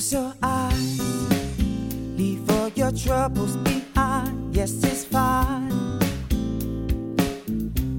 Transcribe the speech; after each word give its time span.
Close 0.00 0.14
your 0.14 0.32
eyes, 0.42 0.98
leave 2.16 2.50
all 2.52 2.68
your 2.68 2.90
troubles 2.90 3.54
behind. 3.58 4.56
Yes, 4.56 4.82
it's 4.82 5.04
fine. 5.04 5.68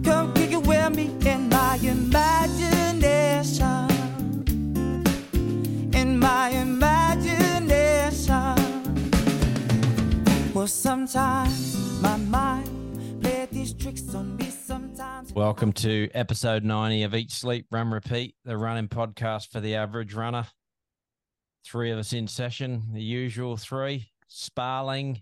Come 0.04 0.34
kick 0.34 0.52
it 0.52 0.66
with 0.66 0.96
me 0.96 1.12
in 1.30 1.48
my 1.50 1.76
imagination. 1.76 3.88
In 5.94 6.18
my 6.18 6.50
imagination. 6.50 8.56
Well, 10.56 10.66
sometimes 10.66 12.02
my 12.02 12.18
mind 12.18 13.22
play 13.22 13.48
these 13.52 13.74
tricks 13.74 14.16
on 14.16 14.38
me. 14.38 14.48
Welcome 15.36 15.74
to 15.74 16.10
episode 16.14 16.64
90 16.64 17.04
of 17.04 17.16
Eat, 17.16 17.32
Sleep, 17.32 17.68
Run, 17.72 17.92
Repeat, 17.92 18.36
the 18.44 18.58
running 18.58 18.88
podcast 18.88 19.52
for 19.52 19.60
the 19.60 19.76
average 19.76 20.14
runner. 20.14 20.48
Three 21.66 21.92
of 21.92 22.00
us 22.00 22.14
in 22.14 22.28
session, 22.28 22.84
the 22.94 23.02
usual 23.02 23.56
three 23.58 24.10
Sparling, 24.28 25.22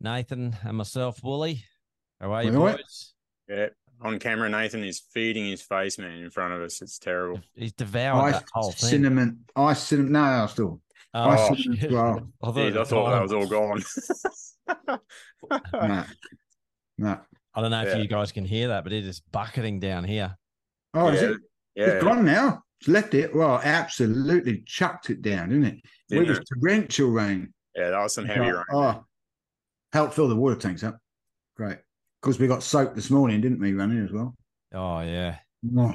Nathan, 0.00 0.56
and 0.62 0.76
myself, 0.76 1.22
Woolley. 1.22 1.64
How 2.20 2.32
are 2.32 2.42
you, 2.44 2.56
All 2.58 2.66
right. 2.66 2.76
boys? 2.76 3.14
Yeah, 3.48 3.66
on 4.00 4.18
camera, 4.18 4.48
Nathan 4.48 4.84
is 4.84 5.00
feeding 5.12 5.46
his 5.46 5.62
face, 5.62 5.98
man, 5.98 6.22
in 6.22 6.30
front 6.30 6.52
of 6.54 6.60
us. 6.62 6.80
It's 6.82 6.98
terrible. 6.98 7.40
He's 7.54 7.72
devouring 7.72 8.34
Ice 8.34 8.40
that 8.40 8.48
whole 8.52 8.70
thing. 8.72 8.90
cinnamon. 8.90 9.44
Ice 9.56 9.82
cinnamon. 9.82 10.12
No, 10.12 10.46
still. 10.48 10.80
Oh, 11.14 11.28
ice 11.30 11.48
cinnamon 11.62 11.84
as 11.84 11.90
well. 11.92 12.28
I 12.42 12.46
thought, 12.46 12.54
Jeez, 12.56 12.76
I 12.76 12.84
thought 12.84 13.10
that 13.10 13.22
was 13.22 13.32
all 13.32 13.46
gone. 13.46 13.82
No. 15.72 16.04
No. 16.98 17.20
I 17.54 17.60
don't 17.60 17.70
know 17.70 17.82
if 17.82 17.88
Yeah. 17.88 17.96
you 18.02 18.08
guys 18.08 18.30
can 18.32 18.44
hear 18.44 18.68
that, 18.68 18.84
but 18.84 18.92
it 18.92 19.04
is 19.04 19.20
bucketing 19.20 19.80
down 19.80 20.04
here. 20.04 20.36
Oh, 20.94 21.08
is 21.08 21.22
it? 21.22 21.38
yeah, 21.74 21.84
It's 21.86 22.04
gone 22.04 22.24
now. 22.24 22.62
It's 22.80 22.88
left 22.88 23.14
it. 23.14 23.34
Well, 23.34 23.60
absolutely 23.62 24.62
chucked 24.66 25.10
it 25.10 25.22
down, 25.22 25.48
didn't 25.48 25.64
it? 25.64 25.82
Didn't 26.08 26.26
it 26.26 26.28
was 26.28 26.40
torrential 26.48 27.10
rain. 27.10 27.52
yeah, 27.74 27.90
that 27.90 28.02
was 28.02 28.14
some 28.14 28.24
heavy 28.24 28.50
rain. 28.52 28.64
Oh, 28.72 29.04
helped 29.92 30.14
fill 30.14 30.28
the 30.28 30.36
water 30.36 30.54
tanks 30.56 30.84
up. 30.84 30.98
Great. 31.56 31.78
Because 32.22 32.38
we 32.38 32.46
got 32.46 32.62
soaked 32.62 32.94
this 32.94 33.10
morning, 33.10 33.40
didn't 33.40 33.60
we, 33.60 33.72
running 33.72 34.04
as 34.04 34.12
well? 34.12 34.34
Oh, 34.74 35.00
yeah. 35.00 35.36
Oh, 35.76 35.94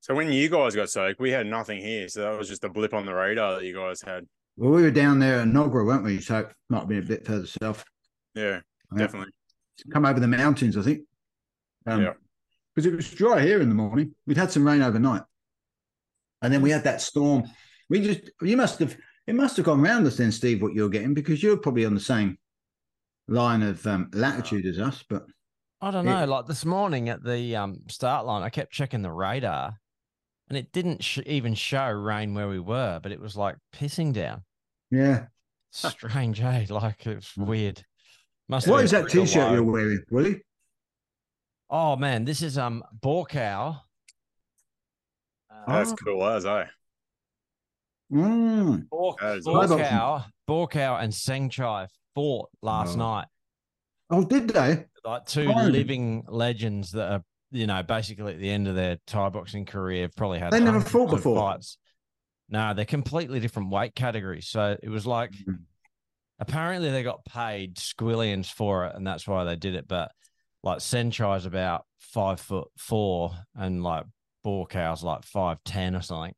So 0.00 0.14
when 0.14 0.30
you 0.32 0.48
guys 0.48 0.74
got 0.74 0.88
soaked, 0.90 1.20
we 1.20 1.30
had 1.30 1.46
nothing 1.46 1.80
here, 1.80 2.08
so 2.08 2.22
that 2.22 2.38
was 2.38 2.48
just 2.48 2.64
a 2.64 2.68
blip 2.68 2.94
on 2.94 3.06
the 3.06 3.14
radar 3.14 3.54
that 3.56 3.64
you 3.64 3.74
guys 3.74 4.00
had. 4.02 4.26
Well, 4.56 4.70
we 4.70 4.82
were 4.82 4.90
down 4.90 5.18
there 5.18 5.40
in 5.40 5.52
Nogra, 5.52 5.84
weren't 5.84 6.04
we? 6.04 6.20
So 6.20 6.38
it 6.38 6.52
might 6.68 6.80
have 6.80 6.88
been 6.88 6.98
a 6.98 7.02
bit 7.02 7.26
further 7.26 7.46
south. 7.46 7.84
Yeah, 8.34 8.60
Yeah. 8.92 8.98
definitely. 8.98 9.32
Come 9.92 10.04
over 10.06 10.20
the 10.20 10.28
mountains, 10.28 10.76
I 10.76 10.82
think. 10.82 11.02
Um, 11.86 12.02
Yeah. 12.02 12.12
Because 12.74 12.86
it 12.86 12.96
was 12.96 13.10
dry 13.12 13.40
here 13.40 13.60
in 13.60 13.68
the 13.68 13.74
morning. 13.74 14.14
We'd 14.26 14.36
had 14.36 14.50
some 14.50 14.66
rain 14.66 14.82
overnight. 14.82 15.22
And 16.44 16.52
then 16.52 16.60
we 16.60 16.70
had 16.70 16.84
that 16.84 17.00
storm. 17.00 17.44
We 17.88 18.00
just, 18.00 18.30
you 18.42 18.56
must 18.56 18.78
have, 18.80 18.94
it 19.26 19.34
must 19.34 19.56
have 19.56 19.64
gone 19.64 19.80
round 19.80 20.06
us 20.06 20.18
then, 20.18 20.30
Steve, 20.30 20.60
what 20.60 20.74
you're 20.74 20.90
getting, 20.90 21.14
because 21.14 21.42
you're 21.42 21.56
probably 21.56 21.86
on 21.86 21.94
the 21.94 22.00
same 22.00 22.36
line 23.28 23.62
of 23.62 23.84
um, 23.86 24.10
latitude 24.12 24.66
as 24.66 24.78
us. 24.78 25.02
But 25.08 25.24
I 25.80 25.90
don't 25.90 26.06
It- 26.06 26.10
know. 26.10 26.24
Like 26.26 26.44
this 26.46 26.66
morning 26.66 27.08
at 27.08 27.24
the 27.24 27.56
um, 27.56 27.80
start 27.88 28.26
line, 28.26 28.42
I 28.42 28.50
kept 28.50 28.72
checking 28.72 29.00
the 29.00 29.10
radar 29.10 29.80
and 30.50 30.58
it 30.58 30.70
didn't 30.72 31.02
sh- 31.02 31.20
even 31.24 31.54
show 31.54 31.88
rain 31.90 32.34
where 32.34 32.48
we 32.48 32.60
were, 32.60 33.00
but 33.02 33.10
it 33.10 33.20
was 33.20 33.36
like 33.36 33.56
pissing 33.74 34.12
down. 34.12 34.42
yeah. 34.90 35.26
Strange, 35.70 36.40
eh? 36.42 36.66
Like 36.68 37.04
it's 37.06 37.34
weird. 37.36 37.82
Must 38.50 38.68
What 38.68 38.84
is 38.84 38.90
that 38.92 39.08
t 39.08 39.24
shirt 39.26 39.48
low. 39.48 39.54
you're 39.54 39.62
wearing, 39.64 40.04
Willie? 40.10 40.42
Oh 41.70 41.96
man, 41.96 42.24
this 42.26 42.42
is 42.42 42.56
um 42.58 42.84
Buakaw. 43.02 43.80
That's 45.66 45.92
Oh. 45.92 45.96
cool 45.96 46.26
as? 46.26 46.44
Mm. 48.12 48.88
Bor- 48.88 49.16
That 49.20 49.38
is 49.38 49.46
awesome. 49.46 49.78
Buakaw, 49.80 50.24
Buakaw 50.48 51.02
and 51.02 51.12
Saenchai 51.12 51.88
fought 52.14 52.50
last 52.62 52.94
Oh. 52.94 52.98
night. 52.98 53.28
Oh, 54.10 54.24
did 54.24 54.48
they? 54.48 54.84
Like 55.04 55.26
two 55.26 55.50
Oh. 55.54 55.64
living 55.64 56.24
legends 56.28 56.92
that 56.92 57.10
are, 57.12 57.24
you 57.50 57.66
know, 57.66 57.82
basically 57.82 58.34
at 58.34 58.38
the 58.38 58.50
end 58.50 58.68
of 58.68 58.74
their 58.74 58.98
Thai 59.06 59.30
boxing 59.30 59.64
career 59.64 60.08
probably 60.14 60.38
had 60.38 60.52
They 60.52 60.60
never 60.60 60.80
fought 60.80 61.10
before? 61.10 61.36
Fights. 61.52 61.78
No, 62.48 62.74
they're 62.74 62.84
completely 62.84 63.40
different 63.40 63.70
weight 63.70 63.94
categories. 63.94 64.48
So 64.48 64.76
it 64.82 64.88
was 64.88 65.06
like 65.06 65.32
Mhm. 65.32 65.64
apparently 66.38 66.90
they 66.90 67.02
got 67.02 67.24
paid 67.24 67.76
squillions 67.76 68.52
for 68.52 68.84
it, 68.86 68.94
and 68.94 69.06
that's 69.06 69.26
why 69.26 69.44
they 69.44 69.56
did 69.56 69.74
it. 69.74 69.88
But 69.88 70.12
like 70.62 70.78
Saenchai's 70.78 71.46
about 71.46 71.86
five 71.98 72.40
foot 72.40 72.68
four, 72.76 73.32
and 73.54 73.82
like 73.82 74.04
Buakaw's 74.44 75.02
like 75.02 75.24
five 75.24 75.58
ten 75.64 75.96
or 75.96 76.02
something, 76.02 76.34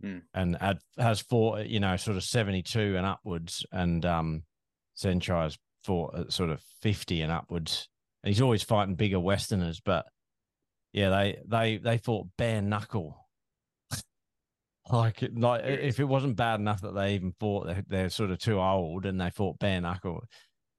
Hmm. 0.00 0.18
and 0.32 0.56
had, 0.60 0.78
has 0.96 1.20
fought 1.20 1.60
at, 1.60 1.68
you 1.68 1.80
know 1.80 1.96
sort 1.96 2.16
of 2.16 2.24
seventy 2.24 2.62
two 2.62 2.94
and 2.96 3.04
upwards, 3.06 3.64
and 3.72 4.04
um 4.06 4.42
Saenchai's 4.96 5.58
fought 5.84 6.14
at 6.18 6.32
sort 6.32 6.50
of 6.50 6.60
fifty 6.82 7.22
and 7.22 7.32
upwards, 7.32 7.88
and 8.22 8.32
he's 8.32 8.40
always 8.40 8.62
fighting 8.62 8.94
bigger 8.94 9.20
Westerners. 9.20 9.80
But 9.84 10.06
yeah, 10.92 11.10
they 11.10 11.38
they 11.46 11.76
they 11.78 11.98
fought 11.98 12.28
bare 12.36 12.62
knuckle. 12.62 13.26
Like, 14.90 15.22
like 15.36 15.64
if 15.66 16.00
it 16.00 16.04
wasn't 16.04 16.36
bad 16.36 16.60
enough 16.60 16.80
that 16.80 16.94
they 16.94 17.14
even 17.14 17.34
fought, 17.38 17.66
they're, 17.66 17.84
they're 17.86 18.08
sort 18.08 18.30
of 18.30 18.38
too 18.38 18.58
old 18.58 19.04
and 19.04 19.20
they 19.20 19.28
fought 19.28 19.58
bare 19.58 19.82
knuckle. 19.82 20.24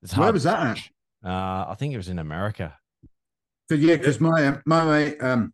It's 0.01 0.17
Where 0.17 0.33
was 0.33 0.45
that 0.45 0.79
at? 1.23 1.29
Uh, 1.29 1.69
I 1.69 1.75
think 1.77 1.93
it 1.93 1.97
was 1.97 2.09
in 2.09 2.17
America. 2.17 2.75
Cause, 3.69 3.77
yeah, 3.79 3.97
because 3.97 4.19
my 4.19 4.47
uh, 4.47 4.57
my 4.65 4.83
mate, 4.83 5.17
um, 5.21 5.53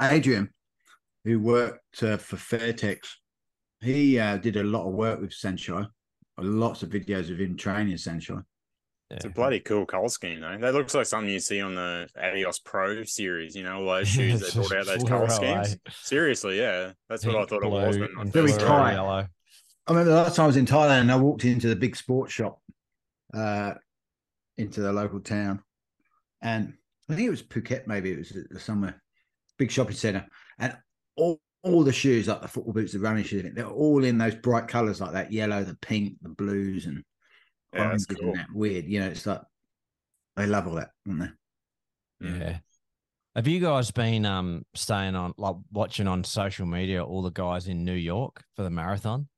Adrian, 0.00 0.50
who 1.24 1.40
worked 1.40 2.02
uh, 2.02 2.16
for 2.16 2.36
Fairtex, 2.36 2.98
he 3.80 4.18
uh, 4.18 4.36
did 4.38 4.56
a 4.56 4.62
lot 4.64 4.86
of 4.86 4.94
work 4.94 5.20
with 5.20 5.30
Saenchai. 5.30 5.86
Lots 6.38 6.82
of 6.82 6.90
videos 6.90 7.30
of 7.30 7.40
him 7.40 7.56
training 7.56 7.96
Saenchai. 7.96 8.42
It's 9.10 9.24
Yeah. 9.24 9.30
a 9.30 9.34
bloody 9.34 9.60
cool 9.60 9.86
color 9.86 10.08
scheme, 10.08 10.40
though. 10.40 10.58
That 10.58 10.74
looks 10.74 10.94
like 10.94 11.06
something 11.06 11.32
you 11.32 11.38
see 11.40 11.60
on 11.60 11.74
the 11.74 12.08
Adios 12.20 12.58
Pro 12.58 13.04
series. 13.04 13.54
You 13.54 13.62
know, 13.62 13.80
all 13.80 13.86
those 13.86 14.08
shoes 14.16 14.40
they 14.40 14.50
brought 14.60 14.72
out 14.76 14.86
those 14.86 15.04
color 15.04 15.28
schemes. 15.28 15.76
Seriously, 15.90 16.58
yeah, 16.58 16.92
that's 17.08 17.24
what 17.24 17.36
I 17.36 17.38
Pink, 17.38 17.48
thought 17.50 17.64
it 17.64 17.70
was. 17.70 17.96
blue, 17.96 18.08
When 18.16 18.28
I 18.28 18.30
Very 18.30 18.48
first 18.48 18.60
fluoro 18.60 18.66
saw 18.66 18.76
it. 18.76 18.78
tight. 18.82 18.92
yellow. 18.94 19.26
I 19.88 19.92
remember 19.92 20.10
the 20.10 20.16
last 20.16 20.34
time 20.36 20.44
I 20.44 20.46
was 20.48 20.56
in 20.56 20.66
Thailand 20.66 21.02
and 21.02 21.12
I 21.12 21.16
walked 21.16 21.44
into 21.44 21.68
the 21.68 21.76
big 21.76 21.94
sports 21.94 22.32
shop 22.32 22.60
uh, 23.32 23.74
into 24.56 24.80
the 24.80 24.92
local 24.92 25.20
town. 25.20 25.62
And 26.42 26.74
I 27.08 27.14
think 27.14 27.26
it 27.28 27.30
was 27.30 27.42
Phuket, 27.44 27.86
maybe 27.86 28.10
it 28.10 28.18
was 28.18 28.32
uh, 28.32 28.58
somewhere, 28.58 29.00
big 29.58 29.70
shopping 29.70 29.96
centre. 29.96 30.26
And 30.58 30.76
all, 31.16 31.40
all 31.62 31.82
the 31.84 31.92
shoes, 31.92 32.28
like 32.28 32.42
the 32.42 32.48
football 32.48 32.72
boots, 32.74 32.92
the 32.92 32.98
running 32.98 33.24
shoes, 33.24 33.44
they're 33.54 33.66
all 33.66 34.04
in 34.04 34.18
those 34.18 34.34
bright 34.34 34.68
colours 34.68 35.00
like 35.00 35.12
that 35.12 35.32
yellow, 35.32 35.64
the 35.64 35.76
pink, 35.82 36.16
the 36.22 36.28
blues, 36.28 36.86
and 36.86 37.02
Yeah, 37.72 37.90
that's 37.90 38.06
oranges 38.06 38.06
and 38.08 38.18
cool. 38.20 38.34
that 38.34 38.52
weird. 38.54 38.84
You 38.86 39.00
know, 39.00 39.08
it's 39.08 39.26
like 39.26 39.42
they 40.36 40.46
love 40.46 40.66
all 40.68 40.74
that, 40.76 40.90
don't 41.04 41.18
they? 41.18 42.26
Mm. 42.26 42.40
Yeah. 42.40 42.58
Have 43.34 43.46
you 43.46 43.60
guys 43.60 43.90
been 43.90 44.24
um 44.24 44.64
staying 44.74 45.14
on 45.14 45.34
like 45.36 45.56
watching 45.70 46.06
on 46.08 46.24
social 46.24 46.64
media 46.66 47.04
all 47.04 47.20
the 47.22 47.30
guys 47.30 47.66
in 47.68 47.84
New 47.84 47.92
York 47.92 48.42
for 48.54 48.62
the 48.62 48.70
marathon? 48.70 49.28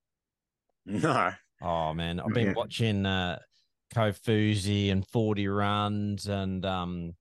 No, 0.87 1.33
Oh 1.61 1.93
man, 1.95 2.21
I've 2.21 2.33
been 2.33 2.49
yet. 2.49 2.57
watching 2.57 3.05
uh 3.05 3.41
Kofuzi 3.93 4.93
and 4.93 5.05
40 5.09 5.49
runs 5.49 6.29
and 6.29 6.65
um 6.65 7.15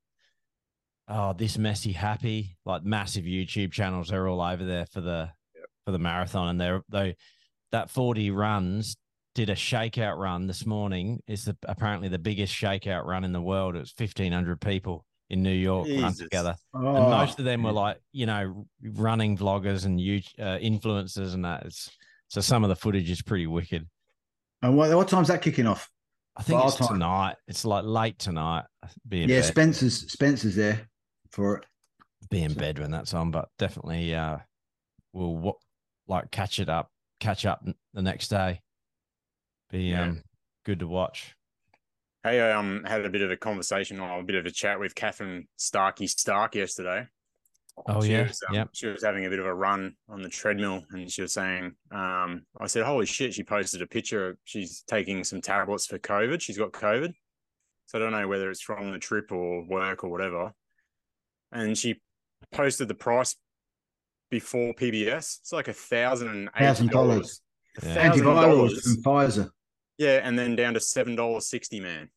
oh 1.07 1.33
this 1.33 1.57
messy 1.57 1.91
happy, 1.91 2.57
like 2.65 2.83
massive 2.83 3.25
YouTube 3.25 3.71
channels. 3.71 4.09
They're 4.09 4.27
all 4.27 4.41
over 4.41 4.65
there 4.65 4.85
for 4.85 5.01
the 5.01 5.29
for 5.85 5.91
the 5.91 5.99
marathon 5.99 6.49
and 6.49 6.59
they're 6.59 6.81
they 6.89 7.15
that 7.71 7.89
40 7.89 8.31
runs 8.31 8.97
did 9.35 9.49
a 9.49 9.55
shakeout 9.55 10.17
run 10.17 10.47
this 10.47 10.65
morning. 10.65 11.21
It's 11.27 11.45
the, 11.45 11.55
apparently 11.63 12.09
the 12.09 12.17
biggest 12.17 12.53
shakeout 12.53 13.05
run 13.05 13.23
in 13.23 13.33
the 13.33 13.41
world. 13.41 13.75
It 13.75 13.79
was 13.79 13.93
1500 13.95 14.59
people 14.59 15.05
in 15.29 15.43
New 15.43 15.53
York 15.53 15.87
run 15.87 16.13
together. 16.13 16.55
Oh, 16.73 16.95
And 16.95 17.09
most 17.09 17.37
of 17.37 17.45
them 17.45 17.61
were 17.63 17.71
like, 17.71 17.99
you 18.11 18.25
know, 18.25 18.65
running 18.81 19.37
vloggers 19.37 19.85
and 19.85 20.01
you 20.01 20.21
uh, 20.39 20.57
influencers 20.57 21.33
and 21.33 21.45
that. 21.45 21.65
It's, 21.65 21.89
so 22.29 22.41
some 22.41 22.63
of 22.63 22.69
the 22.69 22.75
footage 22.75 23.11
is 23.11 23.21
pretty 23.21 23.47
wicked. 23.47 23.87
And 24.61 24.75
what, 24.75 24.95
what 24.95 25.07
time's 25.07 25.27
that 25.27 25.41
kicking 25.41 25.67
off? 25.67 25.89
I 26.35 26.41
think 26.43 26.59
Bar 26.59 26.69
it's 26.69 26.77
time. 26.77 26.87
tonight. 26.87 27.35
It's 27.47 27.63
like 27.63 27.83
late 27.85 28.17
tonight. 28.17 28.65
Yeah, 29.09 29.27
bed. 29.27 29.45
Spencer's 29.45 30.11
Spencer's 30.11 30.55
there 30.55 30.87
for 31.31 31.57
it. 31.57 31.65
Be 32.29 32.43
in 32.43 32.53
bed 32.53 32.79
when 32.79 32.91
that's 32.91 33.13
on, 33.13 33.31
but 33.31 33.49
definitely 33.57 34.13
uh 34.15 34.37
we'll 35.13 35.37
wa- 35.37 35.53
like 36.07 36.31
catch 36.31 36.59
it 36.59 36.69
up, 36.69 36.89
catch 37.19 37.45
up 37.45 37.63
the 37.93 38.01
next 38.01 38.29
day. 38.29 38.61
Be 39.69 39.83
Yeah. 39.83 40.03
um 40.03 40.23
good 40.65 40.79
to 40.79 40.87
watch. 40.87 41.35
Hey, 42.23 42.41
I 42.41 42.51
um 42.51 42.83
had 42.85 43.05
a 43.05 43.09
bit 43.09 43.21
of 43.21 43.31
a 43.31 43.37
conversation 43.37 43.99
or 43.99 44.19
a 44.19 44.23
bit 44.23 44.35
of 44.35 44.45
a 44.45 44.51
chat 44.51 44.79
with 44.79 44.95
Catherine 44.95 45.47
Starkey 45.57 46.07
Stark 46.07 46.55
yesterday. 46.55 47.07
Oh 47.85 48.01
she 48.01 48.11
yeah, 48.13 48.27
was, 48.27 48.41
um, 48.49 48.55
yep. 48.55 48.69
She 48.73 48.87
was 48.87 49.03
having 49.03 49.27
a 49.27 49.29
bit 49.29 49.37
of 49.37 49.45
a 49.45 49.53
run 49.53 49.95
on 50.09 50.23
the 50.23 50.29
treadmill, 50.29 50.83
and 50.89 51.11
she 51.11 51.21
was 51.21 51.33
saying, 51.33 51.75
um, 51.91 52.43
"I 52.59 52.65
said, 52.65 52.83
holy 52.83 53.05
shit!" 53.05 53.35
She 53.35 53.43
posted 53.43 53.83
a 53.83 53.87
picture. 53.87 54.29
Of, 54.29 54.37
She's 54.45 54.81
taking 54.87 55.23
some 55.23 55.41
tablets 55.41 55.85
for 55.85 55.99
COVID. 55.99 56.41
She's 56.41 56.57
got 56.57 56.71
COVID, 56.71 57.13
so 57.85 57.99
I 57.99 58.01
don't 58.01 58.13
know 58.13 58.27
whether 58.27 58.49
it's 58.49 58.63
from 58.63 58.91
the 58.91 58.97
trip 58.97 59.31
or 59.31 59.63
work 59.67 60.03
or 60.03 60.09
whatever. 60.09 60.51
And 61.51 61.77
she 61.77 62.01
posted 62.51 62.87
the 62.87 62.93
price 62.95 63.35
before 64.29 64.73
PBS. 64.73 65.39
It's 65.39 65.51
like 65.53 65.67
a 65.67 65.73
thousand 65.73 66.29
and 66.29 66.49
eighty 66.55 66.65
Thousand 66.65 66.89
dollars. 66.91 67.41
dollars. 67.81 67.95
Thousand 67.95 68.23
Antivirals 68.23 68.41
dollars. 68.57 68.81
from 68.95 69.03
Pfizer. 69.03 69.49
Yeah, 69.97 70.19
and 70.23 70.37
then 70.37 70.55
down 70.55 70.73
to 70.73 70.79
seven 70.79 71.15
dollars 71.15 71.47
sixty, 71.47 71.79
man. 71.79 72.09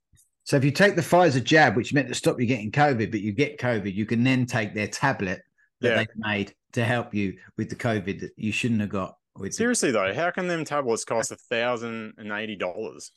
So 0.45 0.57
if 0.57 0.65
you 0.65 0.71
take 0.71 0.97
the 0.97 1.03
Pfizer 1.03 1.43
jab, 1.45 1.77
which 1.77 1.93
meant 1.95 2.09
to 2.09 2.15
stop 2.15 2.41
you 2.41 2.47
getting 2.47 2.73
COVID, 2.73 3.11
but 3.11 3.21
you 3.21 3.33
get 3.33 3.59
COVID, 3.59 3.95
you 3.95 4.07
can 4.07 4.25
then 4.25 4.47
take 4.47 4.75
their 4.75 4.89
tablet 4.89 5.43
that 5.81 5.89
Yeah. 5.91 5.97
they've 5.99 6.17
made 6.17 6.55
to 6.73 6.85
help 6.85 7.15
you 7.15 7.37
with 7.57 7.69
the 7.69 7.77
COVID 7.77 8.21
that 8.21 8.33
you 8.37 8.51
shouldn't 8.53 8.81
have 8.81 8.91
got. 8.91 9.17
With 9.37 9.53
the- 9.53 9.57
Seriously 9.57 9.91
though, 9.93 10.13
how 10.13 10.31
can 10.31 10.49
them 10.49 10.65
tablets 10.65 11.05
cost 11.05 11.31
a 11.31 11.37
thousand 11.37 12.15
and 12.19 12.33
eighty 12.33 12.57
dollars? 12.57 13.13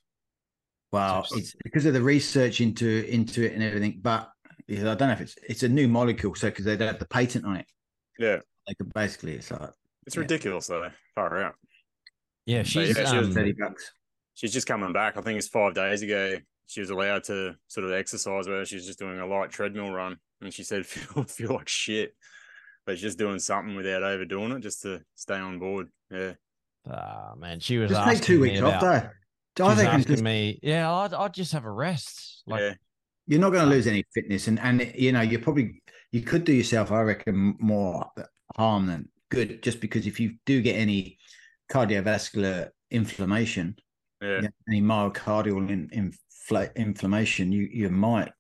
well, 0.92 1.26
it's 1.32 1.56
because 1.64 1.86
of 1.88 1.94
the 1.94 2.02
research 2.02 2.62
into 2.62 3.04
into 3.12 3.44
it 3.44 3.54
and 3.54 3.64
everything. 3.64 4.00
But 4.02 4.30
yeah, 4.30 4.33
I 4.82 4.96
don't 4.96 5.08
know 5.08 5.12
if 5.12 5.22
it's 5.22 5.36
it's 5.48 5.64
a 5.64 5.70
new 5.70 5.88
molecule, 5.88 6.36
so 6.36 6.50
because 6.50 6.66
they 6.66 6.76
don't 6.78 6.88
have 6.88 7.00
the 7.00 7.08
patent 7.08 7.46
on 7.46 7.58
it, 7.58 7.66
Yeah, 8.20 8.40
they 8.68 8.74
could 8.76 8.94
basically 8.94 9.34
it's 9.36 9.52
like 9.52 9.70
it's 10.06 10.16
Yeah. 10.16 10.22
ridiculous 10.22 10.68
though. 10.68 10.90
Far 11.16 11.42
out. 11.42 11.56
Yeah, 12.46 12.64
she's 12.64 12.98
yeah, 12.98 13.06
she 13.10 13.18
was 13.18 13.28
um, 13.28 13.34
thirty 13.34 13.54
bucks. 13.54 13.92
She's 14.36 14.52
just 14.54 14.68
coming 14.68 14.94
back. 14.94 15.18
I 15.18 15.22
think 15.22 15.38
it's 15.38 15.48
five 15.48 15.74
days 15.74 16.02
ago. 16.02 16.38
She 16.66 16.80
was 16.80 16.90
allowed 16.90 17.24
to 17.26 17.56
sort 17.68 17.86
of 17.86 17.92
exercise 17.94 18.48
where 18.48 18.66
she's 18.66 18.86
just 18.86 19.00
doing 19.00 19.20
a 19.20 19.26
light 19.28 19.52
treadmill 19.52 19.92
run, 19.92 20.18
and 20.42 20.54
she 20.54 20.64
said 20.64 20.86
feel 20.88 21.24
feel 21.24 21.54
like 21.54 21.70
shit, 21.70 22.16
but 22.86 22.96
she's 22.96 23.04
just 23.04 23.18
doing 23.20 23.40
something 23.40 23.76
without 23.76 24.04
overdoing 24.04 24.52
it, 24.52 24.60
just 24.62 24.82
to 24.82 25.02
stay 25.16 25.36
on 25.38 25.60
board. 25.60 25.88
Yeah, 26.10 26.34
ah, 26.90 27.34
man, 27.38 27.60
she 27.60 27.78
was 27.78 27.92
Just 27.92 28.02
asking 28.02 28.16
take 28.16 28.26
two 28.26 28.40
me 28.40 28.50
weeks 28.50 28.60
about, 28.60 28.74
off 28.76 28.82
though. 28.82 29.10
I 29.66 29.68
was 29.68 29.78
think 29.78 29.90
asking 29.90 30.14
just, 30.14 30.24
me, 30.24 30.60
yeah, 30.64 30.92
I'd, 30.92 31.14
I'd 31.14 31.34
just 31.34 31.54
have 31.54 31.66
a 31.66 31.72
rest. 31.72 32.42
Like, 32.48 32.62
yeah, 32.62 32.74
you're 33.28 33.40
not 33.40 33.52
going 33.52 33.66
to 33.66 33.70
lose 33.70 33.88
any 33.88 34.04
fitness, 34.14 34.48
and 34.48 34.60
and 34.60 34.92
you 34.96 35.12
know 35.12 35.22
you're 35.22 35.42
probably 35.42 35.82
you 36.12 36.22
could 36.22 36.44
do 36.44 36.54
yourself, 36.54 36.92
I 36.92 37.02
reckon, 37.02 37.56
more 37.60 38.06
harm 38.56 38.86
than 38.88 39.10
good, 39.30 39.64
just 39.64 39.82
because 39.82 40.06
if 40.06 40.20
you 40.20 40.36
do 40.46 40.62
get 40.62 40.76
any 40.76 41.18
cardiovascular 41.72 42.70
inflammation, 42.92 43.76
yeah, 44.22 44.42
any 44.70 44.82
myocardial 44.82 45.70
in, 45.70 45.90
infla- 45.90 46.76
inflammation, 46.76 47.52
you 47.52 47.68
you 47.72 47.90
might 47.90 48.32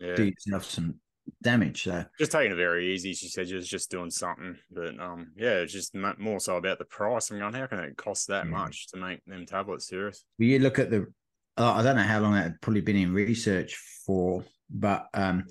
yeah. 0.00 0.14
do 0.14 0.24
yourself 0.24 0.64
some 0.64 0.96
damage. 1.42 1.84
So 1.84 2.04
Just 2.18 2.32
taking 2.32 2.52
it 2.52 2.56
very 2.56 2.92
easy. 2.92 3.14
She 3.14 3.28
said 3.28 3.48
she 3.48 3.54
was 3.54 3.68
just 3.68 3.90
doing 3.90 4.10
something, 4.10 4.56
but 4.70 4.98
um, 5.00 5.32
yeah, 5.36 5.60
it's 5.60 5.72
just 5.72 5.94
mo- 5.94 6.14
more 6.18 6.40
so 6.40 6.56
about 6.56 6.78
the 6.78 6.84
price. 6.84 7.30
I'm 7.30 7.38
going, 7.38 7.54
how 7.54 7.66
can 7.66 7.78
it 7.78 7.96
cost 7.96 8.28
that 8.28 8.44
Yeah. 8.44 8.50
much 8.50 8.88
to 8.88 8.98
make 8.98 9.24
them 9.26 9.46
tablets 9.46 9.88
serious? 9.88 10.24
you 10.38 10.58
look 10.58 10.78
at 10.78 10.90
the, 10.90 11.06
uh, 11.56 11.72
I 11.72 11.82
don't 11.82 11.96
know 11.96 12.02
how 12.02 12.20
long 12.20 12.34
that 12.34 12.42
had 12.42 12.60
probably 12.60 12.80
been 12.80 12.96
in 12.96 13.12
research 13.12 13.76
for, 14.06 14.44
but 14.70 15.06
um, 15.14 15.44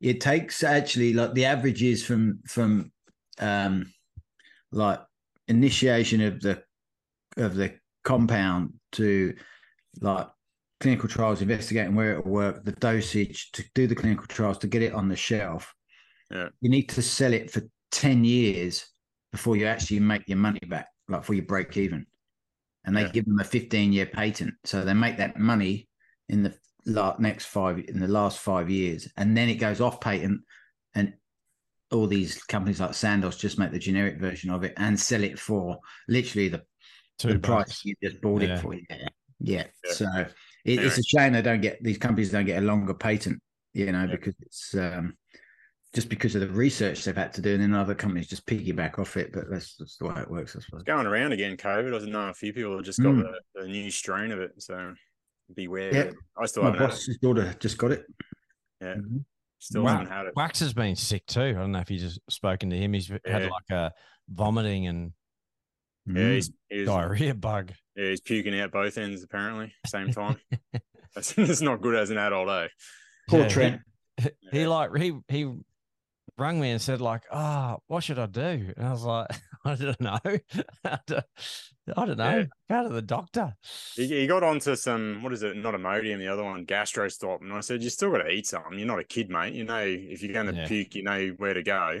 it 0.00 0.20
takes 0.20 0.62
actually 0.62 1.12
like 1.12 1.34
the 1.34 1.46
averages 1.46 2.04
from 2.04 2.40
from 2.46 2.92
um, 3.38 3.92
like 4.72 5.00
initiation 5.48 6.20
of 6.20 6.40
the 6.40 6.62
of 7.36 7.54
the 7.54 7.74
compound 8.04 8.74
to 8.92 9.34
like 10.00 10.28
clinical 10.80 11.08
trials 11.08 11.42
investigating 11.42 11.94
where 11.94 12.12
it 12.12 12.24
will 12.24 12.32
work, 12.32 12.64
the 12.64 12.72
dosage 12.72 13.50
to 13.52 13.64
do 13.74 13.86
the 13.86 13.94
clinical 13.94 14.26
trials 14.26 14.58
to 14.58 14.66
get 14.66 14.82
it 14.82 14.92
on 14.92 15.08
the 15.08 15.16
shelf. 15.16 15.74
Yeah. 16.30 16.48
You 16.60 16.70
need 16.70 16.88
to 16.90 17.02
sell 17.02 17.32
it 17.32 17.50
for 17.50 17.62
10 17.92 18.24
years 18.24 18.86
before 19.32 19.56
you 19.56 19.66
actually 19.66 20.00
make 20.00 20.28
your 20.28 20.38
money 20.38 20.60
back, 20.68 20.86
like 21.08 21.22
before 21.22 21.34
you 21.34 21.42
break 21.42 21.76
even. 21.76 22.06
And 22.88 22.96
they 22.96 23.02
Yeah. 23.02 23.12
give 23.12 23.26
them 23.26 23.38
a 23.38 23.44
15 23.44 23.92
year 23.92 24.06
patent. 24.06 24.54
So 24.64 24.82
they 24.82 24.94
make 24.94 25.18
that 25.18 25.38
money 25.38 25.88
in 26.30 26.42
the 26.42 26.58
la- 26.86 27.16
next 27.18 27.44
five, 27.44 27.78
in 27.86 28.00
the 28.00 28.08
last 28.08 28.38
five 28.38 28.70
years. 28.70 29.06
And 29.18 29.36
then 29.36 29.50
it 29.50 29.56
goes 29.56 29.82
off 29.82 30.00
patent. 30.00 30.40
And 30.94 31.12
all 31.90 32.06
these 32.06 32.42
companies 32.44 32.80
like 32.80 32.94
Sandoz 32.94 33.36
just 33.36 33.58
make 33.58 33.72
the 33.72 33.78
generic 33.78 34.18
version 34.18 34.48
of 34.50 34.64
it 34.64 34.72
and 34.78 34.98
sell 34.98 35.22
it 35.22 35.38
for 35.38 35.78
literally 36.08 36.48
the 36.48 36.62
two 37.18 37.34
the 37.34 37.38
price 37.38 37.84
you 37.84 37.94
just 38.02 38.22
bought 38.22 38.40
Yeah. 38.40 38.54
it 38.56 38.60
for. 38.62 38.74
Yeah. 38.74 38.82
Yeah. 39.38 39.64
Yeah. 39.84 39.92
So 39.92 40.06
it, 40.64 40.78
it's 40.82 40.96
a 40.98 41.02
shame 41.02 41.34
they 41.34 41.42
don't 41.42 41.60
get 41.60 41.82
these 41.84 41.98
companies 41.98 42.30
don't 42.30 42.46
get 42.46 42.62
a 42.62 42.66
longer 42.66 42.94
patent, 42.94 43.42
you 43.74 43.92
know, 43.92 44.04
Yeah. 44.06 44.16
because 44.16 44.34
it's 44.40 44.74
um, 44.74 45.14
just 45.94 46.08
because 46.08 46.34
of 46.34 46.42
the 46.42 46.48
research 46.48 47.04
they've 47.04 47.16
had 47.16 47.32
to 47.34 47.40
do, 47.42 47.54
and 47.54 47.62
then 47.62 47.74
other 47.74 47.94
companies 47.94 48.26
just 48.28 48.46
piggyback 48.46 48.98
off 48.98 49.16
it. 49.16 49.32
But 49.32 49.44
that's, 49.50 49.76
that's 49.76 49.96
the 49.96 50.06
way 50.06 50.14
it 50.20 50.30
works, 50.30 50.54
I 50.56 50.60
suppose. 50.60 50.82
Going 50.82 51.06
around 51.06 51.32
again, 51.32 51.56
COVID. 51.56 52.02
I 52.02 52.04
know 52.10 52.28
a 52.28 52.34
few 52.34 52.52
people 52.52 52.76
have 52.76 52.84
just 52.84 53.02
got 53.02 53.14
Mm. 53.14 53.22
the, 53.54 53.62
the 53.62 53.68
new 53.68 53.90
strain 53.90 54.30
of 54.32 54.40
it, 54.40 54.52
so 54.58 54.94
beware. 55.54 55.94
Yeah. 55.94 56.10
I 56.40 56.46
still 56.46 56.62
My 56.64 56.68
haven't 56.70 56.80
had 56.82 56.86
it. 56.90 56.92
boss's 56.92 57.18
daughter 57.18 57.54
just 57.58 57.78
got 57.78 57.92
it. 57.92 58.04
Yeah. 58.80 58.94
Mhm. 58.96 59.24
Still 59.60 59.82
Wow. 59.82 59.92
haven't 59.92 60.12
had 60.12 60.26
it. 60.26 60.32
Wax 60.36 60.60
has 60.60 60.72
been 60.74 60.94
sick 60.94 61.24
too. 61.26 61.40
I 61.40 61.52
don't 61.52 61.72
know 61.72 61.80
if 61.80 61.90
you 61.90 61.98
just 61.98 62.20
spoken 62.30 62.70
to 62.70 62.76
him. 62.76 62.92
He's 62.92 63.08
had 63.08 63.20
Yeah. 63.26 63.48
like 63.48 63.70
a 63.70 63.92
vomiting 64.28 64.86
and 64.86 65.12
Yeah, 66.06 66.14
Mm. 66.22 66.34
he's, 66.34 66.50
he's 66.68 66.86
diarrhea 66.86 67.34
bug. 67.34 67.72
yeah, 67.96 68.10
he's 68.10 68.20
puking 68.20 68.58
out 68.60 68.70
both 68.72 68.96
ends 68.98 69.22
apparently, 69.22 69.74
same 69.86 70.10
time. 70.12 70.36
That's 71.14 71.32
it's 71.38 71.60
not 71.62 71.80
good 71.80 71.94
as 71.96 72.10
an 72.10 72.18
adult, 72.18 72.48
eh? 72.50 72.68
Poor 73.28 73.40
Yeah, 73.40 73.44
he- 73.48 73.50
Trent. 73.54 73.80
He 74.52 74.66
like 74.66 74.94
he 74.96 75.12
he 75.28 75.52
rang 76.38 76.60
me 76.60 76.70
and 76.70 76.80
said 76.80 77.00
like, 77.00 77.22
"Ah, 77.32 77.76
what 77.86 78.02
should 78.04 78.18
I 78.18 78.26
do?" 78.26 78.72
And 78.76 78.86
I 78.86 78.92
was 78.92 79.04
like, 79.04 79.28
"I 79.64 79.74
don't 79.74 80.00
know. 80.00 80.18
I 80.84 80.98
don't- 81.06 81.24
I 81.96 82.04
don't 82.04 82.18
know. 82.18 82.46
Go 82.68 82.82
to 82.82 82.88
the 82.90 83.02
doctor." 83.02 83.54
He, 83.96 84.06
he 84.06 84.26
got 84.26 84.42
onto 84.42 84.76
some 84.76 85.22
what 85.22 85.32
is 85.32 85.42
it? 85.42 85.56
Not 85.56 85.74
Imodium, 85.74 86.18
the 86.18 86.28
other 86.28 86.44
one, 86.44 86.64
Gastro 86.64 87.08
Stop, 87.08 87.40
and 87.42 87.52
I 87.52 87.60
said, 87.60 87.82
"You 87.82 87.90
still 87.90 88.10
got 88.10 88.18
to 88.18 88.28
eat 88.30 88.46
something. 88.46 88.78
You're 88.78 88.86
not 88.88 88.98
a 88.98 89.04
kid, 89.04 89.30
mate. 89.30 89.54
You 89.54 89.64
know 89.64 89.84
if 89.84 90.22
you're 90.22 90.32
going 90.32 90.46
to 90.46 90.54
Yeah. 90.54 90.66
puke, 90.68 90.94
you 90.94 91.02
know 91.02 91.28
where 91.38 91.54
to 91.54 91.62
go." 91.62 92.00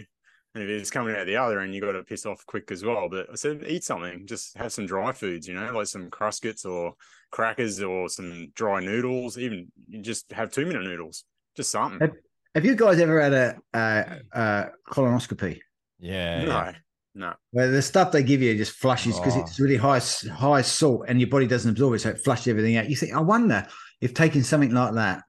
And 0.54 0.64
if 0.64 0.70
it's 0.70 0.90
coming 0.90 1.14
out 1.14 1.26
the 1.26 1.36
other 1.36 1.60
end, 1.60 1.74
you 1.74 1.80
got 1.80 1.92
to 1.92 2.02
piss 2.02 2.24
off 2.26 2.44
quick 2.46 2.70
as 2.72 2.82
well. 2.82 3.08
But 3.10 3.28
I 3.30 3.34
said, 3.34 3.64
eat 3.68 3.84
something. 3.84 4.26
Just 4.26 4.56
have 4.56 4.72
some 4.72 4.86
dry 4.86 5.12
foods, 5.12 5.46
you 5.46 5.54
know, 5.54 5.70
like 5.72 5.86
some 5.86 6.08
crustkets 6.10 6.64
or 6.64 6.94
crackers 7.30 7.80
or 7.82 8.08
some 8.08 8.48
dry 8.54 8.80
noodles. 8.80 9.36
Even 9.36 9.70
you 9.88 10.00
just 10.02 10.32
have 10.32 10.50
two 10.50 10.64
minute 10.64 10.84
noodles. 10.84 11.24
Just 11.54 11.70
something. 11.70 12.00
Have- 12.00 12.16
Have 12.58 12.64
you 12.64 12.74
guys 12.74 12.98
ever 12.98 13.20
had 13.20 13.32
a, 13.32 13.56
a, 13.72 14.18
a 14.32 14.66
colonoscopy? 14.90 15.60
Yeah, 16.00 16.40
no, 16.42 16.46
yeah. 16.48 16.72
no. 17.14 17.34
Where 17.52 17.70
the 17.70 17.80
stuff 17.80 18.10
they 18.10 18.24
give 18.24 18.42
you 18.42 18.56
just 18.56 18.72
flushes 18.72 19.16
because 19.16 19.36
Oh. 19.36 19.40
it's 19.42 19.60
really 19.60 19.76
high 19.76 20.00
high 20.32 20.62
salt 20.62 21.04
and 21.06 21.20
your 21.20 21.30
body 21.30 21.46
doesn't 21.46 21.70
absorb 21.70 21.94
it, 21.94 22.00
so 22.00 22.10
it 22.10 22.18
flushes 22.24 22.48
everything 22.48 22.76
out. 22.76 22.90
You 22.90 22.96
think, 22.96 23.14
I 23.14 23.20
wonder 23.20 23.64
if 24.00 24.12
taking 24.12 24.42
something 24.42 24.72
like 24.72 24.94
that 24.94 25.22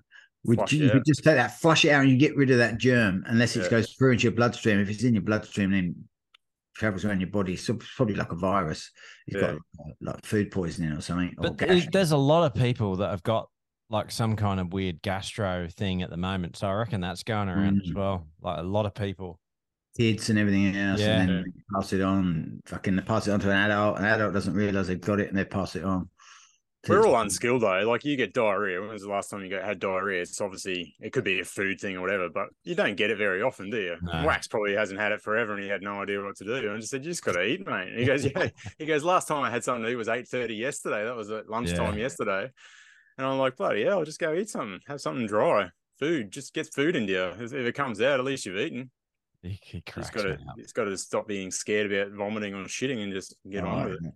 would 0.43 0.57
Flush 0.57 0.73
you, 0.73 0.85
you 0.85 0.89
could 0.89 1.05
just 1.05 1.23
take 1.23 1.35
that, 1.35 1.59
flush 1.59 1.85
it 1.85 1.91
out, 1.91 2.01
and 2.01 2.09
you 2.09 2.17
get 2.17 2.35
rid 2.35 2.49
of 2.49 2.57
that 2.57 2.79
germ, 2.79 3.23
unless 3.27 3.55
it 3.55 3.61
Yeah. 3.65 3.69
goes 3.69 3.93
through 3.93 4.13
into 4.13 4.23
your 4.23 4.31
bloodstream. 4.31 4.79
If 4.79 4.89
it's 4.89 5.03
in 5.03 5.13
your 5.13 5.21
bloodstream, 5.21 5.69
then 5.69 5.93
travels 6.75 7.05
around 7.05 7.19
your 7.19 7.29
body. 7.29 7.55
So 7.57 7.75
it's 7.75 7.93
probably 7.95 8.15
like 8.15 8.31
a 8.31 8.35
virus. 8.37 8.89
It's 9.27 9.35
Yeah. 9.35 9.41
got 9.41 9.55
uh, 9.55 9.91
like 10.01 10.25
food 10.25 10.49
poisoning 10.49 10.93
or 10.93 11.01
something. 11.01 11.35
But 11.37 11.57
gas. 11.57 11.69
th- 11.69 11.89
there's 11.91 12.11
a 12.11 12.17
lot 12.17 12.43
of 12.43 12.55
people 12.59 12.95
that 12.95 13.11
have 13.11 13.21
got 13.21 13.49
like 13.89 14.11
some 14.11 14.35
kind 14.35 14.59
of 14.59 14.71
weird 14.73 15.01
gastro 15.01 15.67
thing 15.67 16.01
at 16.03 16.09
the 16.09 16.17
moment. 16.17 16.57
So 16.57 16.67
I 16.67 16.73
reckon 16.73 17.01
that's 17.01 17.23
going 17.23 17.49
around 17.49 17.81
as 17.83 17.91
Mm. 17.91 17.95
well. 17.95 18.27
Like 18.41 18.59
a 18.59 18.63
lot 18.63 18.85
of 18.85 18.93
people. 18.93 19.39
kids 19.97 20.29
and 20.29 20.39
everything 20.39 20.77
else, 20.77 21.01
Yeah. 21.01 21.19
and 21.21 21.29
then 21.29 21.53
pass 21.75 21.91
it 21.91 21.99
on. 21.99 22.61
Fucking 22.67 22.95
they 22.95 23.01
pass 23.01 23.27
it 23.27 23.31
on 23.31 23.39
to 23.41 23.49
an 23.49 23.57
adult. 23.57 23.97
An 23.97 24.05
adult 24.05 24.33
doesn't 24.33 24.53
realize 24.53 24.87
they've 24.87 25.01
got 25.01 25.19
it, 25.19 25.27
and 25.27 25.37
they 25.37 25.43
pass 25.43 25.75
it 25.75 25.83
on. 25.83 26.09
We're 26.87 27.05
all 27.05 27.19
unskilled 27.19 27.63
though. 27.63 27.81
Like 27.81 28.05
you 28.05 28.15
get 28.15 28.33
diarrhea. 28.33 28.79
When 28.79 28.91
was 28.91 29.01
the 29.01 29.09
last 29.09 29.29
time 29.29 29.43
you 29.43 29.49
got 29.49 29.65
had 29.65 29.79
diarrhea? 29.79 30.21
It's 30.21 30.39
obviously 30.39 30.95
it 31.01 31.11
could 31.11 31.25
be 31.25 31.41
a 31.41 31.43
food 31.43 31.81
thing 31.81 31.97
or 31.97 32.01
whatever, 32.01 32.29
but 32.29 32.47
you 32.63 32.75
don't 32.75 32.95
get 32.95 33.09
it 33.09 33.17
very 33.17 33.41
often, 33.41 33.69
do 33.69 33.77
you? 33.81 33.97
No. 34.01 34.23
Wax 34.25 34.47
probably 34.47 34.73
hasn't 34.75 34.99
had 35.01 35.11
it 35.11 35.21
forever, 35.21 35.53
and 35.55 35.63
he 35.63 35.67
had 35.69 35.81
no 35.81 36.01
idea 36.01 36.23
what 36.23 36.37
to 36.37 36.45
do. 36.45 36.55
And 36.55 36.69
I 36.69 36.77
just 36.77 36.91
said, 36.91 37.03
"You 37.03 37.11
just 37.11 37.25
got 37.25 37.33
to 37.33 37.43
eat, 37.43 37.67
mate." 37.67 37.89
And 37.89 37.99
he 37.99 38.05
goes, 38.05 38.23
"Yeah." 38.25 38.49
He 38.77 38.85
goes, 38.85 39.03
"Last 39.03 39.27
time 39.27 39.43
I 39.43 39.49
had 39.49 39.65
something 39.65 39.83
to 39.83 39.89
eat 39.91 39.95
was 39.95 40.07
eight 40.07 40.29
thirty 40.29 40.55
yesterday. 40.55 41.03
That 41.03 41.15
was 41.17 41.29
at 41.31 41.49
lunchtime 41.49 41.95
Yeah. 41.95 42.03
yesterday." 42.03 42.51
And 43.19 43.27
I'm 43.27 43.37
like, 43.37 43.57
"Bloody 43.57 43.83
hell! 43.83 44.05
Just 44.05 44.17
go 44.19 44.33
eat 44.33 44.47
something. 44.49 44.79
Have 44.87 45.01
something 45.01 45.27
dry. 45.27 45.69
Food. 45.99 46.31
Just 46.31 46.53
get 46.53 46.73
food 46.73 46.95
into 46.95 47.11
you. 47.11 47.23
If 47.25 47.51
if 47.53 47.53
it 47.53 47.75
comes 47.75 47.99
out, 47.99 48.17
at 48.17 48.25
least 48.25 48.45
you've 48.45 48.57
eaten. 48.57 48.89
He, 49.41 49.59
he 49.61 49.77
You 49.77 49.83
cracks 49.85 50.09
just 50.09 50.13
got 50.13 50.23
to, 50.23 50.37
it's 50.57 50.71
got 50.71 50.85
to 50.85 50.97
stop 50.97 51.27
being 51.27 51.51
scared 51.51 51.91
about 51.91 52.13
vomiting 52.13 52.53
or 52.53 52.63
shitting 52.63 53.03
and 53.03 53.13
just 53.13 53.35
get 53.49 53.65
on 53.65 53.89
with 53.89 53.93
it. 54.05 54.13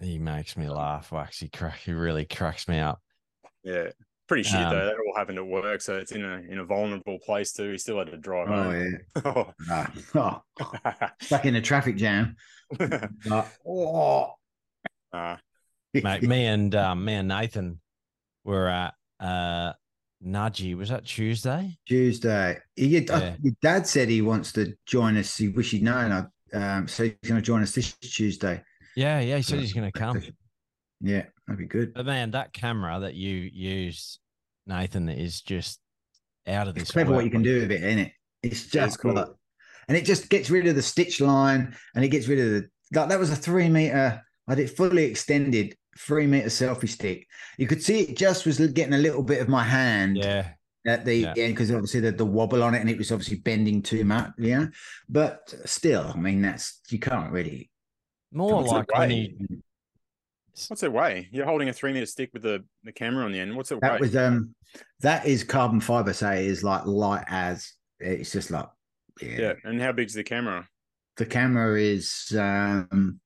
He 0.00 0.18
makes 0.18 0.56
me 0.56 0.68
laugh. 0.70 1.12
Wax. 1.12 1.38
He 1.40 1.48
crack. 1.50 1.78
He 1.84 1.92
really 1.92 2.24
cracks 2.24 2.66
me 2.68 2.78
up. 2.78 3.00
Yeah. 3.62 3.90
Pretty 4.28 4.42
shit 4.44 4.60
Um, 4.60 4.70
though. 4.74 4.86
That 4.86 4.94
all 4.96 5.14
happened 5.16 5.38
at 5.38 5.46
work, 5.46 5.82
so 5.82 5.98
it's 5.98 6.12
in 6.12 6.24
a 6.24 6.38
in 6.50 6.58
a 6.58 6.64
vulnerable 6.64 7.18
place 7.24 7.52
too. 7.52 7.70
He 7.72 7.78
still 7.78 7.98
had 7.98 8.08
to 8.10 8.16
drive 8.16 8.48
Oh 8.48 8.62
home. 8.62 8.98
yeah. 9.24 9.44
Ah, 9.70 10.42
oh, 10.58 11.10
stuck 11.20 11.44
in 11.44 11.54
a 11.54 11.60
traffic 11.60 11.96
jam. 11.96 12.34
Like, 12.80 13.46
oh. 13.68 14.32
uh, 15.12 15.36
Mate, 15.94 16.22
me 16.22 16.46
and 16.46 16.74
um, 16.74 17.04
me 17.04 17.12
and 17.14 17.28
Nathan 17.28 17.78
were 18.46 18.68
at 18.68 18.94
uh 19.20 19.72
Nudgee. 20.24 20.74
Was 20.76 20.88
that 20.88 21.04
Tuesday? 21.04 21.76
Tuesday. 21.86 22.56
Uh, 22.56 22.60
Yeah. 22.76 23.36
your 23.42 23.54
dad 23.60 23.86
said 23.86 24.08
he 24.08 24.22
wants 24.22 24.52
to 24.52 24.74
join 24.86 25.16
us. 25.18 25.36
He 25.36 25.48
wish 25.48 25.72
he'd 25.72 25.82
known. 25.82 26.12
I- 26.12 26.26
Um, 26.56 26.86
so 26.88 27.02
he's 27.04 27.14
going 27.24 27.40
to 27.40 27.44
join 27.44 27.60
us 27.62 27.72
this 27.72 27.92
Tuesday. 27.98 28.62
Yeah, 28.94 29.18
yeah. 29.20 29.36
He 29.36 29.42
said 29.42 29.58
he's 29.58 29.72
going 29.72 29.90
to 29.90 29.98
come. 29.98 30.22
Yeah, 31.00 31.24
that'd 31.46 31.58
be 31.58 31.66
good. 31.66 31.92
But 31.92 32.06
man, 32.06 32.30
that 32.30 32.52
camera 32.52 33.00
that 33.00 33.14
you 33.14 33.34
used, 33.52 34.20
Nathan, 34.66 35.08
is 35.08 35.42
just 35.42 35.80
out 36.46 36.68
of 36.68 36.74
this. 36.74 36.84
It's 36.84 36.92
clever 36.92 37.12
what 37.12 37.24
you 37.24 37.30
can 37.32 37.42
do 37.42 37.60
with 37.60 37.72
it, 37.72 37.82
isn't 37.82 37.98
it? 37.98 38.12
It's 38.44 38.66
just 38.68 39.00
cool. 39.00 39.14
like- 39.14 39.28
and 39.88 39.96
it 39.96 40.04
just 40.04 40.30
gets 40.30 40.48
rid 40.48 40.66
of 40.68 40.76
the 40.76 40.82
stitch 40.82 41.20
line, 41.20 41.76
and 41.94 42.04
it 42.04 42.08
gets 42.08 42.28
rid 42.28 42.38
of 42.38 42.46
the 42.50 42.70
like. 42.98 43.08
That 43.08 43.18
was 43.18 43.30
a 43.30 43.36
three 43.36 43.68
meter 43.68 44.22
I 44.46 44.52
had 44.52 44.60
it 44.60 44.70
fully 44.76 45.04
extended, 45.04 45.76
three 45.98 46.26
meter 46.26 46.48
selfie 46.48 46.88
stick. 46.88 47.26
You 47.58 47.66
could 47.66 47.82
see 47.82 48.00
it 48.00 48.16
just 48.16 48.46
was 48.46 48.58
getting 48.58 48.94
a 48.94 48.98
little 48.98 49.22
bit 49.22 49.40
of 49.40 49.48
my 49.48 49.64
hand 49.64 50.16
Yeah. 50.18 50.48
at 50.86 51.04
the 51.04 51.14
Yeah. 51.16 51.34
end 51.36 51.54
because 51.54 51.70
obviously 51.70 52.00
the, 52.00 52.12
the 52.12 52.24
wobble 52.26 52.62
on 52.62 52.74
it 52.74 52.80
and 52.80 52.90
it 52.90 52.98
was 52.98 53.10
obviously 53.12 53.38
bending 53.38 53.82
too 53.82 54.04
much. 54.04 54.30
Yeah, 54.38 54.66
but 55.08 55.52
still, 55.64 56.12
I 56.14 56.18
mean, 56.18 56.42
that's 56.42 56.80
you 56.90 56.98
can't 56.98 57.32
really. 57.32 57.70
More 58.32 58.56
What's 58.62 58.70
it 58.72 58.74
like 58.74 58.98
when 58.98 59.08
weigh? 59.08 59.36
you 59.38 59.62
What's 60.68 60.82
it 60.82 60.92
weigh? 60.92 61.28
You're 61.32 61.44
holding 61.44 61.68
a 61.68 61.72
three 61.72 61.92
meter 61.92 62.06
stick 62.06 62.30
with 62.32 62.42
the, 62.42 62.64
the 62.82 62.92
camera 62.92 63.24
on 63.24 63.32
the 63.32 63.38
end. 63.40 63.54
What's 63.54 63.70
it 63.72 63.80
That 63.82 63.94
weigh? 63.94 63.98
was 64.00 64.16
um, 64.16 64.54
that 65.00 65.26
is 65.26 65.44
carbon 65.44 65.80
fiber. 65.80 66.12
Say 66.14 66.46
is 66.46 66.64
like 66.64 66.86
light 66.86 67.24
as 67.28 67.72
it's 68.00 68.32
just 68.32 68.50
like 68.50 68.66
yeah. 69.20 69.38
yeah. 69.38 69.52
And 69.64 69.80
how 69.80 69.92
big's 69.92 70.14
the 70.14 70.24
camera? 70.24 70.66
The 71.18 71.26
camera 71.26 71.78
is 71.80 72.34
um, 72.38 73.20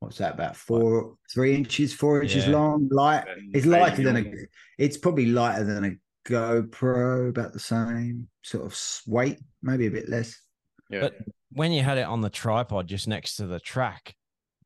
what's 0.00 0.18
that 0.18 0.34
about 0.34 0.56
four, 0.56 1.14
three 1.32 1.54
inches, 1.54 1.92
four 1.92 2.22
inches 2.22 2.46
Yeah. 2.46 2.52
long, 2.52 2.88
light. 2.90 3.24
It's 3.52 3.66
lighter 3.66 4.02
than 4.02 4.16
a. 4.16 4.32
It's 4.78 4.96
probably 4.96 5.26
lighter 5.26 5.64
than 5.64 5.84
a 5.84 5.92
GoPro, 6.28 7.28
about 7.28 7.52
the 7.52 7.60
same 7.60 8.28
sort 8.42 8.64
of 8.64 8.78
weight, 9.06 9.38
maybe 9.62 9.86
a 9.86 9.90
bit 9.90 10.08
less. 10.08 10.40
Yeah. 10.88 11.00
But- 11.02 11.18
when 11.52 11.72
you 11.72 11.82
had 11.82 11.98
it 11.98 12.02
on 12.06 12.20
the 12.20 12.30
tripod 12.30 12.86
just 12.86 13.08
next 13.08 13.36
to 13.36 13.46
the 13.46 13.58
track, 13.60 14.14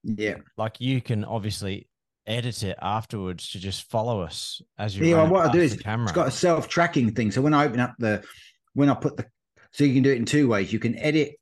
Yeah, 0.02 0.36
like 0.58 0.82
you 0.82 1.00
can 1.00 1.24
obviously 1.24 1.88
edit 2.26 2.62
it 2.62 2.76
afterwards 2.82 3.48
to 3.52 3.58
just 3.58 3.90
follow 3.90 4.20
us 4.20 4.60
as 4.78 4.94
you 4.96 5.06
Yeah, 5.06 5.16
run 5.16 5.28
it 5.28 5.32
what 5.32 5.48
I 5.48 5.52
do 5.52 5.60
is 5.60 5.76
camera. 5.78 6.04
it's 6.04 6.12
got 6.12 6.28
a 6.28 6.30
self-tracking 6.30 7.14
thing. 7.14 7.30
So 7.30 7.40
when 7.40 7.54
I 7.54 7.64
open 7.64 7.80
up 7.80 7.94
the, 7.98 8.22
when 8.74 8.90
I 8.90 8.94
put 8.94 9.16
the, 9.16 9.24
so 9.72 9.82
you 9.84 9.94
can 9.94 10.02
do 10.02 10.12
it 10.12 10.18
in 10.18 10.26
two 10.26 10.46
ways. 10.46 10.72
You 10.74 10.78
can 10.78 10.94
edit 10.98 11.36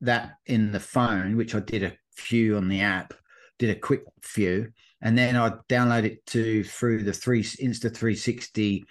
that 0.00 0.32
in 0.46 0.72
the 0.72 0.80
phone, 0.80 1.36
which 1.36 1.54
I 1.54 1.60
did 1.60 1.84
a 1.84 1.92
few 2.16 2.56
on 2.56 2.68
the 2.68 2.80
app, 2.80 3.14
did 3.58 3.70
a 3.70 3.78
quick 3.78 4.02
few, 4.22 4.70
and 5.02 5.16
then 5.16 5.36
I 5.36 5.50
download 5.68 6.04
it 6.04 6.24
to 6.26 6.64
through 6.64 7.04
the 7.04 7.12
three 7.12 7.42
Insta 7.42 7.94
360 7.94 8.84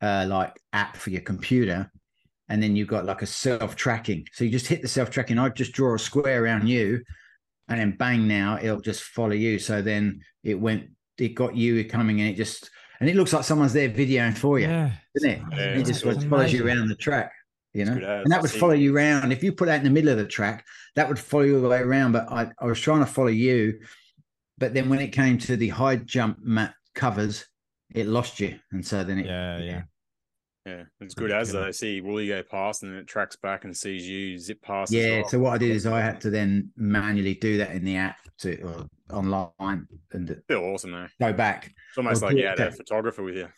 uh, 0.00 0.26
like 0.28 0.58
app 0.72 0.96
for 0.96 1.10
your 1.10 1.20
computer, 1.22 1.90
and 2.48 2.62
then 2.62 2.76
you've 2.76 2.88
got 2.88 3.04
like 3.04 3.22
a 3.22 3.26
self-tracking. 3.26 4.26
So 4.32 4.44
you 4.44 4.50
just 4.50 4.66
hit 4.66 4.82
the 4.82 4.88
self-tracking. 4.88 5.38
I 5.38 5.48
just 5.50 5.72
draw 5.72 5.94
a 5.94 5.98
square 5.98 6.44
around 6.44 6.68
you, 6.68 7.02
and 7.68 7.80
then 7.80 7.96
bang, 7.96 8.26
now 8.26 8.58
it'll 8.60 8.80
just 8.80 9.02
follow 9.02 9.32
you. 9.34 9.58
So 9.58 9.80
then 9.80 10.20
it 10.42 10.54
went, 10.54 10.90
it 11.18 11.30
got 11.30 11.56
you 11.56 11.84
coming, 11.84 12.20
and 12.20 12.30
it 12.30 12.36
just, 12.36 12.68
and 13.00 13.08
it 13.08 13.16
looks 13.16 13.32
like 13.32 13.44
someone's 13.44 13.72
there 13.72 13.88
videoing 13.88 14.36
for 14.36 14.58
you 14.58 14.66
yeah, 14.68 14.92
isn't 15.14 15.30
it? 15.30 15.42
Yeah, 15.52 15.58
it 15.78 15.86
just 15.86 16.04
it's 16.04 16.24
follows 16.24 16.52
you 16.52 16.62
amazing. 16.62 16.78
around 16.78 16.88
the 16.88 16.96
track, 16.96 17.32
you 17.74 17.84
know, 17.84 17.92
and 17.92 18.30
that 18.30 18.42
would 18.42 18.50
follow 18.50 18.74
you 18.74 18.94
around. 18.94 19.32
If 19.32 19.42
you 19.42 19.52
put 19.52 19.66
that 19.66 19.78
in 19.78 19.84
the 19.84 19.90
middle 19.90 20.10
of 20.10 20.18
the 20.18 20.26
track, 20.26 20.66
that 20.94 21.08
would 21.08 21.18
follow 21.18 21.44
you 21.44 21.56
all 21.56 21.62
the 21.62 21.68
way 21.68 21.78
around. 21.78 22.12
But 22.12 22.30
I, 22.30 22.50
I 22.58 22.66
was 22.66 22.80
trying 22.80 23.00
to 23.00 23.06
follow 23.06 23.28
you, 23.28 23.80
but 24.58 24.74
then 24.74 24.88
when 24.88 25.00
it 25.00 25.08
came 25.08 25.38
to 25.38 25.56
the 25.56 25.68
high 25.68 25.96
jump 25.96 26.38
mat 26.42 26.74
covers, 26.94 27.46
it 27.94 28.06
lost 28.06 28.40
you, 28.40 28.58
and 28.72 28.84
so 28.86 29.04
then 29.04 29.18
it, 29.18 29.26
yeah, 29.26 29.58
yeah. 29.58 29.82
Yeah. 30.64 30.84
It's 31.00 31.14
good 31.14 31.32
as 31.32 31.50
though. 31.52 31.70
See 31.72 32.00
Woolley 32.00 32.28
go 32.28 32.42
past 32.42 32.82
and 32.82 32.92
then 32.92 33.00
it 33.00 33.08
tracks 33.08 33.36
back 33.36 33.64
and 33.64 33.76
sees 33.76 34.08
you 34.08 34.38
zip 34.38 34.62
past. 34.62 34.92
yeah. 34.92 35.20
well. 35.20 35.28
So 35.28 35.38
what 35.40 35.54
I 35.54 35.58
did 35.58 35.70
is 35.72 35.86
I 35.86 36.00
had 36.00 36.20
to 36.20 36.30
then 36.30 36.70
manually 36.76 37.34
do 37.34 37.58
that 37.58 37.72
in 37.72 37.84
the 37.84 37.96
app 37.96 38.18
to 38.38 38.62
or 38.62 38.86
online 39.12 39.88
and 40.12 40.40
Feel 40.48 40.60
awesome 40.60 40.92
though. 40.92 41.08
go 41.20 41.32
back. 41.32 41.66
It's 41.88 41.98
almost 41.98 42.22
like 42.22 42.36
you 42.36 42.42
good, 42.42 42.58
had 42.58 42.68
a 42.68 42.72
photographer 42.72 43.22
with 43.22 43.36
you. 43.36 43.48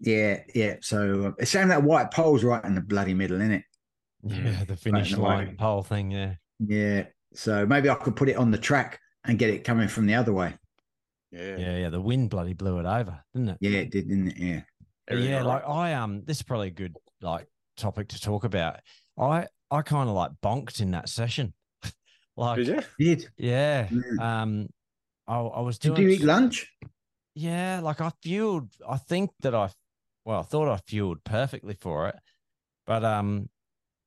Yeah, 0.00 0.40
yeah. 0.54 0.76
So 0.80 1.26
uh, 1.26 1.32
it's 1.38 1.50
shame 1.50 1.68
that 1.68 1.82
white 1.82 2.10
pole's 2.10 2.42
right 2.42 2.64
in 2.64 2.74
the 2.74 2.80
bloody 2.80 3.14
middle, 3.14 3.40
isn't 3.40 3.52
it? 3.52 3.64
Yeah, 4.22 4.64
the 4.64 4.76
finish 4.76 5.12
no 5.12 5.22
line 5.22 5.48
way. 5.48 5.54
pole 5.54 5.82
thing. 5.82 6.10
Yeah, 6.10 6.34
Yeah. 6.58 7.04
So 7.32 7.64
maybe 7.66 7.88
I 7.88 7.94
could 7.94 8.16
put 8.16 8.28
it 8.28 8.36
on 8.36 8.50
the 8.50 8.58
track 8.58 8.98
and 9.24 9.38
get 9.38 9.50
it 9.50 9.62
coming 9.64 9.88
from 9.88 10.06
the 10.06 10.14
other 10.14 10.32
way. 10.32 10.54
Yeah. 11.30 11.56
yeah, 11.56 11.76
yeah. 11.76 11.88
The 11.90 12.00
wind 12.00 12.28
bloody 12.30 12.54
blew 12.54 12.78
it 12.80 12.86
over, 12.86 13.20
didn't 13.34 13.50
it? 13.50 13.58
Yeah, 13.60 13.78
it 13.78 13.90
did, 13.90 14.08
didn't 14.08 14.28
it? 14.28 14.36
Yeah. 14.38 14.60
Everything 15.08 15.30
yeah, 15.32 15.40
all 15.40 15.46
like. 15.46 15.68
I 15.68 15.94
um, 15.94 16.22
this 16.24 16.38
is 16.38 16.42
probably 16.42 16.68
a 16.68 16.72
good 16.72 16.96
like 17.20 17.46
topic 17.76 18.08
to 18.08 18.20
talk 18.20 18.44
about. 18.44 18.80
I 19.18 19.46
I 19.70 19.82
kind 19.82 20.08
of 20.08 20.14
like 20.16 20.32
bonked 20.42 20.80
in 20.80 20.90
that 20.92 21.08
session. 21.08 21.54
like, 22.36 22.56
Did 22.56 22.66
you? 22.66 22.82
Did. 22.98 23.28
yeah, 23.36 23.88
Yeah. 23.90 24.42
um, 24.42 24.68
I 25.28 25.38
I 25.38 25.60
was 25.60 25.78
Did 25.78 25.98
you 25.98 26.08
eat 26.08 26.22
lunch? 26.22 26.68
Yeah, 27.34 27.80
like 27.82 28.00
I 28.00 28.10
fueled. 28.22 28.70
I 28.88 28.96
think 28.96 29.30
that 29.42 29.54
I, 29.54 29.70
well, 30.30 30.38
I 30.40 30.42
thought 30.44 30.68
I 30.68 30.76
fueled 30.76 31.24
perfectly 31.24 31.74
for 31.80 32.06
it, 32.08 32.14
but 32.86 33.04
um, 33.04 33.48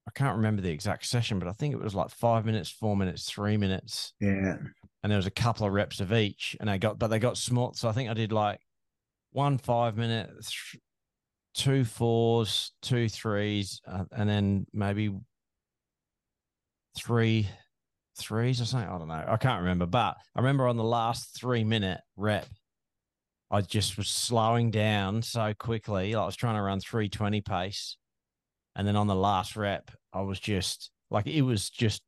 I 0.08 0.12
can't 0.12 0.38
remember 0.38 0.62
the 0.62 0.72
exact 0.72 1.06
session, 1.06 1.38
but 1.38 1.50
I 1.50 1.52
think 1.52 1.74
it 1.74 1.82
was 1.82 1.94
like 1.94 2.10
five 2.12 2.46
minutes, 2.46 2.70
four 2.70 2.96
minutes, 2.96 3.26
three 3.30 3.58
minutes, 3.58 4.14
Yeah. 4.22 4.56
and 5.04 5.12
there 5.12 5.18
was 5.18 5.26
a 5.28 5.32
couple 5.32 5.68
of 5.68 5.74
reps 5.74 6.00
of 6.00 6.14
each, 6.14 6.56
and 6.62 6.70
I 6.70 6.78
got, 6.78 6.98
but 6.98 7.08
they 7.10 7.20
got 7.20 7.38
small. 7.38 7.74
So 7.74 7.90
I 7.90 7.92
think 7.92 8.10
I 8.10 8.14
did 8.14 8.32
like 8.32 8.62
one 9.32 9.58
five 9.58 9.98
minute, 9.98 10.30
th- 10.30 10.82
two 11.56 11.84
fours, 11.84 12.72
two 12.82 13.10
threes, 13.10 13.82
uh, 13.86 14.06
and 14.16 14.30
then 14.30 14.66
maybe 14.72 15.12
three 16.98 17.50
threes 18.18 18.62
or 18.62 18.66
something. 18.66 18.90
I 18.90 18.98
don't 18.98 19.10
know. 19.10 19.26
I 19.28 19.36
can't 19.36 19.60
remember, 19.60 19.88
but 19.88 20.16
I 20.36 20.40
remember 20.40 20.70
on 20.70 20.78
the 20.78 20.84
last 20.86 21.36
three 21.38 21.66
minute 21.66 22.00
rep, 22.16 22.48
I 23.54 23.62
just 23.62 23.98
was 23.98 24.08
slowing 24.08 24.72
down 24.72 25.22
so 25.22 25.54
quickly. 25.54 26.16
Like 26.16 26.24
I 26.24 26.26
was 26.26 26.36
trying 26.36 26.56
to 26.56 26.62
run 26.64 26.80
320 26.80 27.42
pace. 27.42 27.98
And 28.76 28.88
then 28.88 28.96
on 28.96 29.06
the 29.06 29.16
last 29.16 29.56
rep, 29.56 29.92
I 30.12 30.22
was 30.22 30.40
just 30.40 30.90
like, 31.12 31.28
it 31.28 31.44
was 31.44 31.70
just 31.70 32.02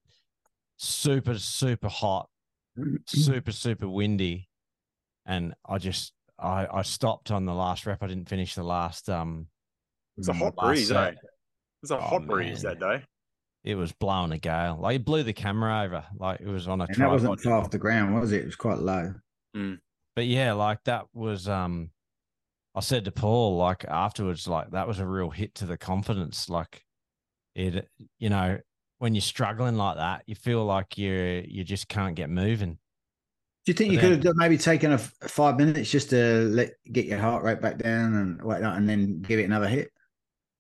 super, 0.78 1.38
super 1.38 1.88
hot, 1.88 2.28
super, 3.06 3.52
super 3.52 3.88
windy. 3.88 4.50
And 5.28 5.54
I 5.70 5.78
just, 5.78 6.14
I, 6.40 6.66
I 6.74 6.82
stopped 6.82 7.30
on 7.30 7.46
the 7.46 7.54
last 7.54 7.86
rep. 7.86 8.02
I 8.02 8.08
didn't 8.08 8.28
finish 8.28 8.56
the 8.56 8.64
last, 8.64 9.08
um, 9.08 9.46
It's 10.18 10.28
a 10.28 10.34
hot 10.34 10.56
last 10.58 10.66
breeze, 10.66 10.92
eh? 10.92 10.96
set. 10.96 11.16
It's 11.84 11.92
a 11.92 11.98
Oh, 11.98 12.02
hot 12.02 12.26
breeze 12.26 12.64
that 12.64 12.80
day. 12.80 13.04
It 13.64 13.76
was 13.76 13.92
blowing 13.92 14.32
a 14.32 14.40
gale. 14.40 14.80
Like 14.82 14.96
it 14.96 15.06
blew 15.06 15.22
the 15.22 15.34
camera 15.34 15.84
over. 15.84 16.04
Like 16.18 16.40
it 16.42 16.48
was 16.48 16.68
on 16.68 16.82
a 16.82 16.86
And 16.86 16.96
that 16.96 17.10
wasn't 17.12 17.40
far 17.42 17.54
off 17.54 17.70
the 17.70 17.78
ground, 17.78 18.16
was 18.20 18.32
it? 18.32 18.42
It 18.42 18.46
was 18.46 18.56
quite 18.56 18.80
low. 18.80 19.14
But 20.16 20.26
yeah, 20.26 20.54
like 20.54 20.84
that 20.86 21.06
was 21.14 21.48
um 21.48 21.90
I 22.74 22.82
said 22.82 23.06
to 23.06 23.12
Paul, 23.12 23.58
like 23.58 23.86
afterwards, 23.86 24.48
like 24.48 24.72
that 24.72 24.88
was 24.88 25.00
a 25.00 25.06
real 25.08 25.30
hit 25.30 25.56
to 25.56 25.66
the 25.66 25.78
confidence. 25.78 26.50
Like 26.50 26.84
it 27.56 27.88
you 28.20 28.30
know, 28.30 28.58
when 29.00 29.14
you're 29.16 29.22
struggling 29.22 29.76
like 29.78 29.98
that, 29.98 30.24
you 30.26 30.36
feel 30.36 30.66
like 30.66 30.98
you 30.98 31.44
you 31.48 31.64
just 31.64 31.88
can't 31.88 32.16
get 32.16 32.30
moving. 32.30 32.78
Do 33.66 33.72
you 33.72 33.74
think 33.74 33.90
But 33.90 33.94
you 33.94 34.00
then- 34.02 34.18
could 34.20 34.26
have 34.28 34.36
maybe 34.36 34.58
taken 34.58 34.92
a 34.92 34.96
f- 34.96 35.14
five 35.24 35.58
minutes 35.58 35.90
just 35.90 36.10
to 36.12 36.42
let 36.52 36.74
get 36.92 37.06
your 37.06 37.18
heart 37.20 37.44
rate 37.44 37.62
back 37.62 37.78
down 37.80 38.14
and 38.14 38.42
whatnot, 38.42 38.78
and 38.78 38.88
then 38.88 39.22
give 39.22 39.40
it 39.40 39.46
another 39.46 39.68
hit? 39.68 39.90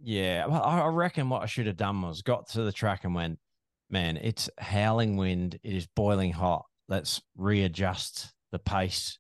Yeah. 0.01 0.45
Well, 0.47 0.63
I 0.63 0.87
reckon 0.87 1.29
what 1.29 1.43
I 1.43 1.45
should 1.45 1.67
have 1.67 1.77
done 1.77 2.01
was 2.01 2.21
got 2.21 2.49
to 2.49 2.63
the 2.63 2.71
track 2.71 3.03
and 3.03 3.13
went, 3.13 3.37
man, 3.91 4.17
it's 4.17 4.49
howling 4.57 5.17
wind, 5.17 5.59
it 5.63 5.73
is 5.75 5.85
boiling 5.95 6.31
hot. 6.31 6.65
Let's 6.87 7.21
readjust 7.37 8.33
the 8.51 8.59
pace. 8.59 9.19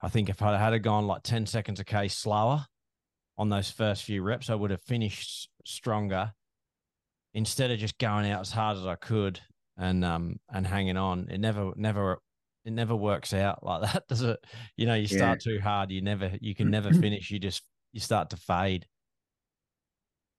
I 0.00 0.08
think 0.08 0.28
if 0.28 0.42
I 0.42 0.56
had 0.56 0.80
gone 0.82 1.06
like 1.06 1.22
10 1.22 1.46
seconds 1.46 1.80
a 1.80 1.84
K 1.84 2.08
slower 2.08 2.66
on 3.36 3.48
those 3.48 3.70
first 3.70 4.04
few 4.04 4.22
reps, 4.22 4.50
I 4.50 4.54
would 4.54 4.70
have 4.70 4.82
finished 4.82 5.50
stronger 5.64 6.32
instead 7.34 7.70
of 7.70 7.78
just 7.78 7.98
going 7.98 8.30
out 8.30 8.40
as 8.40 8.50
hard 8.52 8.76
as 8.76 8.86
I 8.86 8.94
could 8.96 9.40
and 9.76 10.04
um 10.04 10.40
and 10.52 10.66
hanging 10.66 10.96
on. 10.96 11.28
It 11.30 11.38
never 11.38 11.72
never 11.76 12.18
it 12.64 12.72
never 12.72 12.94
works 12.96 13.32
out 13.32 13.64
like 13.64 13.82
that, 13.92 14.08
does 14.08 14.22
it? 14.22 14.38
You 14.76 14.86
know, 14.86 14.94
you 14.94 15.06
start 15.08 15.40
too 15.40 15.60
hard, 15.60 15.90
you 15.90 16.00
never 16.02 16.32
you 16.40 16.54
can 16.54 16.70
never 16.70 16.92
finish, 16.92 17.30
you 17.30 17.38
just 17.38 17.62
you 17.92 18.00
start 18.00 18.30
to 18.30 18.36
fade. 18.36 18.86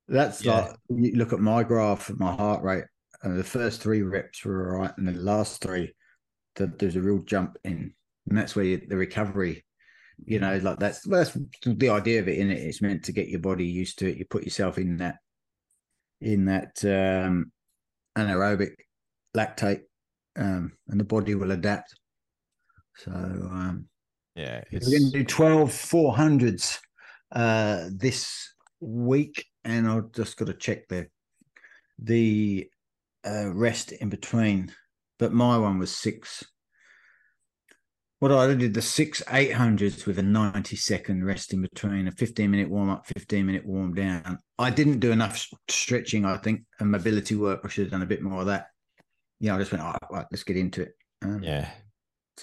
That's 0.08 0.44
Yeah. 0.44 0.72
like 0.72 0.76
you 0.90 1.12
look 1.16 1.34
at 1.34 1.40
my 1.40 1.64
graph 1.64 2.10
of 2.10 2.20
my 2.20 2.34
heart 2.36 2.64
rate, 2.64 2.86
and 3.22 3.38
the 3.38 3.44
first 3.44 3.82
three 3.82 4.02
reps 4.02 4.44
were 4.44 4.74
all 4.76 4.82
right, 4.82 4.98
and 4.98 5.08
the 5.08 5.14
last 5.14 5.62
three, 5.62 5.94
the, 6.56 6.68
there's 6.68 6.96
a 6.96 7.02
real 7.02 7.20
jump 7.20 7.58
in, 7.64 7.94
and 8.30 8.38
that's 8.38 8.56
where 8.56 8.66
you, 8.66 8.82
the 8.88 8.96
recovery. 8.96 9.66
You 10.26 10.40
know, 10.40 10.58
like 10.58 10.80
that's 10.80 11.02
that's 11.02 11.38
the 11.66 11.90
idea 11.90 12.20
of 12.20 12.28
it. 12.28 12.38
In 12.38 12.52
it, 12.52 12.60
it's 12.60 12.82
meant 12.82 13.04
to 13.06 13.12
get 13.12 13.30
your 13.30 13.40
body 13.40 13.66
used 13.66 14.00
to 14.00 14.10
it. 14.10 14.18
You 14.18 14.26
put 14.26 14.44
yourself 14.44 14.78
in 14.78 14.98
that, 14.98 15.16
in 16.22 16.46
that 16.46 16.84
um, 16.84 17.52
anaerobic 18.18 18.74
lactate, 19.36 19.82
um, 20.38 20.74
and 20.90 21.00
the 21.00 21.06
body 21.06 21.36
will 21.36 21.52
adapt. 21.52 21.96
So 22.98 23.12
um, 23.12 23.88
Yeah. 24.36 24.62
we're 24.74 25.00
going 25.00 25.12
to 25.12 25.20
do 25.20 25.24
12 25.24 25.70
400s 25.70 26.80
uh, 27.32 27.86
this 27.92 28.54
week, 28.82 29.46
and 29.64 29.88
I've 29.88 30.12
just 30.12 30.38
got 30.38 30.48
to 30.48 30.54
check 30.54 30.88
the 30.90 31.08
the 31.98 32.70
uh, 33.26 33.52
rest 33.54 33.94
in 33.94 34.10
between. 34.10 34.74
But 35.18 35.34
my 35.34 35.58
one 35.58 35.80
was 35.80 35.96
six. 35.96 36.44
What 38.20 38.34
I 38.34 38.54
did 38.54 38.74
the 38.74 38.82
six 38.82 39.22
800s 39.24 40.06
with 40.06 40.20
a 40.20 40.24
90 40.24 40.76
second 40.76 41.24
rest 41.24 41.54
in 41.54 41.62
between, 41.62 42.08
a 42.08 42.12
15 42.12 42.52
minute 42.52 42.70
warm 42.70 42.90
up, 42.90 43.08
15 43.08 43.46
minute 43.46 43.66
warm 43.66 43.94
down. 43.94 44.40
I 44.58 44.72
didn't 44.72 45.00
do 45.00 45.12
enough 45.12 45.48
stretching, 45.70 46.26
I 46.26 46.36
think, 46.36 46.64
and 46.80 46.92
mobility 46.92 47.36
work. 47.36 47.62
I 47.64 47.70
should 47.70 47.86
have 47.86 47.92
done 47.92 48.02
a 48.02 48.06
bit 48.08 48.22
more 48.22 48.42
of 48.42 48.48
that. 48.48 48.68
Yeah, 49.40 49.56
I 49.56 49.60
just 49.60 49.72
went, 49.72 49.84
all 49.84 49.92
right, 49.92 50.12
right 50.12 50.26
let's 50.32 50.44
get 50.44 50.58
into 50.58 50.82
it. 50.82 50.92
Um, 51.22 51.42
Yeah. 51.42 51.70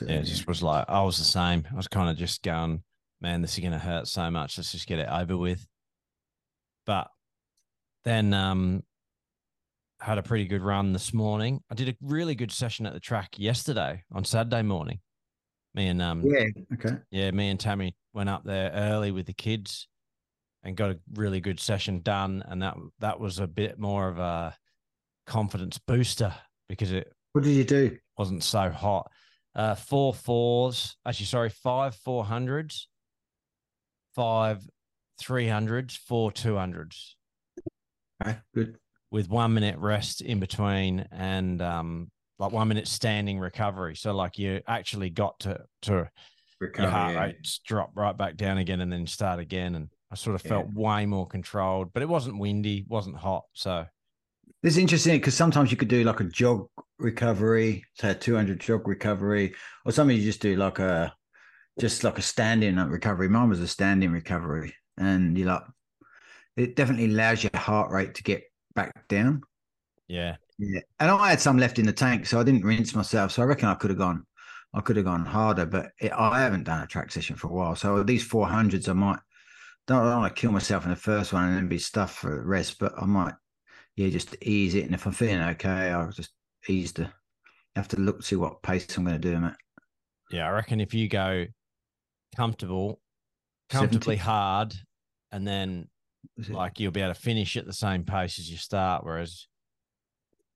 uh, 0.01 0.07
yeah, 0.07 0.15
it 0.21 0.25
just 0.25 0.49
was 0.49 0.63
like 0.63 0.87
I 0.89 1.03
was 1.03 1.19
the 1.19 1.25
same. 1.25 1.67
I 1.71 1.75
was 1.75 1.89
kind 1.89 2.09
of 2.09 2.17
just 2.17 2.43
going, 2.43 2.83
man, 3.21 3.43
this 3.43 3.59
is 3.59 3.63
gonna 3.63 3.79
hurt 3.79 4.09
so 4.09 4.31
much. 4.31 4.57
Let's 4.57 4.73
just 4.73 4.87
get 4.87 4.99
it 4.99 5.09
over 5.11 5.37
with. 5.37 5.67
But 6.87 7.09
then 8.05 8.33
um 8.33 8.83
had 10.01 10.17
a 10.17 10.23
pretty 10.23 10.47
good 10.47 10.63
run 10.63 10.95
this 10.95 11.13
morning. 11.13 11.61
I 11.71 11.75
did 11.75 11.91
a 11.91 11.97
really 12.01 12.35
good 12.35 12.53
session 12.53 12.87
at 12.87 12.95
the 12.95 13.01
track 13.01 13.39
yesterday 13.39 14.05
on 14.11 14.25
Saturday 14.25 14.63
morning. 14.63 15.01
Me 15.77 15.89
and 15.89 16.01
um 16.01 16.23
yeah, 16.25 16.47
okay. 16.73 16.97
yeah, 17.11 17.31
me 17.31 17.51
and 17.51 17.61
Tammy 17.61 17.95
went 18.15 18.31
up 18.31 18.45
there 18.45 18.71
early 18.73 19.11
with 19.13 19.27
the 19.27 19.35
kids 19.35 19.89
and 20.65 20.75
got 20.75 20.91
a 20.91 20.99
really 21.15 21.39
good 21.41 21.61
session 21.61 22.01
done. 22.01 22.43
And 22.49 22.63
that 22.63 22.77
that 23.01 23.21
was 23.21 23.39
a 23.39 23.47
bit 23.47 23.79
more 23.79 24.09
of 24.09 24.19
a 24.19 24.57
confidence 25.27 25.79
booster 25.79 26.35
because 26.69 26.93
it 26.93 27.13
What 27.33 27.45
did 27.45 27.51
you 27.53 27.65
do? 27.65 27.99
wasn't 28.17 28.43
so 28.43 28.71
hot. 28.71 29.11
Uh, 29.55 29.75
four 29.75 30.15
fours, 30.15 30.97
actually, 31.07 31.27
sorry, 31.27 31.51
five 31.51 31.95
four 31.95 32.25
hundreds, 32.25 32.89
five 34.15 34.67
three 35.21 35.47
hundreds, 35.49 35.95
four 35.95 36.33
two 36.33 36.57
hundreds, 36.57 37.17
Okay, 38.25 38.39
good. 38.55 38.79
with 39.11 39.29
one 39.29 39.53
minute 39.53 39.79
rest 39.79 40.23
in 40.23 40.41
between 40.41 41.07
and 41.13 41.61
um 41.61 42.11
like 42.39 42.53
one 42.53 42.69
minute 42.69 42.89
standing 42.89 43.39
recovery. 43.39 43.97
So 43.97 44.13
like 44.15 44.39
you 44.39 44.61
actually 44.67 45.11
got 45.11 45.41
to 45.41 45.65
to 45.83 46.11
recover, 46.61 46.83
your 46.83 46.91
heart 46.91 47.15
yeah. 47.15 47.21
rate 47.25 47.59
drop 47.67 47.91
right 47.95 48.17
back 48.17 48.37
down 48.37 48.59
again 48.59 48.81
and 48.81 48.93
then 48.93 49.07
start 49.07 49.41
again. 49.41 49.75
And 49.75 49.89
I 50.11 50.15
sort 50.17 50.37
of 50.37 50.45
Yeah. 50.45 50.51
felt 50.51 50.73
way 50.73 51.07
more 51.07 51.27
controlled, 51.27 51.93
but 51.93 52.03
it 52.03 52.09
wasn't 52.09 52.39
windy, 52.39 52.85
wasn't 52.89 53.17
hot. 53.17 53.45
So 53.55 53.87
This 54.63 54.75
is 54.75 54.79
interesting 54.79 55.17
because 55.19 55.35
sometimes 55.35 55.71
you 55.71 55.77
could 55.77 55.89
do 55.89 56.05
like 56.05 56.21
a 56.21 56.25
jog 56.25 56.69
recovery, 56.99 57.85
say 57.95 58.11
a 58.11 58.15
200 58.15 58.61
jog 58.61 58.87
recovery, 58.89 59.55
or 59.85 59.93
something 59.93 60.17
you 60.17 60.23
just 60.23 60.41
do 60.41 60.57
like 60.57 60.79
a 60.79 61.15
just 61.79 62.05
like 62.05 62.19
a 62.19 62.23
standing 62.23 62.77
recovery. 62.77 63.29
Mine 63.29 63.51
was 63.51 63.61
a 63.61 63.69
standing 63.69 64.11
recovery, 64.11 64.75
and 64.97 65.37
you 65.37 65.45
like 65.45 65.63
it 66.57 66.75
definitely 66.75 67.07
allows 67.07 67.43
your 67.43 67.51
heart 67.55 67.91
rate 67.91 68.15
to 68.15 68.23
get 68.23 68.45
back 68.75 69.07
down. 69.09 69.43
yeah, 70.09 70.37
Yeah, 70.59 70.81
and 71.01 71.11
I 71.11 71.31
had 71.31 71.41
some 71.41 71.59
left 71.59 71.79
in 71.79 71.87
the 71.87 71.93
tank, 71.93 72.27
so 72.27 72.41
I 72.41 72.43
didn't 72.43 72.65
rinse 72.65 72.95
myself. 72.95 73.33
So 73.33 73.43
I 73.43 73.47
reckon 73.47 73.69
I 73.69 73.75
could 73.75 73.91
have 73.91 73.99
gone, 73.99 74.25
I 74.75 74.81
could 74.81 74.97
have 74.97 75.05
gone 75.05 75.25
harder, 75.25 75.67
but 75.67 75.91
it, 76.01 76.13
I 76.13 76.41
haven't 76.41 76.65
done 76.65 76.83
a 76.83 76.87
track 76.87 77.13
session 77.13 77.37
for 77.37 77.49
a 77.49 77.53
while. 77.53 77.77
So 77.77 78.03
these 78.03 78.25
four 78.25 78.47
hundreds, 78.47 78.89
I 78.89 78.95
might 78.95 79.19
don't, 79.87 80.03
I 80.03 80.11
don't 80.11 80.21
want 80.21 80.37
to 80.37 80.41
kill 80.41 80.53
myself 80.53 80.85
in 80.85 80.91
the 80.91 80.97
first 80.97 81.33
one 81.33 81.45
and 81.45 81.57
then 81.57 81.69
be 81.69 81.79
stuffed 81.79 82.17
for 82.17 82.31
the 82.31 82.43
rest, 82.43 82.79
but 82.79 82.93
I 83.01 83.07
might, 83.07 83.35
yeah, 83.95 84.09
just 84.09 84.37
ease 84.43 84.75
it. 84.75 84.85
And 84.85 84.95
if 84.95 85.07
I'm 85.07 85.13
feeling 85.13 85.41
okay, 85.41 85.91
I'll 85.91 86.11
just 86.11 86.33
ease 86.69 86.93
the. 86.93 87.11
Have 87.77 87.89
to 87.89 88.01
look 88.01 88.23
see 88.23 88.37
what 88.37 88.63
pace 88.63 88.87
I'm 88.97 89.05
going 89.05 89.21
to 89.21 89.31
do, 89.31 89.39
mate. 89.39 89.53
yeah. 90.31 90.47
I 90.47 90.51
reckon 90.51 90.81
if 90.81 90.95
you 90.95 91.11
go 91.11 91.45
comfortable, 92.35 93.01
comfortably 93.69 94.17
70? 94.17 94.17
hard, 94.17 94.75
and 95.31 95.47
then 95.47 95.89
like 96.49 96.81
you'll 96.81 96.91
be 96.91 97.03
able 97.03 97.13
to 97.13 97.21
finish 97.21 97.55
at 97.59 97.67
the 97.67 97.75
same 97.75 98.05
pace 98.05 98.39
as 98.39 98.51
you 98.51 98.57
start. 98.57 99.05
Whereas, 99.05 99.47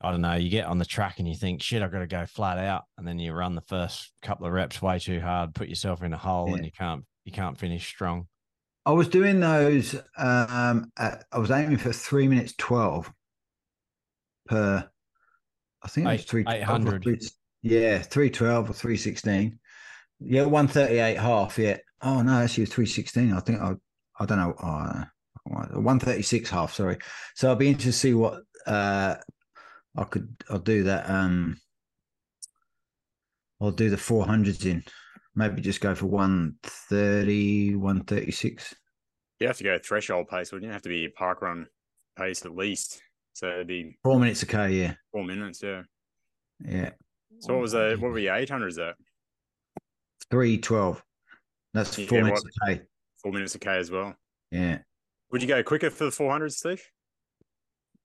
I 0.02 0.10
don't 0.10 0.22
know, 0.22 0.34
you 0.34 0.48
get 0.48 0.64
on 0.66 0.78
the 0.78 0.84
track 0.86 1.18
and 1.18 1.28
you 1.28 1.34
think, 1.34 1.62
shit, 1.62 1.82
I've 1.82 1.92
got 1.92 1.98
to 1.98 2.06
go 2.06 2.24
flat 2.26 2.56
out, 2.58 2.84
and 2.96 3.06
then 3.06 3.18
you 3.18 3.32
run 3.34 3.54
the 3.54 3.60
first 3.62 4.12
couple 4.22 4.46
of 4.46 4.52
reps 4.52 4.80
way 4.80 4.98
too 4.98 5.20
hard, 5.20 5.54
put 5.54 5.68
yourself 5.68 6.02
in 6.02 6.12
a 6.14 6.16
hole, 6.18 6.48
Yeah. 6.48 6.54
and 6.56 6.64
you 6.64 6.72
can't 6.72 7.04
you 7.24 7.32
can't 7.32 7.58
finish 7.58 7.86
strong. 7.86 8.26
I 8.86 8.92
was 8.92 9.08
doing 9.08 9.40
those. 9.40 9.94
Um, 10.16 10.90
at, 10.98 11.24
I 11.30 11.38
was 11.38 11.50
aiming 11.50 11.76
for 11.76 11.92
three 11.92 12.28
minutes 12.28 12.54
twelve 12.56 13.12
per. 14.46 14.88
I 15.82 15.88
think 15.88 16.06
it 16.06 16.10
was 16.10 16.20
Eight- 16.20 16.28
three 16.28 16.44
800. 16.48 17.02
three- 17.02 17.18
Yeah, 17.62 17.98
three 18.00 18.30
twelve 18.30 18.70
or 18.70 18.72
three 18.72 18.96
sixteen. 18.96 19.58
Yeah, 20.18 20.44
one 20.44 20.66
thirty 20.66 20.98
eight 20.98 21.18
half. 21.18 21.58
Yeah. 21.58 21.76
Oh 22.02 22.22
no, 22.22 22.40
actually 22.40 22.66
three 22.66 22.86
sixteen. 22.86 23.32
I 23.34 23.40
think 23.40 23.60
I. 23.60 23.74
I 24.18 24.26
don't 24.26 24.38
know. 24.38 24.54
Uh, 24.58 25.04
one 25.78 25.98
thirty 26.00 26.22
six 26.22 26.48
half. 26.50 26.72
Sorry. 26.72 26.96
So 27.34 27.48
I'll 27.50 27.56
be 27.56 27.68
interested 27.68 27.92
to 27.92 27.98
see 27.98 28.14
what 28.14 28.42
uh 28.66 29.16
I 29.96 30.04
could. 30.04 30.34
I'll 30.48 30.58
do 30.58 30.84
that. 30.84 31.08
Um, 31.10 31.56
I'll 33.60 33.70
do 33.72 33.90
the 33.90 33.96
four 33.98 34.24
hundreds 34.26 34.64
in. 34.64 34.82
Maybe 35.34 35.60
just 35.62 35.80
go 35.80 35.94
for 35.94 36.06
130, 36.06 37.76
136. 37.76 38.74
You 39.38 39.46
have 39.46 39.56
to 39.58 39.64
go 39.64 39.78
threshold 39.78 40.28
pace, 40.28 40.50
wouldn't 40.52 40.66
you? 40.68 40.72
Have 40.72 40.82
to 40.82 40.88
be 40.88 41.08
park 41.08 41.40
run 41.42 41.66
pace 42.18 42.44
at 42.44 42.54
least. 42.56 43.00
So 43.32 43.48
it'd 43.48 43.66
be 43.68 43.96
Four 44.02 44.18
minutes 44.18 44.42
a 44.42 44.46
K, 44.46 44.70
yeah. 44.72 44.94
four 45.12 45.24
minutes, 45.24 45.62
yeah. 45.62 45.82
Yeah. 46.66 46.90
So 47.38 47.54
what 47.54 47.62
was 47.62 47.72
that? 47.72 47.98
What 48.00 48.10
were 48.10 48.18
your 48.18 48.34
eight 48.34 48.50
hundreds 48.50 48.76
at? 48.78 48.96
Three 50.30 50.58
twelve. 50.58 51.02
That's 51.72 51.96
Yeah, 51.96 52.06
four 52.06 52.18
what- 52.18 52.24
minutes 52.26 52.44
a 52.44 52.66
K. 52.66 52.82
Four 53.22 53.32
minutes 53.32 53.54
a 53.54 53.58
K 53.58 53.78
as 53.78 53.90
well. 53.90 54.14
Yeah. 54.50 54.78
Would 55.30 55.42
you 55.42 55.48
go 55.48 55.62
quicker 55.62 55.90
for 55.90 56.04
the 56.04 56.10
four 56.10 56.30
hundreds, 56.32 56.56
Steve? 56.56 56.82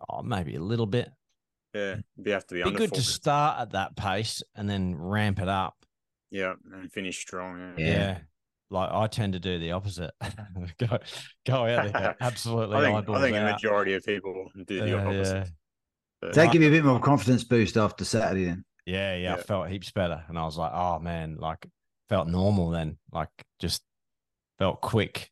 Oh, 0.09 0.21
maybe 0.21 0.55
a 0.55 0.61
little 0.61 0.85
bit. 0.85 1.09
Yeah, 1.75 1.95
you 2.23 2.31
have 2.31 2.47
to 2.47 2.55
be, 2.55 2.59
Be 2.61 2.63
under 2.63 2.77
good 2.77 2.89
four 2.91 2.95
to 2.97 3.03
start 3.03 3.59
at 3.59 3.71
that 3.71 3.97
pace 3.97 4.41
and 4.55 4.69
then 4.69 4.95
ramp 4.95 5.39
it 5.39 5.49
up. 5.49 5.75
Yeah, 6.31 6.53
and 6.71 6.89
finish 6.91 7.19
strong. 7.19 7.59
Yeah. 7.77 7.85
Yeah. 7.85 7.93
Yeah. 7.93 8.17
Like 8.69 8.91
I 8.91 9.07
tend 9.07 9.33
to 9.33 9.39
do 9.39 9.59
the 9.59 9.73
opposite. 9.73 10.11
go 10.79 10.97
go 11.45 11.65
out 11.65 11.91
there, 11.93 12.15
absolutely 12.21 12.77
I 12.77 12.81
think, 13.01 13.09
I 13.09 13.21
think 13.21 13.37
a 13.37 13.41
majority 13.41 13.93
of 13.93 14.03
people 14.03 14.49
do 14.65 14.79
the 14.79 14.87
Yeah, 14.87 15.05
opposite. 15.05 15.35
yeah. 15.35 15.45
But- 16.21 16.27
Does 16.27 16.35
that 16.37 16.51
give 16.53 16.61
you 16.61 16.69
a 16.69 16.71
bit 16.71 16.85
more 16.85 16.99
confidence 17.11 17.43
boost 17.43 17.77
after 17.77 18.05
Saturday 18.05 18.45
then? 18.45 18.63
Yeah, 18.85 19.15
yeah, 19.15 19.33
I 19.33 19.41
felt 19.41 19.67
heaps 19.69 19.91
better, 19.91 20.23
and 20.29 20.37
I 20.37 20.45
was 20.45 20.57
like, 20.57 20.71
oh 20.73 20.99
man, 20.99 21.37
like 21.39 21.65
felt 22.07 22.27
normal 22.27 22.69
then, 22.69 22.97
like 23.11 23.29
just 23.59 23.81
felt 24.59 24.79
quick, 24.81 25.29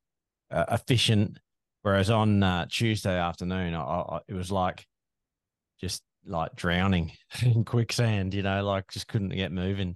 uh, 0.51 0.65
efficient. 0.71 1.39
Whereas 1.83 2.09
on 2.09 2.43
uh, 2.43 2.65
Tuesday 2.69 3.17
afternoon, 3.17 3.75
I, 3.75 3.81
I, 3.81 4.19
it 4.27 4.33
was 4.33 4.51
like 4.51 4.85
just 5.79 6.01
like 6.25 6.55
drowning 6.55 7.11
in 7.41 7.63
quicksand, 7.65 8.33
you 8.33 8.43
know, 8.43 8.63
like 8.63 8.91
just 8.91 9.07
couldn't 9.07 9.29
get 9.29 9.51
moving. 9.51 9.95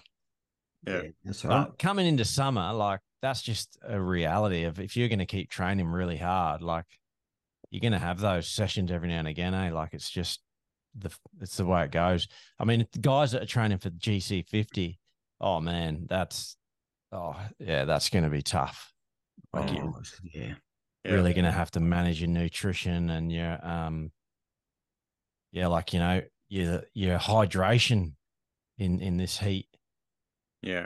Yeah. 0.86 1.02
That's 1.24 1.44
all 1.46 1.52
right. 1.52 1.66
But 1.68 1.80
coming 1.80 2.08
into 2.08 2.26
summer, 2.26 2.74
like 2.74 3.00
that's 3.22 3.42
just 3.42 3.78
a 3.88 4.00
reality 4.00 4.63
of 4.63 4.80
if 4.80 4.96
you're 4.96 5.10
going 5.10 5.20
to 5.20 5.26
keep 5.26 5.50
training 5.50 5.88
really 5.88 6.18
hard, 6.18 6.62
like 6.62 6.86
you're 7.72 7.82
going 7.82 7.94
to 7.94 8.00
have 8.00 8.20
those 8.20 8.48
sessions 8.48 8.92
every 8.92 9.10
now 9.10 9.20
and 9.20 9.28
again, 9.28 9.54
eh? 9.54 9.72
Like 9.72 9.94
it's 9.94 10.10
just 10.10 10.42
the 10.98 11.12
it's 11.42 11.58
the 11.58 11.66
way 11.66 11.84
it 11.84 11.92
goes. 11.92 12.28
I 12.60 12.66
mean, 12.66 12.88
the 12.92 13.00
guys 13.00 13.32
that 13.32 13.42
are 13.44 13.48
training 13.48 13.80
for 13.80 13.90
GC 13.90 14.48
fifty, 14.48 15.00
oh 15.42 15.60
man, 15.60 16.06
that's 16.10 16.56
oh 17.12 17.36
yeah, 17.60 17.86
that's 17.86 18.10
going 18.10 18.24
to 18.24 18.30
be 18.30 18.42
tough. 18.42 18.94
Like 19.54 19.72
you're 19.72 19.84
Oh, 19.86 20.02
yeah. 20.24 20.54
Yeah. 21.04 21.12
really 21.13 21.34
going 21.34 21.46
to 21.46 21.52
have 21.52 21.72
to 21.72 21.80
manage 21.80 22.22
your 22.22 22.30
nutrition 22.30 23.10
and 23.10 23.32
your 23.32 23.66
um, 23.66 24.12
yeah, 25.58 25.67
like 25.67 25.91
you 25.93 26.00
know 26.00 26.22
your 26.50 26.84
your 26.93 27.17
hydration 27.17 28.13
in 28.78 29.00
in 29.00 29.17
this 29.17 29.38
heat. 29.39 29.67
Yeah. 30.62 30.86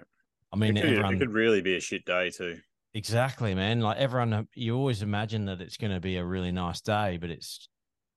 I 0.54 0.58
mean, 0.58 0.78
it, 0.78 0.82
could, 0.82 0.90
everyone 0.92 1.16
it 1.16 1.20
could 1.20 1.34
really 1.34 1.62
be 1.62 1.76
a 1.76 1.80
shit 1.80 2.06
day 2.06 2.30
too. 2.30 2.60
Exactly, 2.94 3.56
man. 3.56 3.80
Like 3.80 3.98
everyone, 3.98 4.48
you 4.54 4.76
always 4.76 5.02
imagine 5.02 5.46
that 5.46 5.62
it's 5.62 5.78
going 5.78 5.94
to 5.94 6.02
be 6.02 6.18
a 6.18 6.26
really 6.26 6.52
nice 6.52 6.82
day, 6.82 7.18
but 7.18 7.30
it's 7.30 7.68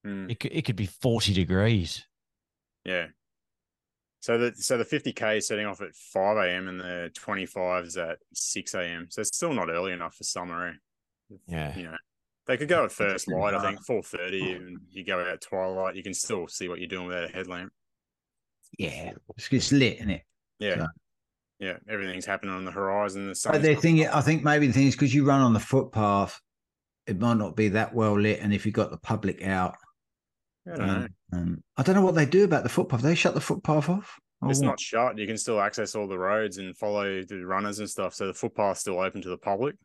Mm, 0.06 0.30
it 0.30 0.38
could, 0.38 0.52
it 0.52 0.66
could 0.66 0.76
be 0.76 0.84
forty 0.86 1.32
degrees. 1.32 2.04
yeah. 2.84 3.06
So 4.20 4.36
the 4.36 4.54
so 4.54 4.76
the 4.76 4.84
50k 4.84 5.38
is 5.38 5.46
setting 5.46 5.66
off 5.66 5.80
at 5.80 5.94
5 5.94 6.36
a.m. 6.36 6.68
and 6.68 6.78
the 6.80 7.10
25 7.14 7.84
is 7.84 7.96
at 7.96 8.18
6 8.34 8.74
a.m. 8.74 9.06
So 9.10 9.22
it's 9.22 9.34
still 9.34 9.54
not 9.54 9.70
early 9.70 9.92
enough 9.92 10.16
for 10.16 10.24
summer. 10.24 10.68
Eh? 10.68 11.36
Yeah, 11.46 11.76
You 11.76 11.82
know, 11.84 11.96
they 12.46 12.56
could 12.56 12.68
go 12.68 12.84
at 12.84 12.92
first 12.92 13.28
light. 13.28 13.54
I 13.54 13.60
think 13.62 13.84
4:30, 13.86 14.56
and 14.56 14.78
you 14.90 15.04
go 15.04 15.18
out 15.20 15.40
twilight. 15.40 15.96
You 15.96 16.02
can 16.02 16.14
still 16.14 16.46
see 16.48 16.68
what 16.68 16.78
you're 16.78 16.88
doing 16.88 17.06
without 17.06 17.24
a 17.30 17.32
headlamp. 17.32 17.72
Yeah. 18.78 19.12
It's, 19.36 19.48
it's 19.50 19.72
lit, 19.72 19.96
isn't 19.96 20.10
it? 20.10 20.22
Yeah, 20.58 20.76
So- 20.78 20.86
yeah. 21.60 21.76
Everything's 21.88 22.26
happening 22.26 22.54
on 22.54 22.64
the 22.64 22.70
horizon. 22.72 23.24
The 23.24 23.28
But 23.30 23.36
sun. 23.36 23.62
the 23.62 23.74
thing, 23.76 24.06
I 24.06 24.20
think 24.20 24.42
maybe 24.42 24.66
the 24.66 24.72
thing 24.72 24.86
is 24.88 24.94
because 24.94 25.14
you 25.14 25.24
run 25.24 25.40
on 25.40 25.52
the 25.52 25.60
footpath, 25.60 26.40
it 27.06 27.18
might 27.20 27.36
not 27.36 27.54
be 27.56 27.68
that 27.70 27.94
well 27.94 28.18
lit. 28.18 28.40
And 28.40 28.52
if 28.52 28.64
you've 28.66 28.74
got 28.74 28.90
the 28.90 28.98
public 28.98 29.42
out, 29.42 29.76
I 30.66 30.76
don't 30.76 30.86
know. 30.86 30.94
um, 30.94 31.08
um, 31.32 31.62
I 31.76 31.82
don't 31.82 31.94
know 31.94 32.02
what 32.04 32.14
they 32.14 32.26
do 32.26 32.44
about 32.44 32.62
the 32.62 32.68
footpath. 32.70 33.02
They 33.02 33.14
shut 33.14 33.34
the 33.34 33.40
footpath 33.40 33.88
off. 33.88 34.18
Or 34.40 34.50
It's 34.50 34.60
not 34.60 34.80
shut. 34.80 35.18
You 35.18 35.26
can 35.26 35.36
still 35.38 35.60
access 35.60 35.94
all 35.94 36.08
the 36.08 36.18
roads 36.18 36.58
and 36.58 36.76
follow 36.76 37.22
the 37.22 37.44
runners 37.44 37.78
and 37.78 37.88
stuff. 37.88 38.14
So 38.14 38.26
the 38.26 38.34
footpath's 38.34 38.80
still 38.80 38.98
open 38.98 39.22
to 39.22 39.28
the 39.28 39.38
public. 39.38 39.76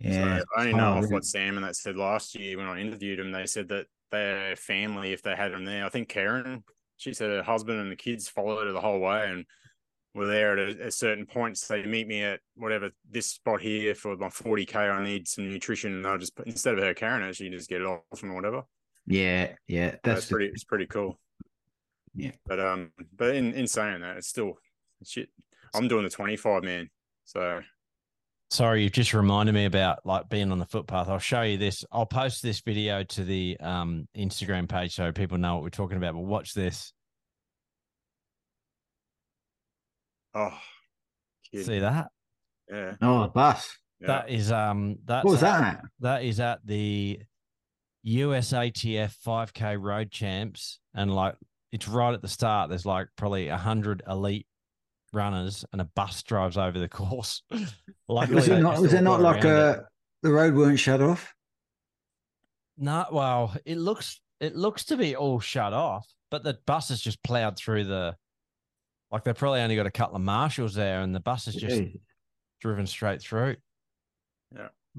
Yeah. 0.00 0.38
So 0.40 0.44
I 0.56 0.60
only 0.60 0.72
Oh, 0.74 0.76
know 0.76 0.92
off 0.92 1.02
really? 1.02 1.14
what 1.14 1.24
Sam 1.24 1.56
and 1.56 1.64
that 1.66 1.76
said 1.76 1.96
last 1.96 2.34
year 2.34 2.56
when 2.56 2.66
I 2.66 2.80
interviewed 2.80 3.18
them. 3.18 3.32
They 3.32 3.46
said 3.46 3.68
that 3.68 3.86
their 4.10 4.54
family, 4.56 5.12
if 5.12 5.22
they 5.22 5.34
had 5.34 5.52
them 5.52 5.64
there, 5.64 5.84
I 5.84 5.88
think 5.88 6.08
Karen, 6.08 6.62
she 6.96 7.12
said 7.12 7.30
her 7.30 7.42
husband 7.42 7.80
and 7.80 7.90
the 7.90 7.96
kids 7.96 8.28
followed 8.28 8.66
her 8.66 8.72
the 8.72 8.80
whole 8.80 9.00
way 9.00 9.28
and 9.30 9.44
were 10.14 10.26
there 10.26 10.58
at 10.58 10.76
a, 10.80 10.86
a 10.86 10.90
certain 10.90 11.26
point. 11.26 11.58
So 11.58 11.74
they 11.74 11.86
meet 11.86 12.06
me 12.08 12.22
at 12.22 12.40
whatever 12.54 12.90
this 13.10 13.26
spot 13.26 13.60
here 13.60 13.94
for 13.94 14.16
my 14.16 14.28
40k. 14.28 14.76
I 14.76 15.04
need 15.04 15.28
some 15.28 15.48
nutrition. 15.50 15.92
And 15.94 16.06
I'll 16.06 16.18
just 16.18 16.32
instead 16.46 16.74
of 16.78 16.84
her 16.84 16.94
carrying 16.94 17.28
it, 17.28 17.36
she 17.36 17.50
just 17.50 17.68
get 17.68 17.82
it 17.82 17.86
off 17.86 18.02
or 18.22 18.34
whatever. 18.34 18.62
Yeah. 19.06 19.52
Yeah. 19.66 19.96
That's 20.04 20.26
the- 20.28 20.34
pretty. 20.34 20.50
It's 20.52 20.64
pretty 20.64 20.86
cool. 20.86 21.18
Yeah. 22.14 22.32
But 22.46 22.58
um, 22.60 22.92
but 23.16 23.34
in 23.34 23.52
in 23.52 23.66
saying 23.66 24.00
that, 24.00 24.16
it's 24.16 24.28
still 24.28 24.54
shit. 25.04 25.28
I'm 25.74 25.86
doing 25.88 26.04
the 26.04 26.10
25 26.10 26.64
man. 26.64 26.88
So 27.24 27.60
Sorry, 28.50 28.82
you've 28.82 28.92
just 28.92 29.12
reminded 29.12 29.54
me 29.54 29.66
about 29.66 29.98
like 30.06 30.28
being 30.30 30.50
on 30.52 30.58
the 30.58 30.64
footpath. 30.66 31.08
I'll 31.08 31.18
show 31.18 31.42
you 31.42 31.58
this. 31.58 31.84
I'll 31.92 32.06
post 32.06 32.42
this 32.42 32.60
video 32.60 33.02
to 33.04 33.24
the 33.24 33.58
um, 33.60 34.08
Instagram 34.16 34.66
page 34.68 34.94
so 34.94 35.12
people 35.12 35.36
know 35.36 35.54
what 35.54 35.62
we're 35.64 35.68
talking 35.70 35.98
about. 35.98 36.14
But 36.14 36.20
watch 36.22 36.54
this. 36.54 36.92
oh, 40.34 40.58
kid. 41.52 41.66
See 41.66 41.78
that? 41.80 42.08
yeah, 42.70 42.94
Oh, 43.02 43.22
the 43.22 43.28
bus. 43.28 43.76
yeah. 44.00 44.06
That 44.06 44.30
is 44.30 44.50
um 44.50 44.96
that's 45.04 45.24
What 45.24 45.32
was 45.32 45.42
at- 45.42 45.60
that? 45.60 45.74
At? 45.74 45.84
that 46.00 46.22
is 46.24 46.40
at 46.40 46.60
the 46.64 47.20
USATF 48.06 49.14
5K 49.26 49.76
road 49.82 50.10
champs, 50.10 50.78
and 50.94 51.14
like 51.14 51.34
it's 51.72 51.86
right 51.86 52.14
at 52.14 52.22
the 52.22 52.28
start. 52.28 52.70
There's 52.70 52.86
like 52.86 53.08
probably 53.16 53.48
a 53.48 53.58
hundred 53.58 54.02
elite 54.08 54.46
runners, 55.12 55.64
and 55.72 55.80
a 55.80 55.84
bus 55.84 56.22
drives 56.22 56.56
over 56.56 56.78
the 56.78 56.88
course. 57.00 57.42
Luckily, 58.08 58.36
Was 58.36 58.48
it 58.48 58.60
not? 58.60 58.80
Was 58.80 58.92
all 58.92 58.98
it 58.98 59.02
not 59.02 59.20
like 59.20 59.44
around 59.44 59.74
it. 59.74 59.78
uh 59.78 59.82
the 60.22 60.32
road 60.32 60.54
weren't 60.54 60.78
shut 60.80 61.00
off? 61.00 61.32
No, 62.76 63.06
well, 63.12 63.54
it 63.64 63.78
looks 63.78 64.20
it 64.40 64.56
looks 64.56 64.84
to 64.86 64.96
be 64.96 65.16
all 65.16 65.40
shut 65.40 65.72
off, 65.72 66.06
but 66.30 66.44
the 66.44 66.58
bus 66.66 66.88
has 66.90 67.00
just 67.00 67.22
plowed 67.22 67.56
through 67.58 67.84
the. 67.84 68.16
Like 69.10 69.24
they 69.24 69.32
probably 69.32 69.60
only 69.60 69.74
got 69.76 69.86
a 69.86 69.90
couple 69.90 70.16
of 70.16 70.22
marshals 70.22 70.74
there, 70.74 71.00
and 71.00 71.14
the 71.14 71.20
bus 71.20 71.46
has 71.46 71.54
just 71.54 71.76
Jeez. 71.76 72.00
driven 72.60 72.86
straight 72.86 73.22
through. 73.22 73.56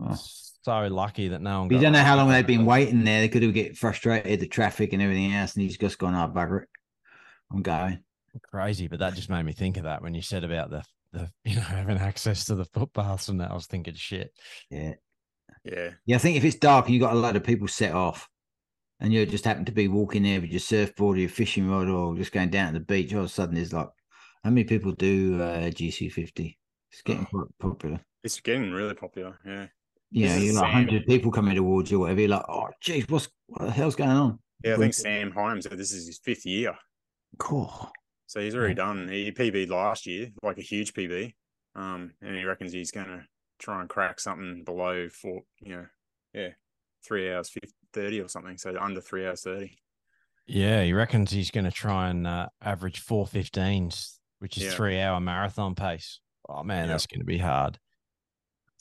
Oh. 0.01 0.15
So 0.61 0.87
lucky 0.87 1.29
that 1.29 1.41
no 1.41 1.61
one. 1.61 1.69
You 1.71 1.79
don't 1.79 1.93
know 1.93 2.03
how 2.03 2.15
long 2.15 2.29
they've 2.29 2.45
been 2.45 2.65
waiting 2.65 3.03
there. 3.03 3.21
They 3.21 3.29
could 3.29 3.43
have 3.43 3.53
get 3.53 3.77
frustrated, 3.77 4.39
the 4.39 4.47
traffic 4.47 4.93
and 4.93 5.01
everything 5.01 5.33
else, 5.33 5.55
and 5.55 5.63
he's 5.63 5.77
just 5.77 5.97
gone, 5.97 6.15
"Oh, 6.15 6.31
bugger 6.33 6.63
it, 6.63 6.69
I'm 7.51 7.61
going." 7.61 8.03
Crazy, 8.43 8.87
but 8.87 8.99
that 8.99 9.15
just 9.15 9.29
made 9.29 9.43
me 9.43 9.53
think 9.53 9.77
of 9.77 9.83
that 9.83 10.01
when 10.01 10.13
you 10.13 10.21
said 10.21 10.43
about 10.43 10.69
the 10.69 10.83
the 11.11 11.29
you 11.45 11.55
know 11.55 11.61
having 11.61 11.97
access 11.97 12.45
to 12.45 12.55
the 12.55 12.65
footpaths 12.65 13.29
and 13.29 13.39
that. 13.41 13.51
I 13.51 13.53
was 13.53 13.67
thinking, 13.67 13.93
shit. 13.95 14.31
Yeah, 14.69 14.93
yeah, 15.63 15.91
yeah. 16.05 16.15
I 16.15 16.19
think 16.19 16.37
if 16.37 16.43
it's 16.45 16.55
dark 16.55 16.85
and 16.85 16.93
you 16.93 16.99
got 16.99 17.13
a 17.13 17.19
lot 17.19 17.35
of 17.35 17.43
people 17.43 17.67
set 17.67 17.93
off, 17.93 18.27
and 18.99 19.13
you 19.13 19.25
just 19.25 19.45
happen 19.45 19.65
to 19.65 19.71
be 19.71 19.87
walking 19.87 20.23
there 20.23 20.41
with 20.41 20.51
your 20.51 20.59
surfboard 20.59 21.17
or 21.17 21.21
your 21.21 21.29
fishing 21.29 21.69
rod, 21.69 21.87
or 21.87 22.15
just 22.15 22.31
going 22.31 22.49
down 22.49 22.73
to 22.73 22.79
the 22.79 22.85
beach, 22.85 23.13
all 23.13 23.19
of 23.21 23.25
a 23.25 23.29
sudden 23.29 23.55
there's 23.55 23.73
like, 23.73 23.89
how 24.43 24.49
many 24.49 24.63
people 24.63 24.91
do 24.93 25.41
uh, 25.41 25.69
GC50? 25.69 26.55
It's 26.91 27.01
getting 27.03 27.25
quite 27.25 27.47
popular. 27.59 27.99
it's 28.23 28.39
getting 28.39 28.71
really 28.71 28.95
popular. 28.95 29.37
Yeah, 29.45 29.67
yeah 30.11 30.27
You 30.27 30.27
This 30.27 30.35
know, 30.35 30.37
is 30.37 30.43
you're 30.45 30.53
like 30.61 30.71
hundred 30.71 31.05
people 31.05 31.31
coming 31.31 31.55
towards 31.55 31.91
you, 31.91 31.97
or 31.97 32.01
whatever. 32.01 32.21
You're 32.21 32.29
like, 32.29 32.45
oh, 32.49 32.67
geez, 32.81 33.07
what's 33.09 33.29
what 33.47 33.65
the 33.65 33.71
hell's 33.71 33.95
going 33.95 34.09
on? 34.11 34.39
yeah. 34.63 34.73
I 34.73 34.77
think 34.77 34.93
Sam 34.93 35.31
Himes 35.31 35.69
this 35.69 35.91
is 35.91 36.07
his 36.07 36.19
fifth 36.19 36.45
year, 36.45 36.73
Cool. 37.37 37.91
So 38.29 38.39
he's 38.39 38.53
already 38.55 38.75
done. 38.75 39.07
He 39.07 39.31
PB'd 39.31 39.69
last 39.71 40.05
year, 40.05 40.29
like 40.43 40.59
a 40.59 40.61
huge 40.61 40.93
PB, 40.93 41.33
um, 41.75 42.13
and 42.21 42.35
he 42.35 42.43
reckons 42.45 42.71
he's 42.71 42.91
going 42.91 43.07
to 43.07 43.23
try 43.57 43.81
and 43.81 43.89
crack 43.89 44.19
something 44.19 44.63
below 44.63 45.09
four. 45.09 45.41
You 45.61 45.75
know, 45.75 45.85
yeah, 46.33 46.49
three 47.03 47.33
hours 47.33 47.49
50, 47.49 47.69
30 47.93 48.21
or 48.21 48.27
something. 48.27 48.57
So 48.59 48.77
under 48.79 49.01
three 49.01 49.25
hours 49.25 49.41
thirty. 49.41 49.79
Yeah, 50.45 50.83
he 50.83 50.93
reckons 50.93 51.31
he's 51.31 51.49
going 51.51 51.65
to 51.65 51.71
try 51.71 52.09
and 52.09 52.25
uh, 52.27 52.49
average 52.61 52.99
four 52.99 53.25
fifteens, 53.27 54.19
which 54.39 54.57
is 54.57 54.63
Yeah. 54.65 54.71
three 54.71 54.99
hour 54.99 55.19
marathon 55.19 55.73
pace. 55.75 56.19
Oh 56.47 56.63
man, 56.63 56.85
Yeah. 56.85 56.93
that's 56.93 57.07
going 57.07 57.19
to 57.21 57.25
be 57.25 57.37
hard. 57.39 57.79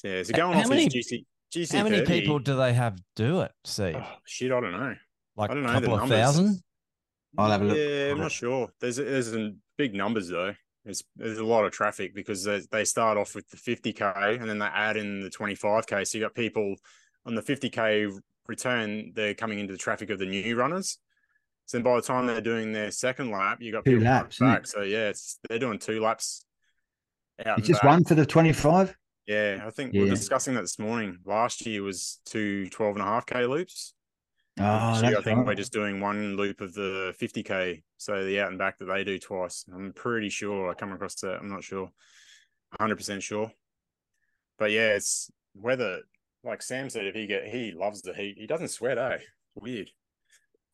Yeah, 0.04 0.22
so 0.22 0.32
going 0.34 0.54
how 0.54 0.60
off 0.60 0.68
many- 0.68 0.88
GC 0.88 1.24
GC 1.54 1.76
How 1.78 1.84
many 1.84 1.98
30 2.00 2.20
people 2.20 2.38
do 2.38 2.56
they 2.56 2.74
have 2.74 2.98
do 3.16 3.40
it? 3.40 3.52
See, 3.64 3.94
Oh, 3.96 4.06
shit, 4.26 4.52
I 4.52 4.60
don't 4.60 4.72
know. 4.72 4.94
like 5.36 5.50
I 5.50 5.54
don't 5.54 5.64
a 5.64 5.66
know 5.66 5.72
the 5.72 5.80
couple 5.80 5.94
of 5.94 6.00
numbers. 6.00 6.18
thousand. 6.18 6.62
I'll 7.38 7.50
have 7.50 7.62
a 7.62 7.64
look. 7.64 7.76
Yeah, 7.76 8.10
I'm 8.10 8.18
not 8.18 8.32
sure. 8.32 8.68
There's 8.80 8.96
there's 8.96 9.30
some 9.30 9.56
big 9.76 9.94
numbers 9.94 10.28
though. 10.28 10.54
There's 10.84 11.04
there's 11.16 11.38
a 11.38 11.44
lot 11.44 11.64
of 11.64 11.72
traffic 11.72 12.14
because 12.14 12.44
they, 12.44 12.60
they 12.70 12.84
start 12.84 13.16
off 13.16 13.34
with 13.34 13.48
the 13.48 13.56
50k 13.56 14.40
and 14.40 14.48
then 14.50 14.58
they 14.58 14.66
add 14.66 14.96
in 14.96 15.20
the 15.20 15.30
25k. 15.30 16.06
So 16.06 16.18
you 16.18 16.24
got 16.24 16.34
people 16.34 16.74
on 17.24 17.34
the 17.34 17.42
50k 17.42 18.12
return. 18.48 19.12
They're 19.14 19.34
coming 19.34 19.58
into 19.58 19.72
the 19.72 19.78
traffic 19.78 20.10
of 20.10 20.18
the 20.18 20.26
new 20.26 20.56
runners. 20.56 20.98
So 21.66 21.76
then 21.76 21.84
by 21.84 21.96
the 21.96 22.02
time 22.02 22.26
they're 22.26 22.40
doing 22.40 22.72
their 22.72 22.90
second 22.90 23.30
lap, 23.30 23.58
you 23.60 23.70
got 23.72 23.84
Two 23.84 23.98
people 23.98 24.04
laps, 24.06 24.38
back. 24.38 24.66
So 24.66 24.82
yeah, 24.82 25.08
it's 25.10 25.38
they're 25.48 25.58
doing 25.58 25.78
two 25.78 26.00
laps. 26.00 26.44
Out 27.44 27.58
It's 27.58 27.68
just 27.68 27.82
back. 27.82 27.90
one 27.90 28.04
for 28.04 28.14
the 28.14 28.26
twenty-five. 28.26 28.96
Yeah, 29.26 29.62
I 29.66 29.70
think 29.70 29.92
we 29.92 30.00
we're 30.00 30.10
discussing 30.10 30.54
that 30.54 30.62
this 30.62 30.78
morning. 30.78 31.18
Last 31.26 31.66
year 31.66 31.82
was 31.82 32.20
two 32.24 32.68
12 32.70 32.96
and 32.96 33.02
a 33.02 33.06
half 33.06 33.26
k 33.26 33.44
loops. 33.44 33.92
Oh, 34.60 34.92
This 34.94 35.10
year, 35.10 35.18
I 35.18 35.22
think 35.22 35.46
we're 35.46 35.54
just 35.54 35.72
doing 35.72 36.00
one 36.00 36.36
loop 36.36 36.60
of 36.60 36.74
the 36.74 37.14
50k, 37.20 37.82
so 37.96 38.24
the 38.24 38.40
out 38.40 38.48
and 38.48 38.58
back 38.58 38.78
that 38.78 38.86
they 38.86 39.04
do 39.04 39.18
twice. 39.18 39.64
I'm 39.72 39.92
pretty 39.92 40.30
sure 40.30 40.70
I 40.70 40.74
come 40.74 40.92
across 40.92 41.14
that. 41.16 41.38
I'm 41.40 41.48
not 41.48 41.62
sure, 41.62 41.90
100 42.78 42.96
percent 42.96 43.22
sure, 43.22 43.52
but 44.58 44.70
yeah, 44.70 44.94
it's 44.94 45.30
weather. 45.54 46.00
Like 46.42 46.62
Sam 46.62 46.90
said, 46.90 47.06
if 47.06 47.14
he 47.14 47.26
get 47.26 47.46
he 47.46 47.72
loves 47.72 48.02
the 48.02 48.14
heat. 48.14 48.36
He 48.38 48.46
doesn't 48.46 48.68
sweat, 48.68 48.98
eh? 48.98 49.18
Weird. 49.54 49.90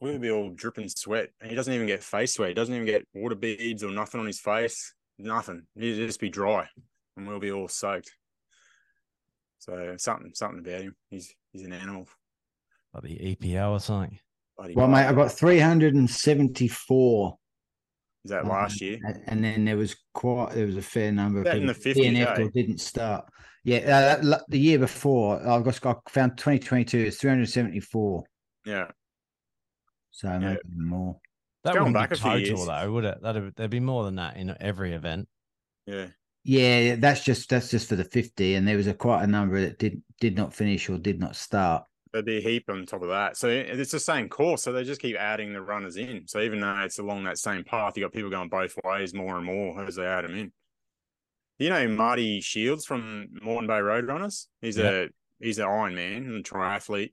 We'll 0.01 0.19
be 0.19 0.31
all 0.31 0.51
dripping 0.51 0.89
sweat, 0.89 1.31
and 1.41 1.51
he 1.51 1.57
doesn't 1.57 1.73
even 1.73 1.87
get 1.87 2.03
face 2.03 2.35
sweat. 2.35 2.49
He 2.49 2.55
doesn't 2.55 2.75
even 2.75 2.87
get 2.87 3.07
water 3.15 3.35
beads 3.35 3.83
or 3.83 3.91
nothing 3.91 4.21
on 4.21 4.27
his 4.27 4.41
face. 4.41 4.95
Nothing. 5.19 5.67
He'll 5.75 6.07
just 6.07 6.21
be 6.21 6.31
dry, 6.31 6.69
and 7.17 7.27
we'll 7.27 7.39
be 7.39 7.53
all 7.53 7.69
soaked. 7.69 8.13
So 9.59 9.95
something, 9.99 10.33
something 10.35 10.61
about 10.61 10.83
him. 10.83 10.97
He's 11.11 11.35
he's 11.53 11.63
an 11.63 11.73
animal. 11.73 12.07
Like 12.95 13.03
the 13.03 13.37
EPL 13.37 13.73
or 13.73 13.81
something. 13.81 14.19
Bloody 14.57 14.75
Well, 14.75 14.87
mate, 14.89 15.07
I 15.07 15.13
got 15.13 15.33
three 15.33 15.59
hundred 15.59 15.95
and 15.95 16.09
seventy-four, 16.09 17.37
Is 18.25 18.31
that 18.31 18.47
last 18.47 18.81
year? 18.81 18.99
and- 19.05 19.23
and 19.27 19.45
then 19.45 19.65
there 19.65 19.77
was 19.77 19.97
quite 20.15 20.53
there 20.55 20.67
was 20.67 20.77
a 20.77 20.83
fair 20.83 21.11
number 21.11 21.41
of 21.41 21.45
That 21.45 21.57
in 21.57 21.63
people 21.63 21.75
the 21.75 21.81
50 21.81 22.01
DNF'd 22.03 22.53
didn't 22.53 22.79
start. 22.79 23.27
Yeah, 23.65 23.79
uh, 23.79 24.23
that, 24.25 24.45
the 24.49 24.59
year 24.59 24.79
before 24.79 25.41
I 25.41 25.61
got 25.61 25.85
I 25.87 25.95
found 26.09 26.39
twenty 26.39 26.59
twenty-two 26.61 26.99
is 26.99 27.19
three 27.19 27.31
hundred 27.31 27.49
seventy-four, 27.49 28.25
Yeah. 28.65 28.91
so 30.11 30.39
maybe 30.39 30.61
more. 30.77 31.19
That 31.65 31.73
Going 31.75 31.93
wouldn't 31.93 32.11
back 32.11 32.11
be 32.11 32.17
a 32.17 32.47
total 32.47 32.67
though, 32.67 32.93
would 32.93 33.05
it? 33.07 33.23
That'd 33.23 33.57
there'd 33.57 33.71
be 33.71 33.81
more 33.81 34.05
than 34.05 34.17
that 34.17 34.37
in 34.37 34.55
every 34.61 34.93
event. 34.93 35.29
Yeah. 35.87 36.09
Yeah, 36.45 36.97
that's 36.97 37.25
just 37.25 37.49
that's 37.49 37.71
just 37.71 37.89
for 37.89 37.97
the 37.97 38.05
fifty, 38.05 38.55
and 38.55 38.69
there 38.69 38.77
was 38.77 38.87
a 38.87 38.93
quite 38.95 39.23
a 39.25 39.27
number 39.27 39.61
that 39.63 39.79
did 39.79 40.03
did 40.21 40.37
not 40.37 40.55
finish 40.55 40.89
or 40.91 40.99
did 40.99 41.19
not 41.19 41.35
start. 41.35 41.85
There'd 42.15 42.25
be 42.27 42.39
a 42.39 42.41
heap 42.41 42.71
on 42.71 42.87
top 42.87 43.03
of 43.03 43.09
that. 43.09 43.37
So 43.37 43.49
it's 43.49 43.91
the 43.91 43.99
same 43.99 44.29
course. 44.29 44.63
So 44.63 44.71
they 44.71 44.85
just 44.85 45.01
keep 45.01 45.17
adding 45.17 45.53
the 45.53 45.61
runners 45.61 45.97
in. 45.97 46.29
So 46.29 46.41
even 46.43 46.61
though 46.61 46.79
it's 46.85 47.01
along 47.01 47.25
that 47.25 47.39
same 47.39 47.65
path, 47.65 47.97
you 47.97 48.05
got 48.05 48.13
people 48.13 48.31
going 48.31 48.49
both 48.49 48.79
ways 48.85 49.13
more 49.13 49.37
and 49.37 49.45
more 49.45 49.85
as 49.85 49.97
they 49.97 50.07
add 50.07 50.25
them 50.25 50.37
in. 50.37 50.53
You 51.59 51.71
know 51.71 51.89
Marty 51.89 52.41
Shields 52.41 52.85
from 52.87 53.27
Moreton 53.43 53.67
Bay 53.67 53.81
Road 53.81 54.07
Runners? 54.07 54.47
He's 54.61 54.79
a 54.79 55.09
he's 55.41 55.59
an 55.59 55.65
Iron 55.67 55.97
Man 55.97 56.27
and 56.27 56.45
triathlete. 56.45 57.13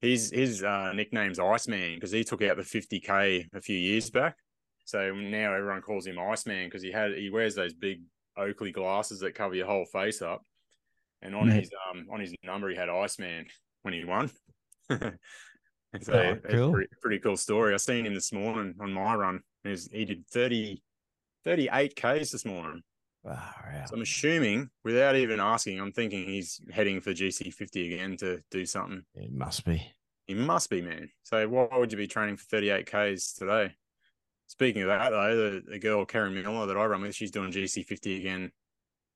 His 0.00 0.32
his 0.32 0.64
uh, 0.64 0.92
nickname's 0.92 1.38
Iceman 1.38 1.94
because 1.94 2.10
he 2.10 2.24
took 2.24 2.42
out 2.42 2.56
the 2.56 2.64
50k 2.64 3.46
a 3.54 3.60
few 3.60 3.78
years 3.78 4.10
back. 4.10 4.36
So 4.86 5.14
now 5.14 5.54
everyone 5.54 5.82
calls 5.82 6.04
him 6.04 6.18
Iceman 6.18 6.66
because 6.66 6.82
he 6.82 6.90
had 6.90 7.12
he 7.12 7.30
wears 7.30 7.54
those 7.54 7.74
big 7.74 8.02
Oakley 8.36 8.72
glasses 8.72 9.20
that 9.20 9.36
cover 9.36 9.54
your 9.54 9.66
whole 9.66 9.84
face 9.84 10.20
up. 10.20 10.42
And 11.22 11.36
on 11.36 11.46
Yeah. 11.46 11.54
his 11.54 11.70
um 11.92 12.06
on 12.10 12.18
his 12.18 12.34
number 12.42 12.68
he 12.70 12.76
had 12.76 12.88
Iceman 12.88 13.46
when 13.86 13.94
he 13.94 14.04
won. 14.04 14.28
So 14.90 16.12
Oh, 16.12 16.32
it's 16.44 16.44
cool. 16.54 16.72
pretty, 16.72 16.90
pretty 17.00 17.18
cool 17.20 17.36
story. 17.38 17.72
I 17.72 17.78
seen 17.78 18.04
him 18.04 18.12
this 18.12 18.32
morning 18.32 18.74
on 18.80 18.92
my 18.92 19.14
run. 19.14 19.40
He, 19.64 19.70
was, 19.70 19.88
he 19.90 20.04
did 20.04 20.26
30, 20.26 20.82
38 21.44 21.96
Ks 21.96 22.32
this 22.32 22.44
morning. 22.44 22.82
Wow, 23.22 23.32
wow. 23.64 23.84
So 23.86 23.94
I'm 23.94 24.02
assuming, 24.02 24.68
without 24.84 25.16
even 25.16 25.40
asking, 25.40 25.80
I'm 25.80 25.92
thinking 25.92 26.26
he's 26.26 26.60
heading 26.70 27.00
for 27.00 27.12
GC50 27.12 27.94
again 27.94 28.16
to 28.18 28.40
do 28.50 28.66
something. 28.66 29.04
It 29.14 29.32
must 29.32 29.64
be. 29.64 29.90
He 30.26 30.34
must 30.34 30.68
be, 30.68 30.82
man. 30.82 31.08
So 31.22 31.48
why 31.48 31.68
would 31.72 31.92
you 31.92 31.98
be 31.98 32.08
training 32.08 32.36
for 32.36 32.44
38 32.44 32.84
Ks 33.16 33.32
today? 33.32 33.72
Speaking 34.48 34.82
of 34.82 34.88
that, 34.88 35.10
though, 35.10 35.36
the, 35.36 35.62
the 35.66 35.78
girl, 35.78 36.04
Karen 36.04 36.34
Miller, 36.34 36.66
that 36.66 36.76
I 36.76 36.84
run 36.84 37.00
with, 37.02 37.14
she's 37.14 37.30
doing 37.30 37.52
GC50 37.52 38.18
again, 38.18 38.50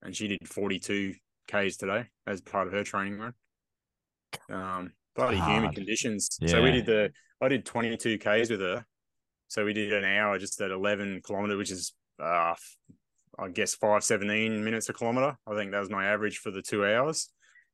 and 0.02 0.16
she 0.16 0.28
did 0.28 0.48
42 0.48 1.14
Ks 1.46 1.76
today 1.76 2.06
as 2.26 2.40
part 2.40 2.68
of 2.68 2.72
her 2.72 2.84
training 2.84 3.18
run. 3.18 3.34
Um, 4.50 4.92
bloody 5.14 5.38
humid 5.38 5.74
conditions. 5.74 6.28
So 6.46 6.62
we 6.62 6.72
did 6.72 6.86
the, 6.86 7.10
I 7.40 7.48
did 7.48 7.64
22 7.64 8.18
Ks 8.18 8.50
with 8.50 8.60
her. 8.60 8.84
So 9.48 9.64
we 9.64 9.72
did 9.72 9.92
an 9.92 10.04
hour 10.04 10.38
just 10.38 10.60
at 10.60 10.70
11 10.70 11.22
kilometer, 11.24 11.56
which 11.56 11.70
is, 11.70 11.92
uh, 12.22 12.54
I 13.38 13.48
guess, 13.52 13.74
517 13.74 14.64
minutes 14.64 14.88
a 14.88 14.92
kilometer. 14.92 15.36
I 15.46 15.54
think 15.56 15.72
that 15.72 15.80
was 15.80 15.90
my 15.90 16.06
average 16.06 16.38
for 16.38 16.50
the 16.50 16.62
two 16.62 16.86
hours. 16.86 17.30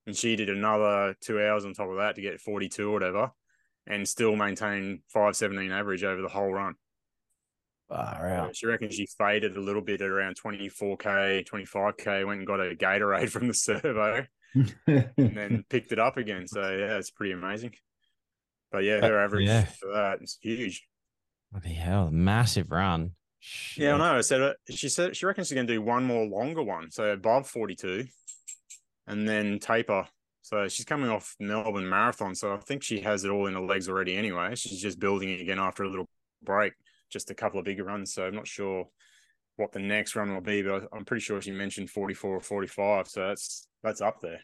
And 0.06 0.16
she 0.16 0.36
did 0.36 0.48
another 0.48 1.14
two 1.20 1.42
hours 1.42 1.64
on 1.64 1.74
top 1.74 1.90
of 1.90 1.96
that 1.96 2.14
to 2.14 2.22
get 2.22 2.40
42 2.40 2.88
or 2.88 2.92
whatever 2.92 3.30
and 3.86 4.08
still 4.08 4.36
maintain 4.36 5.02
517 5.12 5.70
average 5.70 6.04
over 6.04 6.22
the 6.22 6.28
whole 6.28 6.52
run. 6.52 6.74
Uh. 7.88 8.48
She 8.52 8.66
reckons 8.66 8.94
she 8.94 9.06
faded 9.18 9.56
a 9.56 9.60
little 9.60 9.82
bit 9.82 10.00
at 10.00 10.08
around 10.08 10.36
24K, 10.44 11.46
25K, 11.46 12.26
went 12.26 12.38
and 12.38 12.46
got 12.46 12.60
a 12.60 12.74
Gatorade 12.74 13.30
from 13.30 13.48
the 13.48 13.54
servo 13.54 14.24
and 14.86 15.36
then 15.36 15.64
picked 15.68 15.92
it 15.92 15.98
up 15.98 16.16
again. 16.16 16.46
So, 16.46 16.60
yeah, 16.60 16.96
it's 16.98 17.10
pretty 17.10 17.32
amazing. 17.32 17.74
But 18.72 18.84
yeah, 18.84 19.00
her 19.00 19.20
Uh, 19.20 19.24
average 19.24 19.46
yeah. 19.46 19.64
for 19.64 19.92
that 19.92 20.22
is 20.22 20.38
huge. 20.40 20.86
What 21.50 21.62
the 21.62 21.68
hell, 21.70 22.10
massive 22.10 22.70
run. 22.70 23.12
Yeah, 23.76 23.90
I 23.90 23.92
Shit. 23.92 23.98
know. 23.98 24.16
I 24.16 24.20
said 24.22 24.40
it. 24.40 24.56
She 24.74 24.88
said 24.88 25.16
she 25.16 25.24
reckons 25.26 25.48
she's 25.48 25.54
going 25.54 25.66
to 25.68 25.72
do 25.72 25.80
one 25.82 26.04
more 26.04 26.26
longer 26.26 26.62
one, 26.62 26.90
so 26.90 27.10
above 27.10 27.46
forty-two, 27.46 28.04
and 29.06 29.28
then 29.28 29.58
taper. 29.60 30.06
So 30.42 30.66
she's 30.68 30.84
coming 30.84 31.10
off 31.10 31.34
Melbourne 31.38 31.88
Marathon, 31.88 32.34
so 32.34 32.52
I 32.52 32.56
think 32.58 32.82
she 32.82 33.00
has 33.00 33.24
it 33.24 33.30
all 33.30 33.46
in 33.46 33.54
her 33.54 33.60
legs 33.60 33.88
already. 33.88 34.16
Anyway, 34.16 34.54
she's 34.56 34.80
just 34.80 34.98
building 34.98 35.28
it 35.30 35.40
again 35.40 35.58
after 35.60 35.84
a 35.84 35.88
little 35.88 36.08
break, 36.42 36.72
just 37.10 37.30
a 37.30 37.34
couple 37.34 37.58
of 37.60 37.64
bigger 37.64 37.84
runs. 37.84 38.12
So 38.12 38.26
I'm 38.26 38.34
not 38.34 38.48
sure 38.48 38.88
what 39.56 39.72
the 39.72 39.78
next 39.78 40.16
run 40.16 40.32
will 40.32 40.40
be, 40.40 40.62
but 40.62 40.88
I'm 40.92 41.04
pretty 41.04 41.22
sure 41.22 41.40
she 41.40 41.50
mentioned 41.50 41.90
forty-four 41.90 42.36
or 42.36 42.40
forty-five. 42.40 43.08
So 43.08 43.28
that's 43.28 43.66
that's 43.82 44.00
up 44.00 44.20
there. 44.20 44.40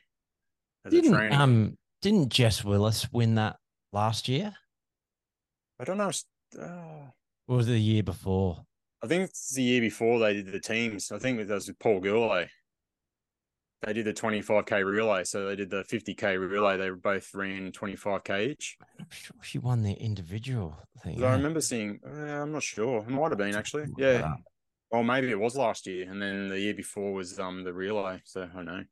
As 0.84 0.92
Didn't 0.92 1.32
um 1.32 1.76
didn't 2.00 2.30
Jess 2.30 2.64
Willis 2.64 3.12
win 3.12 3.36
that 3.36 3.56
last 3.92 4.28
year? 4.28 4.54
I 5.80 5.84
don't 5.84 5.98
know. 5.98 6.10
Uh, 6.58 7.10
Or 7.48 7.56
was 7.56 7.68
it 7.68 7.72
the 7.72 7.80
year 7.80 8.02
before? 8.02 8.64
I 9.02 9.06
think 9.06 9.24
it's 9.24 9.54
the 9.54 9.62
year 9.62 9.80
before 9.80 10.18
they 10.20 10.34
did 10.34 10.52
the 10.52 10.60
teams. 10.60 11.10
I 11.10 11.18
think 11.18 11.40
it 11.40 11.48
was 11.48 11.68
with 11.68 11.78
Paul 11.78 12.00
Gourlay. 12.00 12.48
They 13.82 13.92
did 13.94 14.04
the 14.04 14.12
25k 14.14 14.84
relay. 14.84 15.24
So 15.24 15.48
they 15.48 15.56
did 15.56 15.70
the 15.70 15.82
50k 15.82 16.38
relay. 16.38 16.76
They 16.76 16.90
both 16.90 17.34
ran 17.34 17.72
25k 17.72 18.50
each. 18.50 18.76
I'm 19.00 19.06
sure 19.10 19.36
she 19.42 19.58
won 19.58 19.82
the 19.82 19.94
individual 19.94 20.76
thing. 21.02 21.22
I 21.24 21.32
remember 21.32 21.60
seeing, 21.60 21.98
uh, 22.06 22.42
I'm 22.42 22.52
not 22.52 22.62
sure. 22.62 22.98
It 22.98 23.08
might 23.08 23.30
have 23.32 23.38
been 23.38 23.56
actually. 23.56 23.86
Yeah. 23.96 24.34
That 24.92 24.96
up. 24.96 25.00
Or 25.00 25.04
maybe 25.04 25.30
it 25.30 25.38
was 25.38 25.56
last 25.56 25.86
year. 25.86 26.10
And 26.10 26.20
then 26.20 26.48
the 26.48 26.60
year 26.60 26.74
before 26.74 27.12
was 27.12 27.38
um 27.38 27.64
the 27.64 27.72
relay. 27.72 28.20
So 28.24 28.42
I 28.42 28.56
don't 28.56 28.66
know. 28.66 28.84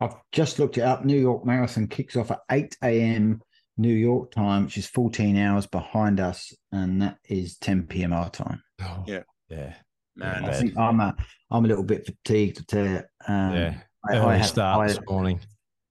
I've 0.00 0.16
just 0.32 0.58
looked 0.58 0.78
it 0.78 0.82
up. 0.82 1.04
New 1.04 1.20
York 1.20 1.44
Marathon 1.44 1.86
kicks 1.86 2.16
off 2.16 2.30
at 2.30 2.40
8 2.50 2.76
a.m. 2.82 3.42
New 3.76 3.92
York 3.94 4.30
time, 4.30 4.64
which 4.64 4.78
is 4.78 4.86
14 4.86 5.36
hours 5.36 5.66
behind 5.66 6.20
us, 6.20 6.54
and 6.72 7.02
that 7.02 7.18
is 7.28 7.58
10 7.58 7.86
p.m. 7.86 8.12
our 8.12 8.30
time. 8.30 8.62
Oh, 8.82 9.04
Yeah. 9.06 9.22
Yeah. 9.48 9.74
Man, 10.16 10.44
I 10.44 10.52
think 10.52 10.76
I'm 10.76 11.00
a, 11.00 11.14
I'm 11.50 11.64
a 11.64 11.68
little 11.68 11.84
bit 11.84 12.04
fatigued 12.06 12.56
to 12.56 12.66
tell 12.66 12.86
you. 12.86 13.02
Um, 13.28 13.54
yeah. 13.54 13.74
I, 14.08 14.16
Early 14.16 14.26
I 14.26 14.36
have, 14.36 14.46
start 14.46 14.80
I, 14.80 14.86
this 14.88 15.00
morning. 15.08 15.40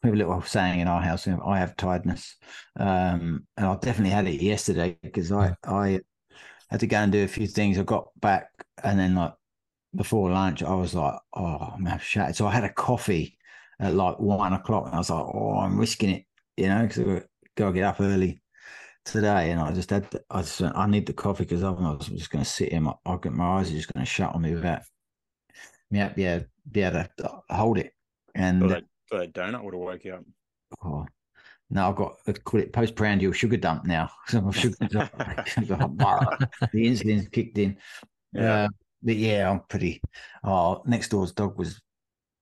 we 0.03 0.07
have 0.09 0.15
a 0.15 0.17
little 0.17 0.41
saying 0.41 0.79
in 0.79 0.87
our 0.87 1.01
house. 1.01 1.25
you 1.27 1.33
know, 1.33 1.43
I 1.45 1.59
have 1.59 1.75
tiredness, 1.77 2.35
um, 2.79 3.45
and 3.57 3.65
I 3.65 3.75
definitely 3.75 4.11
had 4.11 4.27
it 4.27 4.41
yesterday 4.41 4.97
because 5.01 5.31
I 5.31 5.55
I 5.63 6.01
had 6.69 6.79
to 6.81 6.87
go 6.87 6.97
and 6.97 7.11
do 7.11 7.23
a 7.23 7.27
few 7.27 7.47
things. 7.47 7.77
I 7.77 7.83
got 7.83 8.09
back, 8.19 8.49
and 8.83 8.99
then 8.99 9.15
like 9.15 9.33
before 9.95 10.29
lunch, 10.31 10.63
I 10.63 10.73
was 10.73 10.93
like, 10.93 11.15
oh, 11.33 11.73
I'm 11.75 11.85
half 11.85 12.03
shattered. 12.03 12.35
So 12.35 12.47
I 12.47 12.51
had 12.51 12.63
a 12.63 12.73
coffee 12.73 13.37
at 13.79 13.95
like 13.95 14.19
one 14.19 14.53
o'clock, 14.53 14.85
and 14.85 14.95
I 14.95 14.99
was 14.99 15.09
like, 15.09 15.23
oh, 15.23 15.59
I'm 15.59 15.79
risking 15.79 16.11
it, 16.11 16.25
you 16.57 16.67
know, 16.67 16.83
because 16.83 16.99
I 16.99 17.23
got 17.55 17.67
to 17.67 17.73
get 17.73 17.83
up 17.83 17.99
early 17.99 18.41
today, 19.05 19.51
and 19.51 19.59
I 19.59 19.71
just 19.71 19.89
had, 19.89 20.11
to, 20.11 20.21
I 20.29 20.41
just, 20.41 20.61
went, 20.61 20.75
I 20.75 20.85
need 20.85 21.07
the 21.07 21.13
coffee 21.13 21.43
because 21.43 21.63
otherwise 21.63 22.07
I'm 22.07 22.17
just 22.17 22.29
going 22.29 22.43
to 22.43 22.49
sit 22.49 22.71
here. 22.71 22.81
My, 22.81 22.93
I 23.05 23.17
get 23.21 23.33
my 23.33 23.59
eyes 23.59 23.71
are 23.71 23.75
just 23.75 23.91
going 23.91 24.05
to 24.05 24.09
shut 24.09 24.35
on 24.35 24.41
me 24.41 24.53
without 24.53 24.81
me, 25.89 26.07
be 26.15 26.25
able, 26.25 26.45
be 26.71 26.81
able 26.81 27.03
to 27.17 27.29
uh, 27.31 27.55
hold 27.55 27.79
it. 27.79 27.93
And 28.35 28.61
thought 28.61 28.69
that, 28.69 28.83
thought 29.09 29.19
that 29.19 29.33
donut 29.33 29.63
would 29.63 29.73
have 29.73 29.81
woke 29.81 30.05
you 30.05 30.13
up. 30.13 30.23
Oh, 30.83 31.05
no, 31.69 31.89
I've 31.89 31.95
got 31.95 32.15
I 32.27 32.33
call 32.33 32.59
it 32.59 32.73
postprandial 32.73 33.31
sugar 33.31 33.57
dump 33.57 33.85
now. 33.85 34.09
Sugar 34.51 34.87
dump, 34.87 35.11
the 36.73 36.87
insulin's 36.87 37.29
kicked 37.29 37.57
in. 37.57 37.77
Yeah. 38.33 38.63
Uh, 38.63 38.67
but 39.03 39.15
yeah, 39.15 39.49
I'm 39.49 39.61
pretty. 39.69 40.01
Oh, 40.43 40.81
next 40.85 41.09
door's 41.09 41.31
dog 41.31 41.57
was 41.57 41.79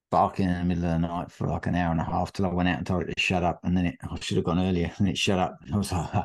barking 0.10 0.50
in 0.50 0.58
the 0.58 0.64
middle 0.64 0.86
of 0.86 1.02
the 1.02 1.08
night 1.08 1.32
for 1.32 1.48
like 1.48 1.68
an 1.68 1.76
hour 1.76 1.92
and 1.92 2.00
a 2.00 2.06
half 2.06 2.32
till 2.32 2.46
I 2.46 2.50
went 2.50 2.70
out 2.70 2.78
and 2.78 2.88
told 2.88 3.04
it 3.04 3.14
to 3.14 3.22
shut 3.22 3.44
up. 3.44 3.60
And 3.64 3.76
then 3.76 3.88
it, 3.88 3.98
I 4.10 4.18
should 4.20 4.38
have 4.38 4.46
gone 4.46 4.60
earlier, 4.60 4.92
and 4.98 5.10
it 5.10 5.18
shut 5.18 5.40
up. 5.40 5.60
I 5.72 5.78
was 5.78 5.92
like, 5.92 6.24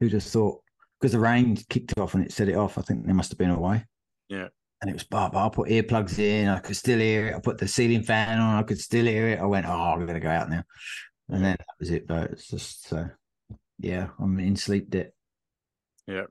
who'd 0.00 0.12
have 0.12 0.22
thought? 0.24 0.60
Because 1.00 1.12
the 1.12 1.20
rain 1.20 1.56
kicked 1.68 1.96
off 1.98 2.14
and 2.14 2.24
it 2.24 2.32
set 2.32 2.48
it 2.48 2.56
off. 2.56 2.76
I 2.76 2.82
think 2.82 3.06
they 3.06 3.12
must 3.12 3.30
have 3.30 3.38
been 3.38 3.50
away. 3.50 3.84
Yeah. 4.28 4.48
And 4.80 4.90
it 4.90 4.94
was 4.94 5.04
bar. 5.04 5.30
I 5.34 5.48
put 5.48 5.68
earplugs 5.68 6.18
in. 6.18 6.48
I 6.48 6.58
could 6.58 6.76
still 6.76 6.98
hear 6.98 7.28
it. 7.28 7.34
I 7.36 7.40
put 7.40 7.58
the 7.58 7.66
ceiling 7.66 8.02
fan 8.02 8.38
on. 8.38 8.56
I 8.56 8.62
could 8.62 8.78
still 8.78 9.06
hear 9.06 9.28
it. 9.28 9.40
I 9.40 9.46
went, 9.46 9.66
oh, 9.66 9.72
I'm 9.72 10.06
gonna 10.06 10.20
go 10.20 10.28
out 10.28 10.50
now. 10.50 10.64
And 11.28 11.44
then 11.44 11.56
that 11.58 11.66
was 11.78 11.90
it. 11.90 12.06
But 12.06 12.30
it's 12.30 12.48
just 12.48 12.88
so, 12.88 13.08
yeah, 13.78 14.08
I'm 14.18 14.38
in 14.38 14.56
sleep 14.56 14.90
debt. 14.90 15.12
Yeah. 16.06 16.24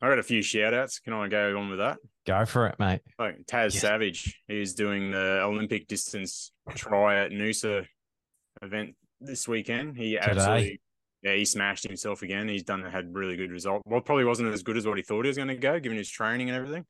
I 0.00 0.08
got 0.08 0.18
a 0.18 0.22
few 0.22 0.42
shout 0.42 0.74
outs. 0.74 0.98
Can 0.98 1.14
I 1.14 1.26
go 1.28 1.58
on 1.58 1.70
with 1.70 1.78
that? 1.78 1.96
Go 2.26 2.44
for 2.44 2.66
it, 2.66 2.78
mate. 2.78 3.00
Like 3.18 3.46
Taz 3.46 3.72
Yes. 3.72 3.80
Savage, 3.80 4.42
he's 4.46 4.74
doing 4.74 5.10
the 5.10 5.40
Olympic 5.42 5.88
distance 5.88 6.52
tri 6.74 7.24
at 7.24 7.30
Noosa 7.30 7.86
event 8.62 8.94
this 9.20 9.48
weekend. 9.48 9.96
He 9.96 10.18
absolutely, 10.18 10.80
yeah, 11.22 11.34
he 11.34 11.44
smashed 11.44 11.86
himself 11.86 12.22
again. 12.22 12.46
He's 12.46 12.62
done 12.62 12.82
had 12.82 13.14
really 13.14 13.36
good 13.36 13.50
result. 13.50 13.82
Well, 13.86 14.00
probably 14.00 14.24
wasn't 14.24 14.52
as 14.52 14.62
good 14.62 14.76
as 14.76 14.86
what 14.86 14.98
he 14.98 15.02
thought 15.02 15.24
he 15.24 15.28
was 15.28 15.36
going 15.36 15.48
to 15.48 15.56
go, 15.56 15.80
given 15.80 15.96
his 15.96 16.10
training 16.10 16.50
and 16.50 16.58
everything. 16.58 16.84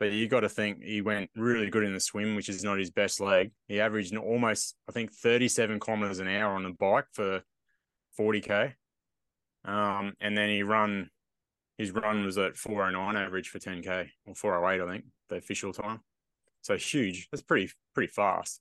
But 0.00 0.12
you 0.12 0.26
got 0.28 0.40
to 0.40 0.48
think 0.48 0.82
he 0.82 1.02
went 1.02 1.30
really 1.36 1.68
good 1.70 1.84
in 1.84 1.92
the 1.92 2.00
swim, 2.00 2.34
which 2.34 2.48
is 2.48 2.64
not 2.64 2.78
his 2.78 2.90
best 2.90 3.20
leg. 3.20 3.52
He 3.68 3.80
averaged 3.80 4.16
almost, 4.16 4.74
I 4.88 4.92
think, 4.92 5.12
thirty-seven 5.12 5.78
kilometers 5.78 6.18
an 6.18 6.28
hour 6.28 6.54
on 6.54 6.64
the 6.64 6.70
bike 6.70 7.04
for 7.12 7.42
forty 8.16 8.40
k. 8.40 8.74
Um, 9.64 10.14
and 10.20 10.36
then 10.36 10.48
he 10.48 10.62
run 10.62 11.10
his 11.80 11.92
run 11.92 12.24
was 12.26 12.36
at 12.36 12.58
409 12.58 13.16
average 13.16 13.48
for 13.48 13.58
10k 13.58 14.08
or 14.26 14.34
408 14.34 14.82
i 14.86 14.92
think 14.92 15.04
the 15.30 15.36
official 15.36 15.72
time 15.72 16.00
so 16.60 16.76
huge 16.76 17.26
that's 17.32 17.42
pretty 17.42 17.70
pretty 17.94 18.12
fast 18.12 18.60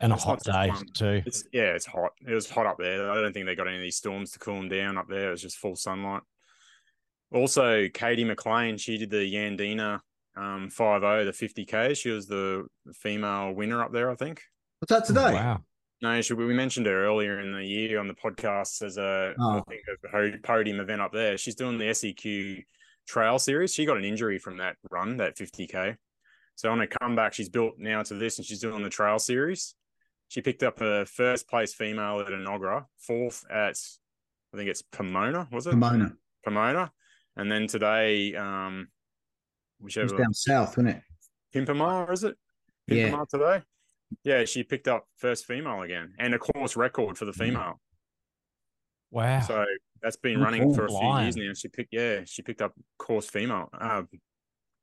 And 0.00 0.12
a 0.12 0.16
hot 0.16 0.42
day 0.42 0.68
one. 0.68 0.84
too. 0.94 1.22
it's 1.24 1.44
yeah 1.52 1.74
it's 1.76 1.86
hot 1.86 2.10
it 2.26 2.34
was 2.34 2.50
hot 2.50 2.66
up 2.66 2.76
there 2.78 3.08
i 3.12 3.14
don't 3.20 3.32
think 3.32 3.46
they 3.46 3.54
got 3.54 3.68
any 3.68 3.76
of 3.76 3.82
these 3.82 3.96
storms 3.96 4.32
to 4.32 4.40
cool 4.40 4.56
them 4.56 4.68
down 4.68 4.98
up 4.98 5.06
there 5.08 5.28
it 5.28 5.30
was 5.30 5.42
just 5.42 5.58
full 5.58 5.76
sunlight 5.76 6.22
also 7.32 7.86
katie 7.94 8.24
mclean 8.24 8.76
she 8.78 8.98
did 8.98 9.10
the 9.10 9.32
yandina 9.32 10.00
um 10.36 10.68
50 10.70 11.24
the 11.24 11.32
50k 11.32 11.96
she 11.96 12.10
was 12.10 12.26
the 12.26 12.66
female 12.94 13.52
winner 13.52 13.82
up 13.82 13.92
there 13.92 14.10
i 14.10 14.14
think 14.14 14.40
What's 14.80 14.92
that 14.92 15.06
today? 15.06 15.32
Wow. 15.34 15.64
no, 16.02 16.20
she, 16.20 16.34
we 16.34 16.54
mentioned 16.54 16.86
her 16.86 17.04
earlier 17.04 17.40
in 17.40 17.52
the 17.52 17.64
year 17.64 17.98
on 17.98 18.06
the 18.06 18.14
podcast 18.14 18.80
as 18.82 18.96
a 18.96 19.34
I 19.36 19.42
Oh. 19.58 19.64
think 19.68 19.80
a 19.90 20.46
podium 20.46 20.78
event 20.78 21.00
up 21.00 21.12
there. 21.12 21.36
She's 21.36 21.56
doing 21.56 21.78
the 21.78 21.92
SEQ 21.92 22.62
Trail 23.08 23.40
Series. 23.40 23.74
She 23.74 23.84
got 23.86 23.96
an 23.96 24.04
injury 24.04 24.38
from 24.38 24.58
that 24.58 24.76
run, 24.92 25.16
that 25.16 25.36
50k. 25.36 25.96
So 26.54 26.70
on 26.70 26.78
her 26.78 26.86
comeback, 26.86 27.34
she's 27.34 27.48
built 27.48 27.74
now 27.78 28.04
to 28.04 28.14
this, 28.14 28.38
and 28.38 28.46
she's 28.46 28.60
doing 28.60 28.84
the 28.84 28.88
Trail 28.88 29.18
Series. 29.18 29.74
She 30.28 30.42
picked 30.42 30.62
up 30.62 30.80
a 30.80 31.04
first 31.06 31.48
place 31.48 31.74
female 31.74 32.20
at 32.20 32.28
Enoggera, 32.28 32.84
fourth 33.00 33.44
at 33.50 33.76
I 34.54 34.56
think 34.58 34.70
it's 34.70 34.82
Pomona, 34.82 35.48
was 35.50 35.66
it? 35.66 35.70
Pomona. 35.72 36.12
Pomona, 36.44 36.92
and 37.36 37.50
then 37.50 37.66
today, 37.66 38.32
um, 38.36 38.86
It 39.80 40.02
was 40.02 40.12
down 40.12 40.34
south, 40.34 40.76
wasn't 40.76 40.88
it? 40.96 41.02
Pimpama, 41.54 42.10
is 42.12 42.24
it? 42.24 42.36
Yeah. 42.86 43.10
Pimpama 43.10 43.28
today? 43.28 43.62
Yeah, 44.24 44.44
she 44.44 44.62
picked 44.64 44.88
up 44.88 45.06
first 45.16 45.46
female 45.46 45.82
again 45.82 46.14
and 46.18 46.34
a 46.34 46.38
course 46.38 46.76
record 46.76 47.16
for 47.18 47.24
the 47.26 47.32
Mm. 47.32 47.38
female. 47.38 47.80
Wow. 49.10 49.40
So 49.40 49.64
that's 50.02 50.16
been 50.16 50.36
Good 50.38 50.44
running 50.44 50.62
call. 50.64 50.74
for 50.74 50.84
a 50.86 50.88
few 50.88 51.18
years 51.20 51.36
now. 51.36 51.52
She 51.54 51.68
picked, 51.68 51.92
yeah, 51.92 52.24
she 52.24 52.42
picked 52.42 52.60
up 52.62 52.74
course 52.98 53.28
female, 53.28 53.68
uh, 53.72 54.02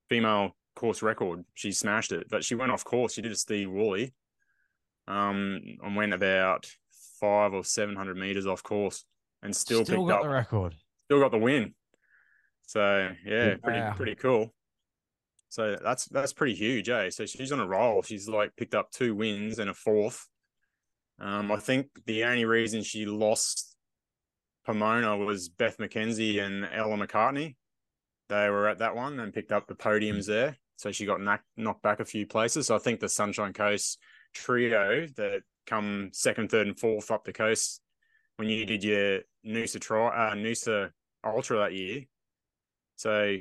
female 0.09 0.55
course 0.75 1.01
record. 1.01 1.43
She 1.53 1.71
smashed 1.71 2.11
it, 2.11 2.27
but 2.29 2.43
she 2.43 2.55
went 2.55 2.71
off 2.71 2.83
course. 2.83 3.13
She 3.13 3.21
did 3.21 3.31
a 3.31 3.35
Steve 3.35 3.69
Woolley, 3.69 4.13
um, 5.07 5.59
and 5.83 5.95
went 5.95 6.13
about 6.13 6.65
five 7.19 7.53
or 7.53 7.63
seven 7.63 7.95
hundred 7.95 8.17
meters 8.17 8.47
off 8.47 8.63
course, 8.63 9.05
and 9.43 9.55
still, 9.55 9.83
Still 9.85 9.97
picked 9.97 10.09
got 10.09 10.17
up, 10.17 10.23
the 10.23 10.29
record. 10.29 10.75
still 11.05 11.19
got 11.19 11.31
the 11.31 11.37
win. 11.37 11.75
So 12.65 13.11
yeah, 13.25 13.57
pretty 13.57 13.95
pretty 13.95 14.15
cool. 14.15 14.54
So 15.49 15.77
that's 15.81 16.05
that's 16.05 16.33
pretty 16.33 16.55
huge, 16.55 16.89
eh? 16.89 17.09
So 17.09 17.25
she's 17.25 17.51
on 17.51 17.59
a 17.59 17.67
roll. 17.67 18.01
She's 18.01 18.27
like 18.27 18.55
picked 18.55 18.75
up 18.75 18.91
two 18.91 19.15
wins 19.15 19.59
and 19.59 19.69
a 19.69 19.73
fourth. 19.73 20.27
Um, 21.19 21.51
I 21.51 21.57
think 21.57 21.87
the 22.05 22.25
only 22.25 22.45
reason 22.45 22.83
she 22.83 23.05
lost 23.05 23.75
Pomona 24.65 25.17
was 25.17 25.47
Beth 25.49 25.77
McKenzie 25.77 26.43
and 26.43 26.67
Ella 26.71 26.97
McCartney. 26.97 27.55
They 28.27 28.49
were 28.49 28.67
at 28.67 28.79
that 28.79 28.95
one 28.95 29.19
and 29.19 29.33
picked 29.33 29.51
up 29.51 29.67
the 29.67 29.75
podiums 29.75 30.25
there. 30.25 30.57
So 30.77 30.91
she 30.91 31.05
got 31.05 31.21
knocked, 31.21 31.45
knocked 31.55 31.83
back 31.83 31.99
a 31.99 32.05
few 32.05 32.25
places. 32.25 32.67
So 32.67 32.75
I 32.75 32.79
think 32.79 32.99
the 32.99 33.07
Sunshine 33.07 33.53
Coast 33.53 33.99
trio 34.33 35.07
that 35.15 35.41
come 35.65 36.09
second, 36.11 36.51
third, 36.51 36.67
and 36.67 36.77
fourth 36.77 37.11
up 37.11 37.23
the 37.23 37.33
coast 37.33 37.81
when 38.37 38.49
you 38.49 38.65
did 38.65 38.83
your 38.83 39.21
Noosa 39.45 39.79
tri, 39.79 40.07
uh, 40.07 40.35
Noosa 40.35 40.89
Ultra 41.23 41.59
that 41.59 41.73
year. 41.73 42.01
So 42.97 43.37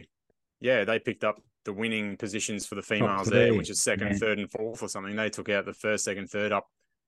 yeah, 0.61 0.85
they 0.85 0.99
picked 0.99 1.25
up 1.25 1.40
the 1.64 1.72
winning 1.72 2.16
positions 2.16 2.66
for 2.66 2.74
the 2.74 2.83
females 2.83 3.29
there, 3.29 3.55
which 3.55 3.70
is 3.70 3.83
second, 3.83 4.09
yeah. 4.09 4.18
third, 4.18 4.38
and 4.38 4.50
fourth 4.50 4.83
or 4.83 4.88
something. 4.88 5.16
They 5.16 5.31
took 5.31 5.48
out 5.48 5.64
the 5.64 5.72
first, 5.72 6.05
second, 6.05 6.29
third 6.29 6.53
up 6.53 6.66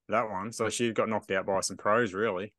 that 0.08 0.30
one. 0.30 0.52
So 0.52 0.68
she 0.68 0.92
got 0.92 1.08
knocked 1.08 1.30
out 1.30 1.46
by 1.46 1.60
some 1.60 1.76
pros, 1.76 2.14
really. 2.14 2.52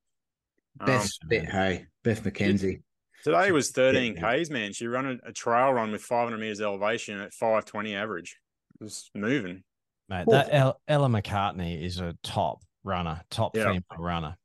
Um, 0.80 1.02
bit, 1.28 1.50
hey, 1.50 1.88
Beth 2.04 2.24
McKenzie. 2.24 2.82
today 3.24 3.52
was 3.52 3.72
13 3.72 4.16
yeah. 4.16 4.38
Ks, 4.44 4.50
man. 4.50 4.74
She 4.74 4.86
ran 4.88 5.06
a, 5.24 5.30
a 5.30 5.32
trail 5.34 5.72
run 5.74 5.92
with 5.92 6.02
500 6.02 6.38
meters 6.38 6.62
elevation 6.62 7.20
at 7.20 7.34
520 7.34 7.96
average. 7.96 8.38
It 8.80 8.84
was 8.84 9.10
moving. 9.16 9.64
Mate, 10.10 10.26
Cool. 10.26 10.34
that 10.34 10.50
El- 10.52 10.80
Ella 10.88 11.08
McCartney 11.10 11.84
is 11.84 12.00
a 12.00 12.16
top 12.24 12.62
runner, 12.84 13.22
top 13.30 13.56
Yeah. 13.56 13.66
female 13.66 13.82
runner. 13.98 14.38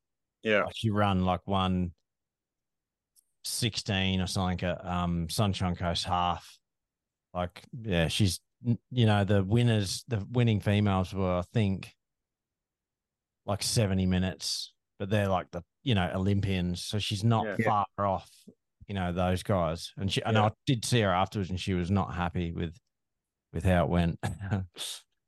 Yeah. 0.43 0.65
Like, 0.65 0.75
She 0.75 0.91
run 0.91 1.25
like 1.25 1.47
one 1.47 1.93
16 3.45 4.21
or 4.21 4.27
something 4.27 4.67
at 4.69 4.85
um, 4.87 5.29
Sunshine 5.29 5.77
Coast 5.77 6.05
half. 6.05 6.59
Like, 7.35 7.63
yeah, 7.73 8.09
she's, 8.09 8.41
you 8.91 9.07
know, 9.07 9.25
the 9.25 9.43
winners, 9.43 10.05
the 10.09 10.25
winning 10.31 10.61
females 10.61 11.13
were, 11.15 11.39
I 11.39 11.43
think, 11.53 11.95
like 13.47 13.63
70 13.63 14.07
minutes, 14.07 14.73
but 14.99 15.11
they're 15.11 15.29
like 15.29 15.51
the, 15.51 15.63
you 15.83 15.95
know, 15.95 16.11
Olympians. 16.15 16.83
So 16.85 16.99
she's 16.99 17.25
not 17.25 17.47
Yeah. 17.59 17.85
far 17.97 18.07
off, 18.07 18.31
you 18.87 18.95
know, 18.95 19.13
those 19.13 19.43
guys. 19.43 19.93
And 19.97 20.13
she, 20.13 20.23
and 20.23 20.37
Yeah. 20.37 20.45
I 20.47 20.51
did 20.67 20.85
see 20.85 21.01
her 21.01 21.11
afterwards 21.11 21.51
and 21.51 21.59
she 21.59 21.75
was 21.75 21.91
not 21.91 22.15
happy 22.15 22.53
with, 22.53 22.77
with 23.53 23.65
how 23.65 23.85
it 23.85 23.91
went. 23.91 24.19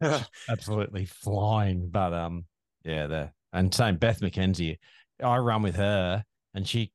Absolutely 0.48 1.06
flying. 1.06 1.88
But, 1.90 2.12
um, 2.12 2.46
yeah, 2.84 3.06
the, 3.06 3.32
and 3.52 3.74
same 3.74 3.96
Beth 3.96 4.20
McKenzie, 4.20 4.78
I 5.22 5.38
run 5.38 5.62
with 5.62 5.76
her 5.76 6.24
and 6.54 6.68
she, 6.68 6.92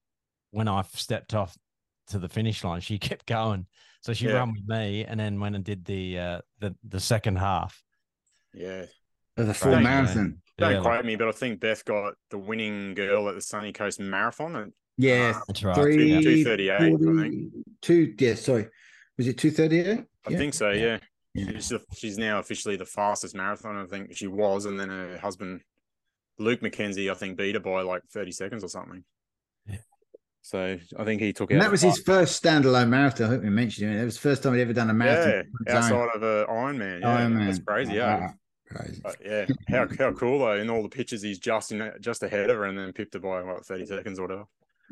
when 0.52 0.68
I 0.68 0.84
stepped 0.84 1.34
off 1.34 1.58
to 2.08 2.20
the 2.20 2.30
finish 2.30 2.64
line, 2.64 2.82
she 2.82 2.98
kept 3.00 3.26
going. 3.26 3.68
So 4.02 4.14
she 4.14 4.26
Yeah. 4.28 4.34
ran 4.36 4.54
with 4.54 4.68
me 4.68 5.06
and 5.06 5.20
then 5.20 5.40
went 5.40 5.56
and 5.56 5.64
did 5.64 5.86
the, 5.86 6.20
uh, 6.20 6.42
the, 6.60 6.76
the 6.88 7.00
second 7.00 7.38
half. 7.38 7.82
yeah. 8.54 8.86
The 9.36 9.54
full 9.54 9.72
Right. 9.72 9.84
marathon. 9.84 10.42
Don't 10.58 10.74
Yeah, 10.74 10.82
quote 10.82 11.06
me, 11.06 11.16
but 11.16 11.30
I 11.30 11.32
think 11.32 11.62
Beth 11.62 11.86
got 11.86 12.16
the 12.30 12.38
winning 12.38 12.94
girl 12.94 13.30
at 13.30 13.36
the 13.36 13.42
Sunny 13.42 13.72
Coast 13.72 13.98
Marathon. 14.02 14.56
And 14.58 14.74
Yeah, 14.98 15.42
That's 15.48 15.64
right. 15.64 15.76
three 15.76 16.22
238, 16.22 16.72
I 16.76 16.98
think. 16.98 17.54
Two, 17.82 18.14
yeah, 18.20 18.36
sorry. 18.36 18.68
Was 19.18 19.28
it 19.28 19.38
238? 19.38 20.04
I 20.26 20.36
think 20.36 20.54
so. 20.54 20.72
Yeah. 20.72 21.00
Yeah. 21.34 21.46
Yeah. 21.46 21.52
She's, 21.54 21.70
the, 21.70 21.82
she's 21.94 22.18
now 22.18 22.40
officially 22.40 22.76
the 22.76 22.86
fastest 22.86 23.34
marathon. 23.34 23.78
I 23.78 23.86
think 23.86 24.14
she 24.18 24.28
was, 24.28 24.66
and 24.66 24.78
then 24.78 24.90
her 24.90 25.18
husband, 25.20 25.62
Luke 26.38 26.60
McKenzie, 26.60 27.10
I 27.10 27.14
think 27.14 27.38
beat 27.38 27.56
her 27.56 27.62
by 27.62 27.82
like 27.82 28.02
thirty 28.12 28.32
seconds 28.34 28.64
or 28.64 28.68
something. 28.68 29.06
So 30.42 30.78
I 30.98 31.04
think 31.04 31.22
he 31.22 31.34
took 31.34 31.52
And 31.52 31.62
that 31.62 31.70
was 31.70 31.82
his 31.82 32.00
first 32.00 32.42
standalone 32.42 32.90
marathon. 32.90 33.28
I 33.28 33.30
think 33.32 33.44
we 33.44 33.50
mentioned 33.50 33.94
it. 33.94 33.98
That 33.98 34.06
was 34.06 34.16
the 34.16 34.22
first 34.22 34.42
time 34.42 34.54
he'd 34.56 34.62
ever 34.62 34.74
done 34.74 34.90
a 34.90 34.94
marathon. 34.94 35.52
yeah, 35.68 35.76
outside 35.76 36.10
of 36.16 36.24
a 36.24 36.46
Ironman. 36.50 37.02
Yeah, 37.02 37.20
Ironman. 37.20 37.46
that's 37.46 37.60
crazy. 37.60 37.94
Yeah, 37.94 38.20
Wow. 38.20 38.34
Crazy. 38.72 39.02
But 39.04 39.18
yeah. 39.26 39.46
How 39.68 39.88
how 39.98 40.14
cool 40.14 40.40
though! 40.40 40.54
In 40.54 40.70
all 40.70 40.84
the 40.84 40.90
pictures, 40.90 41.22
he's 41.22 41.40
just 41.40 41.72
in 41.72 41.92
just 42.00 42.24
ahead 42.24 42.50
of 42.50 42.58
her, 42.58 42.66
and 42.66 42.78
then 42.78 42.94
pipped 42.94 43.16
her 43.16 43.20
by 43.20 43.42
what 43.44 43.66
thirty 43.66 43.86
seconds 43.86 44.20
or 44.20 44.24
whatever. 44.24 44.46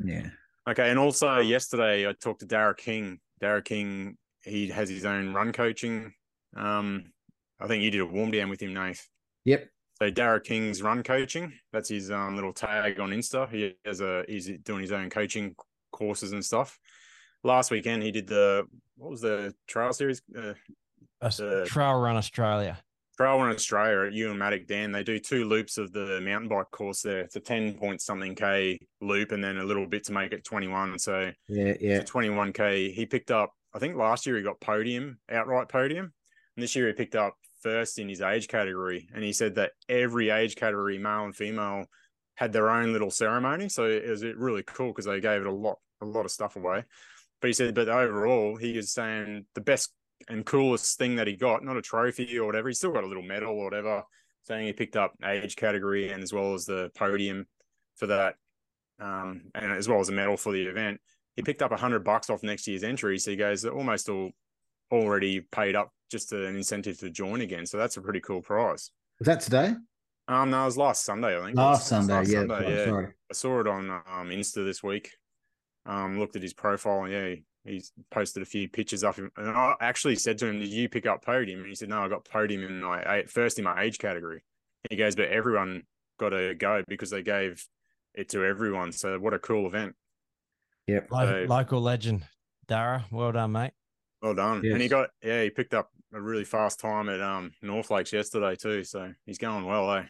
Yeah. 0.04 0.30
Okay, 0.68 0.90
and 0.90 0.98
also 0.98 1.38
yesterday 1.38 2.08
I 2.08 2.12
talked 2.12 2.40
to 2.40 2.46
Dara 2.46 2.74
King. 2.74 3.20
Dara 3.40 3.62
King, 3.62 4.16
he 4.42 4.68
has 4.68 4.88
his 4.88 5.04
own 5.04 5.32
run 5.32 5.52
coaching. 5.52 6.12
Um, 6.56 7.12
I 7.60 7.68
think 7.68 7.82
you 7.82 7.90
did 7.90 8.00
a 8.00 8.06
warm 8.06 8.30
down 8.32 8.48
with 8.48 8.60
him, 8.60 8.74
Nath. 8.74 9.08
Yep. 9.44 9.68
So 10.00 10.10
Dara 10.10 10.40
King's 10.40 10.80
run 10.80 11.02
coaching. 11.02 11.52
That's 11.72 11.88
his 11.88 12.10
um, 12.10 12.36
little 12.36 12.52
tag 12.52 13.00
on 13.00 13.10
Insta. 13.10 13.50
He 13.50 13.74
has 13.84 14.00
a 14.00 14.24
he's 14.28 14.48
doing 14.62 14.82
his 14.82 14.92
own 14.92 15.10
coaching 15.10 15.56
courses 15.90 16.32
and 16.32 16.44
stuff. 16.44 16.78
Last 17.42 17.70
weekend 17.70 18.02
he 18.02 18.12
did 18.12 18.26
the 18.28 18.66
what 18.96 19.10
was 19.10 19.20
the 19.20 19.54
trail 19.66 19.92
series? 19.92 20.22
Uh, 20.36 20.54
That's 21.20 21.40
Uh, 21.40 21.64
Trail 21.66 21.94
Run 22.00 22.16
Australia. 22.16 22.78
Trail 23.16 23.38
Run 23.38 23.52
Australia 23.52 24.06
at 24.06 24.12
Ewan 24.12 24.38
Dan. 24.66 24.92
They 24.92 25.02
do 25.02 25.18
two 25.18 25.44
loops 25.44 25.76
of 25.78 25.92
the 25.92 26.20
mountain 26.20 26.48
bike 26.48 26.70
course 26.70 27.02
there. 27.02 27.20
It's 27.20 27.34
a 27.34 27.40
ten 27.40 27.74
point 27.74 28.00
something 28.00 28.36
k 28.36 28.78
loop, 29.00 29.32
and 29.32 29.42
then 29.42 29.58
a 29.58 29.64
little 29.64 29.86
bit 29.86 30.04
to 30.04 30.12
make 30.12 30.32
it 30.32 30.44
twenty 30.44 30.68
one. 30.68 30.96
So 31.00 31.32
Yeah. 31.48 31.74
Yeah. 31.80 32.02
21k. 32.02 32.92
He 32.92 33.06
picked 33.06 33.32
up, 33.32 33.52
I 33.74 33.80
think 33.80 33.96
last 33.96 34.26
year 34.26 34.36
he 34.36 34.42
got 34.42 34.60
podium, 34.60 35.18
outright 35.28 35.68
podium. 35.68 36.12
And 36.56 36.62
this 36.62 36.76
year 36.76 36.86
he 36.86 36.92
picked 36.92 37.16
up 37.16 37.34
first 37.60 37.98
in 37.98 38.08
his 38.08 38.20
age 38.20 38.48
category. 38.48 39.08
And 39.14 39.24
he 39.24 39.32
said 39.32 39.56
that 39.56 39.72
every 39.88 40.30
age 40.30 40.56
category, 40.56 40.98
male 40.98 41.24
and 41.24 41.36
female, 41.36 41.86
had 42.34 42.52
their 42.52 42.70
own 42.70 42.92
little 42.92 43.10
ceremony. 43.10 43.68
So 43.68 43.84
it 43.84 44.08
was 44.08 44.24
really 44.24 44.62
cool 44.62 44.88
because 44.88 45.06
they 45.06 45.20
gave 45.20 45.40
it 45.40 45.46
a 45.46 45.52
lot, 45.52 45.78
a 46.00 46.06
lot 46.06 46.24
of 46.24 46.30
stuff 46.30 46.56
away. 46.56 46.84
But 47.40 47.48
he 47.48 47.52
said, 47.52 47.74
but 47.74 47.88
overall, 47.88 48.56
he 48.56 48.76
was 48.76 48.92
saying 48.92 49.46
the 49.54 49.60
best 49.60 49.92
and 50.28 50.44
coolest 50.44 50.98
thing 50.98 51.16
that 51.16 51.26
he 51.26 51.36
got, 51.36 51.64
not 51.64 51.76
a 51.76 51.82
trophy 51.82 52.38
or 52.38 52.46
whatever. 52.46 52.68
He 52.68 52.74
still 52.74 52.92
got 52.92 53.04
a 53.04 53.08
little 53.08 53.22
medal 53.22 53.54
or 53.54 53.64
whatever, 53.64 54.02
saying 54.44 54.66
he 54.66 54.72
picked 54.72 54.96
up 54.96 55.14
age 55.24 55.56
category 55.56 56.10
and 56.10 56.22
as 56.22 56.32
well 56.32 56.54
as 56.54 56.64
the 56.64 56.90
podium 56.96 57.46
for 57.96 58.06
that, 58.06 58.34
um, 59.00 59.42
and 59.54 59.72
as 59.72 59.88
well 59.88 60.00
as 60.00 60.08
a 60.08 60.12
medal 60.12 60.36
for 60.36 60.52
the 60.52 60.62
event 60.62 61.00
he 61.38 61.42
picked 61.42 61.62
up 61.62 61.70
a 61.70 61.76
hundred 61.76 62.02
bucks 62.02 62.30
off 62.30 62.42
next 62.42 62.66
year's 62.66 62.82
entry. 62.82 63.16
So 63.16 63.30
he 63.30 63.36
goes 63.36 63.64
almost 63.64 64.08
all 64.08 64.32
already 64.90 65.38
paid 65.38 65.76
up 65.76 65.92
just 66.10 66.32
an 66.32 66.56
incentive 66.56 66.98
to 66.98 67.10
join 67.10 67.40
again. 67.40 67.66
So 67.66 67.76
that's 67.78 67.96
a 67.96 68.00
pretty 68.00 68.20
cool 68.20 68.40
prize. 68.42 68.90
Was 69.18 69.26
that 69.26 69.40
today? 69.40 69.74
Um, 70.28 70.50
no, 70.50 70.62
it 70.62 70.66
was 70.66 70.76
last 70.76 71.04
Sunday, 71.04 71.38
I 71.38 71.44
think. 71.44 71.56
Last 71.56 71.90
It 71.90 71.96
was 71.96 72.06
Sunday. 72.06 72.30
yeah. 72.32 72.38
Sunday, 72.40 72.76
yeah. 72.78 72.84
Sorry. 72.86 73.06
I 73.30 73.34
saw 73.34 73.60
it 73.60 73.66
on 73.66 73.90
um 73.90 74.28
Insta 74.30 74.64
this 74.64 74.82
week. 74.82 75.12
Um, 75.86 76.18
looked 76.18 76.36
at 76.36 76.42
his 76.42 76.52
profile 76.52 77.04
and 77.04 77.12
yeah, 77.12 77.28
he, 77.28 77.44
he's 77.64 77.92
posted 78.10 78.42
a 78.42 78.46
few 78.46 78.68
pictures 78.68 79.04
of 79.04 79.16
him. 79.16 79.30
And 79.36 79.48
I 79.48 79.74
actually 79.80 80.16
said 80.16 80.36
to 80.38 80.46
him, 80.46 80.58
"Did 80.58 80.68
you 80.68 80.88
pick 80.88 81.06
up 81.06 81.24
podium?" 81.24 81.60
And 81.60 81.68
he 81.68 81.74
said, 81.74 81.88
"No, 81.88 82.02
I 82.02 82.08
got 82.08 82.24
podium 82.26 82.62
in 82.64 82.82
my 82.82 83.24
first 83.26 83.58
in 83.58 83.64
my 83.64 83.82
age 83.82 83.98
category." 83.98 84.42
He 84.90 84.96
goes, 84.96 85.16
"But 85.16 85.28
everyone 85.30 85.84
got 86.20 86.30
to 86.30 86.54
go 86.54 86.82
because 86.88 87.10
they 87.10 87.22
gave 87.22 87.64
it 88.14 88.28
to 88.30 88.44
everyone. 88.44 88.92
So 88.92 89.18
what 89.18 89.32
a 89.32 89.38
cool 89.38 89.66
event." 89.66 89.94
Yep. 90.88 91.10
Lo- 91.10 91.26
So- 91.26 91.46
local 91.48 91.80
legend, 91.80 92.24
Dara. 92.66 93.06
Well 93.10 93.32
done, 93.32 93.52
mate. 93.52 93.72
Well 94.22 94.34
done. 94.34 94.64
And 94.64 94.80
he 94.82 94.88
got 94.88 95.10
yeah, 95.22 95.42
he 95.44 95.50
picked 95.50 95.74
up 95.74 95.90
a 96.12 96.20
really 96.20 96.44
fast 96.44 96.80
time 96.80 97.08
at 97.08 97.20
um 97.20 97.52
North 97.62 97.90
Lakes 97.90 98.12
yesterday 98.12 98.56
too. 98.56 98.84
So 98.84 99.12
he's 99.26 99.38
going 99.38 99.64
well, 99.64 99.92
eh? 99.94 100.04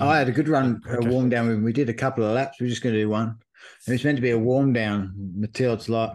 I 0.00 0.18
had 0.18 0.28
a 0.28 0.32
good 0.32 0.48
run, 0.48 0.82
a 0.88 1.08
warm 1.08 1.28
down. 1.28 1.62
We 1.62 1.72
did 1.72 1.88
a 1.88 1.94
couple 1.94 2.24
of 2.24 2.32
laps. 2.32 2.60
We 2.60 2.66
are 2.66 2.70
just 2.70 2.82
going 2.82 2.94
to 2.96 3.00
do 3.00 3.08
one. 3.08 3.36
It 3.86 3.92
was 3.92 4.04
meant 4.04 4.16
to 4.16 4.22
be 4.22 4.30
a 4.32 4.38
warm 4.38 4.72
down. 4.72 5.12
Matilda's 5.36 5.88
like, 5.88 6.10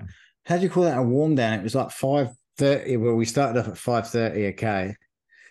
how 0.45 0.57
do 0.57 0.63
you 0.63 0.69
call 0.69 0.83
that 0.83 0.97
a 0.97 1.01
warm 1.01 1.35
down? 1.35 1.59
It 1.59 1.63
was 1.63 1.75
like 1.75 1.89
five 1.91 2.27
thirty. 2.57 2.97
Well, 2.97 3.15
we 3.15 3.23
started 3.25 3.57
off 3.59 3.69
at 3.69 3.77
five 3.77 4.09
thirty 4.09 4.45
a 4.45 4.51
k, 4.53 4.93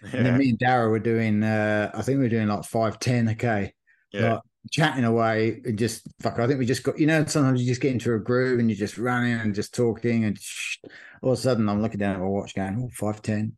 and 0.03 0.13
then 0.13 0.27
Yeah. 0.27 0.37
me 0.37 0.51
and 0.51 0.59
Dara 0.59 0.91
were 0.91 0.99
doing. 0.99 1.43
uh 1.43 1.91
I 1.95 2.03
think 2.03 2.19
we 2.19 2.25
were 2.25 2.29
doing 2.29 2.49
like 2.49 2.65
five 2.65 2.99
ten 2.99 3.29
a 3.29 3.35
k. 3.35 3.73
yeah. 4.13 4.35
like, 4.35 4.41
chatting 4.71 5.05
away 5.05 5.61
and 5.65 5.79
just 5.79 6.07
fuck. 6.21 6.39
I 6.39 6.47
think 6.47 6.59
we 6.59 6.67
just 6.67 6.83
got 6.83 6.99
you 6.99 7.07
know 7.07 7.25
sometimes 7.25 7.61
you 7.61 7.67
just 7.67 7.81
get 7.81 7.93
into 7.93 8.15
a 8.15 8.19
groove 8.19 8.61
and 8.61 8.71
you're 8.71 8.79
just 8.79 8.99
running 8.99 9.33
and 9.35 9.55
just 9.55 9.75
talking 9.75 10.25
and 10.25 10.39
shh, 10.39 10.77
all 11.23 11.33
of 11.33 11.39
a 11.39 11.41
sudden 11.43 11.69
I'm 11.69 11.83
looking 11.83 11.99
down 11.99 12.15
at 12.15 12.21
my 12.21 12.27
watch 12.27 12.55
going 12.55 12.79
oh 12.81 12.91
510 12.95 13.57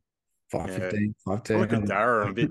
515 0.50 1.14
I 1.26 1.30
look 1.30 1.40
at 1.40 1.48
510 1.48 1.84
Dara 1.88 2.22
and 2.22 2.30
a 2.30 2.32
bit 2.34 2.50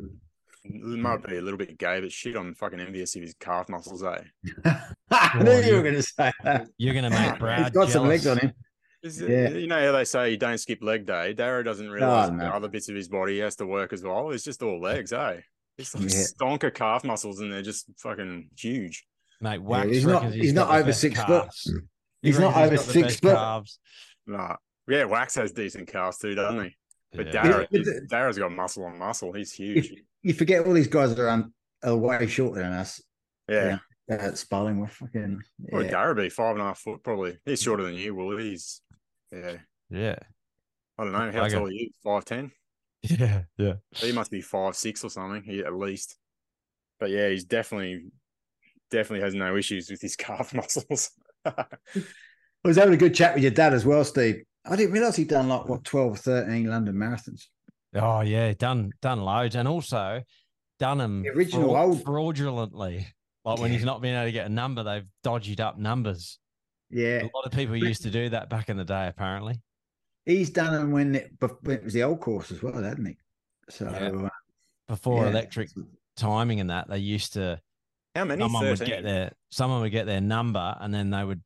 it 0.66 0.82
might 1.00 1.22
be 1.28 1.36
a 1.36 1.42
little 1.42 1.58
bit 1.58 1.78
gay, 1.78 2.00
but 2.00 2.10
shit, 2.10 2.38
I'm 2.38 2.56
fucking 2.56 2.80
envious 2.80 3.18
of 3.18 3.22
his 3.22 3.34
calf 3.34 3.68
muscles, 3.68 4.02
eh? 4.02 4.22
I 5.12 5.44
knew 5.44 5.52
Oh, 5.52 5.60
you 5.60 5.66
you- 5.68 5.76
were 5.76 5.82
going 5.84 5.96
to 5.96 6.04
say 6.04 6.32
that 6.44 6.70
You're 6.78 6.94
gonna 6.94 7.10
make 7.10 7.20
he's 7.32 7.40
Brad 7.40 7.74
got 7.74 7.90
some 7.90 8.08
legs 8.08 8.26
on 8.28 8.38
him 8.38 8.54
Is 9.02 9.20
Yeah. 9.20 9.28
it, 9.50 9.56
you 9.58 9.68
know 9.68 9.86
how 9.86 9.92
they 9.92 10.06
say 10.06 10.32
you 10.32 10.38
don't 10.38 10.58
skip 10.58 10.82
leg 10.82 11.06
day. 11.06 11.34
Dara 11.34 11.66
doesn't 11.66 11.90
realize 11.90 12.32
no. 12.32 12.38
the 12.38 12.46
other 12.46 12.70
bits 12.70 12.88
of 12.88 12.96
his 12.96 13.10
body 13.10 13.34
he 13.34 13.40
has 13.40 13.58
to 13.58 13.66
work 13.66 13.92
as 13.92 14.04
well. 14.04 14.30
It's 14.32 14.46
just 14.46 14.64
all 14.64 14.80
legs, 14.80 15.12
eh? 15.12 15.42
It's 15.78 15.94
like 15.96 16.04
Yeah. 16.04 16.10
stonker 16.38 16.74
calf 16.74 17.04
muscles, 17.04 17.40
and 17.40 17.52
they're 17.52 17.62
just 17.62 17.86
fucking 17.98 18.50
huge. 18.58 19.06
Mate, 19.42 19.62
Wax 19.62 19.90
he's 19.90 20.06
not- 20.06 20.24
reckons 20.24 20.36
he's 20.36 20.54
not 20.54 20.70
over 20.74 20.94
six 20.94 21.20
foot. 21.20 21.28
calves. 21.44 21.74
He 22.22 22.30
He's 22.30 22.40
not 22.40 22.56
over 22.56 22.76
got 22.76 22.86
six 22.86 23.08
best 23.08 23.22
foot. 23.22 23.36
calves. 23.36 23.80
Nah. 24.28 24.56
Yeah, 24.88 25.06
Wax 25.06 25.36
has 25.36 25.52
decent 25.52 25.88
calves 25.88 26.18
too, 26.20 26.36
doesn't 26.36 26.64
he? 26.66 26.76
But 27.12 27.28
Yeah. 27.28 27.44
Dara, 27.44 27.68
Dara's 28.08 28.38
got 28.38 28.52
muscle 28.52 28.86
on 28.86 28.98
muscle. 28.98 29.34
He's 29.34 29.52
huge. 29.52 29.94
you 30.22 30.34
forget 30.34 30.66
all 30.66 30.74
these 30.74 30.88
guys 30.88 31.12
are 31.20 31.28
on 31.30 31.54
are 31.84 31.96
way 31.98 32.26
shorter 32.28 32.62
than 32.62 32.72
us 32.72 33.02
Yeah. 33.50 33.80
uh, 34.10 34.34
Sparling 34.36 34.80
we're 34.80 34.88
fucking 34.88 35.42
Well, 35.60 35.84
yeah. 35.84 35.92
Dara 35.92 36.16
be 36.16 36.30
five 36.30 36.56
and 36.56 36.62
a 36.62 36.66
half 36.68 36.80
foot 36.80 37.04
probably. 37.04 37.38
He's 37.46 37.62
shorter 37.62 37.84
than 37.84 37.96
you, 37.96 38.16
Will. 38.16 38.38
He's 38.38 38.82
yeah. 39.32 39.58
Yeah. 39.90 40.20
I 40.98 41.04
don't 41.04 41.12
know. 41.12 41.32
How 41.32 41.46
Okay. 41.46 41.56
tall 41.56 41.68
are 41.68 41.72
you? 41.72 41.90
Five 42.04 42.24
ten? 42.24 42.52
Yeah. 43.10 43.42
Yeah. 43.58 43.74
He 43.96 44.12
must 44.14 44.32
be 44.32 44.42
five 44.42 44.76
six 44.76 45.04
or 45.04 45.10
something. 45.10 45.44
He, 45.44 45.60
at 45.60 45.74
least. 45.76 46.18
But 47.00 47.10
yeah, 47.10 47.30
he's 47.30 47.44
definitely 47.44 48.06
definitely 48.92 49.24
has 49.26 49.34
no 49.34 49.58
issues 49.58 49.90
with 49.90 50.00
his 50.02 50.16
calf 50.26 50.54
muscles. 50.54 51.12
I 51.46 51.66
was 52.64 52.78
having 52.78 52.94
a 52.94 52.98
good 52.98 53.14
chat 53.14 53.34
with 53.34 53.44
your 53.44 53.52
dad 53.52 53.74
as 53.74 53.86
well 53.86 54.06
Steve 54.06 54.44
I 54.66 54.78
didn't 54.78 54.94
realize 54.94 55.18
he'd 55.18 55.28
done 55.28 55.50
like 55.50 55.68
what 55.68 55.84
12 55.84 56.14
or 56.14 56.16
13 56.16 56.68
London 56.70 56.96
marathons 56.96 57.48
Oh 57.96 58.22
yeah, 58.22 58.54
done 58.54 58.92
done 59.02 59.22
loads, 59.22 59.56
and 59.56 59.68
also 59.68 60.22
done 60.80 60.98
them 60.98 61.22
The 61.24 61.30
original 61.30 61.76
old- 61.76 62.04
fraudulently. 62.04 63.08
Like 63.46 63.60
when 63.60 63.72
he's 63.72 63.84
not 63.84 64.02
being 64.02 64.16
able 64.16 64.26
to 64.26 64.32
get 64.32 64.46
a 64.46 64.50
number, 64.50 64.84
they've 64.84 65.06
dodged 65.24 65.60
up 65.60 65.78
numbers. 65.78 66.40
yeah 66.90 67.24
A 67.24 67.30
lot 67.36 67.46
of 67.46 67.52
people 67.52 67.76
used 67.76 68.04
to 68.04 68.10
do 68.10 68.30
that 68.30 68.50
back 68.50 68.70
in 68.70 68.78
the 68.78 68.86
day, 68.86 69.08
apparently. 69.08 69.62
He's 70.26 70.50
done 70.50 70.74
them 70.74 70.92
when 70.92 71.16
it, 71.16 71.32
when 71.62 71.78
it 71.78 71.84
was 71.84 71.94
the 71.94 72.04
old 72.04 72.22
course 72.22 72.52
as 72.52 72.64
well, 72.64 72.82
hadn't 72.82 73.06
he? 73.06 73.18
So 73.70 73.86
Yeah. 73.86 74.26
uh, 74.26 74.30
Before 74.88 75.24
yeah. 75.24 75.30
electric 75.30 75.70
timing 76.16 76.60
and 76.60 76.70
that, 76.70 76.90
they 76.90 77.00
used 77.00 77.34
to 77.34 77.62
How 78.16 78.26
many? 78.26 78.42
someone 78.42 78.70
would 78.70 78.80
get 78.86 79.04
their 79.04 79.32
someone 79.52 79.82
would 79.82 79.92
get 79.92 80.06
their 80.06 80.22
number 80.22 80.76
and 80.80 80.94
then 80.94 81.10
they 81.10 81.24
would 81.24 81.42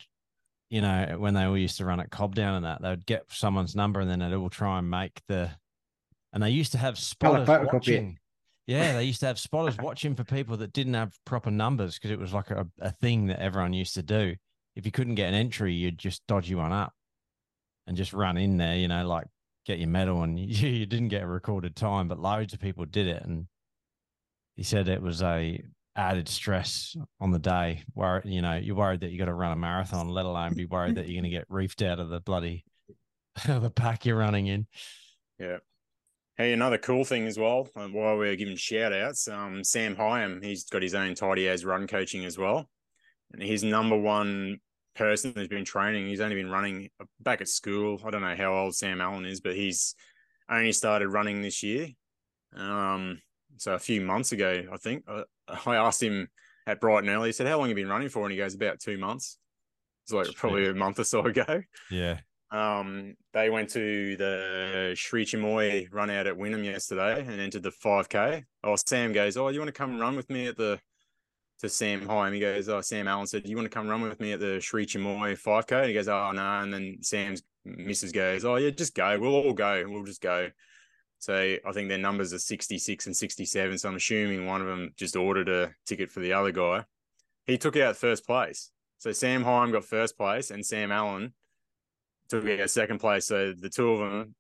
you 0.70 0.82
know 0.82 1.16
when 1.18 1.34
they 1.34 1.44
all 1.44 1.58
used 1.58 1.78
to 1.78 1.86
run 1.86 2.00
at 2.00 2.10
Cobdown 2.10 2.58
and 2.58 2.66
that 2.66 2.82
they 2.82 2.90
would 2.90 3.06
get 3.06 3.24
someone's 3.30 3.76
number 3.76 4.00
and 4.00 4.10
then 4.10 4.20
they'd 4.20 4.34
all 4.36 4.50
try 4.50 4.80
and 4.80 4.90
make 4.90 5.22
the 5.28 5.50
and 6.34 6.44
they 6.44 6.50
used 6.50 6.74
to 6.74 6.78
have 6.78 6.98
spotters 6.98 7.48
photocopy 7.48 7.64
it. 7.68 7.74
watching 7.74 8.20
yeah 8.66 8.94
they 8.94 9.06
used 9.06 9.22
to 9.22 9.26
have 9.28 9.40
spotters 9.40 9.78
watching 9.82 10.14
for 10.14 10.26
people 10.26 10.58
that 10.58 10.74
didn't 10.74 10.94
have 10.96 11.14
proper 11.26 11.50
numbers 11.52 11.96
because 11.96 12.12
it 12.12 12.20
was 12.20 12.34
like 12.34 12.52
a, 12.52 12.68
a 12.82 12.92
thing 12.92 13.28
that 13.28 13.40
everyone 13.40 13.72
used 13.74 13.94
to 13.94 14.04
do 14.04 14.36
if 14.76 14.86
you 14.86 14.92
couldn't 14.92 15.16
get 15.16 15.30
an 15.30 15.34
entry, 15.34 15.74
you'd 15.74 15.98
just 15.98 16.22
dodgy 16.28 16.54
one 16.54 16.72
up 16.72 16.94
and 17.88 17.98
just 17.98 18.14
run 18.14 18.38
in 18.38 18.58
there, 18.58 18.76
you 18.76 18.88
know, 18.88 19.08
like 19.08 19.26
get 19.66 19.80
your 19.80 19.90
medal 19.90 20.24
and 20.24 20.40
you, 20.40 20.68
you 20.70 20.86
didn't 20.86 21.08
get 21.08 21.24
a 21.24 21.28
recorded 21.28 21.76
time, 21.76 22.08
but 22.08 22.20
loads 22.20 22.54
of 22.54 22.60
people 22.60 22.86
did 22.86 23.08
it. 23.08 23.24
And 23.24 23.48
he 24.56 24.64
said 24.64 24.88
it 24.88 25.02
was 25.02 25.22
a 25.22 25.64
added 25.96 26.30
stress 26.30 26.96
on 27.20 27.32
the 27.32 27.40
day 27.40 27.84
where, 27.94 28.22
you 28.24 28.42
know, 28.42 28.56
you're 28.56 28.76
worried 28.76 29.02
that 29.02 29.12
you 29.12 29.18
got 29.18 29.26
to 29.26 29.34
run 29.34 29.52
a 29.52 29.56
marathon, 29.56 30.10
let 30.10 30.26
alone 30.26 30.54
be 30.54 30.66
worried 30.66 30.96
that 30.96 31.08
you're 31.08 31.20
going 31.20 31.32
to 31.32 31.36
get 31.38 31.50
reefed 31.50 31.86
out 31.86 32.00
of 32.00 32.10
the 32.10 32.20
bloody, 32.20 32.64
the 33.48 33.72
pack 33.72 34.06
you're 34.06 34.18
running 34.18 34.48
in. 34.48 34.68
Yeah. 35.40 35.58
Hey, 36.38 36.54
another 36.54 36.78
cool 36.78 37.04
thing 37.04 37.26
as 37.26 37.40
well, 37.40 37.68
uh, 37.76 37.88
while 37.88 38.16
we're 38.16 38.36
giving 38.36 38.56
shout 38.56 38.94
outs, 38.94 39.28
um, 39.28 39.64
Sam 39.64 39.96
Hyam, 39.96 40.44
he's 40.44 40.66
got 40.66 40.84
his 40.84 40.94
own 40.94 41.16
tidy 41.16 41.50
as 41.50 41.66
run 41.66 41.88
coaching 41.88 42.26
as 42.26 42.38
well. 42.38 42.70
And 43.34 43.42
his 43.42 43.64
number 43.64 43.98
one 43.98 44.60
person 44.98 45.34
who's 45.36 45.48
been 45.48 45.66
training, 45.66 46.08
he's 46.08 46.22
only 46.22 46.36
been 46.36 46.50
running 46.50 46.90
back 47.20 47.42
at 47.42 47.48
school. 47.48 48.02
I 48.06 48.10
don't 48.10 48.22
know 48.22 48.36
how 48.36 48.54
old 48.54 48.76
Sam 48.76 49.02
Allen 49.02 49.26
is, 49.26 49.40
but 49.40 49.56
he's 49.56 49.96
only 50.50 50.72
started 50.72 51.10
running 51.10 51.42
this 51.42 51.64
year. 51.64 51.90
Um, 52.56 53.22
so 53.58 53.74
a 53.74 53.80
few 53.80 54.02
months 54.02 54.32
ago, 54.32 54.64
I 54.72 54.78
think, 54.78 55.04
I, 55.08 55.24
I 55.66 55.76
asked 55.76 56.02
him 56.02 56.28
at 56.66 56.82
Brighton 56.82 57.10
early, 57.10 57.30
he 57.30 57.34
said, 57.34 57.48
How 57.48 57.58
long 57.58 57.70
have 57.70 57.78
you 57.78 57.84
been 57.84 57.92
running 57.92 58.10
for? 58.10 58.24
And 58.24 58.32
he 58.32 58.38
goes, 58.38 58.56
About 58.56 58.80
two 58.80 58.98
months. 58.98 59.38
It's 60.06 60.14
like 60.14 60.34
probably 60.36 60.68
a 60.68 60.74
month 60.74 61.00
or 61.00 61.04
so 61.04 61.22
ago. 61.26 61.64
Yeah. 61.92 62.20
Um, 62.50 63.16
they 63.34 63.50
went 63.50 63.70
to 63.72 64.16
the 64.16 64.94
Sri 64.96 65.26
Chinmoy 65.26 65.90
run 65.92 66.10
out 66.10 66.28
at 66.28 66.38
Wynnum 66.38 66.64
yesterday 66.64 67.20
and 67.20 67.42
entered 67.42 67.64
the 67.64 67.72
5K. 67.72 68.44
Oh, 68.64 68.76
Sam 68.86 69.12
goes, 69.12 69.36
Oh, 69.36 69.50
you 69.50 69.60
want 69.60 69.68
to 69.68 69.74
come 69.74 70.00
run 70.00 70.16
with 70.16 70.30
me 70.30 70.48
at 70.48 70.58
the 70.58 70.80
to 71.60 71.70
Sam 71.70 72.02
Hyam? 72.02 72.34
He 72.34 72.40
goes, 72.40 72.70
Oh, 72.70 72.82
Sam 72.82 73.08
Allen 73.08 73.28
said, 73.28 73.44
Do 73.44 73.50
You 73.50 73.56
want 73.56 73.66
to 73.66 73.76
come 73.76 73.88
run 73.88 74.02
with 74.02 74.20
me 74.20 74.34
at 74.34 74.40
the 74.40 74.60
Sri 74.60 74.86
Chinmoy 74.86 75.42
5K? 75.42 75.72
And 75.72 75.88
he 75.88 75.94
goes, 75.94 76.08
Oh, 76.08 76.32
no. 76.32 76.60
And 76.60 76.74
then 76.74 76.98
Sam's 77.02 77.44
missus 77.66 78.12
goes, 78.12 78.46
Oh, 78.46 78.56
yeah, 78.56 78.70
just 78.70 78.96
go. 78.96 79.20
We'll 79.20 79.36
all 79.36 79.54
go. 79.54 79.84
We'll 79.88 80.04
just 80.04 80.22
go. 80.22 80.50
So 81.20 81.34
I 81.34 81.72
think 81.74 81.90
their 81.90 81.98
numbers 81.98 82.34
are 82.34 82.40
66 82.40 83.08
and 83.08 83.16
67. 83.16 83.78
So 83.78 83.90
I'm 83.90 83.96
assuming 83.96 84.46
one 84.46 84.62
of 84.62 84.68
them 84.68 84.94
just 84.96 85.16
ordered 85.16 85.50
a 85.50 85.72
ticket 85.86 86.12
for 86.12 86.20
the 86.20 86.34
other 86.34 86.52
guy. 86.52 86.86
He 87.46 87.58
took 87.58 87.76
out 87.78 87.98
first 87.98 88.26
place. 88.26 88.72
So 89.00 89.12
Sam 89.12 89.44
Hyam 89.44 89.72
got 89.72 89.86
first 89.86 90.18
place 90.18 90.52
and 90.52 90.66
Sam 90.66 90.92
Allen 90.92 91.34
took 92.30 92.48
out 92.48 92.70
second 92.70 93.00
place. 93.00 93.26
So 93.26 93.54
the 93.54 93.70
two 93.70 93.92
of 93.92 94.00
them, 94.00 94.36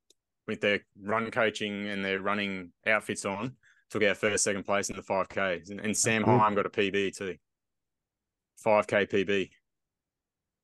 with 0.48 0.62
their 0.62 0.82
run 1.02 1.30
coaching 1.32 1.88
and 1.88 2.06
their 2.06 2.22
running 2.22 2.72
outfits 2.86 3.26
on, 3.26 3.56
took 3.90 4.04
our 4.04 4.16
first, 4.16 4.44
second 4.44 4.64
place 4.64 4.90
in 4.90 4.96
the 4.96 5.02
5K. 5.02 5.70
And, 5.70 5.80
and 5.80 5.96
Sam 5.96 6.24
cool. 6.24 6.38
Hyam 6.40 6.56
got 6.56 6.66
a 6.66 6.70
PB 6.70 7.16
too. 7.18 7.36
5K 8.66 9.10
PB. 9.10 9.50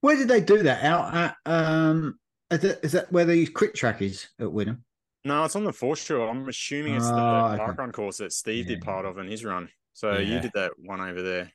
Where 0.02 0.16
did 0.18 0.28
they 0.28 0.42
do 0.42 0.64
that? 0.64 0.84
Out 0.84 1.14
at 1.14 1.36
um, 1.46 2.20
is 2.52 2.60
that, 2.60 2.80
is 2.84 2.92
that 2.92 3.12
where 3.12 3.26
the 3.26 3.46
quick 3.48 3.74
track 3.74 4.02
is 4.02 4.28
at 4.40 4.48
Wynnum? 4.48 4.80
No, 5.26 5.46
it's 5.46 5.56
on 5.56 5.64
the 5.64 5.72
foreshore. 5.72 6.28
I'm 6.30 6.48
assuming 6.50 6.96
it's 6.96 7.06
Oh, 7.08 7.16
the 7.56 7.64
okay. 7.64 7.72
run 7.78 7.92
course 7.94 8.18
that 8.18 8.34
Steve 8.34 8.68
did 8.68 8.82
part 8.82 9.06
of 9.06 9.18
in 9.18 9.28
his 9.28 9.46
run. 9.46 9.70
So 9.94 10.18
you 10.18 10.40
did 10.42 10.52
that 10.56 10.74
one 10.78 11.00
over 11.00 11.22
there. 11.22 11.52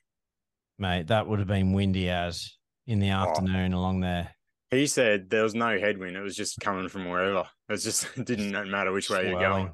Mate, 0.78 1.08
that 1.08 1.26
would 1.26 1.40
have 1.40 1.48
been 1.48 1.72
windy 1.72 2.08
as 2.08 2.56
in 2.86 3.00
the 3.00 3.10
Oh. 3.10 3.16
afternoon 3.28 3.74
along 3.74 4.00
there. 4.00 4.30
He 4.70 4.86
said 4.86 5.28
there 5.28 5.42
was 5.42 5.54
no 5.54 5.78
headwind. 5.78 6.16
It 6.16 6.20
was 6.22 6.36
just 6.36 6.60
coming 6.60 6.88
from 6.88 7.08
wherever. 7.08 7.40
It 7.68 7.72
was 7.72 7.84
just 7.84 8.06
it 8.16 8.24
didn't 8.26 8.70
matter 8.70 8.92
which 8.92 9.10
way 9.10 9.28
you're 9.28 9.40
going. 9.40 9.72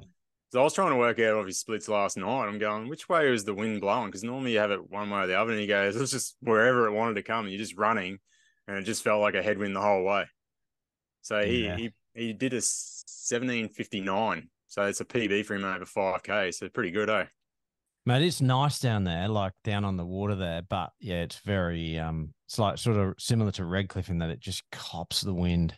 So 0.55 0.61
I 0.61 0.63
was 0.63 0.73
trying 0.73 0.91
to 0.91 0.95
work 0.95 1.19
out 1.19 1.37
of 1.37 1.47
his 1.47 1.59
splits 1.59 1.89
last 1.89 2.15
night. 2.15 2.45
I'm 2.45 2.59
going, 2.59 2.87
which 2.87 3.09
way 3.09 3.27
is 3.27 3.43
the 3.43 3.53
wind 3.53 3.81
blowing? 3.81 4.05
Because 4.05 4.23
normally 4.23 4.53
you 4.53 4.59
have 4.59 4.71
it 4.71 4.89
one 4.89 5.09
way 5.09 5.23
or 5.23 5.27
the 5.27 5.37
other. 5.37 5.51
And 5.51 5.59
he 5.59 5.67
goes, 5.67 5.97
it 5.97 5.99
was 5.99 6.11
just 6.11 6.37
wherever 6.39 6.87
it 6.87 6.93
wanted 6.93 7.15
to 7.15 7.23
come. 7.23 7.49
You're 7.49 7.57
just 7.57 7.75
running, 7.75 8.19
and 8.65 8.77
it 8.77 8.83
just 8.83 9.03
felt 9.03 9.19
like 9.19 9.35
a 9.35 9.43
headwind 9.43 9.75
the 9.75 9.81
whole 9.81 10.05
way. 10.05 10.29
So 11.23 11.43
he 11.43 11.65
Yeah. 11.65 11.75
he 11.75 11.93
he 12.13 12.31
did 12.31 12.53
a 12.53 12.61
1759. 12.61 14.49
So 14.67 14.83
it's 14.83 15.01
a 15.01 15.03
PB 15.05 15.45
for 15.45 15.55
him 15.55 15.65
over 15.65 15.83
5k. 15.83 16.53
So 16.53 16.69
pretty 16.69 16.91
good, 16.91 17.09
eh? 17.09 17.25
Mate, 18.05 18.25
it's 18.25 18.39
nice 18.39 18.79
down 18.79 19.03
there, 19.03 19.27
like 19.27 19.51
down 19.65 19.83
on 19.83 19.97
the 19.97 20.05
water 20.05 20.35
there. 20.35 20.61
But 20.61 20.93
yeah, 21.01 21.23
it's 21.23 21.39
very 21.39 21.99
um 21.99 22.33
it's 22.47 22.57
like 22.57 22.77
sort 22.77 22.95
of 22.95 23.15
similar 23.19 23.51
to 23.51 23.65
Redcliffe 23.65 24.07
in 24.07 24.19
that 24.19 24.29
it 24.29 24.39
just 24.39 24.63
cops 24.71 25.19
the 25.19 25.33
wind. 25.33 25.75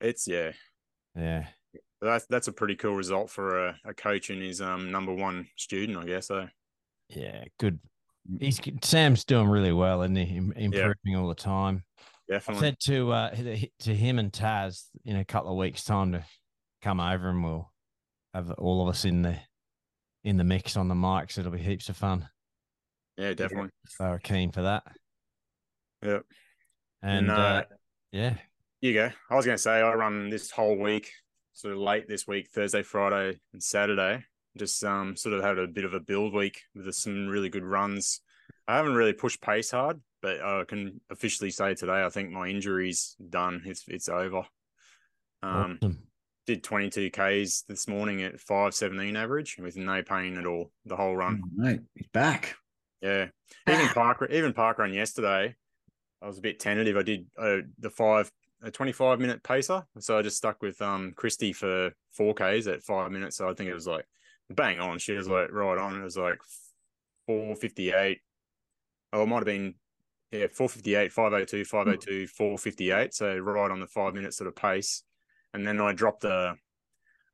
It's 0.00 0.26
yeah. 0.26 0.52
Yeah. 1.14 1.48
That's 2.00 2.26
that's 2.26 2.48
a 2.48 2.52
pretty 2.52 2.76
cool 2.76 2.94
result 2.94 3.30
for 3.30 3.66
a, 3.66 3.76
a 3.84 3.94
coach 3.94 4.30
and 4.30 4.42
his 4.42 4.60
um 4.60 4.90
number 4.90 5.12
one 5.12 5.48
student, 5.56 5.98
I 5.98 6.04
guess. 6.04 6.28
So 6.28 6.48
Yeah. 7.08 7.44
Good. 7.58 7.80
He's 8.40 8.60
Sam's 8.82 9.24
doing 9.24 9.48
really 9.48 9.72
well, 9.72 10.02
isn't 10.02 10.16
he? 10.16 10.36
Im- 10.36 10.52
Improving 10.52 11.16
all 11.16 11.28
the 11.28 11.34
time. 11.34 11.82
I 12.30 12.34
definitely. 12.34 12.60
said 12.60 12.76
to 12.80 13.12
uh 13.12 13.34
to 13.80 13.94
him 13.94 14.18
and 14.18 14.30
Taz 14.32 14.84
in 15.04 15.16
a 15.16 15.24
couple 15.24 15.50
of 15.50 15.56
weeks' 15.56 15.84
time 15.84 16.12
to 16.12 16.24
come 16.82 17.00
over 17.00 17.30
and 17.30 17.42
we'll 17.42 17.72
have 18.34 18.50
all 18.52 18.82
of 18.82 18.88
us 18.88 19.04
in 19.04 19.22
the 19.22 19.36
in 20.24 20.36
the 20.36 20.44
mix 20.44 20.76
on 20.76 20.88
the 20.88 20.94
mics. 20.94 21.38
It'll 21.38 21.50
be 21.50 21.58
heaps 21.58 21.88
of 21.88 21.96
fun. 21.96 22.28
yeah, 23.16 23.32
definitely. 23.32 23.70
So 23.86 24.10
we're 24.10 24.18
keen 24.18 24.52
for 24.52 24.62
that. 24.62 24.84
Yep. 26.02 26.24
And 27.02 27.30
uh, 27.30 27.34
uh, 27.34 27.62
yeah, 28.12 28.34
you 28.80 28.92
go. 28.92 29.10
I 29.30 29.34
was 29.34 29.46
going 29.46 29.56
to 29.56 29.62
say 29.62 29.80
I 29.80 29.94
run 29.94 30.30
this 30.30 30.50
whole 30.50 30.76
week, 30.76 31.10
sort 31.58 31.74
of 31.74 31.80
late 31.80 32.06
this 32.06 32.24
week, 32.24 32.48
Thursday, 32.50 32.84
Friday, 32.84 33.40
and 33.52 33.60
Saturday. 33.60 34.24
Just 34.56 34.82
um, 34.84 35.16
sort 35.16 35.34
of 35.34 35.42
had 35.42 35.58
a 35.58 35.66
bit 35.66 35.84
of 35.84 35.92
a 35.92 36.00
build 36.00 36.32
week 36.32 36.62
with 36.74 36.92
some 36.94 37.26
really 37.26 37.48
good 37.48 37.64
runs. 37.64 38.20
I 38.68 38.76
haven't 38.76 38.94
really 38.94 39.12
pushed 39.12 39.40
pace 39.40 39.72
hard, 39.72 40.00
but 40.22 40.40
I 40.40 40.62
can 40.68 41.00
officially 41.10 41.50
say 41.50 41.74
today 41.74 42.04
I 42.04 42.10
think 42.10 42.30
my 42.30 42.46
injury's 42.46 43.16
done. 43.28 43.62
It's 43.64 43.84
it's 43.88 44.08
over. 44.08 44.44
Um, 45.42 45.78
awesome. 45.82 46.02
did 46.46 46.62
22 46.62 47.10
Ks 47.10 47.62
this 47.68 47.88
morning 47.88 48.22
at 48.22 48.40
517 48.40 49.16
average 49.16 49.56
with 49.60 49.76
no 49.76 50.02
pain 50.02 50.36
at 50.36 50.46
all 50.46 50.70
the 50.84 50.96
whole 50.96 51.16
run. 51.16 51.42
Oh, 51.44 51.48
mate, 51.56 51.80
he's 51.94 52.08
back. 52.08 52.54
Yeah. 53.00 53.26
Even 53.68 53.88
park 53.88 54.26
even 54.30 54.52
park 54.52 54.78
run 54.78 54.92
yesterday, 54.92 55.56
I 56.22 56.26
was 56.26 56.38
a 56.38 56.42
bit 56.42 56.60
tentative. 56.60 56.96
I 56.96 57.02
did 57.02 57.26
uh, 57.36 57.58
the 57.78 57.90
five 57.90 58.30
a 58.62 58.70
25 58.70 59.20
minute 59.20 59.42
pacer. 59.42 59.84
So 59.98 60.18
I 60.18 60.22
just 60.22 60.36
stuck 60.36 60.62
with 60.62 60.80
um 60.82 61.12
Christy 61.16 61.52
for 61.52 61.92
four 62.10 62.34
Ks 62.34 62.66
at 62.66 62.82
five 62.82 63.10
minutes. 63.10 63.36
So 63.36 63.48
I 63.48 63.54
think 63.54 63.70
it 63.70 63.74
was 63.74 63.86
like 63.86 64.06
bang 64.50 64.80
on. 64.80 64.98
She 64.98 65.12
was 65.12 65.28
like 65.28 65.52
right 65.52 65.78
on. 65.78 66.00
It 66.00 66.04
was 66.04 66.16
like 66.16 66.38
458. 67.26 68.20
Oh, 69.12 69.22
it 69.22 69.26
might 69.26 69.36
have 69.36 69.44
been 69.44 69.74
yeah, 70.30 70.46
458, 70.52 71.12
502, 71.12 71.64
502, 71.64 72.26
458. 72.26 73.14
So 73.14 73.38
right 73.38 73.70
on 73.70 73.80
the 73.80 73.86
five 73.86 74.14
minute 74.14 74.34
sort 74.34 74.48
of 74.48 74.56
pace. 74.56 75.02
And 75.54 75.66
then 75.66 75.80
I 75.80 75.92
dropped 75.92 76.22
the 76.22 76.54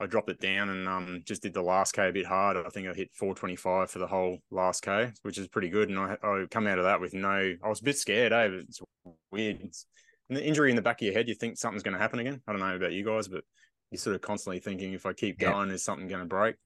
I 0.01 0.07
dropped 0.07 0.29
it 0.29 0.41
down 0.41 0.71
and 0.71 0.89
um 0.89 1.23
just 1.25 1.43
did 1.43 1.55
the 1.55 1.63
last 1.63 1.93
K 1.93 2.09
a 2.09 2.13
bit 2.13 2.27
harder. 2.27 2.67
I 2.67 2.71
think 2.71 2.89
I 2.89 2.95
hit 2.95 3.11
425 3.15 3.91
for 3.91 3.99
the 3.99 4.07
whole 4.07 4.39
last 4.51 4.83
K, 4.83 5.13
which 5.23 5.39
is 5.39 5.49
pretty 5.49 5.71
good. 5.71 5.89
And 5.89 5.99
I 5.99 6.17
I 6.23 6.47
come 6.51 6.67
out 6.67 6.79
of 6.79 6.85
that 6.85 7.01
with 7.01 7.15
no 7.15 7.55
I 7.63 7.69
was 7.69 7.81
a 7.81 7.85
bit 7.85 7.99
scared, 7.99 8.33
eh? 8.33 8.49
but 8.49 8.59
It's 8.59 8.81
weird. 9.31 9.61
It's, 9.63 9.87
and 10.29 10.37
the 10.37 10.45
injury 10.45 10.71
in 10.71 10.77
the 10.77 10.83
back 10.83 11.01
of 11.01 11.05
your 11.07 11.15
head, 11.15 11.29
you 11.29 11.35
think 11.35 11.59
something's 11.59 11.83
going 11.83 11.95
to 11.95 12.01
happen 12.01 12.19
again. 12.19 12.41
I 12.47 12.53
don't 12.53 12.61
know 12.61 12.77
about 12.77 12.93
you 12.93 13.05
guys, 13.05 13.29
but 13.29 13.45
you're 13.91 13.99
sort 13.99 14.17
of 14.17 14.23
constantly 14.23 14.61
thinking 14.61 14.93
if 14.93 15.07
I 15.07 15.13
keep 15.13 15.41
Yeah. 15.41 15.53
going, 15.53 15.71
is 15.71 15.85
something 15.85 16.09
going 16.09 16.23
to 16.23 16.27
break? 16.27 16.57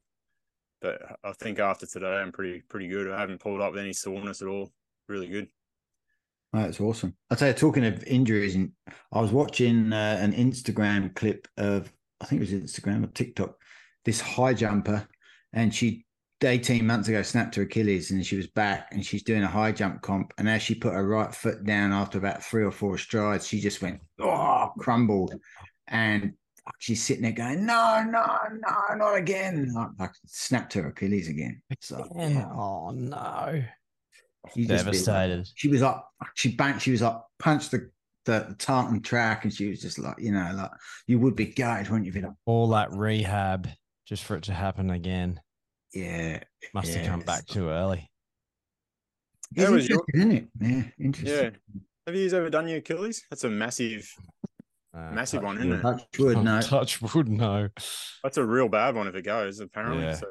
But 0.80 1.18
I 1.24 1.32
think 1.32 1.58
after 1.58 1.86
today, 1.86 2.06
I'm 2.18 2.30
pretty 2.32 2.62
pretty 2.68 2.88
good. 2.88 3.10
I 3.10 3.18
haven't 3.18 3.40
pulled 3.40 3.60
up 3.60 3.72
with 3.72 3.80
any 3.82 3.92
soreness 3.92 4.42
at 4.42 4.48
all. 4.48 4.72
Really 5.08 5.26
good. 5.26 5.48
Oh, 6.54 6.62
That's 6.62 6.80
awesome. 6.80 7.14
I 7.30 7.34
tell 7.34 7.48
you, 7.48 7.54
talking 7.54 7.84
of 7.84 8.04
injuries, 8.04 8.54
and 8.54 8.72
I 9.12 9.20
was 9.20 9.32
watching 9.32 9.92
uh, 9.92 10.18
an 10.20 10.32
Instagram 10.32 11.14
clip 11.14 11.46
of, 11.56 11.92
I 12.20 12.24
think 12.26 12.40
it 12.40 12.50
was 12.50 12.62
Instagram 12.62 13.04
or 13.04 13.08
TikTok, 13.08 13.56
this 14.04 14.20
high 14.20 14.54
jumper, 14.54 15.06
and 15.52 15.74
she 15.74 16.06
18 16.42 16.86
months 16.86 17.08
ago 17.08 17.22
snapped 17.22 17.54
her 17.56 17.62
Achilles 17.62 18.10
and 18.10 18.24
she 18.24 18.36
was 18.36 18.46
back 18.46 18.88
and 18.92 19.04
she's 19.04 19.22
doing 19.24 19.42
a 19.42 19.48
high 19.48 19.72
jump 19.72 20.02
comp. 20.02 20.32
And 20.38 20.48
as 20.48 20.62
she 20.62 20.74
put 20.74 20.92
her 20.94 21.06
right 21.06 21.34
foot 21.34 21.64
down 21.64 21.92
after 21.92 22.18
about 22.18 22.44
three 22.44 22.64
or 22.64 22.70
four 22.70 22.96
strides, 22.98 23.46
she 23.46 23.60
just 23.60 23.82
went, 23.82 24.00
oh, 24.20 24.70
crumbled. 24.78 25.34
And 25.88 26.34
she's 26.78 27.02
sitting 27.02 27.22
there 27.22 27.32
going, 27.32 27.66
no, 27.66 28.04
no, 28.08 28.24
no, 28.52 28.94
not 28.94 29.14
again. 29.16 29.72
Like, 29.74 29.88
like 29.98 30.10
snapped 30.26 30.74
her 30.74 30.88
Achilles 30.88 31.28
again. 31.28 31.60
So, 31.80 32.06
Yeah. 32.16 32.48
Oh 32.52 32.90
no. 32.90 33.62
you 34.54 34.66
just 34.66 34.84
like- 34.84 34.94
Devastated. 34.94 35.48
she 35.56 35.68
was 35.68 35.82
up, 35.82 36.08
she 36.34 36.52
banked, 36.54 36.82
she 36.82 36.92
was 36.92 37.02
up, 37.02 37.28
punched 37.38 37.72
the, 37.72 37.90
the, 38.26 38.46
the 38.50 38.54
tartan 38.58 39.00
track, 39.02 39.44
and 39.44 39.52
she 39.52 39.68
was 39.70 39.80
just 39.80 39.98
like, 39.98 40.18
you 40.18 40.30
know, 40.30 40.52
like 40.54 40.70
you 41.06 41.18
would 41.18 41.34
be 41.34 41.46
gutted, 41.46 41.88
wouldn't 41.88 42.06
you? 42.06 42.12
Be 42.12 42.20
like, 42.22 42.32
All 42.46 42.68
that 42.68 42.92
rehab 42.92 43.68
just 44.06 44.22
for 44.24 44.36
it 44.36 44.44
to 44.44 44.52
happen 44.52 44.90
again. 44.90 45.40
Yeah, 45.92 46.40
Must 46.74 46.94
have 46.94 47.06
come 47.06 47.20
back 47.20 47.46
too 47.46 47.68
early. 47.68 48.10
That 49.52 49.62
it's 49.64 49.70
was 49.70 49.88
your- 49.88 50.04
isn't 50.14 50.32
it? 50.32 50.48
Yeah, 50.60 50.82
interesting. 50.98 51.44
Yeah. 51.44 51.50
Have 52.06 52.14
you 52.14 52.26
ever 52.34 52.50
done 52.50 52.68
your 52.68 52.78
Achilles? 52.78 53.24
That's 53.30 53.44
a 53.44 53.50
massive. 53.50 54.10
Uh, 54.94 55.10
Massive 55.12 55.40
touch 55.40 55.46
one, 55.46 55.58
isn't 55.58 55.72
it? 55.72 55.82
Touch 55.82 56.18
wood, 56.18 56.38
no. 56.42 56.60
Touch 56.62 57.02
wood, 57.02 57.28
no. 57.28 57.68
That's 58.24 58.38
a 58.38 58.44
real 58.44 58.68
bad 58.68 58.94
one 58.94 59.06
if 59.06 59.14
it 59.14 59.22
goes. 59.22 59.60
Apparently. 59.60 60.04
Yeah. 60.04 60.14
So 60.14 60.26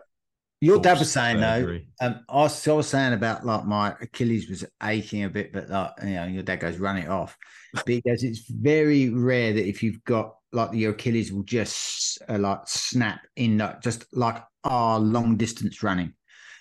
Your 0.60 0.80
dad 0.80 0.98
was 0.98 1.12
saying 1.12 1.40
though, 1.40 1.80
um, 2.02 2.26
I 2.28 2.36
was, 2.36 2.68
I 2.68 2.72
was 2.74 2.88
saying 2.88 3.14
about 3.14 3.46
like 3.46 3.66
my 3.66 3.94
Achilles 4.02 4.50
was 4.50 4.66
aching 4.82 5.24
a 5.24 5.30
bit, 5.30 5.54
but 5.54 5.70
like 5.70 5.92
you 6.04 6.16
know, 6.16 6.26
your 6.26 6.44
dad 6.44 6.60
goes 6.60 6.80
run 6.80 6.98
it 6.98 7.08
off 7.08 7.38
because 7.86 8.24
it's 8.24 8.50
very 8.50 9.10
rare 9.10 9.54
that 9.54 9.68
if 9.68 9.84
you've 9.84 10.04
got 10.04 10.36
like 10.52 10.74
your 10.74 10.94
Achilles 10.94 11.32
will 11.32 11.44
just 11.44 12.18
uh, 12.28 12.40
like 12.40 12.62
snap 12.66 13.22
in 13.36 13.60
like, 13.60 13.82
just 13.82 14.06
like 14.14 14.42
our 14.68 15.00
long 15.00 15.38
distance 15.38 15.84
running. 15.84 16.14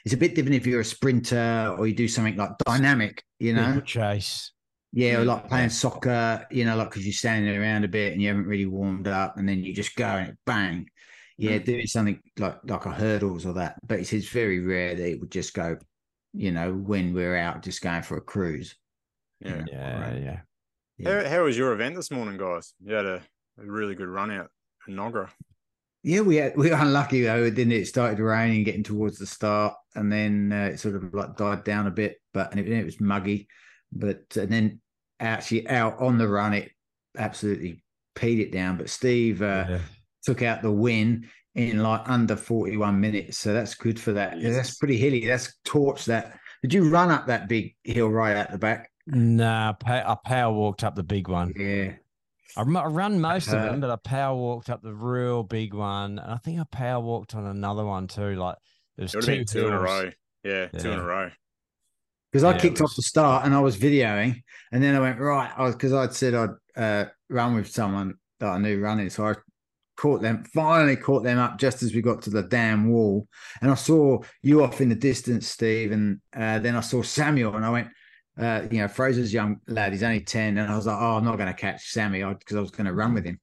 It's 0.04 0.14
a 0.14 0.18
bit 0.18 0.34
different 0.34 0.56
if 0.56 0.66
you're 0.66 0.80
a 0.80 0.84
sprinter 0.84 1.74
or 1.76 1.86
you 1.86 1.94
do 1.94 2.08
something 2.08 2.36
like 2.36 2.56
dynamic, 2.64 3.24
you 3.38 3.52
know. 3.54 3.66
People 3.66 3.80
chase. 3.82 4.52
Yeah, 4.92 5.18
or 5.18 5.24
like 5.24 5.48
playing 5.48 5.70
soccer, 5.70 6.46
you 6.50 6.64
know, 6.64 6.76
like 6.76 6.90
because 6.90 7.04
you're 7.04 7.12
standing 7.12 7.54
around 7.54 7.84
a 7.84 7.88
bit 7.88 8.12
and 8.12 8.22
you 8.22 8.28
haven't 8.28 8.46
really 8.46 8.66
warmed 8.66 9.08
up, 9.08 9.36
and 9.36 9.48
then 9.48 9.62
you 9.62 9.74
just 9.74 9.94
go 9.96 10.06
and 10.06 10.36
bang. 10.46 10.88
Yeah, 11.36 11.58
mm. 11.58 11.64
doing 11.66 11.86
something 11.86 12.20
like 12.38 12.58
like 12.64 12.86
a 12.86 12.92
hurdles 12.92 13.44
or 13.44 13.52
that, 13.54 13.76
but 13.86 13.98
it's, 14.00 14.12
it's 14.12 14.28
very 14.28 14.60
rare 14.60 14.94
that 14.94 15.10
it 15.10 15.20
would 15.20 15.30
just 15.30 15.52
go, 15.52 15.76
you 16.32 16.50
know, 16.50 16.72
when 16.72 17.12
we're 17.12 17.36
out 17.36 17.62
just 17.62 17.82
going 17.82 18.02
for 18.02 18.16
a 18.16 18.22
cruise. 18.22 18.74
you 19.40 19.50
Yeah. 19.50 19.56
know, 19.56 19.64
Yeah, 19.70 20.00
right. 20.00 20.22
yeah. 20.22 20.40
Yeah. 20.98 21.22
How, 21.24 21.28
how 21.28 21.44
was 21.44 21.58
your 21.58 21.74
event 21.74 21.94
this 21.96 22.10
morning, 22.10 22.38
guys? 22.38 22.72
You 22.82 22.94
had 22.94 23.04
a, 23.04 23.22
a 23.58 23.66
really 23.66 23.94
good 23.94 24.08
run 24.08 24.30
out 24.30 24.50
in 24.88 24.94
Enoggera. 24.94 25.28
Yeah, 26.06 26.20
we 26.20 26.36
had, 26.36 26.56
we 26.56 26.70
were 26.70 26.76
unlucky 26.76 27.22
though. 27.22 27.50
Then 27.50 27.72
it 27.72 27.88
started 27.88 28.20
raining, 28.20 28.62
getting 28.62 28.84
towards 28.84 29.18
the 29.18 29.26
start, 29.26 29.74
and 29.96 30.10
then 30.12 30.52
uh, 30.52 30.70
it 30.72 30.78
sort 30.78 30.94
of 30.94 31.12
like 31.12 31.36
died 31.36 31.64
down 31.64 31.88
a 31.88 31.90
bit. 31.90 32.20
But 32.32 32.52
and 32.52 32.60
it, 32.60 32.68
it 32.68 32.84
was 32.84 33.00
muggy, 33.00 33.48
but 33.90 34.22
and 34.36 34.48
then 34.48 34.80
actually 35.18 35.68
out 35.68 35.98
on 35.98 36.16
the 36.16 36.28
run, 36.28 36.54
it 36.54 36.70
absolutely 37.18 37.82
peed 38.14 38.38
it 38.38 38.52
down. 38.52 38.76
But 38.76 38.88
Steve 38.88 39.42
uh, 39.42 39.66
yeah. 39.68 39.78
took 40.22 40.42
out 40.42 40.62
the 40.62 40.70
win 40.70 41.28
in 41.56 41.82
like 41.82 42.08
under 42.08 42.36
41 42.36 43.00
minutes. 43.00 43.38
So 43.38 43.52
that's 43.52 43.74
good 43.74 43.98
for 43.98 44.12
that. 44.12 44.38
Yeah, 44.38 44.52
that's 44.52 44.76
pretty 44.76 44.98
hilly. 44.98 45.26
That's 45.26 45.58
torch 45.64 46.04
that. 46.04 46.38
Did 46.62 46.72
you 46.72 46.88
run 46.88 47.10
up 47.10 47.26
that 47.26 47.48
big 47.48 47.74
hill 47.82 48.10
right 48.10 48.36
at 48.36 48.52
the 48.52 48.58
back? 48.58 48.92
Nah, 49.08 49.74
I 49.84 50.16
power 50.24 50.54
walked 50.54 50.84
up 50.84 50.94
the 50.94 51.02
big 51.02 51.26
one. 51.26 51.52
Yeah. 51.56 51.94
I, 52.56 52.62
run- 52.62 52.76
I 52.76 52.86
run 52.86 53.20
most 53.20 53.48
of 53.48 53.54
Uh, 53.54 53.70
them, 53.70 53.80
but 53.80 53.90
I 53.90 53.96
power 53.96 54.36
walked 54.36 54.70
up 54.70 54.82
the 54.82 54.94
real 54.94 55.42
big 55.42 55.74
one, 55.74 56.18
and 56.18 56.32
I 56.32 56.36
think 56.38 56.58
I 56.60 56.64
power 56.64 57.00
walked 57.00 57.34
on 57.34 57.46
another 57.46 57.84
one 57.84 58.06
too. 58.06 58.34
Like 58.34 58.56
there's 58.96 59.14
It 59.14 59.22
two, 59.22 59.38
have 59.38 59.46
two 59.46 59.66
in 59.66 59.72
a 59.72 59.80
row. 59.80 60.10
Yeah, 60.42 60.66
two 60.66 60.90
in 60.90 60.98
a 60.98 61.04
row. 61.04 61.30
Because 62.32 62.44
I 62.44 62.50
Yeah, 62.50 62.56
it 62.56 62.60
kicked 62.62 62.80
off 62.80 62.94
the 62.96 63.02
start 63.02 63.44
and 63.44 63.54
I 63.54 63.60
was 63.60 63.76
videoing, 63.76 64.42
and 64.72 64.82
then 64.82 64.94
I 64.94 65.00
went 65.00 65.20
right. 65.20 65.50
I 65.56 65.62
was 65.64 65.74
because 65.74 65.92
I'd 65.92 66.14
said 66.14 66.34
I'd 66.34 66.50
uh, 66.76 67.04
run 67.28 67.54
with 67.54 67.68
someone 67.68 68.14
that 68.40 68.48
I 68.48 68.58
knew 68.58 68.80
running, 68.80 69.10
so 69.10 69.26
I 69.26 69.34
caught 69.96 70.22
them. 70.22 70.44
Finally, 70.52 70.96
caught 70.96 71.24
them 71.24 71.38
up 71.38 71.58
just 71.58 71.82
as 71.82 71.94
we 71.94 72.02
got 72.02 72.22
to 72.22 72.30
the 72.30 72.42
damn 72.42 72.88
wall, 72.88 73.28
and 73.60 73.70
I 73.70 73.74
saw 73.74 74.20
you 74.42 74.62
off 74.64 74.80
in 74.80 74.88
the 74.88 74.94
distance, 74.94 75.46
Steve, 75.46 75.92
and 75.92 76.20
uh, 76.34 76.58
then 76.58 76.76
I 76.76 76.80
saw 76.80 77.02
Samuel, 77.02 77.54
and 77.54 77.64
I 77.64 77.70
went. 77.70 77.88
Uh, 78.38 78.66
you 78.70 78.78
know, 78.78 78.88
Fraser's 78.88 79.32
young 79.32 79.60
lad. 79.66 79.92
He's 79.92 80.02
only 80.02 80.20
ten, 80.20 80.58
and 80.58 80.70
I 80.70 80.76
was 80.76 80.86
like, 80.86 80.96
"Oh, 81.00 81.16
I'm 81.16 81.24
not 81.24 81.36
going 81.36 81.48
to 81.48 81.54
catch 81.54 81.90
Sammy 81.90 82.22
because 82.22 82.56
I 82.56 82.60
was 82.60 82.70
going 82.70 82.86
to 82.86 82.92
run 82.94 83.14
with 83.14 83.24
him." 83.24 83.40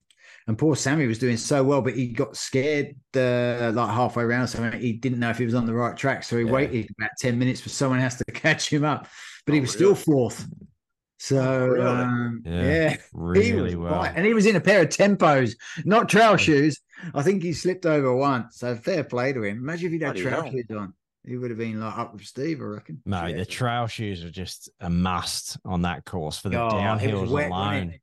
And 0.48 0.58
poor 0.58 0.76
Sammy 0.76 1.08
was 1.08 1.20
doing 1.20 1.38
so 1.38 1.64
well, 1.64 1.82
but 1.82 1.96
he 1.96 2.08
got 2.08 2.36
scared 2.36 2.96
uh, 3.16 3.72
like 3.74 3.90
halfway 3.90 4.24
around. 4.24 4.48
So 4.50 4.70
he 4.72 4.94
didn't 4.94 5.20
know 5.20 5.30
if 5.30 5.38
he 5.38 5.46
was 5.46 5.54
on 5.56 5.66
the 5.66 5.74
right 5.74 5.96
track. 5.96 6.24
So 6.24 6.38
he 6.38 6.44
Yeah. 6.44 6.52
waited 6.52 6.90
about 7.00 7.12
10 7.18 7.40
minutes 7.40 7.62
for 7.62 7.70
someone 7.70 8.00
else 8.02 8.16
to 8.16 8.26
catch 8.34 8.72
him 8.72 8.84
up. 8.84 9.08
But 9.46 9.54
he 9.54 9.60
Oh, 9.60 9.62
was 9.62 9.76
really? 9.80 9.96
still 9.96 9.96
fourth. 9.96 10.46
So, 11.18 11.40
Oh, 11.40 11.68
really? 11.68 11.88
um, 11.88 12.42
Yeah, 12.46 12.62
yeah, 12.62 12.90
he 13.34 13.54
Really 13.54 13.62
was 13.62 13.76
well. 13.78 13.94
right. 14.02 14.14
And 14.16 14.26
he 14.26 14.34
was 14.34 14.46
in 14.46 14.58
a 14.58 14.62
pair 14.62 14.82
of 14.82 14.90
tempos, 14.90 15.56
not 15.86 16.10
trail 16.10 16.36
shoes. 16.36 16.78
I 17.14 17.22
think 17.24 17.42
he 17.42 17.54
slipped 17.54 17.86
over 17.86 18.14
once. 18.14 18.58
So 18.58 18.76
fair 18.76 19.04
play 19.06 19.32
to 19.32 19.44
him. 19.44 19.58
Imagine 19.60 19.88
if 19.88 19.92
he'd 19.94 20.02
had 20.02 20.16
Bloody 20.16 20.22
trail 20.22 20.42
hell. 20.44 20.52
shoes 20.52 20.66
on. 20.72 20.94
He 21.26 21.38
would 21.38 21.52
have 21.52 21.58
been 21.58 21.80
like 21.80 21.98
up 21.98 22.14
with 22.14 22.24
Steve, 22.26 22.60
I 22.62 22.66
reckon. 22.66 23.02
Mate, 23.06 23.32
Yeah. 23.32 23.38
the 23.38 23.46
trail 23.46 23.88
shoes 23.88 24.24
are 24.26 24.30
just 24.32 24.70
a 24.82 24.90
must 24.90 25.58
on 25.64 25.84
that 25.84 26.04
course 26.06 26.38
for 26.38 26.50
the 26.50 26.62
Oh, 26.62 26.70
downhills 26.70 27.30
wet, 27.30 27.50
alone. 27.50 28.00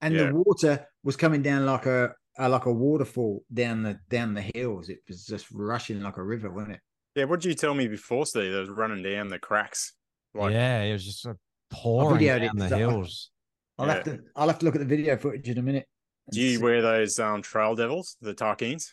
And 0.00 0.14
Yeah. 0.14 0.26
the 0.26 0.34
water 0.36 0.86
was 1.02 1.16
coming 1.16 1.42
down 1.42 1.66
like 1.66 1.86
a, 1.86 2.14
a 2.38 2.48
like 2.48 2.66
a 2.66 2.72
waterfall 2.72 3.42
down 3.52 3.82
the 3.82 3.98
down 4.08 4.34
the 4.34 4.42
hills. 4.54 4.88
It 4.88 5.00
was 5.08 5.24
just 5.26 5.50
rushing 5.50 6.00
like 6.02 6.18
a 6.18 6.22
river, 6.22 6.50
wasn't 6.50 6.74
it? 6.74 6.80
Yeah, 7.16 7.24
what 7.24 7.40
did 7.40 7.48
you 7.48 7.54
tell 7.54 7.74
me 7.74 7.88
before, 7.88 8.26
Steve? 8.26 8.52
That 8.52 8.60
was 8.60 8.68
running 8.70 9.02
down 9.02 9.28
the 9.28 9.38
cracks. 9.38 9.94
Like, 10.34 10.52
yeah, 10.52 10.82
it 10.82 10.92
was 10.92 11.04
just 11.04 11.22
sort 11.22 11.34
of 11.36 11.40
pouring 11.70 12.20
videoed 12.20 12.36
it 12.42 12.46
down 12.46 12.56
the 12.56 12.64
'cause 12.66 12.72
I- 12.72 12.78
hills. 12.78 13.30
I'll 13.78 13.86
have 13.88 14.04
to 14.04 14.22
I'll 14.36 14.48
have 14.48 14.58
to 14.60 14.64
look 14.66 14.74
at 14.76 14.80
the 14.80 14.84
video 14.86 15.16
footage 15.16 15.48
in 15.48 15.58
a 15.58 15.62
minute. 15.62 15.88
do 16.30 16.40
you 16.40 16.56
see- 16.58 16.62
wear 16.62 16.80
those 16.82 17.18
um 17.18 17.42
trail 17.42 17.74
devils, 17.74 18.16
the 18.20 18.34
Tarkines? 18.34 18.92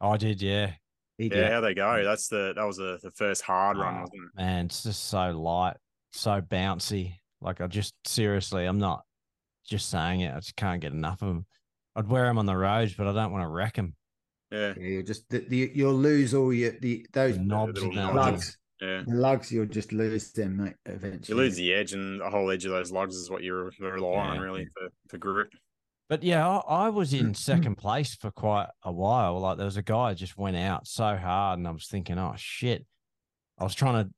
I 0.00 0.16
did, 0.18 0.42
yeah. 0.42 0.74
He 1.18 1.24
Yeah, 1.24 1.34
did. 1.34 1.52
how 1.52 1.60
they 1.60 1.74
go? 1.74 2.02
That's 2.04 2.28
the 2.28 2.52
that 2.56 2.64
was 2.64 2.76
the, 2.76 2.98
the 3.02 3.10
first 3.12 3.42
hard 3.42 3.76
run, 3.78 3.96
Oh, 3.96 4.00
wasn't 4.00 4.22
it? 4.24 4.36
Man, 4.42 4.66
it's 4.66 4.82
just 4.82 5.04
so 5.04 5.30
light, 5.30 5.76
so 6.12 6.40
bouncy. 6.40 7.14
Like 7.40 7.60
I 7.60 7.66
just 7.66 7.94
seriously, 8.06 8.64
I'm 8.64 8.78
not 8.78 9.02
just 9.66 9.88
saying 9.90 10.20
it. 10.22 10.34
I 10.34 10.40
just 10.40 10.56
can't 10.56 10.80
get 10.80 10.92
enough 10.92 11.22
of 11.22 11.28
them. 11.28 11.46
I'd 11.96 12.08
wear 12.08 12.24
them 12.24 12.38
on 12.38 12.46
the 12.46 12.56
roads, 12.56 12.94
but 12.94 13.06
I 13.06 13.12
don't 13.12 13.32
want 13.32 13.44
to 13.44 13.48
wreck 13.48 13.74
them. 13.76 13.94
Yeah, 14.50 14.74
Yeah, 14.76 14.82
you'll 14.86 15.02
just 15.04 15.28
the, 15.30 15.38
the, 15.40 15.70
you'll 15.74 15.94
lose 15.94 16.34
all 16.34 16.52
your 16.52 16.72
the 16.80 17.06
those 17.12 17.36
The 17.36 17.42
knobs 17.44 17.80
little 17.82 17.98
and 17.98 18.16
lugs. 18.16 18.58
yeah. 18.80 19.02
The 19.06 19.14
lugs, 19.14 19.52
you'll 19.52 19.66
just 19.66 19.92
lose 19.92 20.32
them, 20.32 20.56
mate. 20.56 20.74
Eventually, 20.86 21.36
You 21.38 21.44
lose 21.44 21.56
the 21.56 21.72
edge, 21.72 21.92
and 21.92 22.20
the 22.20 22.28
whole 22.30 22.50
edge 22.50 22.64
of 22.64 22.72
those 22.72 22.90
lugs 22.90 23.14
is 23.14 23.30
what 23.30 23.42
you 23.42 23.54
re- 23.56 23.70
rely 23.90 24.08
on 24.30 24.40
really 24.40 24.66
for, 24.76 24.88
for 25.08 25.18
grip. 25.18 25.50
But 26.08 26.22
yeah, 26.22 26.46
I, 26.46 26.86
I 26.86 26.88
was 26.90 27.14
in 27.14 27.34
second 27.34 27.76
place 27.76 28.14
for 28.14 28.30
quite 28.30 28.68
a 28.82 28.92
while. 28.92 29.40
Like 29.40 29.56
there 29.56 29.64
was 29.64 29.78
a 29.78 29.82
guy 29.82 30.10
who 30.10 30.14
just 30.14 30.36
went 30.36 30.56
out 30.56 30.86
so 30.86 31.16
hard, 31.16 31.58
and 31.58 31.66
I 31.66 31.70
was 31.70 31.86
thinking, 31.86 32.18
oh 32.18 32.34
shit. 32.36 32.86
I 33.58 33.64
was 33.64 33.74
trying 33.74 34.04
to 34.04 34.10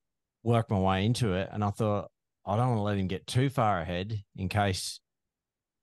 work 0.43 0.71
my 0.71 0.79
way 0.79 1.05
into 1.05 1.35
it, 1.35 1.49
and 1.53 1.63
I 1.63 1.71
thought 1.71 2.11
I 2.47 2.57
don't 2.57 2.69
want 2.69 2.79
to 2.79 2.83
let 2.83 2.99
him 2.99 3.07
get 3.07 3.27
too 3.27 3.51
far 3.51 3.81
ahead 3.81 4.23
in 4.37 4.49
case 4.49 5.01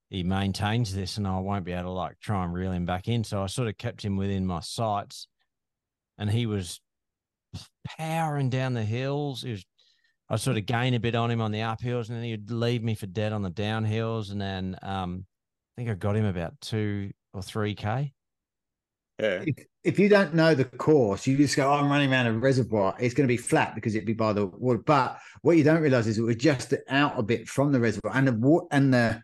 he 0.09 0.23
maintains 0.23 0.93
this, 0.93 1.17
and 1.17 1.27
I 1.27 1.39
won't 1.39 1.65
be 1.65 1.71
able 1.71 1.83
to 1.85 1.89
like 1.91 2.19
try 2.19 2.43
and 2.43 2.53
reel 2.53 2.71
him 2.71 2.85
back 2.85 3.07
in. 3.07 3.23
So 3.23 3.43
I 3.43 3.47
sort 3.47 3.67
of 3.67 3.77
kept 3.77 4.03
him 4.03 4.17
within 4.17 4.45
my 4.45 4.59
sights, 4.59 5.27
and 6.17 6.29
he 6.29 6.45
was 6.45 6.81
powering 7.97 8.49
down 8.49 8.73
the 8.73 8.83
hills. 8.83 9.43
He 9.43 9.51
was. 9.51 9.65
I 10.29 10.37
sort 10.37 10.57
of 10.57 10.65
gain 10.65 10.93
a 10.93 10.99
bit 10.99 11.15
on 11.15 11.29
him 11.29 11.41
on 11.41 11.51
the 11.51 11.59
uphills, 11.59 12.09
and 12.09 12.17
then 12.17 12.23
he'd 12.23 12.49
leave 12.49 12.81
me 12.81 12.95
for 12.95 13.05
dead 13.05 13.33
on 13.33 13.41
the 13.41 13.51
downhills, 13.51 14.31
and 14.31 14.41
then 14.41 14.77
um, 14.81 15.25
think 15.75 15.89
I 15.89 15.93
got 15.93 16.15
him 16.15 16.25
about 16.25 16.59
two 16.61 17.11
or 17.33 17.41
three 17.41 17.75
k. 17.75 18.13
Yeah, 19.19 19.43
if, 19.45 19.65
if 19.83 19.99
you 19.99 20.09
don't 20.09 20.33
know 20.33 20.55
the 20.55 20.65
course, 20.65 21.27
you 21.27 21.37
just 21.37 21.55
go, 21.55 21.69
oh, 21.69 21.73
I'm 21.73 21.89
running 21.89 22.11
around 22.11 22.27
a 22.27 22.33
reservoir. 22.33 22.95
It's 22.99 23.13
going 23.13 23.27
to 23.27 23.31
be 23.31 23.37
flat 23.37 23.75
because 23.75 23.93
it'd 23.95 24.07
be 24.07 24.13
by 24.13 24.33
the 24.33 24.47
water. 24.47 24.81
But 24.83 25.19
what 25.41 25.55
you 25.55 25.63
don't 25.63 25.81
realize 25.81 26.07
is 26.07 26.19
we're 26.19 26.33
just 26.33 26.73
out 26.89 27.17
a 27.17 27.23
bit 27.23 27.47
from 27.47 27.71
the 27.71 27.79
reservoir, 27.79 28.15
and 28.15 28.27
the 28.27 28.33
water 28.33 28.67
and 28.71 28.93
the 28.93 29.21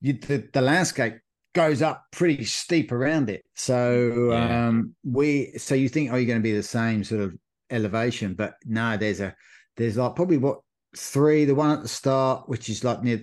you, 0.00 0.14
the, 0.14 0.48
the 0.52 0.60
landscape 0.60 1.14
goes 1.54 1.82
up 1.82 2.04
pretty 2.12 2.44
steep 2.44 2.92
around 2.92 3.28
it. 3.28 3.44
So 3.54 4.30
Yeah. 4.30 4.68
um, 4.68 4.94
we 5.04 5.52
so 5.58 5.74
you 5.74 5.88
think, 5.88 6.12
oh, 6.12 6.16
you're 6.16 6.26
going 6.26 6.38
to 6.38 6.42
be 6.42 6.54
the 6.54 6.62
same 6.62 7.04
sort 7.04 7.20
of 7.22 7.36
elevation, 7.70 8.34
but 8.34 8.54
no, 8.64 8.96
there's 8.96 9.20
a 9.20 9.34
there's 9.76 9.96
like 9.96 10.14
probably 10.16 10.38
what 10.38 10.60
three, 10.96 11.44
the 11.44 11.54
one 11.54 11.70
at 11.70 11.82
the 11.82 11.88
start, 11.88 12.48
which 12.48 12.68
is 12.68 12.82
like 12.82 13.02
near 13.02 13.20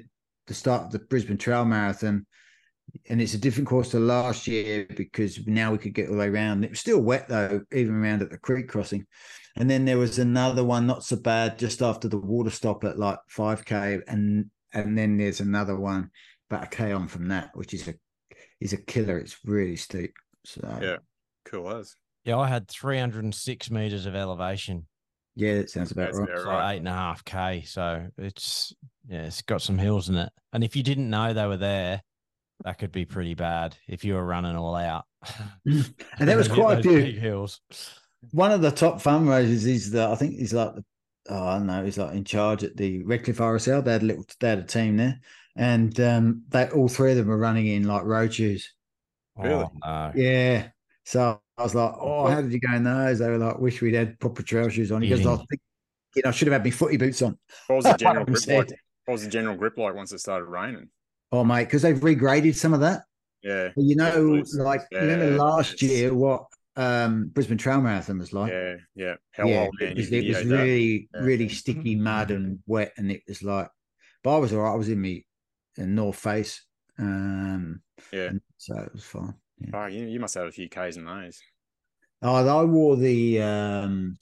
the 0.47 0.53
start 0.53 0.83
of 0.83 0.91
the 0.91 0.99
Brisbane 0.99 1.37
Trail 1.37 1.65
Marathon 1.65 2.25
and 3.09 3.21
it's 3.21 3.33
a 3.33 3.37
different 3.37 3.67
course 3.67 3.91
to 3.91 3.99
last 3.99 4.47
year 4.47 4.85
because 4.95 5.45
now 5.47 5.71
we 5.71 5.77
could 5.77 5.93
get 5.93 6.07
all 6.07 6.13
the 6.13 6.19
way 6.19 6.27
around. 6.27 6.63
It 6.63 6.71
was 6.71 6.79
still 6.79 7.01
wet 7.01 7.27
though, 7.27 7.61
even 7.73 7.95
around 7.95 8.21
at 8.21 8.29
the 8.29 8.37
creek 8.37 8.67
crossing. 8.67 9.05
And 9.57 9.69
then 9.69 9.85
there 9.85 9.97
was 9.97 10.19
another 10.19 10.63
one, 10.63 10.85
not 10.85 11.03
so 11.03 11.15
bad, 11.15 11.57
just 11.57 11.81
after 11.81 12.07
the 12.07 12.17
water 12.17 12.49
stop 12.49 12.83
at 12.83 12.99
like 12.99 13.19
5k, 13.35 14.01
and 14.07 14.49
and 14.73 14.97
then 14.97 15.17
there's 15.17 15.39
another 15.39 15.77
one 15.77 16.09
about 16.49 16.65
a 16.65 16.67
k 16.67 16.91
on 16.91 17.07
from 17.07 17.27
that, 17.29 17.51
which 17.53 17.73
is 17.73 17.87
a 17.87 17.93
is 18.59 18.73
a 18.73 18.77
killer. 18.77 19.17
It's 19.17 19.37
really 19.45 19.75
steep. 19.77 20.13
So 20.45 20.79
Yeah. 20.81 20.97
cool 21.45 21.69
as. 21.71 21.95
Yeah, 22.25 22.37
I 22.37 22.47
had 22.47 22.67
306 22.67 23.69
meters 23.71 24.05
of 24.07 24.15
elevation. 24.15 24.87
yeah, 25.35 25.55
that 25.55 25.69
sounds 25.69 25.91
about 25.91 26.07
That's 26.13 26.17
right. 26.17 26.23
about 26.29 26.35
It's 26.37 26.45
right. 26.45 26.55
like 26.65 26.73
eight 26.75 26.79
and 26.79 26.87
a 26.87 26.91
half 26.91 27.23
K. 27.23 27.61
So 27.65 28.07
it's 28.17 28.73
yeah, 29.07 29.23
it's 29.25 29.41
got 29.41 29.61
some 29.61 29.77
hills 29.77 30.09
in 30.09 30.15
it. 30.15 30.31
And 30.51 30.63
if 30.63 30.75
you 30.75 30.83
didn't 30.83 31.09
know 31.09 31.33
they 31.33 31.45
were 31.45 31.57
there, 31.57 32.01
that 32.63 32.79
could 32.79 32.91
be 32.91 33.05
pretty 33.05 33.33
bad 33.33 33.75
if 33.87 34.03
you 34.03 34.13
were 34.15 34.25
running 34.25 34.55
all 34.55 34.75
out. 34.75 35.05
And 35.65 36.29
there 36.29 36.37
was 36.37 36.47
quite 36.61 36.79
a 36.79 36.81
few. 36.83 36.97
big 36.97 37.17
hills. 37.17 37.61
One 38.31 38.51
of 38.51 38.61
the 38.61 38.71
top 38.71 39.01
fundraisers 39.01 39.65
is 39.65 39.91
the 39.91 40.07
I 40.07 40.15
think 40.15 40.35
he's 40.35 40.53
like 40.53 40.75
the 40.75 40.83
oh 41.29 41.47
I 41.47 41.57
don't 41.57 41.67
know 41.67 41.83
he's 41.83 41.97
like 41.97 42.15
in 42.15 42.23
charge 42.23 42.63
at 42.63 42.77
the 42.77 43.03
Redcliffe 43.03 43.37
RSL. 43.37 43.83
They 43.83 43.93
had 43.93 44.03
a 44.03 44.05
little 44.05 44.25
they 44.39 44.49
had 44.49 44.59
a 44.59 44.63
team 44.63 44.97
there, 44.97 45.19
and 45.55 45.99
um, 45.99 46.43
they 46.49 46.69
all 46.69 46.87
three 46.87 47.11
of 47.11 47.17
them 47.17 47.27
were 47.27 47.37
running 47.37 47.67
in 47.67 47.87
like 47.87 48.03
road 48.03 48.33
shoes. 48.33 48.73
Really? 49.37 49.63
Oh, 49.63 49.71
no. 49.83 50.11
Yeah. 50.15 50.69
So 51.03 51.39
I 51.57 51.63
was 51.63 51.75
like, 51.75 51.93
oh, 51.99 52.27
how 52.27 52.41
did 52.41 52.53
you 52.53 52.59
go 52.59 52.73
in 52.73 52.83
those? 52.83 53.19
They 53.19 53.29
were 53.29 53.37
like, 53.37 53.59
wish 53.59 53.81
we'd 53.81 53.93
had 53.93 54.19
proper 54.19 54.43
trail 54.43 54.69
shoes 54.69 54.91
on. 54.91 55.01
He 55.01 55.09
goes, 55.09 55.25
I 55.25 55.35
think 55.35 55.61
you 56.15 56.21
know, 56.23 56.29
I 56.29 56.31
should 56.31 56.47
have 56.47 56.53
had 56.53 56.63
my 56.63 56.71
footy 56.71 56.97
boots 56.97 57.21
on. 57.21 57.37
What 57.67 57.75
was 57.77 57.85
the 57.85 57.93
general 57.99 58.25
grip 58.25 58.47
like? 58.47 58.69
What 59.05 59.13
was 59.13 59.23
the 59.23 59.29
general 59.29 59.55
grip 59.55 59.77
like 59.77 59.93
once 59.93 60.11
it 60.13 60.19
started 60.19 60.45
raining? 60.45 60.89
Oh 61.35 61.43
mate, 61.43 61.65
because 61.65 61.81
they've 61.81 61.99
regraded 61.99 62.55
some 62.55 62.73
of 62.73 62.79
that. 62.79 63.03
Yeah, 63.43 63.69
You 63.75 63.95
know, 63.95 64.11
boots. 64.11 64.55
like 64.55 64.81
remember 64.91 65.31
last 65.37 65.81
yes. 65.81 65.91
year 65.91 66.13
what 66.13 66.45
um, 66.77 67.27
Brisbane 67.27 67.57
Trail 67.57 67.81
Marathon 67.81 68.19
was 68.19 68.31
like. 68.31 68.51
Yeah, 68.51 68.75
yeah. 68.95 69.15
How 69.33 69.45
yeah, 69.45 69.63
old 69.65 69.75
man? 69.79 69.91
it 69.91 69.97
was, 69.97 70.11
it 70.11 70.27
was 70.27 70.45
really, 70.45 71.09
Yeah. 71.13 71.21
really 71.21 71.49
sticky 71.49 71.95
mud 71.95 72.31
and 72.31 72.59
wet, 72.67 72.93
and 72.97 73.11
it 73.11 73.21
was 73.27 73.43
like. 73.43 73.67
But 74.23 74.35
I 74.35 74.39
was 74.39 74.53
all 74.53 74.61
right. 74.61 74.71
I 74.71 74.75
was 74.75 74.89
in 74.89 74.99
me 75.01 75.25
in 75.77 75.93
North 75.93 76.17
Face, 76.17 76.63
um, 76.97 77.81
Yeah. 78.13 78.31
so 78.57 78.77
it 78.79 78.93
was 78.93 79.03
fine. 79.03 79.35
Yeah. 79.59 79.69
Oh, 79.73 79.85
you, 79.87 80.05
you 80.05 80.19
must 80.21 80.35
have 80.35 80.47
a 80.47 80.51
few 80.51 80.69
Ks 80.69 80.95
in 80.95 81.05
those. 81.05 81.41
Oh, 82.21 82.35
I 82.35 82.63
wore 82.63 82.95
the 82.95 83.41
um, 83.41 84.17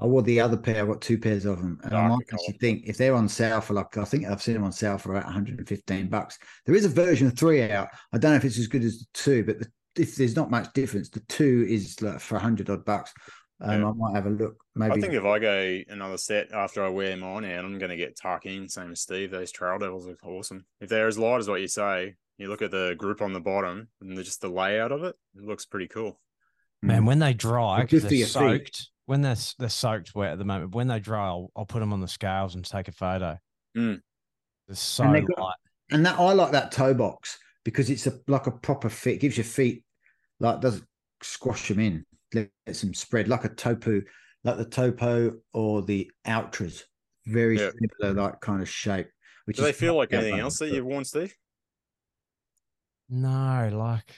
I 0.00 0.06
wore 0.06 0.22
the 0.22 0.40
other 0.40 0.56
pair. 0.56 0.80
I've 0.80 0.88
got 0.88 1.00
two 1.00 1.18
pairs 1.18 1.44
of 1.44 1.58
them, 1.58 1.80
and 1.82 1.92
I 1.94 2.08
might 2.08 2.20
actually 2.32 2.46
colour. 2.46 2.58
think 2.60 2.82
if 2.86 2.96
they're 2.96 3.14
on 3.14 3.28
sale 3.28 3.60
for 3.60 3.74
like 3.74 3.96
I 3.96 4.04
think 4.04 4.26
I've 4.26 4.42
seen 4.42 4.54
them 4.54 4.64
on 4.64 4.72
sale 4.72 4.96
for 4.98 5.10
about 5.12 5.24
115 5.24 6.08
bucks. 6.08 6.38
There 6.66 6.74
is 6.74 6.84
a 6.84 6.88
version 6.88 7.26
of 7.26 7.36
three 7.36 7.62
out. 7.70 7.88
I 8.12 8.18
don't 8.18 8.30
know 8.32 8.36
if 8.36 8.44
it's 8.44 8.58
as 8.58 8.68
good 8.68 8.84
as 8.84 9.00
the 9.00 9.06
two, 9.14 9.44
but 9.44 9.58
the, 9.58 9.66
if 9.96 10.14
there's 10.16 10.36
not 10.36 10.50
much 10.50 10.72
difference, 10.72 11.08
the 11.08 11.20
two 11.28 11.66
is 11.68 12.00
like 12.00 12.20
for 12.20 12.34
100 12.34 12.70
odd 12.70 12.84
bucks. 12.84 13.12
Um, 13.60 13.80
Yeah. 13.80 13.88
I 13.88 13.92
might 13.92 14.14
have 14.14 14.26
a 14.26 14.30
look. 14.30 14.62
Maybe 14.76 14.92
I 14.92 15.00
think 15.00 15.14
if 15.14 15.24
I 15.24 15.40
go 15.40 15.80
another 15.88 16.16
set 16.16 16.52
after 16.52 16.84
I 16.84 16.88
wear 16.90 17.16
mine 17.16 17.44
out, 17.44 17.64
I'm 17.64 17.78
going 17.78 17.90
to 17.90 17.96
get 17.96 18.16
tuck 18.16 18.46
in, 18.46 18.68
same 18.68 18.92
as 18.92 19.00
Steve. 19.00 19.32
Those 19.32 19.50
Trail 19.50 19.78
Devils 19.78 20.06
look 20.06 20.22
awesome. 20.24 20.64
If 20.80 20.88
they're 20.88 21.08
as 21.08 21.18
light 21.18 21.38
as 21.38 21.48
what 21.48 21.60
you 21.60 21.66
say, 21.66 22.14
you 22.36 22.48
look 22.48 22.62
at 22.62 22.70
the 22.70 22.94
group 22.96 23.20
on 23.20 23.32
the 23.32 23.40
bottom 23.40 23.88
and 24.00 24.16
the, 24.16 24.22
just 24.22 24.40
the 24.40 24.48
layout 24.48 24.92
of 24.92 25.02
it, 25.02 25.16
it 25.36 25.42
looks 25.42 25.66
pretty 25.66 25.88
cool. 25.88 26.20
Man, 26.82 27.04
when 27.04 27.18
they 27.18 27.34
dry, 27.34 27.78
They're 27.78 27.86
because 27.86 28.02
good 28.02 28.08
for 28.30 28.38
they're 28.38 28.48
your 28.50 28.58
feet. 28.60 28.86
Soaked. 29.08 29.10
When 29.10 29.22
they're 29.22 29.36
they're 29.58 29.68
soaked 29.68 30.14
wet 30.14 30.32
at 30.32 30.38
the 30.38 30.44
moment. 30.44 30.74
When 30.74 30.88
they 30.88 31.00
dry, 31.00 31.26
I'll, 31.26 31.50
I'll 31.56 31.66
put 31.66 31.80
them 31.80 31.92
on 31.92 32.00
the 32.00 32.08
scales 32.08 32.54
and 32.54 32.64
take 32.64 32.88
a 32.88 32.92
photo. 32.92 33.38
Mm. 33.76 34.00
They're 34.66 34.76
so 34.76 35.04
And 35.04 35.14
they 35.14 35.20
light. 35.20 35.36
got- 35.36 35.54
and 35.90 36.04
that 36.04 36.18
I 36.18 36.32
like 36.34 36.52
that 36.52 36.70
toe 36.70 36.92
box 36.92 37.38
because 37.64 37.88
it's 37.88 38.06
a 38.06 38.12
like 38.26 38.46
a 38.46 38.50
proper 38.50 38.90
fit. 38.90 39.20
Gives 39.20 39.38
your 39.38 39.44
feet 39.44 39.84
like 40.38 40.60
doesn't 40.60 40.84
squash 41.22 41.68
them 41.68 41.80
in. 41.80 42.04
Lets 42.34 42.82
them 42.82 42.92
spread 42.92 43.26
like 43.28 43.44
a 43.44 43.48
topo, 43.48 44.02
like 44.44 44.58
the 44.58 44.66
topo 44.66 45.32
or 45.54 45.80
the 45.82 46.10
Altras. 46.26 46.82
Very 47.26 47.58
Yeah. 47.58 47.70
similar, 48.00 48.22
like 48.22 48.40
kind 48.42 48.60
of 48.60 48.68
shape. 48.68 49.08
Which 49.46 49.56
Do 49.56 49.62
they 49.62 49.72
feel 49.72 49.96
like 49.96 50.12
anything 50.12 50.38
else 50.40 50.58
that 50.58 50.68
you've 50.70 50.84
worn, 50.84 51.04
Steve? 51.04 51.34
No, 53.08 53.70
like 53.72 54.14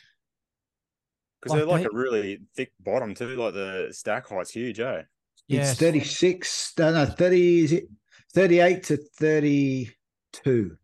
Because 1.40 1.52
Like 1.52 1.58
they're 1.60 1.66
like 1.66 1.82
they- 1.82 1.88
a 1.96 1.98
really 1.98 2.38
thick 2.54 2.72
bottom 2.80 3.14
too. 3.14 3.36
Like 3.36 3.54
the 3.54 3.88
stack 3.92 4.28
height's 4.28 4.50
huge, 4.50 4.78
eh? 4.80 5.02
yes, 5.48 5.70
It's 5.72 5.80
36, 5.80 6.74
no, 6.78 6.92
no, 6.92 7.06
30, 7.06 7.58
is 7.64 7.72
it 7.72 7.88
38 8.34 8.82
to 8.84 8.96
32? 8.96 10.76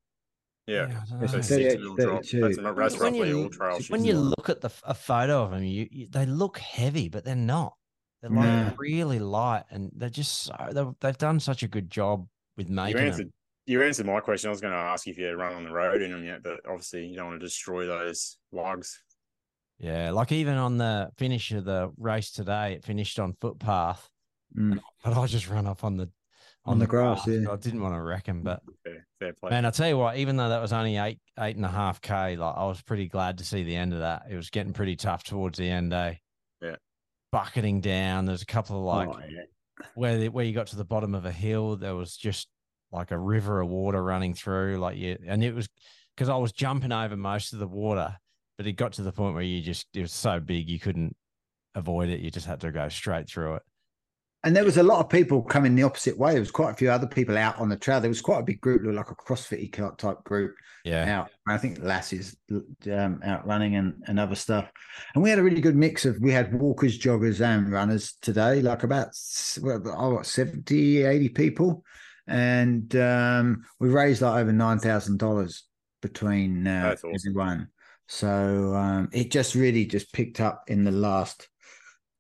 Yeah. 0.67 0.83
I 0.85 1.11
don't 1.11 1.23
It's. 1.23 1.33
So 1.33 1.43
38, 1.43 1.71
six 1.71 1.83
32. 1.83 2.41
That's, 2.41 2.57
that's 2.57 2.57
When 2.57 2.75
roughly 2.75 3.29
you- 3.29 3.43
all 3.45 3.49
trail 3.51 3.75
when 3.75 4.01
when 4.01 4.05
you 4.05 4.15
look 4.19 4.49
at 4.49 4.61
the 4.61 4.69
f- 4.69 4.83
a 4.85 4.95
photo 4.95 5.43
of 5.45 5.51
them, 5.53 5.63
you, 5.63 5.89
you 5.91 6.09
they 6.11 6.27
look 6.27 6.59
heavy, 6.59 7.09
but 7.09 7.25
they're 7.25 7.37
not. 7.37 7.75
They're 8.23 8.31
like 8.31 8.45
No. 8.45 8.75
really 8.79 9.19
light, 9.21 9.65
and 9.71 9.93
they're 9.95 10.09
just 10.09 10.43
so 10.43 10.55
they've, 10.73 10.89
they've 11.01 11.19
done 11.19 11.39
such 11.39 11.63
a 11.63 11.69
good 11.69 11.91
job 11.91 12.27
with 12.57 12.69
you 12.69 12.75
making 12.75 13.01
answered 13.01 13.27
them. 13.27 13.33
you 13.67 13.83
answered 13.83 14.07
my 14.07 14.21
question. 14.21 14.49
I 14.49 14.51
was 14.51 14.61
going 14.61 14.73
to 14.73 14.79
ask 14.79 15.07
if 15.07 15.19
you 15.19 15.27
had 15.27 15.37
run 15.37 15.53
on 15.55 15.65
the 15.65 15.71
road 15.71 16.03
in 16.03 16.11
them 16.11 16.25
yet, 16.25 16.43
but 16.43 16.61
obviously 16.67 17.07
you 17.07 17.15
don't 17.17 17.27
want 17.29 17.41
to 17.41 17.47
destroy 17.47 17.87
those 17.87 18.39
lugs. 18.51 19.01
Yeah, 19.79 20.11
like 20.11 20.33
even 20.33 20.55
on 20.57 20.79
the 20.79 21.11
finish 21.19 21.53
of 21.53 21.65
the 21.65 21.93
race 21.99 22.31
today, 22.31 22.73
it 22.75 22.85
finished 22.85 23.19
on 23.19 23.35
footpath, 23.35 24.09
Mm. 24.57 24.81
but 25.05 25.13
I 25.19 25.27
just 25.27 25.49
ran 25.49 25.67
up 25.67 25.85
on 25.85 25.97
the 25.97 26.11
On 26.65 26.79
the 26.79 26.87
grass, 26.87 27.27
yeah. 27.27 27.51
I 27.51 27.57
didn't 27.57 27.81
want 27.83 27.95
to 27.95 28.01
wreck 28.01 28.29
'em, 28.29 28.43
but 28.43 28.63
Fair, 28.83 29.07
fair 29.21 29.33
play. 29.35 29.51
man, 29.51 29.65
I 29.67 29.71
tell 29.71 29.89
you 29.89 29.99
what, 29.99 30.17
even 30.17 30.37
though 30.37 30.49
that 30.49 30.61
was 30.63 30.73
only 30.73 30.97
eight 30.97 31.21
eight 31.39 31.57
and 31.57 31.65
a 31.65 31.69
half 31.71 32.01
k, 32.01 32.37
like 32.37 32.57
I 32.57 32.65
was 32.65 32.81
pretty 32.83 33.07
glad 33.09 33.39
to 33.39 33.45
see 33.45 33.63
the 33.65 33.77
end 33.77 33.93
of 33.93 34.01
that. 34.01 34.23
It 34.31 34.35
was 34.37 34.51
getting 34.51 34.73
pretty 34.73 34.97
tough 34.97 35.23
towards 35.25 35.59
the 35.59 35.69
end, 35.69 35.93
eh? 35.93 36.15
Yeah. 36.63 36.77
bucketing 37.33 37.83
down. 37.83 38.25
There's 38.25 38.43
a 38.43 38.47
couple 38.47 38.79
of 38.79 38.85
like 38.85 39.09
Oh, 39.09 39.29
yeah. 39.29 39.43
where 39.95 40.17
the, 40.19 40.29
where 40.31 40.45
you 40.45 40.55
got 40.55 40.69
to 40.69 40.77
the 40.77 40.85
bottom 40.85 41.15
of 41.15 41.25
a 41.27 41.33
hill, 41.33 41.77
there 41.77 41.95
was 41.95 42.17
just 42.17 42.49
like 42.93 43.11
a 43.11 43.19
river 43.19 43.61
of 43.61 43.69
water 43.69 44.03
running 44.03 44.33
through, 44.33 44.79
like 44.79 44.97
you, 44.97 45.19
and 45.27 45.45
it 45.45 45.55
was 45.55 45.69
because 46.15 46.29
I 46.31 46.37
was 46.37 46.53
jumping 46.53 46.93
over 46.93 47.17
most 47.17 47.53
of 47.53 47.59
the 47.59 47.69
water, 47.69 48.17
but 48.57 48.67
it 48.67 48.73
got 48.73 48.93
to 48.95 49.03
the 49.03 49.13
point 49.13 49.35
where 49.35 49.43
you 49.43 49.61
just 49.63 49.87
it 49.95 50.03
was 50.03 50.13
so 50.13 50.41
big 50.41 50.69
you 50.69 50.79
couldn't 50.79 51.17
avoid 51.75 52.09
it. 52.09 52.21
You 52.21 52.31
just 52.31 52.47
had 52.47 52.61
to 52.61 52.73
go 52.73 52.89
straight 52.89 53.29
through 53.29 53.57
it. 53.57 53.63
And 54.45 54.55
there 54.55 54.65
was 54.65 54.77
a 54.77 54.83
lot 54.83 55.01
of 55.01 55.11
people 55.11 55.43
coming 55.43 55.75
the 55.75 55.83
opposite 55.83 56.17
way. 56.17 56.33
There 56.33 56.41
was 56.41 56.53
quite 56.53 56.71
a 56.71 56.77
few 56.77 56.89
other 56.89 57.09
people 57.09 57.37
out 57.37 57.59
on 57.59 57.69
the 57.69 57.77
trail. 57.77 58.01
There 58.01 58.09
was 58.09 58.21
quite 58.21 58.39
a 58.39 58.45
big 58.45 58.61
group, 58.61 58.83
looked 58.83 58.97
like 58.97 59.11
a 59.11 59.15
CrossFit 59.17 59.99
type 59.99 60.23
group 60.23 60.55
Yeah, 60.85 61.19
out. 61.19 61.31
I 61.49 61.59
think 61.59 61.81
Lassie's 61.81 62.37
um, 62.93 63.21
out 63.25 63.45
running 63.45 63.75
and, 63.75 63.95
and 64.07 64.21
other 64.21 64.37
stuff. 64.37 64.71
And 65.15 65.25
we 65.25 65.31
had 65.31 65.41
a 65.41 65.43
really 65.43 65.61
good 65.61 65.75
mix 65.75 66.05
of, 66.05 66.19
we 66.21 66.31
had 66.31 66.55
walkers, 66.55 66.97
joggers, 66.97 67.41
and 67.41 67.73
runners 67.73 68.15
today, 68.23 68.63
like 68.63 68.85
about 68.85 69.09
s- 69.09 69.59
well, 69.61 69.83
oh, 69.87 70.23
70, 70.23 71.03
80 71.03 71.29
people. 71.31 71.83
And 72.29 72.95
um, 72.95 73.65
we 73.81 73.89
raised 73.89 74.23
like 74.23 74.41
over 74.41 74.53
$9,000 74.53 75.63
between 76.03 76.67
uh, 76.69 76.95
awesome. 76.95 77.11
everyone. 77.15 77.69
So 78.09 78.75
um, 78.75 79.09
it 79.13 79.31
just 79.31 79.55
really 79.55 79.85
just 79.85 80.13
picked 80.13 80.41
up 80.41 80.65
in 80.69 80.85
the 80.85 80.93
last 80.93 81.49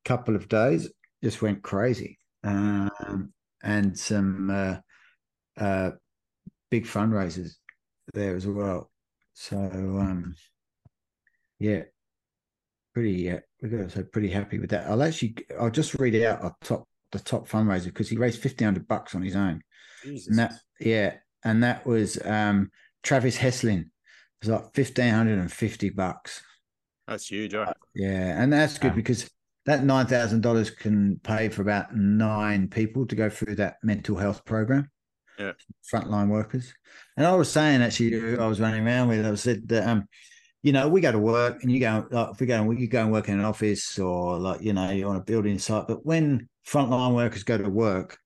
couple 0.05 0.35
of 0.37 0.49
days, 0.49 0.91
just 1.23 1.43
went 1.43 1.63
crazy. 1.63 2.19
Um, 2.45 3.33
and 3.63 3.99
some 3.99 4.51
uh, 4.51 4.77
uh, 5.61 5.93
big 6.71 6.87
fundraisers 6.87 7.53
there 8.15 8.37
as 8.37 8.47
well. 8.47 8.91
So 9.35 9.57
um 9.57 10.35
yeah, 11.59 11.83
pretty 12.95 13.31
uh, 13.31 13.41
we 13.63 13.69
got 13.69 13.79
to 13.79 13.91
say 13.91 14.03
pretty 14.05 14.31
happy 14.31 14.59
with 14.59 14.71
that. 14.71 14.89
I'll 14.89 15.03
actually 15.03 15.37
I'll 15.59 15.71
just 15.71 15.95
read 15.95 16.15
it 16.15 16.25
out 16.25 16.43
our 16.43 16.57
top 16.63 16.89
the 17.13 17.19
top 17.19 17.49
fundraiser 17.49 17.87
because 17.87 18.09
he 18.09 18.17
raised 18.17 18.41
fifteen 18.41 18.67
hundred 18.67 18.89
bucks 18.89 19.15
on 19.15 19.23
his 19.23 19.37
own. 19.37 19.63
Jesus. 20.03 20.29
And 20.29 20.39
that 20.39 20.53
yeah, 20.81 21.15
and 21.45 21.63
that 21.63 21.87
was 21.87 22.19
um 22.25 22.71
Travis 23.03 23.37
Heslin. 23.37 23.91
It 24.43 24.49
was 24.49 24.51
like 24.51 24.75
fifteen 24.75 25.13
hundred 25.13 25.39
and 25.39 25.51
fifty 25.53 25.91
bucks. 25.91 26.43
That's 27.07 27.29
huge, 27.29 27.55
eh? 27.55 27.73
Yeah, 27.95 28.43
and 28.43 28.53
that's 28.53 28.79
good 28.79 28.91
Wow. 28.93 28.97
because 28.97 29.31
that 29.65 29.85
nine 29.85 30.07
thousand 30.07 30.43
dollars 30.43 30.71
can 30.71 31.19
pay 31.23 31.49
for 31.49 31.63
about 31.63 31.95
nine 31.97 32.69
people 32.69 33.07
to 33.07 33.15
go 33.17 33.29
through 33.31 33.57
that 33.57 33.77
mental 33.83 34.17
health 34.17 34.45
program. 34.45 34.91
Yeah. 35.39 35.53
frontline 35.93 36.29
workers. 36.29 36.73
And 37.19 37.27
I 37.27 37.35
was 37.35 37.51
saying 37.51 37.83
actually, 37.83 38.39
I 38.39 38.47
was 38.47 38.59
running 38.61 38.87
around 38.87 39.09
with. 39.09 39.27
I 39.27 39.35
said 39.35 39.69
that 39.69 39.87
um, 39.87 40.09
you 40.63 40.73
know, 40.73 40.89
we 40.89 41.01
go 41.01 41.13
to 41.13 41.19
work 41.19 41.63
and 41.63 41.71
you 41.71 41.79
go 41.79 42.07
like 42.11 42.31
if 42.33 42.41
we 42.41 42.47
go 42.47 42.61
and 42.61 42.81
you 42.81 42.89
go 42.89 43.03
and 43.03 43.13
work 43.13 43.29
in 43.29 43.39
an 43.39 43.45
office 43.45 43.99
or 43.99 44.39
like 44.39 44.63
you 44.63 44.73
know 44.73 44.91
you're 44.91 45.11
on 45.11 45.17
a 45.17 45.21
building 45.23 45.59
site, 45.59 45.87
but 45.89 46.05
when 46.07 46.49
frontline 46.67 47.15
workers 47.15 47.45
go 47.45 47.59
to 47.59 47.69
work, 47.69 48.19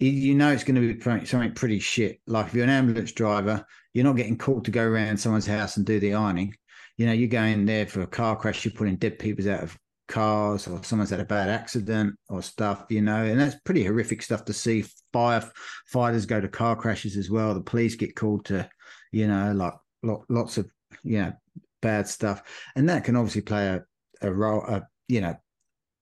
you, 0.00 0.10
you 0.10 0.34
know 0.34 0.50
it's 0.50 0.64
going 0.64 0.74
to 0.74 0.94
be 0.94 1.26
something 1.26 1.52
pretty 1.52 1.78
shit. 1.78 2.20
Like 2.26 2.46
if 2.46 2.54
you're 2.54 2.64
an 2.64 2.70
ambulance 2.70 3.12
driver, 3.12 3.64
you're 3.94 4.04
not 4.04 4.16
getting 4.16 4.38
called 4.38 4.64
to 4.64 4.70
go 4.70 4.82
around 4.82 5.18
someone's 5.18 5.46
house 5.46 5.76
and 5.76 5.86
do 5.86 6.00
the 6.00 6.14
ironing 6.14 6.54
you 7.00 7.06
know, 7.06 7.12
you're 7.12 7.28
going 7.28 7.64
there 7.64 7.86
for 7.86 8.02
a 8.02 8.06
car 8.06 8.36
crash, 8.36 8.62
you're 8.62 8.74
putting 8.74 8.96
dead 8.96 9.18
people 9.18 9.50
out 9.50 9.62
of 9.62 9.78
cars, 10.06 10.68
or 10.68 10.84
someone's 10.84 11.08
had 11.08 11.18
a 11.18 11.24
bad 11.24 11.48
accident 11.48 12.14
or 12.28 12.42
stuff, 12.42 12.84
you 12.90 13.00
know, 13.00 13.24
and 13.24 13.40
that's 13.40 13.58
pretty 13.64 13.82
horrific 13.82 14.20
stuff 14.20 14.44
to 14.44 14.52
see. 14.52 14.84
Firefighters 15.14 16.28
go 16.28 16.42
to 16.42 16.48
car 16.48 16.76
crashes 16.76 17.16
as 17.16 17.30
well. 17.30 17.54
The 17.54 17.62
police 17.62 17.94
get 17.94 18.14
called 18.14 18.44
to, 18.46 18.68
you 19.12 19.26
know, 19.28 19.50
like 19.52 19.72
lot, 20.02 20.26
lots 20.28 20.58
of, 20.58 20.70
you 21.02 21.22
know, 21.22 21.32
bad 21.80 22.06
stuff. 22.06 22.42
And 22.76 22.86
that 22.90 23.04
can 23.04 23.16
obviously 23.16 23.40
play 23.40 23.68
a, 23.68 23.82
a 24.20 24.30
role, 24.30 24.62
a, 24.68 24.86
you 25.08 25.22
know, 25.22 25.36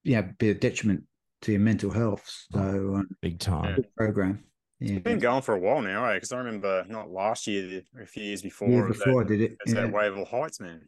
you 0.02 0.16
know, 0.16 0.28
be 0.40 0.50
a 0.50 0.54
detriment 0.54 1.04
to 1.42 1.52
your 1.52 1.60
mental 1.60 1.90
health. 1.90 2.24
So, 2.52 2.60
um, 2.60 3.08
big 3.20 3.38
time. 3.38 3.76
good 3.76 3.94
program. 3.96 4.44
Yeah. 4.80 4.94
It's 4.94 5.02
been 5.04 5.18
going 5.18 5.42
for 5.42 5.54
a 5.54 5.58
while 5.58 5.82
now, 5.82 6.04
eh? 6.04 6.14
Because 6.14 6.32
I 6.32 6.38
remember 6.38 6.84
not 6.88 7.10
last 7.10 7.46
year, 7.46 7.82
a 8.00 8.06
few 8.06 8.22
years 8.22 8.42
before. 8.42 8.68
Year 8.68 8.84
it 8.84 8.88
was 8.88 8.98
before 8.98 9.22
I 9.22 9.26
did 9.26 9.40
it. 9.40 9.56
It's 9.64 9.74
Yeah. 9.74 9.82
that 9.82 9.92
Wavell 9.92 10.24
Heights, 10.24 10.60
man. 10.60 10.82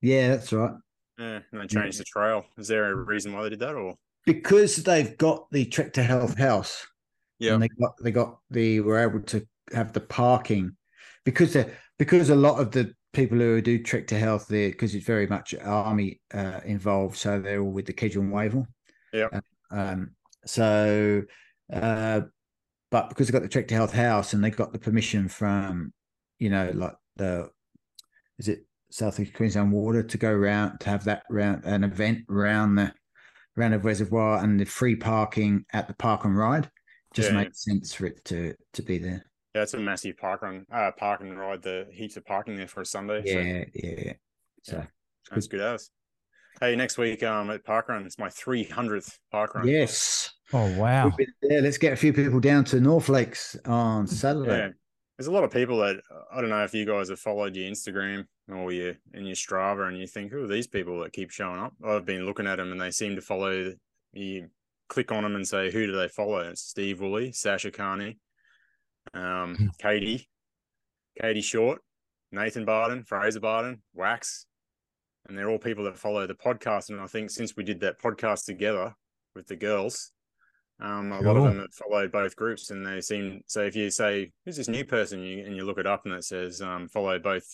yeah, 0.00 0.28
that's 0.28 0.52
right. 0.52 0.74
Yeah, 1.18 1.40
and 1.52 1.60
they 1.60 1.66
changed 1.66 1.98
the 2.00 2.04
trail. 2.04 2.44
Is 2.58 2.68
there 2.68 2.90
a 2.90 2.94
reason 2.94 3.32
why 3.32 3.44
they 3.44 3.50
did 3.50 3.60
that, 3.60 3.74
or 3.74 3.94
because 4.26 4.76
they've 4.76 5.16
got 5.18 5.50
the 5.50 5.64
Trek 5.66 5.92
to 5.94 6.02
Health 6.02 6.36
house. 6.38 6.86
Yeah. 7.40 7.54
and 7.54 7.62
they 7.62 7.68
got 7.68 7.92
they 8.02 8.10
got 8.12 8.38
the 8.50 8.80
were 8.80 8.98
able 8.98 9.20
to 9.20 9.46
have 9.72 9.92
the 9.92 10.00
parking 10.00 10.76
because 11.24 11.52
they 11.52 11.68
because 11.98 12.30
a 12.30 12.34
lot 12.36 12.60
of 12.60 12.70
the 12.70 12.94
people 13.12 13.38
who 13.38 13.60
do 13.60 13.82
Trek 13.82 14.06
to 14.08 14.18
Health 14.18 14.46
there 14.48 14.70
because 14.70 14.94
it's 14.94 15.06
very 15.06 15.26
much 15.26 15.54
army 15.62 16.20
uh, 16.32 16.60
involved, 16.64 17.16
so 17.16 17.40
they're 17.40 17.60
all 17.60 17.70
with 17.72 17.86
the 17.86 17.92
Kedge 17.92 18.16
and 18.16 18.32
Wavell. 18.32 18.66
Yeah. 19.14 19.28
Uh, 19.32 19.40
um. 19.74 20.10
So, 20.46 21.22
uh, 21.72 22.20
but 22.90 23.08
because 23.08 23.26
they 23.28 23.32
got 23.32 23.42
the 23.42 23.48
Trek 23.48 23.68
to 23.68 23.74
Health 23.74 23.92
house 23.92 24.34
and 24.34 24.44
they 24.44 24.50
got 24.50 24.72
the 24.72 24.78
permission 24.78 25.28
from, 25.28 25.92
you 26.38 26.50
know, 26.50 26.70
like 26.74 26.94
the, 27.16 27.48
is 28.38 28.48
it 28.48 28.66
South 28.90 29.18
East 29.18 29.32
Queensland 29.32 29.72
Water 29.72 30.02
to 30.02 30.18
go 30.18 30.30
around 30.30 30.78
to 30.80 30.90
have 30.90 31.04
that 31.04 31.22
round 31.30 31.64
an 31.64 31.82
event 31.82 32.20
around 32.28 32.74
the 32.74 32.92
round 33.56 33.72
the 33.72 33.78
reservoir 33.78 34.42
and 34.42 34.60
the 34.60 34.64
free 34.64 34.96
parking 34.96 35.64
at 35.72 35.88
the 35.88 35.94
park 35.94 36.24
and 36.24 36.36
ride 36.36 36.68
just 37.14 37.30
Yeah. 37.30 37.36
makes 37.36 37.64
sense 37.64 37.94
for 37.94 38.06
it 38.06 38.24
to 38.26 38.54
to 38.74 38.82
be 38.82 38.98
there. 38.98 39.24
yeah, 39.54 39.62
it's 39.62 39.74
a 39.74 39.78
massive 39.78 40.16
park 40.18 40.42
run, 40.42 40.66
uh, 40.72 40.90
park 40.98 41.20
and 41.22 41.38
ride. 41.38 41.62
The 41.62 41.86
heaps 41.92 42.16
of 42.16 42.24
parking 42.26 42.56
there 42.56 42.68
for 42.68 42.82
a 42.82 42.86
Sunday. 42.86 43.22
so 43.24 43.38
Yeah, 43.38 43.64
yeah. 43.74 44.12
So 44.62 44.86
that's 45.30 45.46
good 45.46 45.60
as. 45.60 45.90
Hey, 46.60 46.76
next 46.76 46.98
week 46.98 47.22
um 47.22 47.50
at 47.50 47.64
parkrun, 47.64 48.06
it's 48.06 48.18
my 48.18 48.28
300th 48.28 49.18
parkrun. 49.32 49.66
Yes. 49.66 50.32
Oh 50.52 50.72
wow. 50.78 51.12
We'll 51.18 51.26
there. 51.42 51.62
Let's 51.62 51.78
get 51.78 51.92
a 51.92 51.96
few 51.96 52.12
people 52.12 52.40
down 52.40 52.64
to 52.66 52.80
North 52.80 53.08
Lakes 53.08 53.56
on 53.64 54.06
Saturday. 54.06 54.56
Yeah. 54.56 54.68
There's 55.18 55.28
a 55.28 55.32
lot 55.32 55.44
of 55.44 55.50
people 55.50 55.78
that 55.78 56.00
I 56.32 56.40
don't 56.40 56.50
know 56.50 56.64
if 56.64 56.74
you 56.74 56.84
guys 56.84 57.08
have 57.08 57.20
followed 57.20 57.54
your 57.54 57.70
Instagram 57.70 58.26
or 58.48 58.72
your 58.72 58.94
and 59.12 59.26
your 59.26 59.36
Strava, 59.36 59.88
and 59.88 59.98
you 59.98 60.06
think, 60.06 60.32
who 60.32 60.44
are 60.44 60.48
these 60.48 60.66
people 60.66 61.00
that 61.00 61.12
keep 61.12 61.30
showing 61.30 61.60
up? 61.60 61.72
I've 61.84 62.04
been 62.04 62.26
looking 62.26 62.46
at 62.46 62.56
them, 62.56 62.72
and 62.72 62.80
they 62.80 62.90
seem 62.90 63.14
to 63.16 63.22
follow. 63.22 63.72
You 64.12 64.48
click 64.88 65.12
on 65.12 65.22
them 65.22 65.34
and 65.34 65.46
say, 65.46 65.70
who 65.70 65.86
do 65.86 65.92
they 65.92 66.08
follow? 66.08 66.38
It's 66.38 66.62
Steve 66.62 67.00
Woolley, 67.00 67.32
Sasha 67.32 67.70
Carney, 67.70 68.18
um, 69.12 69.70
Katie, 69.78 70.28
Katie 71.20 71.40
Short, 71.40 71.80
Nathan 72.32 72.64
Barden, 72.64 73.04
Fraser 73.04 73.40
Barden, 73.40 73.82
Wax, 73.94 74.46
and 75.26 75.36
they're 75.36 75.50
all 75.50 75.58
people 75.58 75.84
that 75.84 75.98
follow 75.98 76.26
the 76.26 76.34
podcast. 76.34 76.90
And 76.90 77.00
I 77.00 77.06
think 77.06 77.30
since 77.30 77.56
we 77.56 77.64
did 77.64 77.80
that 77.80 78.00
podcast 78.00 78.44
together 78.44 78.94
with 79.34 79.46
the 79.46 79.56
girls, 79.56 80.12
um, 80.80 81.12
a 81.12 81.20
lot 81.20 81.36
of 81.36 81.44
them 81.44 81.60
have 81.60 81.72
followed 81.72 82.10
both 82.10 82.34
groups, 82.34 82.70
and 82.70 82.84
they 82.84 83.00
seem 83.00 83.42
so. 83.46 83.62
If 83.62 83.76
you 83.76 83.90
say 83.90 84.32
who's 84.44 84.56
this 84.56 84.68
new 84.68 84.84
person, 84.84 85.22
you, 85.22 85.44
and 85.44 85.54
you 85.54 85.64
look 85.64 85.78
it 85.78 85.86
up, 85.86 86.04
and 86.04 86.14
it 86.14 86.24
says 86.24 86.60
um, 86.60 86.88
follow 86.88 87.18
both 87.18 87.46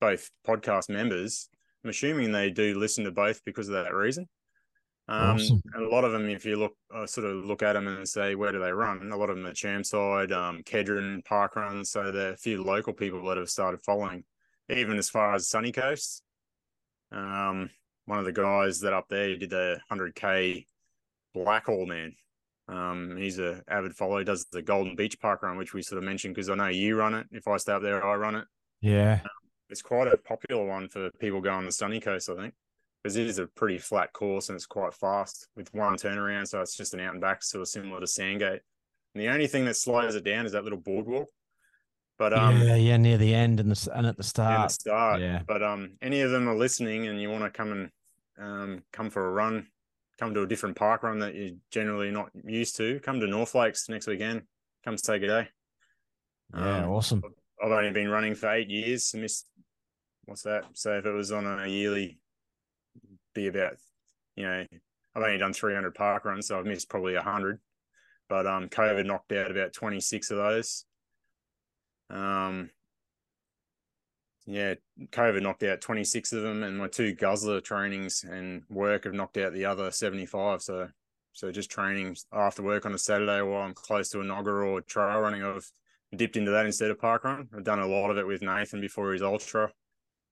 both 0.00 0.30
podcast 0.46 0.88
members. 0.88 1.48
I'm 1.84 1.90
assuming 1.90 2.32
they 2.32 2.50
do 2.50 2.78
listen 2.78 3.04
to 3.04 3.12
both 3.12 3.44
because 3.44 3.68
of 3.68 3.74
that 3.74 3.94
reason. 3.94 4.26
Um, 5.08 5.36
Awesome. 5.36 5.62
and 5.74 5.84
a 5.84 5.88
lot 5.88 6.02
of 6.04 6.10
them, 6.12 6.28
if 6.28 6.44
you 6.44 6.56
look, 6.56 6.72
uh, 6.92 7.06
sort 7.06 7.26
of 7.26 7.44
look 7.44 7.62
at 7.62 7.74
them 7.74 7.86
and 7.86 8.08
say, 8.08 8.34
where 8.34 8.50
do 8.50 8.58
they 8.58 8.72
run? 8.72 9.08
A 9.12 9.16
lot 9.16 9.30
of 9.30 9.36
them 9.36 9.46
are 9.46 9.52
Chermside, 9.52 10.32
um, 10.32 10.62
Kedron, 10.64 11.24
Park 11.24 11.54
Runs. 11.54 11.90
So 11.90 12.10
there 12.10 12.30
are 12.30 12.32
a 12.32 12.36
few 12.36 12.64
local 12.64 12.92
people 12.92 13.24
that 13.26 13.36
have 13.36 13.48
started 13.48 13.80
following, 13.82 14.24
even 14.68 14.98
as 14.98 15.08
far 15.08 15.34
as 15.34 15.48
Sunny 15.48 15.70
Coast. 15.70 16.22
Um, 17.12 17.70
one 18.06 18.18
of 18.18 18.24
the 18.24 18.32
guys 18.32 18.80
that 18.80 18.92
up 18.92 19.06
there 19.08 19.36
did 19.36 19.50
the 19.50 19.78
100K 19.90 20.66
Blackall 21.34 21.86
man. 21.86 22.14
Um, 22.68 23.16
he's 23.16 23.38
a 23.38 23.62
avid 23.68 23.94
follower. 23.94 24.20
He 24.20 24.24
does 24.24 24.46
the 24.46 24.62
Golden 24.62 24.96
Beach 24.96 25.20
Park 25.20 25.42
Run, 25.42 25.56
which 25.56 25.74
we 25.74 25.82
sort 25.82 25.98
of 25.98 26.04
mentioned 26.04 26.34
because 26.34 26.50
I 26.50 26.54
know 26.54 26.66
you 26.66 26.96
run 26.96 27.14
it. 27.14 27.26
If 27.30 27.46
I 27.46 27.56
stay 27.58 27.72
up 27.72 27.82
there, 27.82 28.04
I 28.04 28.14
run 28.16 28.34
it. 28.36 28.44
Yeah. 28.80 29.20
It's 29.68 29.82
quite 29.82 30.08
a 30.08 30.16
popular 30.16 30.64
one 30.64 30.88
for 30.88 31.10
people 31.18 31.40
going 31.40 31.64
the 31.64 31.72
Sunny 31.72 32.00
Coast, 32.00 32.28
I 32.28 32.36
think, 32.36 32.54
because 33.02 33.16
it 33.16 33.26
is 33.26 33.38
a 33.38 33.46
pretty 33.46 33.78
flat 33.78 34.12
course 34.12 34.48
and 34.48 34.56
it's 34.56 34.66
quite 34.66 34.94
fast 34.94 35.48
with 35.56 35.72
one 35.74 35.96
turnaround. 35.96 36.48
So 36.48 36.60
it's 36.60 36.76
just 36.76 36.94
an 36.94 37.00
out 37.00 37.12
and 37.12 37.20
back, 37.20 37.42
sort 37.42 37.62
of 37.62 37.68
similar 37.68 38.00
to 38.00 38.06
Sandgate. 38.06 38.60
And 39.14 39.22
the 39.22 39.28
only 39.28 39.46
thing 39.46 39.64
that 39.64 39.76
slows 39.76 40.14
it 40.14 40.24
down 40.24 40.46
is 40.46 40.52
that 40.52 40.64
little 40.64 40.78
boardwalk. 40.78 41.28
But 42.18 42.32
um, 42.32 42.62
yeah, 42.62 42.76
yeah, 42.76 42.96
near 42.96 43.18
the 43.18 43.34
end 43.34 43.60
and 43.60 43.70
the 43.70 43.90
and 43.94 44.06
at 44.06 44.16
the 44.16 44.22
start. 44.22 44.68
the 44.68 44.72
start. 44.72 45.20
yeah. 45.20 45.42
But 45.46 45.62
um, 45.62 45.92
any 46.00 46.22
of 46.22 46.30
them 46.30 46.48
are 46.48 46.56
listening 46.56 47.06
and 47.08 47.20
you 47.20 47.30
want 47.30 47.44
to 47.44 47.50
come 47.50 47.72
and 47.72 47.90
um, 48.38 48.82
come 48.92 49.10
for 49.10 49.26
a 49.26 49.30
run, 49.30 49.66
come 50.18 50.32
to 50.34 50.42
a 50.42 50.46
different 50.46 50.76
park 50.76 51.02
run 51.02 51.18
that 51.18 51.34
you're 51.34 51.56
generally 51.70 52.10
not 52.10 52.30
used 52.44 52.76
to, 52.76 53.00
come 53.00 53.20
to 53.20 53.26
North 53.26 53.54
Lakes 53.54 53.88
next 53.88 54.06
weekend. 54.06 54.42
Come 54.84 54.96
say 54.96 55.16
a 55.16 55.18
day. 55.20 55.48
Yeah, 56.54 56.84
Um, 56.84 56.90
awesome. 56.90 57.22
I've 57.62 57.72
only 57.72 57.90
been 57.90 58.08
running 58.08 58.34
for 58.34 58.50
eight 58.50 58.70
years. 58.70 59.12
I 59.14 59.18
missed 59.18 59.46
what's 60.24 60.42
that? 60.42 60.64
So 60.74 60.96
if 60.98 61.06
it 61.06 61.12
was 61.12 61.32
on 61.32 61.46
a 61.46 61.66
yearly, 61.66 62.18
be 63.34 63.48
about 63.48 63.74
you 64.36 64.44
know 64.44 64.64
I've 65.14 65.22
only 65.22 65.38
done 65.38 65.52
three 65.52 65.74
hundred 65.74 65.94
park 65.94 66.24
runs, 66.24 66.46
so 66.46 66.58
I've 66.58 66.66
missed 66.66 66.88
probably 66.88 67.14
hundred. 67.16 67.60
But 68.28 68.46
um, 68.46 68.68
COVID 68.68 69.06
knocked 69.06 69.32
out 69.32 69.50
about 69.50 69.72
twenty 69.72 70.00
six 70.00 70.30
of 70.30 70.38
those. 70.38 70.84
Um, 72.10 72.70
yeah, 74.46 74.74
COVID 75.10 75.42
knocked 75.42 75.64
out 75.64 75.80
twenty 75.80 76.04
six 76.04 76.32
of 76.32 76.42
them, 76.42 76.62
and 76.62 76.78
my 76.78 76.88
two 76.88 77.12
guzzler 77.14 77.60
trainings 77.60 78.24
and 78.24 78.62
work 78.68 79.04
have 79.04 79.14
knocked 79.14 79.36
out 79.38 79.52
the 79.52 79.64
other 79.64 79.90
seventy 79.90 80.26
five. 80.26 80.62
So, 80.62 80.88
so 81.32 81.50
just 81.50 81.70
training 81.70 82.16
after 82.32 82.62
work 82.62 82.86
on 82.86 82.94
a 82.94 82.98
Saturday 82.98 83.42
while 83.42 83.62
I'm 83.62 83.74
close 83.74 84.08
to 84.10 84.18
Enoggera 84.18 84.66
or 84.66 84.80
trail 84.82 85.18
running, 85.18 85.42
I've 85.42 85.68
dipped 86.16 86.36
into 86.36 86.52
that 86.52 86.64
instead 86.66 86.90
of 86.92 87.00
park 87.00 87.24
run. 87.24 87.48
I've 87.56 87.64
done 87.64 87.80
a 87.80 87.86
lot 87.86 88.10
of 88.10 88.18
it 88.18 88.26
with 88.26 88.40
Nathan 88.40 88.80
before 88.80 89.12
his 89.12 89.22
ultra, 89.22 89.72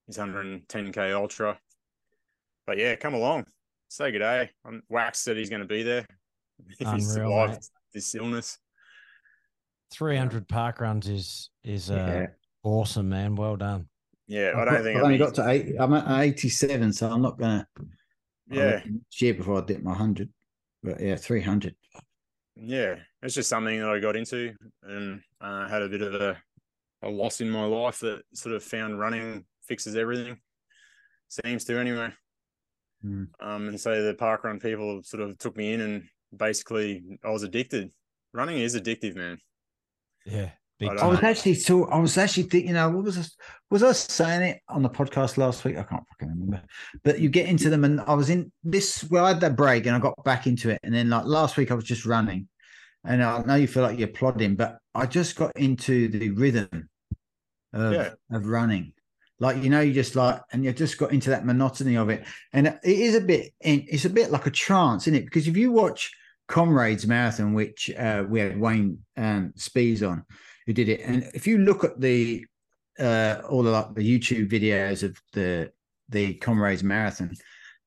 his 0.06 0.16
110k 0.16 1.12
ultra. 1.12 1.58
But 2.66 2.78
yeah, 2.78 2.94
come 2.94 3.14
along, 3.14 3.46
say 3.88 4.12
good 4.12 4.20
day. 4.20 4.50
Um, 4.64 4.82
Wax 4.88 5.18
said 5.20 5.36
he's 5.36 5.50
going 5.50 5.62
to 5.62 5.68
be 5.68 5.82
there 5.82 6.06
if 6.68 6.78
he 6.78 6.84
Unreal, 6.84 7.00
survived 7.00 7.52
mate. 7.52 7.68
this 7.92 8.14
illness. 8.14 8.58
Three 9.94 10.16
hundred 10.16 10.48
park 10.48 10.80
runs 10.80 11.08
is 11.08 11.50
is 11.62 11.90
uh, 11.90 11.94
Yeah. 11.94 12.26
awesome, 12.64 13.08
man. 13.08 13.36
Well 13.36 13.56
done. 13.56 13.88
Yeah, 14.26 14.52
I 14.56 14.60
I've 14.60 14.64
don't 14.66 14.74
got- 14.74 14.82
think 14.84 14.96
I've 14.98 15.04
only 15.04 15.18
got 15.18 15.34
to 15.34 15.48
eight. 15.50 15.74
I'm 15.78 15.92
at 15.94 16.20
87, 16.20 16.92
so 16.92 17.10
I'm 17.10 17.22
not 17.22 17.38
gonna. 17.38 17.66
I'll 17.78 17.86
Yeah, 18.56 18.80
look 18.86 19.02
year 19.20 19.34
before 19.34 19.62
I 19.62 19.64
dip 19.64 19.82
my 19.82 19.94
hundred. 19.94 20.30
But 20.82 21.00
yeah, 21.00 21.16
300. 21.16 21.74
yeah, 22.56 22.96
it's 23.22 23.34
just 23.34 23.48
something 23.48 23.78
that 23.80 23.88
I 23.88 23.98
got 24.00 24.16
into 24.16 24.52
and 24.82 25.20
uh, 25.40 25.66
had 25.68 25.82
a 25.82 25.88
bit 25.88 26.02
of 26.02 26.14
a, 26.14 26.36
a 27.02 27.08
loss 27.08 27.40
in 27.40 27.48
my 27.50 27.64
life 27.64 28.00
that 28.00 28.22
sort 28.34 28.54
of 28.54 28.62
found 28.62 28.98
running 28.98 29.44
fixes 29.66 29.96
everything. 29.96 30.36
Seems 31.28 31.64
to 31.64 31.78
anyway. 31.78 32.10
Mm. 33.04 33.28
Um, 33.40 33.68
and 33.68 33.80
so 33.80 34.02
the 34.02 34.14
park 34.14 34.44
run 34.44 34.58
people 34.60 35.02
sort 35.04 35.22
of 35.22 35.38
took 35.38 35.56
me 35.56 35.72
in 35.72 35.80
and 35.80 36.04
basically 36.36 37.02
I 37.24 37.30
was 37.30 37.44
addicted. 37.44 37.90
Running 38.34 38.58
is 38.58 38.76
addictive, 38.76 39.14
man. 39.16 39.38
Yeah, 40.24 40.50
I 40.80 40.86
uh, 40.86 41.04
I 41.04 41.06
was 41.06 41.22
actually 41.22 41.54
so 41.54 41.84
I 41.86 41.98
was 41.98 42.16
actually 42.18 42.44
thinking, 42.44 42.68
you 42.68 42.74
know, 42.74 42.90
what 42.90 43.04
was 43.04 43.18
I, 43.18 43.24
was 43.70 43.82
I 43.82 43.92
saying 43.92 44.42
it 44.42 44.60
on 44.68 44.82
the 44.82 44.90
podcast 44.90 45.36
last 45.36 45.64
week? 45.64 45.76
I 45.76 45.82
can't 45.82 46.02
fucking 46.08 46.28
remember. 46.28 46.62
But 47.02 47.20
you 47.20 47.28
get 47.28 47.48
into 47.48 47.70
them, 47.70 47.84
and 47.84 48.00
I 48.00 48.14
was 48.14 48.30
in 48.30 48.50
this. 48.62 49.04
Well, 49.10 49.24
I 49.24 49.28
had 49.28 49.40
that 49.40 49.56
break, 49.56 49.86
and 49.86 49.94
I 49.94 49.98
got 49.98 50.22
back 50.24 50.46
into 50.46 50.70
it, 50.70 50.80
and 50.82 50.94
then 50.94 51.10
like 51.10 51.24
last 51.24 51.56
week, 51.56 51.70
I 51.70 51.74
was 51.74 51.84
just 51.84 52.06
running, 52.06 52.48
and 53.04 53.22
I 53.22 53.42
know 53.42 53.54
you 53.54 53.66
feel 53.66 53.82
like 53.82 53.98
you're 53.98 54.08
plodding, 54.08 54.56
but 54.56 54.78
I 54.94 55.06
just 55.06 55.36
got 55.36 55.56
into 55.56 56.08
the 56.08 56.30
rhythm 56.30 56.88
of 57.72 57.92
Yeah. 57.92 58.10
of 58.30 58.46
running. 58.46 58.92
Like 59.40 59.62
you 59.62 59.68
know, 59.68 59.80
you 59.80 59.92
just 59.92 60.16
like, 60.16 60.40
and 60.52 60.64
you 60.64 60.72
just 60.72 60.96
got 60.96 61.12
into 61.12 61.30
that 61.30 61.44
monotony 61.44 61.96
of 61.96 62.08
it, 62.08 62.24
and 62.52 62.66
it 62.68 62.78
is 62.84 63.14
a 63.14 63.20
bit, 63.20 63.52
it's 63.60 64.04
a 64.04 64.10
bit 64.10 64.30
like 64.30 64.46
a 64.46 64.50
trance, 64.50 65.06
isn't 65.06 65.20
it? 65.20 65.24
Because 65.24 65.48
if 65.48 65.56
you 65.56 65.72
watch 65.72 66.12
Comrades 66.48 67.06
Marathon, 67.06 67.54
which 67.54 67.90
uh, 67.96 68.24
we 68.28 68.40
had 68.40 68.58
Wayne 68.58 68.98
um, 69.16 69.52
Spees 69.56 70.02
on, 70.08 70.24
who 70.66 70.72
did 70.72 70.88
it. 70.88 71.00
And 71.00 71.30
if 71.34 71.46
you 71.46 71.58
look 71.58 71.84
at 71.84 72.00
the 72.00 72.44
uh, 72.98 73.40
all 73.48 73.62
the 73.62 73.70
like 73.70 73.94
the 73.94 74.02
YouTube 74.18 74.50
videos 74.50 75.02
of 75.02 75.20
the 75.32 75.72
the 76.10 76.34
Comrades 76.34 76.82
Marathon, 76.84 77.34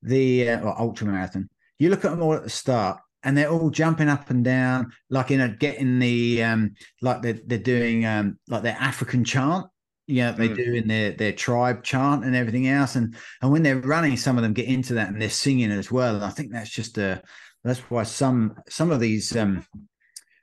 the 0.02 0.50
uh, 0.50 0.62
or 0.62 0.80
Ultra 0.80 1.08
Marathon, 1.08 1.50
you 1.80 1.90
look 1.90 2.04
at 2.06 2.12
them 2.12 2.22
all 2.22 2.34
at 2.34 2.44
the 2.44 2.50
start, 2.50 3.00
and 3.24 3.38
they're 3.38 3.50
all 3.50 3.70
jumping 3.70 4.10
up 4.10 4.30
and 4.30 4.44
down, 4.44 4.92
like 5.10 5.30
you 5.30 5.38
know, 5.38 5.56
getting 5.60 6.00
the 6.00 6.44
um, 6.44 6.74
like 7.02 7.22
they're 7.22 7.40
they're 7.46 7.58
doing 7.60 8.06
um, 8.06 8.40
like 8.48 8.64
their 8.64 8.78
African 8.80 9.24
chant. 9.24 9.68
Yeah, 10.10 10.32
they 10.32 10.48
Mm. 10.48 10.56
do 10.56 10.74
in 10.74 10.88
their 10.88 11.12
their 11.12 11.34
tribe 11.34 11.84
chant 11.84 12.24
and 12.24 12.34
everything 12.36 12.68
else, 12.70 12.96
and 12.96 13.16
and 13.42 13.52
when 13.52 13.62
they're 13.62 13.80
running, 13.82 14.18
some 14.18 14.38
of 14.38 14.44
them 14.44 14.54
get 14.54 14.68
into 14.68 14.94
that 14.96 15.10
and 15.10 15.22
they're 15.22 15.30
singing 15.30 15.72
as 15.72 15.92
well. 15.92 16.16
And 16.16 16.24
I 16.24 16.30
think 16.30 16.52
that's 16.52 16.70
just 16.70 16.98
a 16.98 17.22
that's 17.68 17.80
why 17.92 18.04
some 18.04 18.56
some 18.68 18.92
of 18.92 19.00
these 19.00 19.36
um 19.36 19.66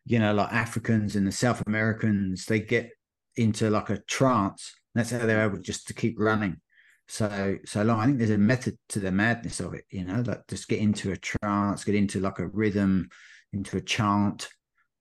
you 0.04 0.18
know 0.18 0.34
like 0.34 0.52
africans 0.52 1.16
and 1.16 1.26
the 1.26 1.32
south 1.32 1.62
americans 1.66 2.46
they 2.46 2.60
get 2.60 2.90
into 3.36 3.70
like 3.70 3.90
a 3.90 3.98
trance. 3.98 4.74
That's 4.94 5.10
how 5.10 5.18
they're 5.18 5.44
able 5.44 5.58
just 5.58 5.88
to 5.88 5.94
keep 5.94 6.14
running. 6.18 6.60
So 7.08 7.58
so 7.64 7.82
long. 7.82 7.98
I 8.00 8.06
think 8.06 8.18
there's 8.18 8.30
a 8.30 8.38
method 8.38 8.78
to 8.90 9.00
the 9.00 9.10
madness 9.10 9.60
of 9.60 9.74
it 9.74 9.84
you 9.90 10.04
know 10.04 10.22
like 10.24 10.46
just 10.48 10.68
get 10.68 10.78
into 10.78 11.12
a 11.12 11.16
trance 11.16 11.84
get 11.84 11.94
into 11.94 12.20
like 12.20 12.38
a 12.38 12.46
rhythm 12.46 13.08
into 13.52 13.76
a 13.76 13.80
chant 13.80 14.48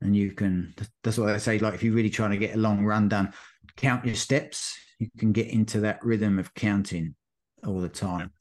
and 0.02 0.16
you 0.16 0.32
can 0.32 0.74
that's 1.04 1.18
what 1.18 1.30
i 1.30 1.38
say 1.38 1.58
like 1.60 1.74
if 1.74 1.82
you're 1.82 1.94
really 1.94 2.10
trying 2.10 2.32
to 2.32 2.38
get 2.38 2.56
a 2.56 2.60
long 2.60 2.84
run 2.84 3.08
done 3.08 3.34
count 3.78 4.06
your 4.06 4.16
steps. 4.16 4.78
You 5.00 5.10
can 5.18 5.32
get 5.32 5.48
into 5.48 5.82
that 5.82 6.04
rhythm 6.04 6.40
of 6.40 6.54
counting 6.54 7.16
all 7.66 7.80
the 7.80 7.90
time. 7.90 8.32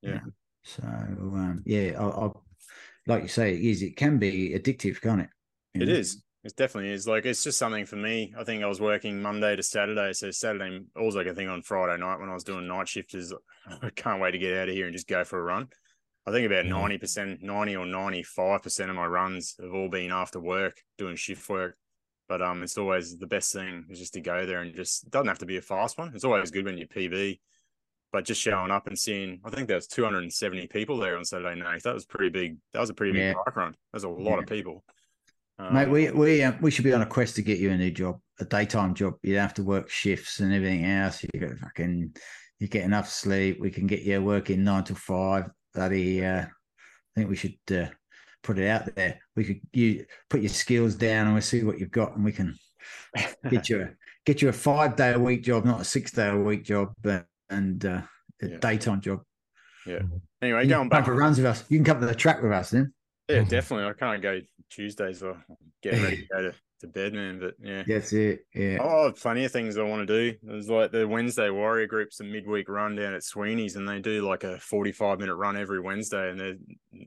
Yeah. 0.00 0.20
so 0.62 0.84
um, 0.84 1.62
yeah 1.66 1.96
I'll, 1.98 2.12
I'll 2.12 2.44
like 3.08 3.22
you 3.22 3.28
say, 3.28 3.54
it 3.54 3.62
is. 3.62 3.82
It 3.82 3.96
can 3.96 4.18
be 4.18 4.50
addictive, 4.50 5.00
can't 5.00 5.22
it? 5.22 5.30
You 5.74 5.82
It 5.82 5.88
know? 5.88 5.94
is. 5.94 6.22
It 6.44 6.54
definitely 6.56 6.92
is. 6.92 7.06
Like 7.08 7.26
it's 7.26 7.42
just 7.42 7.58
something 7.58 7.84
for 7.84 7.96
me. 7.96 8.32
I 8.38 8.44
think 8.44 8.62
I 8.62 8.66
was 8.66 8.80
working 8.80 9.20
Monday 9.20 9.56
to 9.56 9.62
Saturday. 9.62 10.12
So 10.12 10.30
Saturday, 10.30 10.80
all 10.96 11.18
I 11.18 11.24
can 11.24 11.34
think 11.34 11.50
on 11.50 11.62
Friday 11.62 12.00
night 12.00 12.20
when 12.20 12.28
I 12.28 12.34
was 12.34 12.44
doing 12.44 12.68
night 12.68 12.88
shift 12.88 13.14
is 13.14 13.34
I 13.82 13.90
can't 13.90 14.20
wait 14.20 14.32
to 14.32 14.38
get 14.38 14.56
out 14.56 14.68
of 14.68 14.74
here 14.74 14.86
and 14.86 14.94
just 14.94 15.08
go 15.08 15.24
for 15.24 15.38
a 15.40 15.42
run. 15.42 15.68
I 16.26 16.30
think 16.30 16.46
about 16.46 16.66
Yeah. 16.66 16.72
ninety 16.72 16.98
percent, 16.98 17.42
ninety 17.42 17.74
or 17.74 17.86
ninety 17.86 18.22
five 18.22 18.62
percent 18.62 18.90
of 18.90 18.96
my 18.96 19.06
runs 19.06 19.56
have 19.60 19.72
all 19.72 19.88
been 19.88 20.12
after 20.12 20.38
work, 20.38 20.76
doing 20.96 21.16
shift 21.16 21.48
work. 21.48 21.76
But 22.28 22.42
um, 22.42 22.62
it's 22.62 22.76
always 22.76 23.18
the 23.18 23.26
best 23.26 23.52
thing 23.54 23.86
is 23.88 23.98
just 23.98 24.12
to 24.14 24.20
go 24.20 24.44
there 24.44 24.60
and 24.60 24.74
just 24.74 25.10
doesn't 25.10 25.28
have 25.28 25.38
to 25.38 25.46
be 25.46 25.56
a 25.56 25.62
fast 25.62 25.96
one. 25.98 26.12
It's 26.14 26.24
always 26.24 26.50
good 26.50 26.66
when 26.66 26.76
you 26.76 26.86
PB, 26.86 27.40
but 28.12 28.24
just 28.24 28.40
showing 28.40 28.70
up 28.70 28.86
and 28.86 28.98
seeing. 28.98 29.40
I 29.44 29.50
think 29.50 29.68
there 29.68 29.76
was 29.76 29.86
two 29.86 30.04
hundred 30.04 30.22
and 30.22 30.32
seventy 30.32 30.66
people 30.66 30.98
there 30.98 31.16
on 31.16 31.24
Saturday 31.24 31.60
night. 31.60 31.82
That 31.84 31.94
was 31.94 32.04
pretty 32.06 32.30
big. 32.30 32.56
That 32.72 32.80
was 32.80 32.90
a 32.90 32.94
pretty 32.94 33.12
big 33.12 33.22
Yeah. 33.22 33.32
park 33.34 33.56
run. 33.56 33.74
There's 33.92 34.04
a 34.04 34.08
lot 34.08 34.38
of 34.38 34.46
people. 34.46 34.84
Mate, 35.58 35.84
Um, 35.86 35.90
we 35.90 36.10
we 36.10 36.42
uh, 36.42 36.52
we 36.60 36.70
should 36.70 36.84
be 36.84 36.92
on 36.92 37.02
a 37.02 37.06
quest 37.06 37.36
to 37.36 37.42
get 37.42 37.58
you 37.58 37.70
a 37.70 37.76
new 37.76 37.90
job, 37.90 38.20
a 38.40 38.44
daytime 38.44 38.94
job. 38.94 39.14
You 39.22 39.34
don't 39.34 39.42
have 39.42 39.54
to 39.54 39.64
work 39.64 39.90
shifts 39.90 40.40
and 40.40 40.52
everything 40.52 40.84
else. 40.84 41.22
You 41.24 41.40
get 41.40 41.58
fucking, 41.58 42.14
you 42.60 42.68
get 42.68 42.84
enough 42.84 43.08
sleep. 43.08 43.58
We 43.60 43.70
can 43.70 43.86
get 43.86 44.02
you 44.02 44.22
working 44.22 44.62
nine 44.62 44.84
to 44.84 44.94
five, 44.94 45.50
bloody. 45.74 46.24
Uh, 46.24 46.42
I 46.42 46.46
think 47.16 47.28
we 47.28 47.36
should 47.36 47.56
uh, 47.72 47.86
put 48.44 48.58
it 48.60 48.68
out 48.68 48.94
there. 48.94 49.18
We 49.34 49.44
could 49.44 49.60
you 49.72 50.06
put 50.30 50.40
your 50.42 50.48
skills 50.50 50.94
down 50.94 51.26
and 51.26 51.34
we'll 51.34 51.42
see 51.42 51.64
what 51.64 51.80
you've 51.80 51.90
got, 51.90 52.14
and 52.14 52.24
we 52.24 52.32
can 52.32 52.54
get 53.50 53.68
you 53.68 53.82
a 53.82 53.88
get 54.24 54.42
you 54.42 54.48
a 54.50 54.52
five 54.52 54.94
day 54.94 55.12
a 55.14 55.18
week 55.18 55.42
job, 55.42 55.64
not 55.64 55.80
a 55.80 55.84
six 55.84 56.12
day 56.12 56.28
a 56.28 56.36
week 56.36 56.62
job, 56.62 56.92
but, 57.02 57.26
and 57.50 57.84
uh, 57.84 58.02
a 58.42 58.48
Yeah. 58.48 58.56
daytime 58.58 59.00
job. 59.00 59.20
Yeah. 59.86 60.00
Anyway, 60.42 60.64
You 60.64 60.68
going 60.70 60.88
back. 60.88 61.04
for 61.04 61.14
runs 61.14 61.38
with 61.38 61.46
us. 61.46 61.64
You 61.68 61.78
can 61.78 61.84
come 61.84 62.00
to 62.00 62.06
the 62.06 62.14
track 62.14 62.42
with 62.42 62.52
us 62.52 62.70
then. 62.70 62.92
Yeah, 63.28 63.42
definitely. 63.44 63.86
I 63.86 63.92
can't 63.92 64.22
go 64.22 64.40
Tuesdays 64.70 65.22
or 65.22 65.42
getting 65.82 66.02
ready 66.02 66.16
to 66.18 66.26
go 66.32 66.42
to, 66.42 66.54
to 66.80 66.86
bed, 66.86 67.12
man. 67.14 67.38
But 67.40 67.54
yeah. 67.60 67.82
That's 67.86 68.12
it. 68.12 68.40
Yeah. 68.54 68.78
Oh, 68.80 69.08
I 69.08 69.12
plenty 69.12 69.44
of 69.44 69.52
things 69.52 69.76
I 69.76 69.82
want 69.82 70.06
to 70.06 70.32
do. 70.32 70.38
There's 70.42 70.68
like 70.70 70.92
the 70.92 71.06
Wednesday 71.06 71.50
Warrior 71.50 71.86
Group's 71.86 72.20
a 72.20 72.24
midweek 72.24 72.68
run 72.68 72.96
down 72.96 73.14
at 73.14 73.22
Sweeney's, 73.24 73.76
and 73.76 73.88
they 73.88 73.98
do 74.00 74.26
like 74.26 74.44
a 74.44 74.58
45 74.60 75.20
minute 75.20 75.34
run 75.34 75.56
every 75.56 75.80
Wednesday. 75.80 76.30
And 76.30 76.40
they're, 76.40 76.54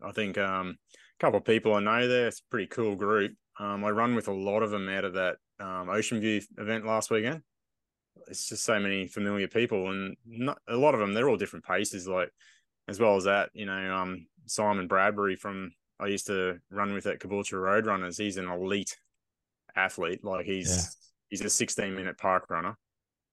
I 0.06 0.12
think 0.12 0.38
um, 0.38 0.78
a 1.20 1.24
couple 1.24 1.40
of 1.40 1.46
people 1.46 1.74
I 1.74 1.80
know 1.80 2.08
there. 2.08 2.28
It's 2.28 2.40
a 2.40 2.50
pretty 2.52 2.68
cool 2.68 2.96
group. 2.96 3.34
Um, 3.60 3.84
I 3.84 3.90
run 3.92 4.16
with 4.16 4.28
a 4.28 4.34
lot 4.34 4.64
of 4.64 4.72
them 4.72 4.90
out 4.90 5.06
of 5.06 5.14
that 5.14 5.38
um, 5.60 5.90
Ocean 5.90 6.20
View 6.20 6.42
event 6.58 6.86
last 6.86 7.10
weekend. 7.12 7.42
It's 8.28 8.48
just 8.50 8.64
so 8.64 8.80
many 8.80 9.08
familiar 9.08 9.48
people, 9.48 9.90
and 9.92 10.16
not, 10.26 10.60
a 10.68 10.76
lot 10.76 10.94
of 10.94 11.00
them 11.00 11.14
they're 11.14 11.30
all 11.30 11.38
different 11.38 11.66
paces. 11.66 12.08
Like 12.08 12.30
as 12.88 13.00
well 13.00 13.16
as 13.16 13.26
that, 13.26 13.50
you 13.54 13.66
know, 13.66 13.96
um, 13.96 14.26
Simon 14.46 14.88
Bradbury 14.88 15.36
from 15.36 15.72
I 16.00 16.08
used 16.08 16.28
to 16.28 16.58
run 16.70 16.94
with 16.94 17.06
at 17.06 17.20
Caboolture 17.20 17.62
Roadrunners. 17.62 18.18
He's 18.18 18.38
an 18.38 18.50
elite 18.50 18.98
athlete. 19.76 20.24
Like 20.24 20.46
he's 20.46 20.70
Yeah. 20.70 20.84
he's 21.30 21.42
a 21.42 21.50
16 21.50 21.94
minute 21.96 22.18
park 22.18 22.50
runner. 22.50 22.76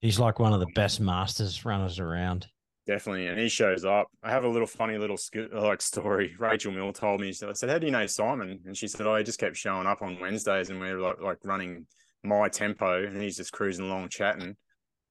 He's 0.01 0.19
like 0.21 0.39
one 0.39 0.53
of 0.53 0.61
the 0.61 0.69
best 0.75 1.01
masters 1.01 1.65
runners 1.65 1.99
around. 1.99 2.47
Definitely, 2.87 3.27
and 3.27 3.39
he 3.39 3.49
shows 3.51 3.85
up. 3.85 4.07
I 4.23 4.31
have 4.31 4.45
a 4.45 4.49
little 4.49 4.67
funny 4.67 4.97
little 4.97 5.19
sk- 5.19 5.53
like 5.53 5.83
story. 5.83 6.35
Rachel 6.39 6.73
Mill 6.73 6.93
told 6.93 7.21
me. 7.21 7.29
I 7.29 7.53
said, 7.53 7.69
"How 7.69 7.79
do 7.79 7.85
you 7.87 7.93
know 7.93 8.07
Simon?" 8.07 8.61
And 8.65 8.75
she 8.77 8.89
said, 8.89 9.07
"Oh, 9.07 9.15
he 9.17 9.25
just 9.25 9.39
kept 9.39 9.57
showing 9.57 9.87
up 9.87 10.01
on 10.01 10.19
Wednesdays, 10.21 10.71
and 10.71 10.81
we 10.81 10.89
are 10.89 10.99
like, 10.99 11.21
like 11.21 11.39
running 11.45 11.87
my 12.25 12.49
tempo, 12.49 13.05
and 13.05 13.21
he's 13.21 13.37
just 13.37 13.53
cruising 13.53 13.85
along, 13.87 14.09
chatting." 14.09 14.57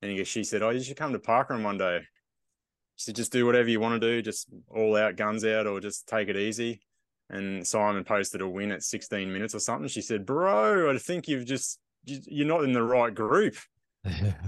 And 0.02 0.28
she 0.28 0.44
said, 0.44 0.62
"Oh, 0.62 0.70
you 0.70 0.82
should 0.82 0.98
come 0.98 1.14
to 1.14 1.20
Parkrun 1.20 1.64
one 1.64 1.78
day." 1.78 2.02
She 2.96 3.06
said, 3.06 3.16
"Just 3.16 3.32
do 3.32 3.46
whatever 3.46 3.70
you 3.70 3.80
want 3.80 4.00
to 4.02 4.08
do, 4.08 4.22
just 4.22 4.48
all 4.70 4.96
out, 4.96 5.16
guns 5.16 5.44
out, 5.46 5.68
or 5.68 5.80
just 5.80 6.08
take 6.08 6.30
it 6.30 6.38
easy." 6.38 6.82
And 7.30 7.66
Simon 7.68 8.04
posted 8.04 8.42
a 8.42 8.48
win 8.48 8.72
at 8.72 8.84
16 8.84 9.32
minutes 9.32 9.54
or 9.54 9.60
something. 9.60 9.88
She 9.88 10.02
said, 10.02 10.26
"Bro, 10.26 10.94
I 10.94 10.98
think 10.98 11.28
you've 11.28 11.46
just 11.46 11.80
you- 12.06 12.22
you're 12.26 12.48
not 12.48 12.64
in 12.64 12.74
the 12.74 12.84
right 12.84 13.14
group." 13.14 13.56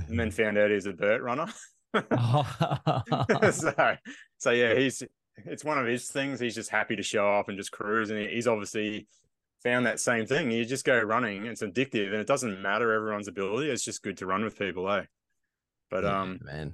And 0.07 0.19
then 0.19 0.31
found 0.31 0.57
out 0.57 0.71
he's 0.71 0.85
a 0.85 0.93
Burt 0.93 1.21
runner. 1.21 1.47
so, 3.51 3.95
so 4.37 4.51
yeah, 4.51 4.75
he's 4.75 5.03
it's 5.45 5.63
one 5.63 5.77
of 5.77 5.85
his 5.85 6.07
things. 6.09 6.39
He's 6.39 6.55
just 6.55 6.69
happy 6.69 6.95
to 6.95 7.03
show 7.03 7.27
up 7.33 7.49
and 7.49 7.57
just 7.57 7.71
cruise, 7.71 8.09
and 8.09 8.19
he's 8.19 8.47
obviously 8.47 9.07
found 9.63 9.85
that 9.85 9.99
same 9.99 10.25
thing. 10.25 10.51
You 10.51 10.65
just 10.65 10.85
go 10.85 10.99
running, 11.01 11.45
it's 11.45 11.61
addictive, 11.61 12.07
and 12.07 12.15
it 12.17 12.27
doesn't 12.27 12.61
matter 12.61 12.93
everyone's 12.93 13.27
ability. 13.27 13.69
It's 13.69 13.83
just 13.83 14.03
good 14.03 14.17
to 14.17 14.25
run 14.25 14.43
with 14.43 14.57
people, 14.57 14.89
eh? 14.89 15.03
But 15.89 16.03
Yeah, 16.03 16.21
um, 16.21 16.39
man. 16.43 16.73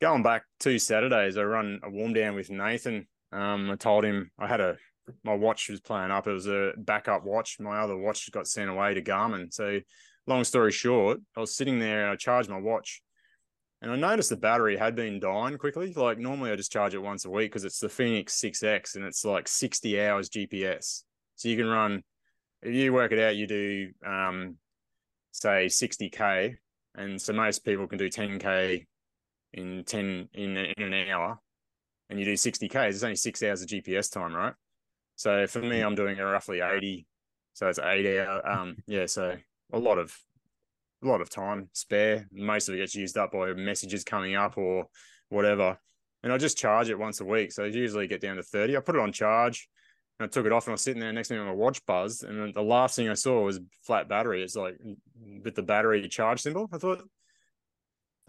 going 0.00 0.22
back 0.22 0.44
two 0.58 0.78
Saturdays, 0.78 1.36
I 1.36 1.42
run 1.42 1.80
a 1.82 1.90
warm 1.90 2.12
down 2.12 2.34
with 2.34 2.50
Nathan. 2.50 3.06
Um, 3.32 3.70
I 3.70 3.76
told 3.76 4.04
him 4.04 4.30
I 4.38 4.46
had 4.46 4.60
a 4.60 4.76
my 5.24 5.34
watch 5.34 5.68
was 5.68 5.80
playing 5.80 6.10
up. 6.10 6.26
It 6.26 6.32
was 6.32 6.46
a 6.46 6.72
backup 6.76 7.24
watch. 7.24 7.58
My 7.58 7.80
other 7.80 7.96
watch 7.96 8.30
got 8.30 8.46
sent 8.46 8.70
away 8.70 8.94
to 8.94 9.02
Garmin. 9.02 9.52
So, 9.52 9.80
long 10.26 10.44
story 10.44 10.70
short, 10.70 11.18
I 11.36 11.40
was 11.40 11.56
sitting 11.56 11.80
there 11.80 12.02
and 12.02 12.10
I 12.12 12.16
charged 12.16 12.48
my 12.48 12.60
watch, 12.60 13.02
and 13.82 13.90
I 13.90 13.96
noticed 13.96 14.30
the 14.30 14.36
battery 14.36 14.76
had 14.76 14.94
been 14.94 15.18
dying 15.18 15.58
quickly. 15.58 15.92
Like 15.92 16.18
normally, 16.18 16.52
I 16.52 16.56
just 16.56 16.72
charge 16.72 16.94
it 16.94 17.02
once 17.02 17.24
a 17.24 17.30
week 17.30 17.50
because 17.50 17.64
it's 17.64 17.80
the 17.80 17.88
Fenix 17.88 18.40
6X 18.40 18.96
and 18.96 19.04
it's 19.04 19.24
like 19.24 19.48
60 19.48 20.00
hours 20.00 20.28
GPS. 20.28 21.02
So 21.36 21.48
you 21.48 21.56
can 21.56 21.66
run 21.66 22.02
if 22.62 22.74
you 22.74 22.92
work 22.92 23.12
it 23.12 23.18
out, 23.18 23.36
you 23.36 23.46
do 23.46 23.90
um, 24.06 24.56
say 25.32 25.66
60k, 25.66 26.56
and 26.94 27.20
so 27.20 27.32
most 27.32 27.64
people 27.64 27.86
can 27.86 27.98
do 27.98 28.08
10k 28.08 28.86
in 29.52 29.84
10 29.84 30.28
in, 30.34 30.56
in 30.56 30.92
an 30.92 31.08
hour 31.08 31.38
and 32.08 32.18
you 32.18 32.24
do 32.24 32.34
60k 32.34 32.88
it's 32.88 33.02
only 33.02 33.16
six 33.16 33.42
hours 33.42 33.62
of 33.62 33.68
gps 33.68 34.12
time 34.12 34.34
right? 34.34 34.54
So 35.16 35.46
for 35.46 35.60
me 35.60 35.80
i'm 35.80 35.94
doing 35.94 36.18
roughly 36.18 36.60
80 36.60 37.06
so 37.54 37.68
it's 37.68 37.78
eight 37.78 38.18
hour 38.18 38.48
um 38.48 38.76
yeah 38.86 39.06
so 39.06 39.36
a 39.72 39.78
lot 39.78 39.98
of 39.98 40.16
a 41.02 41.06
lot 41.06 41.20
of 41.20 41.30
time 41.30 41.68
spare. 41.72 42.26
Most 42.32 42.68
of 42.68 42.74
it 42.74 42.78
gets 42.78 42.94
used 42.94 43.16
up 43.16 43.32
by 43.32 43.52
messages 43.54 44.04
coming 44.04 44.34
up 44.34 44.58
or 44.58 44.86
whatever. 45.28 45.78
And 46.22 46.32
i 46.32 46.36
just 46.36 46.58
charge 46.58 46.90
it 46.90 46.98
once 46.98 47.20
a 47.20 47.24
week. 47.24 47.52
So 47.52 47.64
I 47.64 47.68
usually 47.68 48.06
get 48.06 48.20
down 48.20 48.36
to 48.36 48.42
30 48.42 48.76
i 48.76 48.80
put 48.80 48.96
it 48.96 49.00
on 49.00 49.12
charge 49.12 49.68
I 50.20 50.26
took 50.26 50.46
it 50.46 50.52
off 50.52 50.66
and 50.66 50.72
I 50.72 50.74
was 50.74 50.82
sitting 50.82 51.00
there 51.00 51.12
next 51.12 51.28
to 51.28 51.34
me 51.34 51.40
on 51.40 51.46
my 51.46 51.52
watch 51.52 51.84
buzzed 51.86 52.24
and 52.24 52.52
the 52.54 52.62
last 52.62 52.96
thing 52.96 53.08
I 53.08 53.14
saw 53.14 53.42
was 53.42 53.60
flat 53.82 54.08
battery 54.08 54.42
it's 54.42 54.56
like 54.56 54.76
with 55.42 55.54
the 55.54 55.62
battery 55.62 56.06
charge 56.08 56.40
symbol 56.40 56.68
I 56.72 56.78
thought 56.78 57.02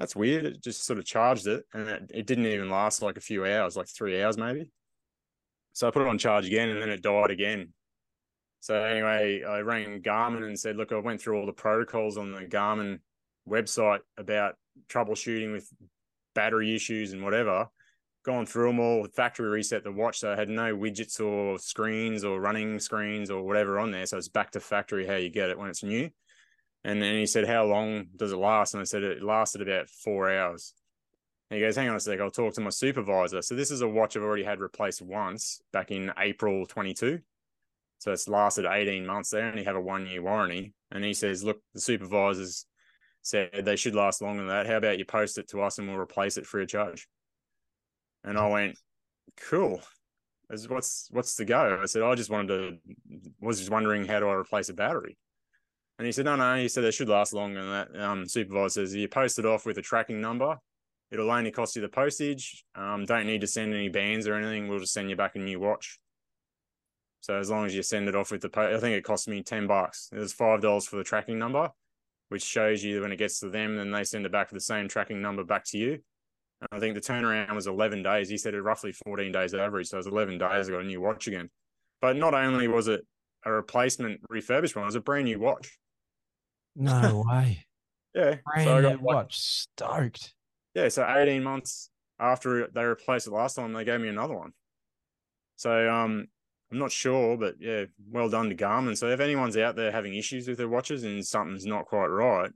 that's 0.02 0.16
weird. 0.16 0.46
It 0.46 0.64
just 0.64 0.84
sort 0.84 0.98
of 0.98 1.06
charged 1.06 1.46
it 1.46 1.64
and 1.76 1.88
it, 1.88 2.12
it 2.12 2.26
didn't 2.26 2.48
even 2.48 2.72
last 2.72 3.04
like 3.04 3.18
a 3.18 3.22
few 3.22 3.46
hours, 3.46 3.78
like 3.78 3.88
three 3.88 4.22
hours 4.22 4.36
maybe. 4.36 4.68
So 5.74 5.88
I 5.88 5.92
put 5.92 6.02
it 6.02 6.08
on 6.08 6.18
charge 6.18 6.48
again 6.48 6.70
and 6.70 6.82
then 6.82 6.89
it 6.89 7.04
died 7.04 7.30
again. 7.30 7.70
So 8.62 8.84
anyway, 8.84 9.44
I 9.48 9.60
rang 9.60 10.02
Garmin 10.02 10.44
and 10.44 10.60
said, 10.60 10.76
look, 10.76 10.92
I 10.92 10.98
went 10.98 11.22
through 11.22 11.39
all 11.39 11.46
the 11.46 11.54
protocols 11.54 12.18
on 12.18 12.32
the 12.32 12.42
Garmin 12.42 13.00
website 13.48 14.00
about 14.18 14.56
troubleshooting 14.89 15.52
with 15.52 15.72
battery 16.34 16.76
issues 16.76 17.14
and 17.14 17.24
whatever. 17.24 17.68
Gone 18.24 18.45
through 18.45 18.67
them 18.67 18.80
all, 18.80 19.07
factory 19.15 19.49
reset 19.49 19.84
the 19.84 19.91
watch. 19.91 20.19
So 20.19 20.32
I 20.32 20.36
had 20.36 20.49
no 20.49 20.76
widgets 20.76 21.19
or 21.19 21.57
screens 21.57 22.24
or 22.24 22.39
running 22.39 22.80
screens 22.80 23.32
or 23.32 23.41
whatever 23.41 23.80
on 23.80 23.91
there. 23.91 24.05
So 24.05 24.17
it's 24.17 24.28
back 24.28 24.51
to 24.51 24.59
factory 24.59 25.07
how 25.07 25.15
you 25.15 25.30
get 25.30 25.49
it 25.49 25.57
when 25.57 25.69
it's 25.69 25.84
new. 25.84 26.09
And 26.84 27.01
then 27.01 27.15
he 27.15 27.26
said, 27.26 27.47
How 27.47 27.65
long 27.65 28.07
does 28.15 28.32
it 28.32 28.38
last? 28.38 28.74
And 28.74 28.82
I 28.82 28.84
said, 28.86 29.03
It 29.03 29.24
lasted 29.24 29.61
about 29.61 29.89
four 29.89 30.32
hours. 30.32 30.74
And 31.49 31.57
he 31.57 31.65
goes, 31.65 31.76
Hang 31.76 31.89
on 31.89 31.95
a 31.95 31.99
sec, 31.99 32.19
I'll 32.19 32.32
talk 32.32 32.53
to 32.55 32.61
my 32.61 32.69
supervisor. 32.69 33.41
So 33.41 33.55
this 33.55 33.72
is 33.72 33.82
a 33.82 33.88
watch 33.88 34.15
I've 34.15 34.24
already 34.24 34.43
had 34.43 34.59
replaced 34.59 35.01
once 35.01 35.61
back 35.74 35.91
in 35.91 36.11
April 36.17 36.65
22. 36.65 37.19
So 37.99 38.11
it's 38.11 38.28
lasted 38.28 38.65
18 38.65 39.05
months. 39.05 39.30
They 39.30 39.41
only 39.41 39.63
have 39.63 39.76
a 39.76 39.82
one 39.82 40.07
year 40.07 40.22
warranty. 40.24 40.74
And 40.91 41.03
he 41.03 41.13
says, 41.13 41.43
Look, 41.43 41.61
the 41.74 41.82
supervisors 41.82 42.65
said 43.22 43.49
they 43.63 43.76
should 43.76 43.95
last 43.95 44.22
longer 44.22 44.39
than 44.39 44.47
that. 44.47 44.65
How 44.65 44.78
about 44.78 44.97
you 44.97 45.05
post 45.05 45.38
it 45.38 45.49
to 45.49 45.61
us 45.61 45.78
and 45.78 45.88
we'll 45.88 45.97
replace 45.97 46.38
it 46.38 46.47
free 46.47 46.63
of 46.63 46.69
charge? 46.69 47.07
And 48.24 48.38
I 48.38 48.47
went, 48.47 48.78
Cool. 49.49 49.82
Said, 50.53 50.69
What's 50.69 51.07
what's 51.11 51.36
the 51.36 51.45
go? 51.45 51.80
I 51.82 51.86
said, 51.86 52.01
I 52.01 52.13
just 52.15 52.30
wanted 52.30 52.47
to 52.47 52.78
was 53.39 53.59
just 53.59 53.72
wondering 53.72 54.05
how 54.05 54.19
do 54.19 54.28
I 54.28 54.34
replace 54.34 54.69
a 54.69 54.74
battery? 54.74 55.17
And 55.97 56.05
he 56.07 56.11
said, 56.11 56.26
no, 56.26 56.36
no. 56.36 56.55
He 56.55 56.67
said 56.67 56.84
they 56.84 56.89
should 56.91 57.09
last 57.09 57.32
longer 57.32 57.61
than 57.61 57.69
that. 57.69 58.03
Um, 58.03 58.28
supervisor 58.28 58.82
says 58.82 58.95
you 58.95 59.07
post 59.07 59.38
it 59.38 59.45
off 59.45 59.67
with 59.67 59.78
a 59.78 59.84
tracking 59.84 60.19
number. 60.19 60.57
It'll 61.11 61.30
only 61.30 61.51
cost 61.51 61.76
you 61.76 61.82
the 61.84 61.89
postage. 61.89 62.65
Um, 62.74 63.05
don't 63.05 63.28
need 63.28 63.41
to 63.41 63.47
send 63.47 63.74
any 63.74 63.89
bands 63.89 64.28
or 64.28 64.34
anything. 64.34 64.67
We'll 64.67 64.80
just 64.80 64.93
send 64.93 65.11
you 65.11 65.15
back 65.15 65.36
a 65.36 65.39
new 65.39 65.59
watch. 65.59 65.99
So 67.19 67.38
as 67.38 67.51
long 67.51 67.65
as 67.67 67.76
you 67.76 67.84
send 67.84 68.09
it 68.09 68.15
off 68.15 68.32
with 68.32 68.41
the, 68.41 68.49
po- 68.49 68.76
I 68.76 68.80
think 68.80 68.97
it 68.97 69.03
cost 69.03 69.28
me 69.28 69.43
ten 69.43 69.67
bucks. 69.67 70.09
It 70.11 70.17
was 70.17 70.34
five 70.34 70.61
dollars 70.61 70.88
for 70.88 70.95
the 70.95 71.03
tracking 71.03 71.38
number, 71.38 71.69
which 72.30 72.43
shows 72.43 72.84
you 72.84 73.01
when 73.01 73.11
it 73.11 73.17
gets 73.17 73.39
to 73.41 73.49
them, 73.49 73.76
then 73.76 73.91
they 73.91 74.03
send 74.03 74.26
it 74.26 74.32
back 74.32 74.51
with 74.51 74.57
the 74.57 74.65
same 74.65 74.88
tracking 74.88 75.22
number 75.22 75.43
back 75.43 75.65
to 75.65 75.78
you. 75.78 75.99
I 76.72 76.80
think 76.80 76.95
the 76.95 77.01
turnaround 77.01 77.55
was 77.55 77.68
eleven 77.68 78.03
days. 78.03 78.30
He 78.30 78.38
said 78.38 78.53
it 78.53 78.62
roughly 78.62 78.91
fourteen 78.91 79.32
days 79.32 79.53
average. 79.53 79.88
So 79.88 79.97
it 79.97 79.99
was 79.99 80.07
eleven 80.07 80.38
days. 80.38 80.68
I 80.70 80.72
got 80.72 80.82
a 80.82 80.84
new 80.84 81.01
watch 81.01 81.28
again. 81.28 81.49
But 82.01 82.16
not 82.18 82.34
only 82.34 82.68
was 82.68 82.88
it 82.88 83.05
a 83.45 83.51
replacement 83.51 84.22
refurbished 84.30 84.76
one, 84.76 84.84
it 84.84 84.88
was 84.88 84.95
a 84.95 85.01
brand 85.01 85.26
new 85.26 85.39
watch. 85.39 85.78
No 86.76 87.24
way. 87.32 87.66
Yeah. 88.14 88.38
Brand 88.45 88.66
so 88.66 88.76
I 88.76 88.82
new 88.82 88.82
got 88.82 88.91
like, 88.91 89.01
watch. 89.01 89.39
Stoked. 89.39 90.34
yeah, 90.76 90.89
so 90.89 91.05
18 91.07 91.43
months 91.43 91.89
after 92.20 92.68
they 92.68 92.84
replaced 92.84 93.28
it 93.28 93.34
last 93.34 93.55
time, 93.55 93.74
they 93.74 93.84
gave 93.84 93.99
me 94.01 94.09
another 94.09 94.36
one. 94.36 94.51
So 95.55 95.89
um 95.89 96.28
I'm 96.72 96.78
not 96.78 96.91
sure, 96.91 97.38
but 97.38 97.55
yeah, 97.59 97.86
well 98.09 98.30
done 98.30 98.49
to 98.49 98.55
Garmin. 98.55 98.97
So 98.97 99.09
if 99.09 99.20
anyone's 99.20 99.57
out 99.57 99.76
there 99.76 99.91
having 99.91 100.16
issues 100.16 100.47
with 100.47 100.57
their 100.57 100.70
watches 100.70 101.03
and 101.03 101.26
something's 101.26 101.66
not 101.66 101.86
quite 101.86 102.07
right, 102.07 102.51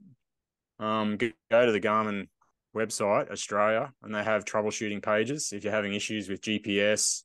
um 0.78 1.16
go 1.16 1.66
to 1.66 1.72
the 1.72 1.80
Garmin 1.80 2.28
website, 2.76 3.30
Australia, 3.30 3.92
and 4.02 4.14
they 4.14 4.22
have 4.22 4.44
troubleshooting 4.44 5.02
pages. 5.02 5.52
If 5.52 5.64
you're 5.64 5.72
having 5.72 5.94
issues 5.94 6.28
with 6.28 6.42
GPS, 6.42 7.22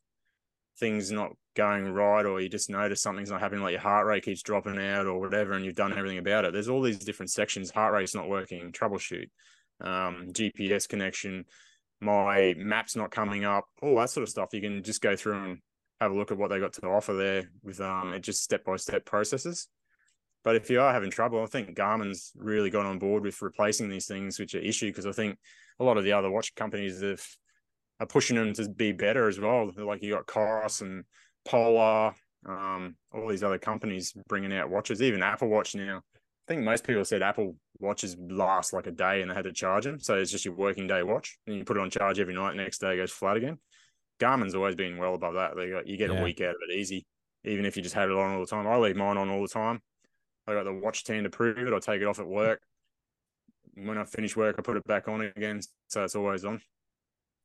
things 0.80 1.12
not 1.12 1.32
going 1.56 1.92
right, 1.92 2.26
or 2.26 2.40
you 2.40 2.50
just 2.50 2.70
notice 2.70 3.02
something's 3.02 3.30
not 3.30 3.42
happening, 3.42 3.62
like 3.62 3.74
your 3.74 3.82
heart 3.82 4.08
rate 4.08 4.24
keeps 4.24 4.42
dropping 4.42 4.80
out 4.80 5.06
or 5.06 5.20
whatever, 5.20 5.54
and 5.54 5.66
you've 5.66 5.76
done 5.76 5.98
everything 5.98 6.18
about 6.18 6.46
it. 6.46 6.54
There's 6.54 6.70
all 6.70 6.82
these 6.82 7.00
different 7.00 7.32
sections. 7.32 7.70
Heart 7.70 7.94
rate's 7.94 8.16
not 8.16 8.30
working, 8.30 8.72
troubleshoot, 8.72 9.30
um, 9.82 10.30
GPS 10.32 10.88
connection, 10.88 11.46
my 12.02 12.56
map's 12.58 12.96
not 12.96 13.12
coming 13.12 13.46
up, 13.46 13.66
all 13.82 13.96
that 13.98 14.10
sort 14.10 14.24
of 14.24 14.30
stuff. 14.30 14.50
You 14.54 14.62
can 14.62 14.84
just 14.84 15.02
go 15.02 15.16
through 15.16 15.44
and 15.44 15.58
have 16.00 16.12
a 16.12 16.16
look 16.16 16.32
at 16.32 16.38
what 16.38 16.50
they 16.50 16.60
got 16.60 16.74
to 16.74 16.88
offer 16.88 17.14
there 17.14 17.44
with 17.64 17.80
um 17.80 18.14
it 18.14 18.22
just 18.22 18.44
step 18.44 18.66
by 18.66 18.76
step 18.76 19.06
processes. 19.06 19.68
But 20.44 20.56
if 20.56 20.70
you 20.70 20.82
are 20.82 20.92
having 20.94 21.12
trouble, 21.12 21.42
I 21.44 21.46
think 21.46 21.76
Garmin's 21.76 22.32
really 22.36 22.70
got 22.70 22.86
on 22.86 22.98
board 23.00 23.24
with 23.24 23.42
replacing 23.42 23.90
these 23.90 24.08
things, 24.08 24.40
which 24.40 24.56
are 24.56 24.60
issue 24.60 24.88
because 24.88 25.06
I 25.06 25.12
think 25.12 25.38
a 25.80 25.84
lot 25.84 25.98
of 25.98 26.04
the 26.04 26.14
other 26.14 26.32
watch 26.32 26.56
companies 26.56 27.02
have 27.02 27.24
are 28.00 28.08
pushing 28.08 28.36
them 28.36 28.54
to 28.54 28.68
be 28.70 28.92
better 28.92 29.28
as 29.28 29.40
well. 29.40 29.72
Like 29.78 30.02
you 30.02 30.14
got 30.14 30.26
Coros 30.26 30.82
and 30.82 31.04
Polar, 31.46 32.14
um, 32.48 32.96
all 33.14 33.28
these 33.28 33.44
other 33.44 33.60
companies 33.60 34.14
bringing 34.28 34.52
out 34.54 34.70
watches. 34.72 35.02
Even 35.02 35.22
Apple 35.22 35.50
Watch 35.50 35.76
now. 35.76 35.98
I 35.98 36.54
think 36.54 36.64
most 36.64 36.84
people 36.84 37.06
said 37.06 37.22
Apple 37.22 37.56
watches 37.80 38.18
last 38.20 38.74
like 38.74 38.88
a 38.88 38.92
day 38.92 39.22
and 39.22 39.30
they 39.30 39.36
had 39.36 39.44
to 39.44 39.54
charge 39.54 39.84
them. 39.84 40.00
So 40.00 40.16
it's 40.16 40.32
just 40.32 40.46
your 40.46 40.56
working 40.56 40.88
day 40.88 41.04
watch, 41.04 41.38
and 41.46 41.56
you 41.56 41.64
put 41.64 41.78
it 41.78 41.82
on 41.82 41.92
charge 41.92 42.20
every 42.20 42.34
night. 42.34 42.56
Next 42.56 42.80
day 42.80 42.98
goes 42.98 43.12
flat 43.12 43.38
again. 43.38 43.60
Garmin's 44.20 44.56
always 44.56 44.76
been 44.76 44.98
well 44.98 45.14
above 45.14 45.36
that. 45.36 45.56
They 45.56 45.70
got 45.70 45.88
you 45.88 45.98
get 45.98 46.12
Yeah. 46.12 46.20
a 46.20 46.24
week 46.24 46.42
out 46.42 46.50
of 46.56 46.62
it 46.68 46.76
easy, 46.76 47.06
even 47.44 47.66
if 47.66 47.78
you 47.78 47.84
just 47.84 47.96
had 47.96 48.10
it 48.10 48.16
on 48.16 48.34
all 48.34 48.40
the 48.40 48.48
time. 48.48 48.66
I 48.66 48.76
leave 48.78 48.96
mine 48.96 49.18
on 49.18 49.30
all 49.30 49.42
the 49.44 49.48
time. 49.48 49.82
I 50.52 50.56
got 50.56 50.66
the 50.66 50.74
watch 50.74 51.04
team 51.04 51.24
to 51.24 51.30
prove 51.30 51.58
it. 51.58 51.74
I 51.74 51.80
take 51.80 52.02
it 52.02 52.08
off 52.08 52.20
at 52.20 52.28
work. 52.28 52.62
When 53.76 53.98
I 53.98 54.04
finish 54.04 54.36
work, 54.36 54.56
I 54.60 54.62
put 54.62 54.78
it 54.78 54.86
back 54.86 55.08
on 55.08 55.22
again, 55.22 55.62
so 55.88 56.04
it's 56.04 56.16
always 56.16 56.44
on. 56.44 56.62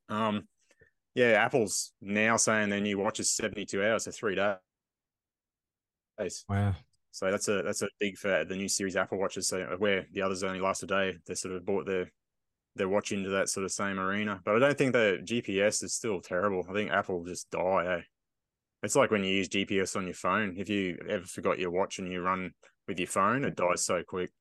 Um, 0.09 0.47
yeah, 1.15 1.43
Apple's 1.43 1.93
now 2.01 2.37
saying 2.37 2.69
their 2.69 2.81
new 2.81 2.97
watch 2.97 3.19
is 3.19 3.31
seventy 3.31 3.65
two 3.65 3.83
hours, 3.83 4.03
so 4.03 4.11
three 4.11 4.35
days. 4.35 4.57
Wow. 6.49 6.75
So 7.11 7.31
that's 7.31 7.47
a 7.47 7.63
that's 7.63 7.81
a 7.81 7.87
big 7.99 8.17
for 8.17 8.45
the 8.45 8.55
new 8.55 8.67
series 8.67 8.95
Apple 8.95 9.17
watches. 9.17 9.47
So 9.47 9.75
where 9.79 10.05
the 10.11 10.21
others 10.21 10.43
only 10.43 10.59
last 10.59 10.83
a 10.83 10.87
day, 10.87 11.17
they 11.25 11.33
sort 11.33 11.55
of 11.55 11.65
bought 11.65 11.87
their 11.87 12.11
their 12.75 12.87
watch 12.87 13.11
into 13.11 13.29
that 13.31 13.49
sort 13.49 13.65
of 13.65 13.71
same 13.71 13.99
arena. 13.99 14.39
But 14.45 14.55
I 14.55 14.59
don't 14.59 14.77
think 14.77 14.93
the 14.93 15.19
GPS 15.23 15.83
is 15.83 15.95
still 15.95 16.21
terrible. 16.21 16.65
I 16.69 16.73
think 16.73 16.91
Apple 16.91 17.23
just 17.23 17.49
die. 17.49 17.97
Eh? 17.97 18.01
It's 18.83 18.95
like 18.95 19.09
when 19.09 19.23
you 19.23 19.33
use 19.33 19.49
GPS 19.49 19.95
on 19.95 20.05
your 20.05 20.13
phone. 20.13 20.55
If 20.57 20.69
you 20.69 20.97
ever 21.09 21.25
forgot 21.25 21.57
your 21.57 21.71
watch 21.71 21.97
and 21.97 22.11
you 22.11 22.21
run 22.21 22.51
with 22.87 22.99
your 22.99 23.07
phone, 23.07 23.43
it 23.43 23.55
dies 23.55 23.85
so 23.85 24.03
quick. 24.03 24.31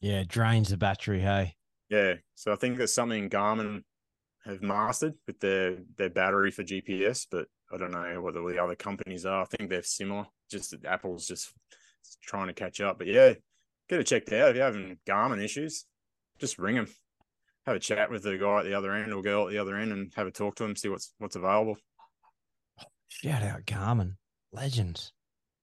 Yeah, 0.00 0.20
it 0.20 0.28
drains 0.28 0.68
the 0.68 0.76
battery. 0.76 1.20
Hey. 1.20 1.54
Yeah. 1.88 2.14
So 2.34 2.52
I 2.52 2.56
think 2.56 2.76
there's 2.76 2.92
something 2.92 3.30
Garmin 3.30 3.82
have 4.44 4.62
mastered 4.62 5.14
with 5.26 5.40
their 5.40 5.78
their 5.96 6.10
battery 6.10 6.50
for 6.50 6.62
GPS, 6.62 7.26
but 7.30 7.46
I 7.72 7.78
don't 7.78 7.90
know 7.90 8.20
what 8.20 8.34
the, 8.34 8.40
the 8.40 8.62
other 8.62 8.76
companies 8.76 9.26
are. 9.26 9.42
I 9.42 9.46
think 9.46 9.70
they're 9.70 9.82
similar. 9.82 10.26
Just 10.50 10.70
that 10.70 10.84
Apple's 10.84 11.26
just 11.26 11.52
trying 12.22 12.46
to 12.48 12.52
catch 12.52 12.80
up. 12.80 12.98
But 12.98 13.08
yeah, 13.08 13.34
get 13.88 14.00
it 14.00 14.04
checked 14.04 14.32
out. 14.32 14.50
If 14.50 14.56
you're 14.56 14.64
having 14.64 14.98
Garmin 15.06 15.42
issues, 15.42 15.84
just 16.38 16.58
ring 16.58 16.76
them. 16.76 16.88
Have 17.66 17.76
a 17.76 17.80
chat 17.80 18.10
with 18.10 18.22
the 18.22 18.38
guy 18.38 18.60
at 18.60 18.64
the 18.64 18.74
other 18.74 18.92
end 18.92 19.12
or 19.12 19.22
girl 19.22 19.48
at 19.48 19.52
the 19.52 19.58
other 19.58 19.76
end 19.76 19.92
and 19.92 20.12
have 20.14 20.28
a 20.28 20.30
talk 20.30 20.54
to 20.56 20.62
them, 20.62 20.76
see 20.76 20.88
what's 20.88 21.12
what's 21.18 21.36
available. 21.36 21.76
Shout 23.08 23.42
out 23.42 23.64
Garmin. 23.64 24.16
Legends. 24.52 25.12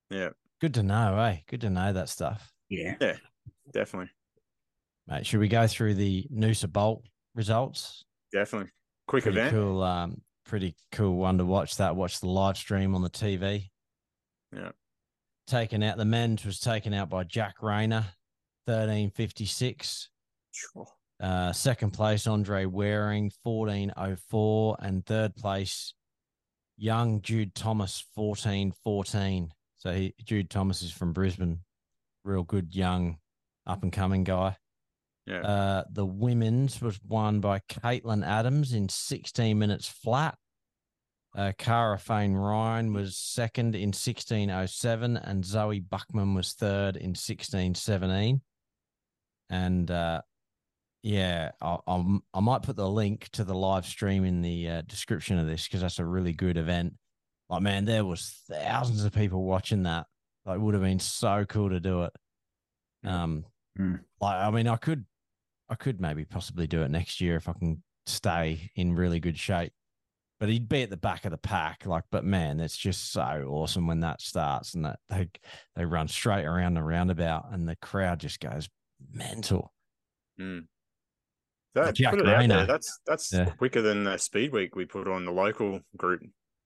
Yeah, 0.09 0.29
Good 0.64 0.76
to 0.76 0.84
know, 0.84 1.20
eh? 1.20 1.39
Good 1.49 1.59
to 1.59 1.70
know 1.70 1.91
that 1.91 2.07
stuff. 2.07 2.53
Yeah. 2.70 2.95
Yeah, 3.01 3.18
definitely. 3.74 4.09
Mate, 5.09 5.26
should 5.26 5.41
we 5.41 5.49
go 5.49 5.68
through 5.68 5.95
the 5.95 6.26
Noosa 6.34 6.72
Bolt 6.72 7.03
results? 7.36 8.05
Definitely. 8.32 8.72
Quick 9.09 9.24
Pretty 9.24 9.39
event. 9.39 9.53
cool. 9.53 9.84
Um, 9.84 10.22
pretty 10.45 10.78
cool 10.93 11.18
one 11.18 11.38
to 11.39 11.43
watch 11.45 11.76
that. 11.76 11.97
Watch 11.97 12.22
the 12.22 12.30
live 12.30 12.55
stream 12.55 12.95
on 12.95 13.01
the 13.01 13.09
TV. 13.09 13.72
Yeah. 14.55 14.72
Taken 15.47 15.84
out 15.84 15.97
the 15.97 16.05
men's 16.05 16.45
was 16.45 16.61
taken 16.61 16.93
out 16.93 17.09
by 17.09 17.26
Jack 17.26 17.55
Rayner, 17.61 18.05
thirteen 18.66 19.11
fifty 19.11 19.45
six. 19.45 20.11
Sure. 20.51 20.88
Uh, 21.22 21.51
second 21.51 21.91
place, 21.91 22.26
Andre 22.26 22.64
Waring, 22.64 23.34
1404. 23.43 24.78
And 24.80 25.05
third 25.05 25.36
place, 25.36 25.93
young 26.78 27.22
Jude 27.22 27.53
Thomas, 27.53 28.05
1414. 28.14 29.51
So 29.84 29.91
he, 29.91 30.15
Jude 30.23 30.49
Thomas 30.49 30.81
is 30.81 30.93
from 30.93 31.11
Brisbane. 31.11 31.59
Real 32.23 32.43
good, 32.43 32.73
young, 32.73 33.17
up 33.67 33.84
and 33.84 33.91
coming 33.91 34.23
guy. 34.23 34.55
Yeah. 35.25 35.41
Uh, 35.41 35.84
the 35.91 36.05
women's 36.05 36.81
was 36.81 36.97
won 37.05 37.41
by 37.41 37.59
Caitlin 37.59 38.25
Adams 38.25 38.71
in 38.71 38.88
16 38.88 39.59
minutes 39.59 39.89
flat. 39.89 40.38
Uh, 41.38 41.51
Cara 41.57 41.97
Feain-Ryan 41.97 42.93
was 42.93 43.17
second 43.17 43.75
in 43.75 43.89
1607, 43.89 45.17
and 45.17 45.43
Zoe 45.43 45.81
Buckman 45.81 46.34
was 46.34 46.53
third 46.53 46.95
in 46.95 47.09
1617. 47.09 48.39
And 49.49 49.91
uh, 49.91 50.21
yeah, 51.01 51.51
I, 51.61 51.77
I'm, 51.86 52.21
I 52.34 52.39
might 52.39 52.61
put 52.61 52.77
the 52.77 52.89
link 52.89 53.27
to 53.34 53.43
the 53.43 53.55
live 53.55 53.86
stream 53.86 54.23
in 54.23 54.41
the 54.41 54.69
uh, 54.69 54.81
description 54.84 55.39
of 55.39 55.47
this 55.47 55.65
because 55.65 55.81
that's 55.81 55.99
a 55.99 56.05
really 56.05 56.31
good 56.31 56.55
event. 56.55 56.93
Like, 57.53 57.61
man, 57.61 57.85
there 57.85 58.03
was 58.03 58.41
thousands 58.49 59.03
of 59.03 59.13
people 59.13 59.43
watching 59.43 59.83
that. 59.83 60.07
Like, 60.43 60.55
it 60.55 60.61
would 60.61 60.73
have 60.73 60.81
been 60.81 60.97
so 60.99 61.45
cool 61.47 61.69
to 61.69 61.79
do 61.79 62.03
it. 62.03 62.13
Um, 63.05 63.45
Mm. 63.79 63.99
like, 64.21 64.35
I 64.35 64.49
mean, 64.51 64.67
I 64.67 64.75
could, 64.75 65.05
I 65.69 65.75
could 65.75 66.01
maybe 66.01 66.25
possibly 66.25 66.65
do 66.67 66.81
it 66.81 66.89
next 66.89 67.21
year 67.21 67.35
if 67.35 67.47
I 67.47 67.53
can 67.53 67.83
stay 68.07 68.71
in 68.75 68.95
really 68.95 69.19
good 69.19 69.37
shape. 69.37 69.71
But 70.39 70.49
he'd 70.49 70.67
be 70.67 70.81
at 70.81 70.89
the 70.89 70.97
back 70.97 71.25
of 71.25 71.31
the 71.31 71.37
pack, 71.37 71.85
like. 71.85 72.03
But 72.11 72.25
man, 72.25 72.59
it's 72.59 72.75
just 72.75 73.11
so 73.11 73.47
awesome 73.49 73.85
when 73.87 73.99
that 73.99 74.19
starts 74.19 74.73
and 74.73 74.83
that 74.85 74.99
they 75.09 75.29
they 75.75 75.85
run 75.85 76.07
straight 76.07 76.45
around 76.45 76.73
the 76.73 76.83
roundabout 76.83 77.51
and 77.51 77.67
the 77.69 77.75
crowd 77.77 78.19
just 78.19 78.39
goes 78.39 78.67
mental. 79.11 79.73
Mm. 80.39 80.65
That, 81.75 81.95
put 81.95 82.19
it 82.19 82.27
out 82.27 82.47
there. 82.47 82.65
That's 82.65 82.99
that's 83.05 83.31
Yeah. 83.31 83.51
quicker 83.51 83.81
than 83.81 84.03
the 84.03 84.17
speed 84.17 84.51
week 84.51 84.75
we 84.75 84.85
put 84.85 85.07
on 85.07 85.23
the 85.25 85.31
local 85.31 85.79
group. 85.95 86.21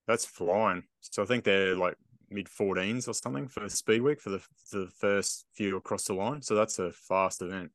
That's 0.07 0.25
flying. 0.25 0.83
So 1.01 1.21
I 1.21 1.25
think 1.25 1.43
they're 1.43 1.75
like 1.75 1.95
mid 2.29 2.47
14s 2.47 3.07
or 3.07 3.13
something 3.13 3.47
for 3.47 3.67
speed 3.69 4.01
week 4.01 4.21
for 4.21 4.29
the 4.29 4.39
for 4.39 4.79
the 4.79 4.89
first 4.99 5.45
few 5.53 5.77
across 5.77 6.05
the 6.05 6.13
line. 6.13 6.41
So 6.41 6.55
that's 6.55 6.79
a 6.79 6.91
fast 6.91 7.41
event. 7.41 7.71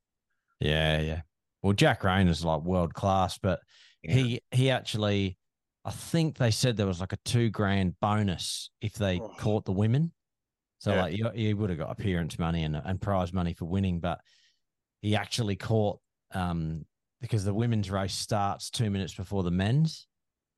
Yeah, 0.61 1.01
yeah. 1.01 1.21
Well, 1.63 1.73
Jack 1.73 2.05
Rain 2.05 2.29
is 2.29 2.45
like 2.45 2.63
world 2.63 2.95
class, 2.95 3.39
but 3.39 3.61
Yeah. 4.03 4.15
he 4.15 4.41
he 4.51 4.71
actually, 4.71 5.39
I 5.85 5.91
think 5.91 6.39
they 6.39 6.51
said 6.51 6.77
there 6.77 6.87
was 6.87 7.01
like 7.01 7.13
a 7.13 7.19
two 7.25 7.51
grand 7.51 7.99
bonus 8.01 8.71
if 8.81 8.95
they 8.95 9.21
Oh. 9.21 9.29
caught 9.39 9.65
the 9.65 9.73
women. 9.73 10.13
So 10.79 10.93
Yeah. 10.95 11.03
like 11.03 11.17
you, 11.17 11.31
you 11.35 11.57
would 11.57 11.71
have 11.71 11.79
got 11.79 11.91
appearance 11.91 12.39
money 12.39 12.65
and 12.65 12.75
and 12.77 13.01
prize 13.01 13.33
money 13.33 13.55
for 13.55 13.67
winning, 13.67 14.01
but 14.01 14.21
he 15.03 15.17
actually 15.17 15.57
caught 15.57 16.01
um 16.33 16.87
because 17.21 17.45
the 17.45 17.55
women's 17.55 17.91
race 17.91 18.15
starts 18.15 18.71
two 18.71 18.91
minutes 18.91 19.15
before 19.15 19.43
the 19.45 19.51
men's, 19.51 20.09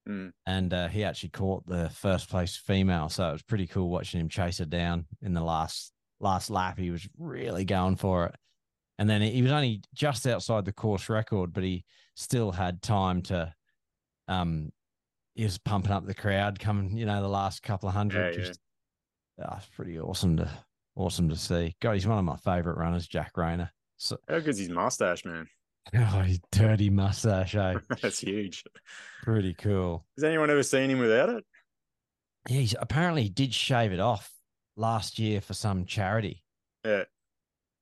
Mm. 0.09 0.32
and 0.44 0.74
uh, 0.74 0.88
he 0.88 1.02
actually 1.02 1.30
caught 1.30 1.66
the 1.66 1.88
first 1.88 2.28
place 2.28 2.57
female. 2.57 3.09
So 3.09 3.30
it 3.30 3.32
was 3.32 3.42
pretty 3.42 3.66
cool 3.66 3.88
watching 3.88 4.20
him 4.20 4.28
chase 4.28 4.59
her 4.59 4.66
down 4.66 5.07
in 5.22 5.32
the 5.32 5.40
last 5.40 5.92
last 6.20 6.50
lap. 6.50 6.78
He 6.78 6.90
was 6.90 7.09
really 7.18 7.64
going 7.64 7.96
for 7.96 8.26
it, 8.26 8.34
and 8.98 9.09
then 9.09 9.22
he 9.22 9.40
was 9.40 9.52
only 9.52 9.82
just 9.94 10.26
outside 10.26 10.64
the 10.66 10.72
course 10.72 11.09
record, 11.09 11.52
but 11.52 11.64
he 11.64 11.84
still 12.16 12.52
had 12.52 12.82
time 12.82 13.22
to. 13.22 13.52
Um, 14.28 14.70
he 15.34 15.44
was 15.44 15.59
pumping 15.59 15.90
up 15.90 16.07
the 16.07 16.14
crowd, 16.14 16.61
coming, 16.61 16.96
you 16.96 17.07
know, 17.07 17.20
the 17.20 17.28
last 17.28 17.62
couple 17.62 17.88
of 17.88 17.94
hundred. 17.94 18.34
Yeah, 18.34 18.40
yeah. 18.40 18.46
just, 18.46 18.61
ah, 19.42 19.57
it's 19.57 19.66
pretty 19.66 19.98
awesome 19.98 20.36
to 20.36 20.48
awesome 20.96 21.28
to 21.28 21.36
see. 21.36 21.74
God, 21.80 21.94
he's 21.94 22.07
one 22.07 22.18
of 22.18 22.24
my 22.24 22.36
favorite 22.36 22.78
runners, 22.78 23.07
Jack 23.07 23.32
Rayner. 23.36 23.70
So, 23.96 24.16
How 24.28 24.40
good's 24.40 24.59
his 24.59 24.68
mustache, 24.68 25.24
man? 25.24 25.46
oh, 25.97 26.20
his 26.22 26.41
dirty 26.51 26.91
mustache, 26.91 27.55
eh? 27.55 27.74
that's 28.03 28.20
huge. 28.20 28.64
Pretty 29.22 29.55
cool. 29.55 30.05
Has 30.16 30.24
anyone 30.24 30.51
ever 30.51 30.62
seen 30.62 30.91
him 30.91 30.99
without 30.99 31.28
it? 31.28 31.45
Yeah, 32.49 32.61
he's 32.61 32.74
apparently 32.78 33.22
he 33.24 33.28
did 33.28 33.55
shave 33.55 33.93
it 33.93 34.01
off 34.01 34.30
last 34.76 35.18
year 35.18 35.41
for 35.41 35.55
some 35.55 35.85
charity. 35.87 36.43
Yeah. 36.85 37.05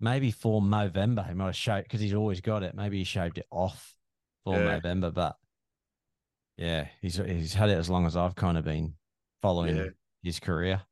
Maybe 0.00 0.30
for 0.30 0.60
Movember. 0.60 1.26
He 1.26 1.34
might 1.34 1.46
have 1.46 1.56
shaved 1.56 1.84
because 1.84 2.00
he's 2.00 2.14
always 2.14 2.40
got 2.40 2.62
it. 2.62 2.74
Maybe 2.74 2.98
he 2.98 3.04
shaved 3.04 3.38
it 3.38 3.46
off 3.50 3.94
for 4.44 4.58
Yeah. 4.58 4.80
Movember, 4.80 5.12
but 5.14 5.36
yeah, 6.56 6.88
he's 7.00 7.16
he's 7.16 7.54
had 7.54 7.70
it 7.70 7.78
as 7.78 7.88
long 7.88 8.06
as 8.06 8.16
I've 8.16 8.34
kind 8.34 8.58
of 8.58 8.64
been 8.64 8.94
following 9.40 9.76
Yeah. 9.76 9.86
his 10.22 10.38
career. 10.40 10.82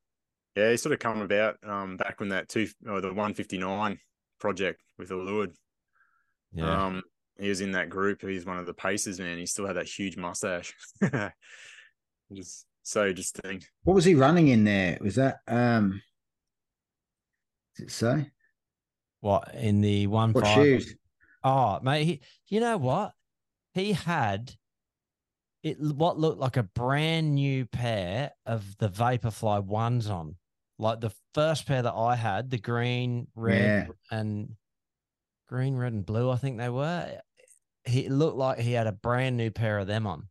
Yeah, 0.57 0.71
he 0.71 0.77
sort 0.77 0.93
of 0.93 0.99
come 0.99 1.21
about 1.21 1.59
um 1.65 1.97
back 1.97 2.19
when 2.21 2.31
that 2.31 2.49
two 2.49 2.69
or 2.89 3.01
the 3.01 3.09
159 3.09 3.99
project 4.41 4.81
with 4.99 5.11
Eliud. 5.11 5.55
Yeah. 6.53 6.87
Um, 6.87 7.03
he 7.39 7.49
was 7.49 7.61
in 7.61 7.73
that 7.73 7.89
group. 7.89 8.23
He's 8.23 8.45
one 8.45 8.59
of 8.59 8.67
the 8.67 8.75
paces, 8.75 9.19
man. 9.19 9.39
He 9.39 9.47
still 9.47 9.67
had 9.67 9.77
that 9.77 9.87
huge 9.87 10.17
mustache. 10.17 10.75
just 12.33 12.67
so 12.83 13.13
distinct. 13.13 13.71
What 13.85 13.95
was 13.95 14.05
he 14.05 14.15
running 14.15 14.49
in 14.49 14.65
there? 14.65 14.99
Was 15.01 15.15
that 15.17 15.39
um 15.49 16.03
does 17.77 17.87
it 17.87 17.91
say? 17.93 18.31
what 19.21 19.55
in 19.55 19.81
the 19.81 20.07
one 20.07 20.33
What 20.33 20.45
five? 20.45 20.55
shoes? 20.55 20.95
Oh, 21.43 21.79
mate, 21.83 22.05
he, 22.05 22.21
you 22.49 22.61
know 22.61 22.77
what? 22.77 23.13
He 23.73 23.93
had 23.93 24.53
it 25.63 25.79
what 25.81 26.19
looked 26.19 26.41
like 26.41 26.57
a 26.57 26.63
brand 26.63 27.35
new 27.35 27.67
pair 27.67 28.33
of 28.47 28.77
the 28.79 28.89
Vaporfly 28.89 29.65
ones 29.65 30.09
on. 30.09 30.37
Like 30.79 31.01
the 31.01 31.13
first 31.35 31.67
pair 31.67 31.83
that 31.83 31.93
I 31.93 32.17
had, 32.17 32.51
the 32.51 32.59
green, 32.59 33.27
red, 33.35 33.89
and 34.11 34.57
green, 35.51 35.77
red, 35.77 35.93
and 35.93 36.07
blue, 36.07 36.31
I 36.31 36.37
think 36.37 36.57
they 36.57 36.69
were. 36.69 37.21
He 37.85 38.09
looked 38.09 38.37
like 38.37 38.59
he 38.59 38.73
had 38.73 38.87
a 38.87 38.93
brand 38.93 39.37
new 39.37 39.51
pair 39.51 39.79
of 39.79 39.89
them 39.89 40.07
on. 40.07 40.29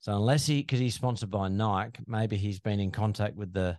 So 0.00 0.12
unless 0.12 0.46
he 0.46 0.62
because 0.62 0.80
he's 0.80 0.94
sponsored 0.94 1.30
by 1.30 1.48
Nike, 1.48 2.02
maybe 2.06 2.36
he's 2.36 2.58
been 2.58 2.80
in 2.80 2.90
contact 2.90 3.36
with 3.36 3.52
the 3.52 3.78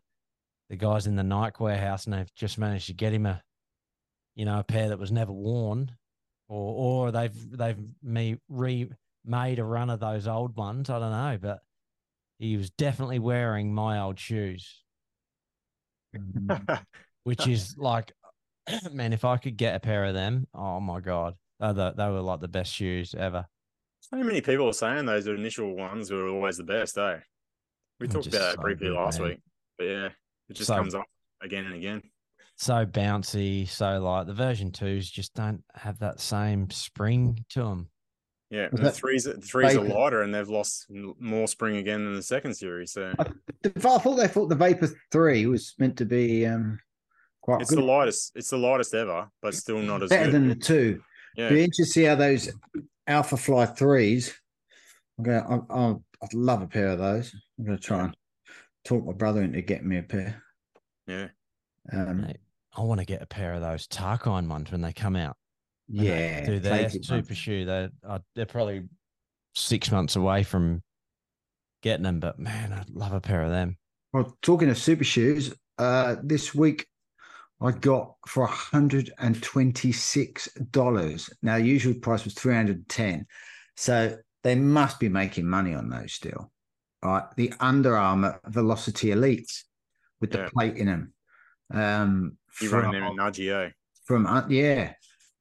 the 0.70 0.76
guys 0.76 1.08
in 1.08 1.16
the 1.16 1.24
Nike 1.24 1.64
warehouse 1.64 2.06
and 2.06 2.14
they've 2.14 2.36
just 2.36 2.60
managed 2.60 2.88
to 2.88 2.94
get 2.94 3.14
him 3.14 3.26
a 3.26 3.42
you 4.36 4.46
know, 4.46 4.60
a 4.60 4.64
pair 4.64 4.88
that 4.88 5.00
was 5.00 5.12
never 5.12 5.34
worn, 5.34 5.92
or 6.48 7.08
or 7.08 7.12
they've 7.12 7.58
they've 7.58 7.78
me 8.02 8.38
re 8.48 8.90
made 9.26 9.60
a 9.60 9.66
run 9.66 9.90
of 9.90 10.00
those 10.00 10.28
old 10.28 10.56
ones. 10.56 10.90
I 10.90 10.98
don't 11.00 11.12
know, 11.12 11.38
but 11.42 11.60
he 12.38 12.56
was 12.56 12.70
definitely 12.70 13.20
wearing 13.20 13.74
my 13.74 14.00
old 14.00 14.18
shoes, 14.18 14.82
which 17.26 17.48
is 17.48 17.76
like, 17.78 18.14
man, 18.92 19.14
if 19.14 19.26
I 19.26 19.38
could 19.38 19.58
get 19.58 19.76
a 19.76 19.80
pair 19.80 20.06
of 20.06 20.14
them, 20.14 20.48
oh 20.54 20.80
my 20.80 21.00
god, 21.00 21.36
they, 21.60 21.72
they 21.74 22.10
were 22.10 22.22
like 22.22 22.40
the 22.42 22.48
best 22.48 22.74
shoes 22.74 23.16
ever. 23.18 23.46
So 24.02 24.18
many 24.18 24.42
people 24.42 24.68
are 24.68 24.74
saying 24.74 25.06
those 25.06 25.28
initial 25.28 25.76
ones 25.76 26.12
were 26.12 26.28
always 26.30 26.58
the 26.58 26.64
best, 26.64 26.98
eh? 26.98 27.18
We 28.00 28.08
talked 28.08 28.28
about 28.28 28.40
that 28.40 28.56
so 28.56 28.62
briefly 28.62 28.88
good, 28.88 28.96
last 28.96 29.20
man. 29.20 29.30
week, 29.30 29.40
but 29.78 29.84
yeah, 29.86 30.10
it 30.50 30.54
just 30.54 30.68
So- 30.68 30.76
comes 30.76 30.96
up 30.96 31.06
again 31.42 31.66
and 31.66 31.76
again. 31.76 32.02
So 32.56 32.86
bouncy, 32.86 33.70
so 33.70 34.00
light. 34.00 34.28
the 34.28 34.34
version 34.34 34.74
twos 34.74 35.10
just 35.10 35.34
don't 35.34 35.64
have 35.76 36.00
that 36.00 36.20
same 36.20 36.70
spring 36.70 37.46
to 37.52 37.64
them. 37.64 37.90
Yeah, 38.50 38.68
and 38.72 38.80
the 38.80 38.92
threes, 38.92 39.24
the 39.24 39.36
threes 39.36 39.78
are 39.78 39.84
lighter, 39.84 40.24
and 40.24 40.34
they've 40.34 40.50
lost 40.50 40.88
more 40.90 41.48
spring 41.48 41.78
again 41.78 42.04
than 42.04 42.16
the 42.16 42.22
second 42.24 42.56
series. 42.56 42.92
So 42.92 43.14
I, 43.18 43.26
I 43.66 43.70
thought 43.80 44.16
they 44.16 44.28
thought 44.28 44.50
the 44.50 44.56
Vapor 44.56 44.90
Three 45.10 45.46
was 45.46 45.74
meant 45.78 45.98
to 46.00 46.06
be 46.06 46.46
um, 46.48 46.80
quite 47.42 47.62
it's 47.62 47.70
good, 47.70 47.80
the 47.80 47.84
lightest. 47.84 48.32
It's 48.36 48.50
the 48.50 48.58
lightest 48.58 48.94
ever, 48.94 49.30
but 49.42 49.54
still 49.54 49.80
not 49.80 50.04
as 50.04 50.10
better 50.10 50.26
good. 50.26 50.34
than 50.34 50.48
the 50.50 50.56
two. 50.56 51.02
yeah, 51.38 51.50
Be 51.50 51.64
interested 51.64 51.84
to 51.86 51.90
see 51.90 52.04
how 52.04 52.16
those 52.16 52.52
Alpha 53.08 53.38
Fly 53.38 53.66
threes. 53.66 54.34
I'm 55.18 55.24
gonna. 55.24 55.66
I, 55.70 55.74
I, 55.76 55.96
I'd 56.22 56.34
love 56.34 56.62
a 56.62 56.68
pair 56.68 56.88
of 56.90 57.00
those. 57.00 57.34
I'm 57.58 57.66
gonna 57.66 57.78
try 57.78 58.04
and 58.06 58.18
talk 58.86 59.06
my 59.06 59.14
brother 59.14 59.42
into 59.42 59.62
getting 59.62 59.88
me 59.88 59.98
a 59.98 60.04
pair. 60.04 60.42
yeah. 61.08 61.28
Um, 61.92 62.22
Mate, 62.22 62.38
I 62.76 62.82
want 62.82 63.00
to 63.00 63.06
get 63.06 63.22
a 63.22 63.26
pair 63.26 63.54
of 63.54 63.62
those 63.62 63.88
Tarkine 63.88 64.48
ones 64.48 64.72
when 64.72 64.82
they 64.82 64.94
come 64.94 65.16
out. 65.16 65.36
yeah, 65.88 66.46
do 66.46 66.60
their 66.60 66.90
super 66.90 67.30
mate. 67.30 67.38
shoe. 67.38 67.66
They 67.66 67.90
uh, 68.08 68.20
they're 68.36 68.46
probably 68.46 68.84
six 69.56 69.92
months 69.92 70.16
away 70.16 70.44
from 70.44 70.84
getting 71.82 72.04
them, 72.04 72.20
but 72.20 72.38
man, 72.38 72.74
I'd 72.74 72.90
love 72.90 73.14
a 73.14 73.22
pair 73.22 73.42
of 73.42 73.50
them. 73.50 73.78
Well, 74.14 74.38
talking 74.42 74.70
of 74.70 74.78
super 74.78 75.04
shoes, 75.04 75.54
uh, 75.78 76.18
this 76.22 76.54
week 76.54 76.86
I 77.62 77.72
got 77.72 78.16
for 78.28 78.46
hundred 78.48 79.12
and 79.20 79.42
twenty 79.44 79.92
six 79.92 80.48
dollars. 80.72 81.30
Now, 81.42 81.58
the 81.58 81.66
usual 81.66 81.94
price 81.96 82.24
was 82.24 82.34
three 82.34 82.56
hundred 82.56 82.88
ten, 82.88 83.26
so 83.76 84.18
they 84.44 84.56
must 84.56 85.00
be 85.00 85.10
making 85.10 85.46
money 85.46 85.74
on 85.74 85.90
those 85.90 86.14
still. 86.14 86.52
Right, 87.04 87.24
the 87.38 87.54
Under 87.60 87.96
Armour 87.96 88.40
Velocity 88.48 89.10
Elites 89.10 89.64
with 90.20 90.32
the 90.32 90.40
Yeah. 90.40 90.50
plate 90.54 90.76
in 90.78 90.88
them. 90.88 91.14
Um, 91.72 92.38
You 92.62 92.70
from- 92.70 92.92
them 92.92 92.96
in 92.96 93.20
eh? 93.20 93.70
from 94.06 94.26
uh, 94.26 94.44
yeah 94.50 94.94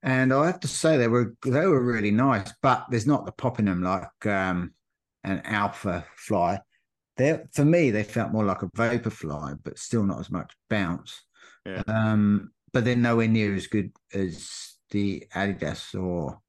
and 0.03 0.31
i 0.31 0.45
have 0.45 0.59
to 0.59 0.67
say 0.67 0.95
they 0.95 1.07
were 1.07 1.35
they 1.43 1.65
were 1.65 1.83
really 1.83 2.11
nice 2.11 2.53
but 2.61 2.85
there's 2.91 3.07
not 3.07 3.25
the 3.25 3.31
pop 3.31 3.57
in 3.57 3.65
them 3.65 3.81
like 3.81 4.25
um 4.27 4.71
an 5.23 5.41
alpha 5.43 6.05
fly 6.15 6.59
they 7.17 7.41
for 7.51 7.65
me 7.65 7.89
they 7.89 8.03
felt 8.03 8.31
more 8.31 8.45
like 8.45 8.61
a 8.61 8.69
vapor 8.75 9.09
fly 9.09 9.53
but 9.63 9.79
still 9.79 10.03
not 10.03 10.19
as 10.19 10.29
much 10.29 10.53
bounce 10.69 11.25
Um 11.87 12.51
but 12.71 12.85
they're 12.85 12.95
nowhere 12.95 13.27
near 13.27 13.55
as 13.55 13.67
good 13.67 13.91
as 14.13 14.75
the 14.91 15.23
adidas 15.33 15.99
or 15.99 16.39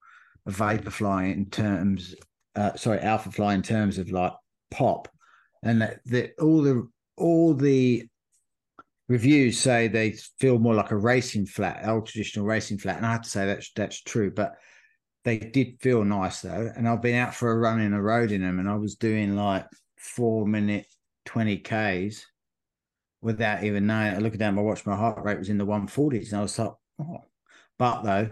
Vaporfly 0.47 1.33
in 1.33 1.49
terms 1.49 2.15
uh 2.55 2.75
sorry 2.75 2.99
alpha 2.99 3.31
fly 3.31 3.53
in 3.53 3.61
terms 3.61 3.97
of 3.97 4.11
like 4.11 4.33
pop. 4.71 5.07
And 5.63 5.81
that, 5.81 5.99
that 6.05 6.33
all 6.39 6.61
the 6.61 6.87
all 7.17 7.53
the 7.53 8.07
reviews 9.07 9.59
say 9.59 9.87
they 9.87 10.15
feel 10.39 10.57
more 10.57 10.73
like 10.73 10.91
a 10.91 10.97
racing 10.97 11.45
flat, 11.45 11.87
old 11.87 12.07
traditional 12.07 12.45
racing 12.45 12.77
flat, 12.77 12.97
and 12.97 13.05
I 13.05 13.11
have 13.11 13.21
to 13.23 13.29
say 13.29 13.45
that's 13.45 13.71
that's 13.73 14.01
true. 14.01 14.31
But 14.31 14.55
they 15.23 15.37
did 15.37 15.79
feel 15.81 16.03
nice 16.03 16.41
though, 16.41 16.71
and 16.75 16.87
I've 16.87 17.01
been 17.01 17.15
out 17.15 17.35
for 17.35 17.51
a 17.51 17.57
run 17.57 17.81
in 17.81 17.93
a 17.93 18.01
road 18.01 18.31
in 18.31 18.41
them, 18.41 18.59
and 18.59 18.69
I 18.69 18.75
was 18.75 18.95
doing 18.95 19.35
like 19.35 19.67
four 19.97 20.47
minute 20.47 20.87
twenty 21.25 21.57
k's 21.57 22.25
without 23.21 23.63
even 23.63 23.87
knowing. 23.87 24.13
I 24.13 24.17
looked 24.17 24.37
down 24.37 24.55
my 24.55 24.61
watch, 24.61 24.85
my 24.85 24.95
heart 24.95 25.23
rate 25.23 25.39
was 25.39 25.49
in 25.49 25.57
the 25.57 25.65
one 25.65 25.87
forties, 25.87 26.31
and 26.31 26.39
I 26.39 26.43
was 26.43 26.57
like, 26.57 26.73
oh. 26.99 27.25
But 27.77 28.01
though, 28.03 28.29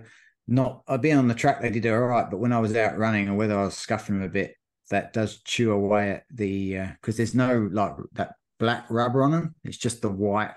not 0.47 0.83
I'd 0.87 1.01
been 1.01 1.17
on 1.17 1.27
the 1.27 1.33
track, 1.33 1.61
they 1.61 1.69
did 1.69 1.87
all 1.87 1.99
right, 1.99 2.29
but 2.29 2.39
when 2.39 2.53
I 2.53 2.59
was 2.59 2.75
out 2.75 2.97
running 2.97 3.27
and 3.27 3.37
whether 3.37 3.57
I 3.57 3.65
was 3.65 3.77
scuffing 3.77 4.19
them 4.19 4.25
a 4.25 4.29
bit, 4.29 4.55
that 4.89 5.13
does 5.13 5.41
chew 5.43 5.71
away 5.71 6.11
at 6.11 6.23
the 6.31 6.79
because 7.01 7.17
there's 7.17 7.35
no 7.35 7.69
like 7.71 7.93
that 8.13 8.33
black 8.59 8.85
rubber 8.89 9.23
on 9.23 9.31
them. 9.31 9.55
It's 9.63 9.77
just 9.77 10.01
the 10.01 10.09
white 10.09 10.53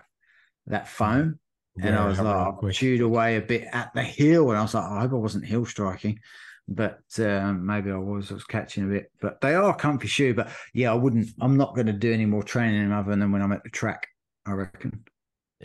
that 0.66 0.88
foam. 0.88 1.38
And 1.80 1.96
I 1.96 2.06
was 2.06 2.20
like, 2.20 2.54
I 2.62 2.70
chewed 2.70 3.00
away 3.00 3.36
a 3.36 3.40
bit 3.40 3.66
at 3.72 3.94
the 3.94 4.02
heel, 4.02 4.50
and 4.50 4.58
I 4.58 4.62
was 4.62 4.74
like, 4.74 4.84
I 4.84 5.00
hope 5.00 5.12
I 5.12 5.16
wasn't 5.16 5.46
heel 5.46 5.64
striking, 5.64 6.20
but 6.68 7.00
um, 7.18 7.64
maybe 7.64 7.90
I 7.90 7.96
was. 7.96 8.30
I 8.30 8.34
was 8.34 8.44
catching 8.44 8.84
a 8.84 8.88
bit, 8.88 9.10
but 9.22 9.40
they 9.40 9.54
are 9.54 9.74
comfy 9.74 10.06
shoe. 10.06 10.34
But 10.34 10.50
yeah, 10.74 10.92
I 10.92 10.94
wouldn't. 10.94 11.30
I'm 11.40 11.56
not 11.56 11.74
going 11.74 11.86
to 11.86 11.94
do 11.94 12.12
any 12.12 12.26
more 12.26 12.42
training 12.42 12.82
in 12.82 12.92
other 12.92 13.16
than 13.16 13.32
when 13.32 13.40
I'm 13.40 13.52
at 13.52 13.62
the 13.64 13.70
track. 13.70 14.06
I 14.46 14.52
reckon. 14.52 15.04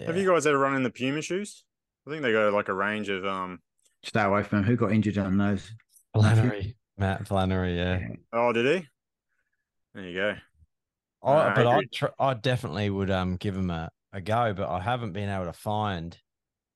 Have 0.05 0.17
you 0.17 0.29
guys 0.29 0.45
ever 0.45 0.59
run 0.59 0.75
in 0.75 0.83
the 0.83 0.91
Puma 0.91 1.21
shoes? 1.21 1.63
I 2.05 2.11
think 2.11 2.21
they 2.21 2.31
go 2.31 2.49
like 2.49 2.69
a 2.69 2.73
range 2.73 3.09
of 3.09 3.25
um. 3.25 3.59
Stay 4.03 4.21
away 4.21 4.43
from 4.43 4.59
them. 4.59 4.67
Who 4.67 4.75
got 4.75 4.91
injured 4.91 5.17
on 5.17 5.37
those? 5.37 5.69
Flannery, 6.13 6.75
Matt 6.97 7.27
Flannery? 7.27 7.77
Yeah. 7.77 8.07
Oh, 8.31 8.53
did 8.53 8.81
he? 8.81 8.87
There 9.93 10.03
you 10.03 10.15
go. 10.15 10.35
I, 11.23 11.31
Uh, 11.31 11.55
but 11.55 11.67
I, 11.67 11.81
tr- 11.91 12.05
I 12.19 12.33
definitely 12.35 12.89
would 12.89 13.09
um 13.09 13.35
give 13.37 13.55
them 13.55 13.71
a, 13.71 13.89
a 14.13 14.21
go, 14.21 14.53
but 14.53 14.69
I 14.69 14.79
haven't 14.79 15.13
been 15.13 15.29
able 15.29 15.45
to 15.45 15.53
find 15.53 16.17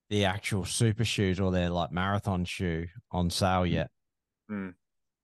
the 0.10 0.26
actual 0.26 0.66
super 0.66 1.06
shoes 1.06 1.40
or 1.40 1.52
their 1.52 1.70
like 1.70 1.92
marathon 1.92 2.44
shoe 2.44 2.88
on 3.12 3.30
sale 3.30 3.66
yet. 3.66 3.92
Mm. 4.52 4.74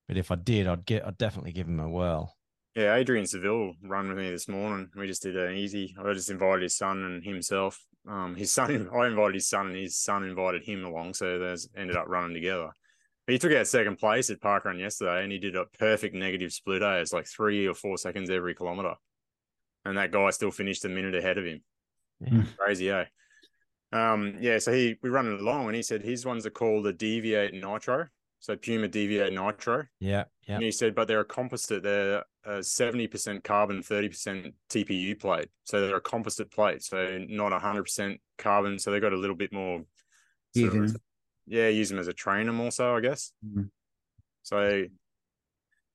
But 0.07 0.17
if 0.17 0.31
I 0.31 0.35
did, 0.35 0.67
I'd 0.67 0.85
get 0.85 1.05
I'd 1.05 1.17
definitely 1.17 1.51
give 1.51 1.67
them 1.67 1.79
a 1.79 1.89
whirl. 1.89 2.36
Yeah, 2.77 2.93
Adrian 2.93 3.25
Seville 3.25 3.73
run 3.81 4.07
with 4.07 4.19
me 4.19 4.29
this 4.29 4.47
morning. 4.47 4.87
We 4.95 5.07
just 5.07 5.23
did 5.23 5.35
an 5.35 5.55
easy. 5.55 5.95
I 5.99 6.13
just 6.13 6.29
invited 6.29 6.61
his 6.61 6.77
son 6.77 7.03
and 7.05 7.23
himself. 7.23 7.83
Um, 8.07 8.35
his 8.35 8.51
son, 8.53 8.87
I 8.93 9.07
invited 9.07 9.33
his 9.33 9.49
son, 9.49 9.69
and 9.69 9.75
his 9.75 9.97
son 9.97 10.23
invited 10.23 10.63
him 10.63 10.85
along. 10.85 11.15
So 11.15 11.39
there's 11.39 11.67
ended 11.75 11.95
up 11.95 12.07
running 12.07 12.35
together. 12.35 12.69
But 13.25 13.33
he 13.33 13.39
took 13.39 13.51
out 13.51 13.65
second 13.65 13.97
place 13.97 14.29
at 14.29 14.41
Park 14.41 14.65
Run 14.65 14.77
yesterday, 14.77 15.23
and 15.23 15.31
he 15.31 15.39
did 15.39 15.55
a 15.55 15.65
perfect 15.79 16.13
negative 16.13 16.53
split. 16.53 16.83
Eh? 16.83 16.97
It's 16.97 17.11
like 17.11 17.25
three 17.25 17.67
or 17.67 17.73
four 17.73 17.97
seconds 17.97 18.29
every 18.29 18.53
kilometer, 18.53 18.93
and 19.83 19.97
that 19.97 20.11
guy 20.11 20.29
still 20.29 20.51
finished 20.51 20.85
a 20.85 20.89
minute 20.89 21.15
ahead 21.15 21.39
of 21.39 21.45
him. 21.45 21.63
Yeah. 22.19 22.43
Crazy, 22.59 22.91
eh? 22.91 23.05
Um, 23.91 24.35
yeah. 24.39 24.59
So 24.59 24.71
he 24.71 24.97
we 25.01 25.09
run 25.09 25.33
it 25.33 25.41
along, 25.41 25.65
and 25.65 25.75
he 25.75 25.81
said 25.81 26.03
his 26.03 26.27
ones 26.27 26.45
are 26.45 26.51
called 26.51 26.85
the 26.85 26.93
Deviate 26.93 27.55
Nitro. 27.55 28.05
So 28.39 28.55
Puma 28.55 28.87
Deviate 28.87 29.33
Nitro. 29.33 29.85
Yeah, 29.99 30.25
yeah. 30.47 30.55
And 30.55 30.63
he 30.63 30.71
said, 30.71 30.93
but 30.95 31.07
they're 31.07 31.21
a 31.21 31.25
composite. 31.25 31.83
They're 31.83 32.23
a 32.45 32.61
seventy 32.63 33.07
percent 33.07 33.43
carbon, 33.43 33.81
thirty 33.81 34.09
percent 34.09 34.53
TPU 34.69 35.19
plate. 35.19 35.49
So 35.65 35.81
they're 35.87 35.97
a 35.97 36.01
composite 36.01 36.51
plate. 36.51 36.83
So 36.83 37.25
not 37.27 37.51
hundred 37.61 37.83
percent 37.83 38.21
carbon. 38.37 38.77
So 38.79 38.91
they 38.91 38.99
got 38.99 39.13
a 39.13 39.17
little 39.17 39.35
bit 39.35 39.51
more. 39.51 39.79
of- 39.79 39.85
yeah, 41.45 41.67
use 41.67 41.89
them 41.89 41.99
as 41.99 42.07
a 42.07 42.13
trainer 42.13 42.51
more 42.53 42.71
so, 42.71 42.95
I 42.95 42.99
guess. 43.01 43.31
Mhm. 43.45 43.69
So 44.43 44.85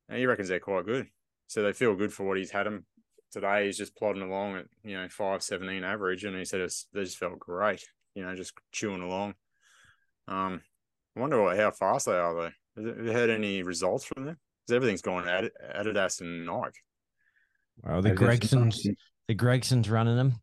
and 0.09 0.19
he 0.19 0.27
reckons 0.27 0.49
they're 0.49 0.61
quite 0.61 0.85
good. 0.85 1.07
So 1.47 1.63
they 1.63 1.73
feel 1.73 1.95
good 1.95 2.13
for 2.13 2.25
what 2.27 2.39
he's 2.39 2.51
had 2.51 2.67
them 2.67 2.85
today. 3.31 3.67
He's 3.67 3.79
just 3.79 3.97
plodding 3.97 4.23
along 4.23 4.57
at 4.57 4.67
you 4.85 4.95
know 4.95 5.09
five 5.09 5.43
seventeen 5.43 5.85
average, 5.85 6.25
and 6.25 6.37
he 6.37 6.45
said 6.45 6.61
it's, 6.61 6.87
they 6.93 7.05
just 7.05 7.19
felt 7.19 7.39
great. 7.39 7.85
You 8.15 8.25
know, 8.25 8.35
just 8.35 8.53
chewing 8.73 9.01
along. 9.03 9.35
Um, 10.29 10.63
I 11.17 11.21
wonder 11.21 11.43
what, 11.43 11.57
how 11.57 11.71
fast 11.71 12.07
they 12.07 12.13
are 12.13 12.35
though. 12.35 12.51
Have 12.85 13.07
you 13.07 13.13
heard 13.13 13.31
any 13.31 13.63
results 13.63 14.05
from 14.05 14.25
them? 14.25 14.39
Because 14.67 14.77
everything's 14.77 15.03
gone 15.03 15.29
Ad- 15.29 15.51
Adidas 15.77 16.21
and 16.21 16.47
Nike. 16.47 16.79
Well, 17.83 18.01
the 18.01 18.11
Maybe 18.11 18.21
Gregsons, 18.21 18.89
the 19.29 19.35
Gregsons 19.35 19.91
running 19.91 20.17
them. 20.17 20.35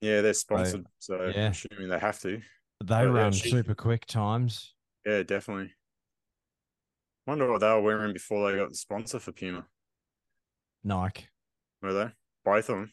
Yeah, 0.00 0.20
they're 0.20 0.34
sponsored, 0.34 0.86
so 0.98 1.30
yeah. 1.34 1.46
I'm 1.46 1.52
assuming 1.52 1.88
they 1.88 1.98
have 1.98 2.18
to. 2.20 2.40
But 2.80 2.88
they 2.88 3.06
run 3.06 3.32
super 3.32 3.74
quick 3.74 4.04
times. 4.06 4.74
Yeah, 5.06 5.22
definitely. 5.22 5.72
Wonder 7.26 7.50
what 7.50 7.60
they 7.60 7.68
were 7.68 7.80
wearing 7.80 8.12
before 8.12 8.50
they 8.50 8.58
got 8.58 8.70
the 8.70 8.74
sponsor 8.74 9.20
for 9.20 9.32
Puma. 9.32 9.64
Nike. 10.82 11.28
Were 11.80 11.92
they 11.92 12.10
both 12.44 12.68
of 12.68 12.76
them? 12.78 12.92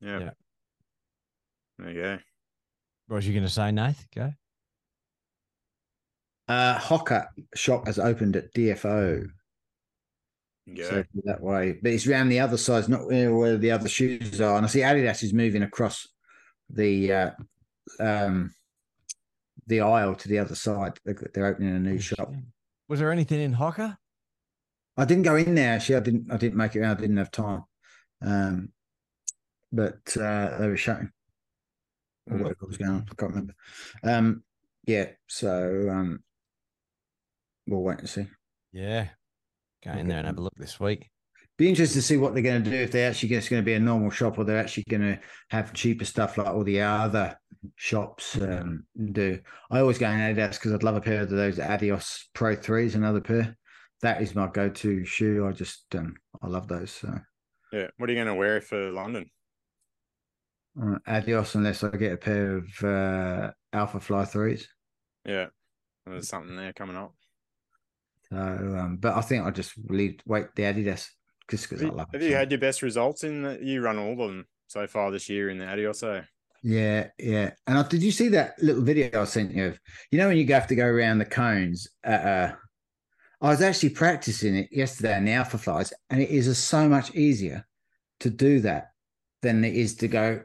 Yeah. 0.00 0.18
Yeah. 0.18 0.30
There 1.78 1.90
you 1.90 2.02
go. 2.02 2.18
What 3.06 3.16
was 3.16 3.28
you 3.28 3.32
going 3.32 3.44
to 3.44 3.50
say, 3.50 3.70
Nath? 3.70 4.04
Go. 4.14 4.32
Uh, 6.48 6.78
Hoka 6.78 7.28
shop 7.54 7.86
has 7.86 7.98
opened 7.98 8.36
at 8.36 8.52
DFO. 8.54 9.28
Yeah. 10.66 10.90
So 10.90 11.04
that 11.24 11.40
way, 11.40 11.78
but 11.80 11.92
it's 11.92 12.06
around 12.06 12.28
the 12.28 12.40
other 12.40 12.56
side, 12.56 12.88
not 12.88 13.06
where, 13.06 13.34
where 13.34 13.56
the 13.56 13.70
other 13.70 13.88
shoes 13.88 14.40
are. 14.40 14.56
And 14.56 14.66
I 14.66 14.68
see 14.68 14.80
Adidas 14.80 15.22
is 15.22 15.32
moving 15.32 15.62
across 15.62 16.08
the 16.68 17.12
uh, 17.12 17.30
um, 18.00 18.52
the 19.66 19.80
aisle 19.80 20.14
to 20.16 20.28
the 20.28 20.38
other 20.38 20.54
side. 20.54 20.98
They're, 21.04 21.30
they're 21.34 21.46
opening 21.46 21.76
a 21.76 21.78
new 21.78 21.98
shop. 21.98 22.32
Was 22.88 23.00
there 23.00 23.12
anything 23.12 23.40
in 23.40 23.54
Hoka? 23.54 23.96
I 24.96 25.04
didn't 25.04 25.24
go 25.24 25.36
in 25.36 25.54
there 25.54 25.74
actually. 25.74 25.96
I 25.96 26.00
didn't. 26.00 26.32
I 26.32 26.36
didn't 26.36 26.56
make 26.56 26.74
it. 26.74 26.84
I 26.84 26.94
didn't 26.94 27.16
have 27.18 27.30
time. 27.30 27.64
Um, 28.22 28.70
but 29.72 30.16
uh, 30.16 30.58
they 30.58 30.68
were 30.68 30.76
shutting. 30.76 31.10
Or 32.30 32.38
whatever 32.38 32.66
was 32.66 32.78
going 32.78 32.90
on. 32.90 33.06
I 33.10 33.14
can't 33.14 33.30
remember. 33.30 33.54
Um, 34.02 34.42
yeah. 34.84 35.10
So 35.28 35.88
um, 35.90 36.24
we'll 37.66 37.82
wait 37.82 37.98
and 37.98 38.08
see. 38.08 38.26
Yeah. 38.72 39.08
Go 39.84 39.92
in 39.92 40.08
there 40.08 40.18
and 40.18 40.26
have 40.26 40.38
a 40.38 40.42
look 40.42 40.56
this 40.56 40.80
week. 40.80 41.10
Be 41.58 41.68
interested 41.68 41.94
to 42.00 42.02
see 42.02 42.16
what 42.18 42.34
they're 42.34 42.42
going 42.42 42.62
to 42.62 42.70
do 42.70 42.76
if 42.76 42.92
they're 42.92 43.08
actually 43.08 43.30
just 43.30 43.48
going 43.48 43.62
to 43.62 43.66
be 43.66 43.74
a 43.74 43.80
normal 43.80 44.10
shop 44.10 44.38
or 44.38 44.44
they're 44.44 44.58
actually 44.58 44.84
going 44.90 45.02
to 45.02 45.18
have 45.48 45.72
cheaper 45.72 46.04
stuff 46.04 46.36
like 46.36 46.48
all 46.48 46.64
the 46.64 46.82
other 46.82 47.38
shops 47.76 48.36
um, 48.42 48.84
do. 49.12 49.38
I 49.70 49.80
always 49.80 49.96
go 49.96 50.10
in 50.10 50.18
Adidas 50.18 50.54
because 50.54 50.72
I'd 50.72 50.82
love 50.82 50.96
a 50.96 51.00
pair 51.00 51.22
of 51.22 51.30
those 51.30 51.58
Adios 51.58 52.28
Pro 52.34 52.54
threes, 52.56 52.94
another 52.94 53.22
pair. 53.22 53.56
That 54.02 54.20
is 54.20 54.34
my 54.34 54.48
go-to 54.48 55.04
shoe. 55.06 55.46
I 55.48 55.52
just 55.52 55.86
um, 55.94 56.14
I 56.42 56.48
love 56.48 56.68
those. 56.68 56.90
So 56.90 57.18
Yeah. 57.72 57.88
What 57.96 58.10
are 58.10 58.12
you 58.12 58.18
going 58.18 58.26
to 58.26 58.34
wear 58.34 58.60
for 58.60 58.90
London? 58.90 59.30
uh, 60.80 60.98
Adios, 61.06 61.54
unless 61.54 61.82
I 61.82 61.88
get 61.96 62.12
a 62.12 62.18
pair 62.18 62.58
of 62.58 62.84
uh, 62.84 63.50
Alpha 63.72 64.00
Fly 64.00 64.26
threes. 64.26 64.68
Yeah. 65.24 65.46
There's 66.04 66.28
something 66.28 66.56
there 66.56 66.72
coming 66.74 66.96
up. 66.96 67.14
So, 68.30 68.36
um, 68.36 68.98
but 69.00 69.14
I 69.14 69.20
think 69.20 69.44
I'll 69.44 69.52
just 69.52 69.72
leave 69.88 70.18
wait 70.26 70.46
the 70.56 70.64
Adidas 70.64 71.08
just 71.48 71.68
because 71.68 71.84
I 71.84 71.88
love. 71.88 72.08
have 72.12 72.20
it 72.20 72.24
you 72.24 72.32
so 72.32 72.36
had 72.36 72.50
your 72.50 72.60
best 72.60 72.82
results 72.82 73.24
in 73.24 73.42
the, 73.42 73.58
you 73.62 73.80
run 73.80 73.98
all 73.98 74.12
of 74.12 74.18
them 74.18 74.46
so 74.66 74.86
far 74.86 75.10
this 75.10 75.28
year 75.28 75.48
in 75.48 75.58
the 75.58 75.66
Adios? 75.66 76.00
So. 76.00 76.22
Yeah, 76.62 77.08
yeah. 77.18 77.50
And 77.66 77.78
I, 77.78 77.82
did 77.86 78.02
you 78.02 78.10
see 78.10 78.28
that 78.28 78.60
little 78.60 78.82
video 78.82 79.22
I 79.22 79.24
sent 79.24 79.52
you? 79.52 79.66
Of, 79.66 79.78
you 80.10 80.18
know 80.18 80.28
when 80.28 80.36
you 80.36 80.46
have 80.48 80.66
to 80.68 80.74
go 80.74 80.86
around 80.86 81.18
the 81.18 81.24
cones. 81.24 81.86
At, 82.02 82.26
uh, 82.26 82.54
I 83.40 83.50
was 83.50 83.62
actually 83.62 83.90
practicing 83.90 84.56
it 84.56 84.68
yesterday 84.72 85.16
in 85.16 85.26
the 85.26 85.32
Alpha 85.32 85.58
Flies, 85.58 85.92
and 86.10 86.20
it 86.20 86.30
is 86.30 86.58
so 86.58 86.88
much 86.88 87.14
easier 87.14 87.66
to 88.20 88.30
do 88.30 88.60
that 88.60 88.88
than 89.42 89.64
it 89.64 89.74
is 89.74 89.94
to 89.96 90.08
go 90.08 90.40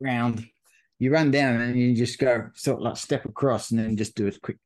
round. 0.00 0.46
You 0.98 1.12
run 1.12 1.30
down 1.30 1.60
and 1.60 1.78
you 1.78 1.94
just 1.94 2.18
go 2.18 2.48
sort 2.54 2.78
of 2.78 2.84
like 2.84 2.96
step 2.96 3.24
across 3.24 3.70
and 3.70 3.78
then 3.78 3.96
just 3.96 4.14
do 4.14 4.26
a 4.26 4.32
quick 4.32 4.58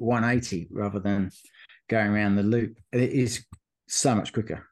180 0.00 0.68
rather 0.70 0.98
than 1.00 1.30
going 1.88 2.08
around 2.08 2.36
the 2.36 2.42
loop. 2.42 2.78
It 2.92 3.10
is 3.10 3.44
so 3.88 4.14
much 4.14 4.32
quicker. 4.32 4.66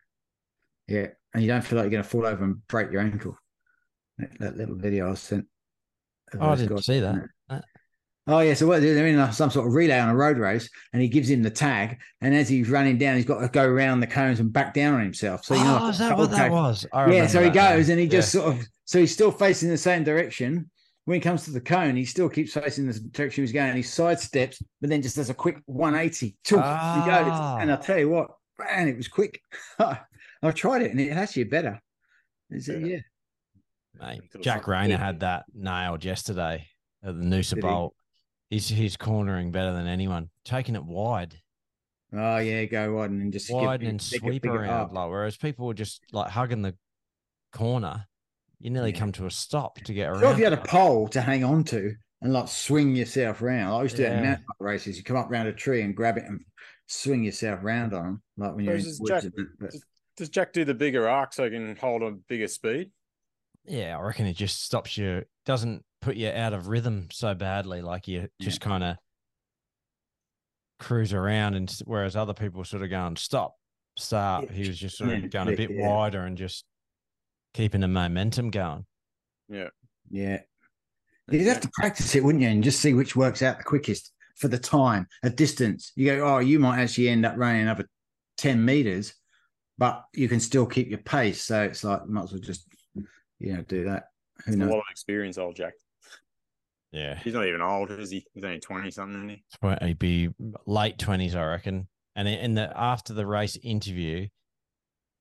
Yeah. 0.87 1.09
And 1.35 1.43
you 1.43 1.49
don't 1.49 1.63
feel 1.63 1.77
like 1.79 1.85
you're 1.85 1.91
going 1.91 2.03
to 2.03 2.09
fall 2.09 2.27
over 2.27 2.45
and 2.45 2.67
break 2.67 2.91
your 2.91 3.03
ankle. 3.03 3.39
That, 4.19 4.39
that 4.41 4.57
little 4.57 4.77
video 4.77 5.11
I 5.11 5.15
sent. 5.15 5.47
Oh, 6.39 6.51
I 6.51 6.57
didn't 6.57 6.75
guys 6.75 6.87
see 6.87 7.01
that. 7.01 7.29
Oh 8.31 8.41
yeah, 8.41 8.53
so 8.53 8.67
what 8.67 8.83
they're 8.83 9.07
in 9.07 9.33
some 9.33 9.51
sort 9.51 9.67
of 9.67 9.73
relay 9.73 9.99
on 9.99 10.11
a 10.11 10.15
road 10.15 10.37
race, 10.37 10.69
and 10.93 11.01
he 11.01 11.09
gives 11.09 11.31
him 11.31 11.43
the 11.43 11.49
tag, 11.51 11.99
and 12.21 12.35
as 12.35 12.47
he's 12.47 12.69
running 12.69 12.99
down, 12.99 13.17
he's 13.17 13.25
got 13.25 13.41
to 13.41 13.49
go 13.49 13.65
around 13.65 14.01
the 14.01 14.07
cones 14.07 14.39
and 14.39 14.53
back 14.53 14.75
down 14.75 14.93
on 14.93 15.01
himself. 15.01 15.47
So 15.47 15.55
you 15.55 15.65
know, 15.65 15.79
oh, 15.81 15.85
like 15.85 15.93
is 15.95 15.99
that 16.01 16.19
what 16.19 16.31
that 16.33 16.37
tag. 16.37 16.53
was? 16.53 16.87
Yeah, 16.93 17.27
so 17.27 17.43
he 17.43 17.49
that 17.49 17.55
goes 17.77 17.89
and 17.89 17.99
he 17.99 18.05
Yeah. 18.05 18.11
just 18.11 18.33
sort 18.33 18.55
of 18.55 18.67
so 18.85 18.99
he's 18.99 19.15
still 19.15 19.31
facing 19.31 19.71
the 19.71 19.79
same 19.79 20.05
direction. 20.05 20.71
When 21.09 21.15
he 21.15 21.21
comes 21.23 21.45
to 21.45 21.53
the 21.53 21.61
cone, 21.63 21.97
he 21.97 22.05
still 22.05 22.29
keeps 22.29 22.53
facing 22.53 22.87
the 22.87 23.01
direction 23.01 23.43
he's 23.43 23.51
going. 23.51 23.75
He 23.75 23.81
sidesteps, 23.81 24.63
but 24.83 24.91
then 24.91 25.01
just 25.01 25.17
does 25.17 25.31
a 25.31 25.35
quick 25.35 25.57
180. 25.65 26.37
Toof. 26.45 26.61
Ah. 26.63 27.57
And 27.59 27.71
I'll 27.71 27.79
tell 27.79 27.99
you 27.99 28.11
what, 28.11 28.29
man, 28.59 28.89
it 28.89 28.97
was 28.99 29.09
quick. 29.09 29.41
I 29.79 30.51
tried 30.55 30.83
it 30.83 30.91
and 30.91 31.01
it 31.01 31.09
actually 31.13 31.45
better. 31.45 31.81
Is 32.51 32.69
it? 32.69 32.83
Yeah. 32.83 32.97
Yeah. 33.99 34.07
Mate, 34.07 34.21
Jack 34.43 34.65
something 34.65 34.71
Rayner 34.71 34.89
big. 34.89 34.99
had 34.99 35.21
that 35.21 35.47
nailed 35.55 36.05
yesterday 36.05 36.67
at 37.03 37.17
the 37.19 37.25
Noosa 37.25 37.55
Did 37.55 37.57
he? 37.57 37.61
Bolt. 37.63 37.95
He's 38.51 38.69
he's 38.69 38.99
cornering 38.99 39.51
better 39.51 39.73
than 39.73 39.87
anyone, 39.87 40.29
taking 40.45 40.77
it 40.77 40.85
wide, 40.85 41.41
Oh 42.15 42.37
yeah, 42.37 42.67
go 42.67 42.93
wide 42.97 43.13
and 43.13 43.33
just 43.33 43.47
skip 43.47 43.57
wide 43.57 43.83
it, 43.83 43.89
and 43.89 43.99
pick 43.99 44.13
it, 44.13 44.21
sweep 44.21 44.43
pick 44.43 44.53
around. 44.53 44.69
up. 44.69 44.93
Like 44.93 45.09
whereas 45.09 45.39
people 45.39 45.67
were 45.67 45.73
just 45.73 46.03
like 46.13 46.31
hugging 46.31 46.61
the 46.61 46.75
corner, 47.55 48.07
you 48.61 48.71
nearly 48.71 48.93
Yeah. 48.93 48.99
come 48.99 49.13
to 49.13 49.27
a 49.27 49.31
stop 49.31 49.77
to 49.81 49.95
get 49.95 50.09
around. 50.11 50.21
Sure, 50.21 50.33
if 50.33 50.39
you 50.39 50.45
had 50.45 50.53
a 50.53 50.57
pole 50.63 51.09
to 51.09 51.21
hang 51.21 51.45
on 51.45 51.65
to 51.65 51.95
and 52.23 52.33
like 52.33 52.49
swing 52.49 52.97
yourself 52.97 53.41
around. 53.43 53.73
I 53.73 53.83
used 53.83 53.97
to 53.97 54.03
do 54.03 54.09
that 54.09 54.19
in 54.19 54.25
Yeah. 54.25 54.29
mountain 54.31 54.47
bike 54.49 54.57
races. 54.67 54.97
You 54.97 55.05
come 55.05 55.17
up 55.17 55.31
around 55.31 55.47
a 55.47 55.53
tree 55.53 55.83
and 55.83 55.95
grab 55.97 56.17
it 56.17 56.25
and 56.25 56.45
swing 56.87 57.23
yourself 57.25 57.61
round 57.63 57.93
on 57.95 58.05
them, 58.05 58.23
like 58.37 58.55
when 58.57 58.65
you're 58.65 58.75
in 58.75 58.81
Versus 58.81 58.99
the 58.99 59.03
woods. 59.13 59.25
Jack- 59.25 59.33
and 59.37 59.49
but- 59.61 59.75
Does 60.17 60.29
Jack 60.31 60.53
do 60.53 60.65
the 60.65 60.75
bigger 60.75 61.09
arc 61.09 61.33
so 61.33 61.45
he 61.45 61.51
can 61.51 61.77
hold 61.77 62.03
a 62.03 62.11
bigger 62.11 62.49
speed? 62.49 62.91
Yeah, 63.65 63.97
I 63.97 64.01
reckon 64.03 64.27
it 64.27 64.33
just 64.35 64.65
stops 64.65 64.97
you, 64.97 65.25
doesn't 65.45 65.85
put 66.01 66.17
you 66.17 66.29
out 66.31 66.53
of 66.55 66.67
rhythm 66.67 67.09
so 67.13 67.35
badly. 67.35 67.83
Like 67.83 68.09
you 68.09 68.29
just 68.41 68.61
kind 68.61 68.83
of 68.83 68.97
cruise 70.81 71.13
around, 71.13 71.55
and 71.55 71.71
whereas 71.85 72.17
other 72.17 72.35
people 72.35 72.65
sort 72.65 72.83
of 72.83 72.91
going 72.91 73.17
stop, 73.17 73.55
start. 73.97 74.47
Yeah, 74.47 74.53
He 74.53 74.69
was 74.69 74.79
just 74.79 74.97
sort 74.97 75.11
yeah, 75.11 75.17
of 75.19 75.31
going 75.31 75.53
a 75.53 75.57
bit 75.57 75.71
yeah. 75.71 75.87
wider 75.89 76.23
and 76.25 76.37
just 76.37 76.65
keeping 77.59 77.81
the 77.81 77.89
momentum 77.89 78.51
going. 78.51 78.87
Yeah. 79.49 79.71
yeah. 80.11 80.39
You'd 81.29 81.49
have 81.49 81.61
to 81.61 81.71
practice 81.75 82.15
it, 82.15 82.23
wouldn't 82.23 82.43
you? 82.43 82.49
And 82.49 82.63
just 82.63 82.81
see 82.81 82.95
which 82.95 83.17
works 83.17 83.43
out 83.43 83.59
the 83.59 83.65
quickest 83.65 84.13
for 84.37 84.47
the 84.47 84.59
time, 84.61 85.09
a 85.25 85.29
distance. 85.31 85.91
You 85.97 86.15
go, 86.15 86.25
oh, 86.25 86.39
you 86.39 86.61
might 86.61 86.79
actually 86.81 87.09
end 87.09 87.27
up 87.27 87.35
running 87.37 87.63
another 87.63 87.89
10 88.37 88.65
meters, 88.65 89.13
but 89.77 90.05
you 90.15 90.29
can 90.29 90.39
still 90.39 90.67
keep 90.67 90.89
your 90.89 91.01
pace. 91.01 91.43
So 91.43 91.65
it's 91.65 91.83
like, 91.83 92.07
might 92.07 92.25
as 92.25 92.33
well 92.33 92.41
just, 92.41 92.65
you 93.41 93.55
know, 93.55 93.63
do 93.63 93.87
that. 93.87 94.05
Who 94.47 94.53
A 94.53 94.57
knows? 94.57 94.71
lot 94.71 94.79
of 94.79 94.85
experience, 94.93 95.37
old 95.37 95.57
Jack. 95.57 95.73
Yeah, 96.93 97.19
He's 97.19 97.35
not 97.35 97.47
even 97.47 97.61
old, 97.61 97.91
is 97.91 98.11
he? 98.11 98.25
He's 98.35 98.45
only 98.45 98.61
20 98.61 98.91
something, 98.93 99.17
isn't 99.17 99.29
he? 99.31 99.45
Tw- 99.61 99.83
he'd 99.83 99.99
be 99.99 100.31
late 100.65 100.97
twenties, 100.99 101.35
I 101.35 101.45
reckon. 101.45 101.89
And 102.15 102.29
in 102.29 102.39
in 102.39 102.55
the 102.55 102.73
after 102.75 103.13
the 103.13 103.27
race 103.27 103.59
interview, 103.63 104.29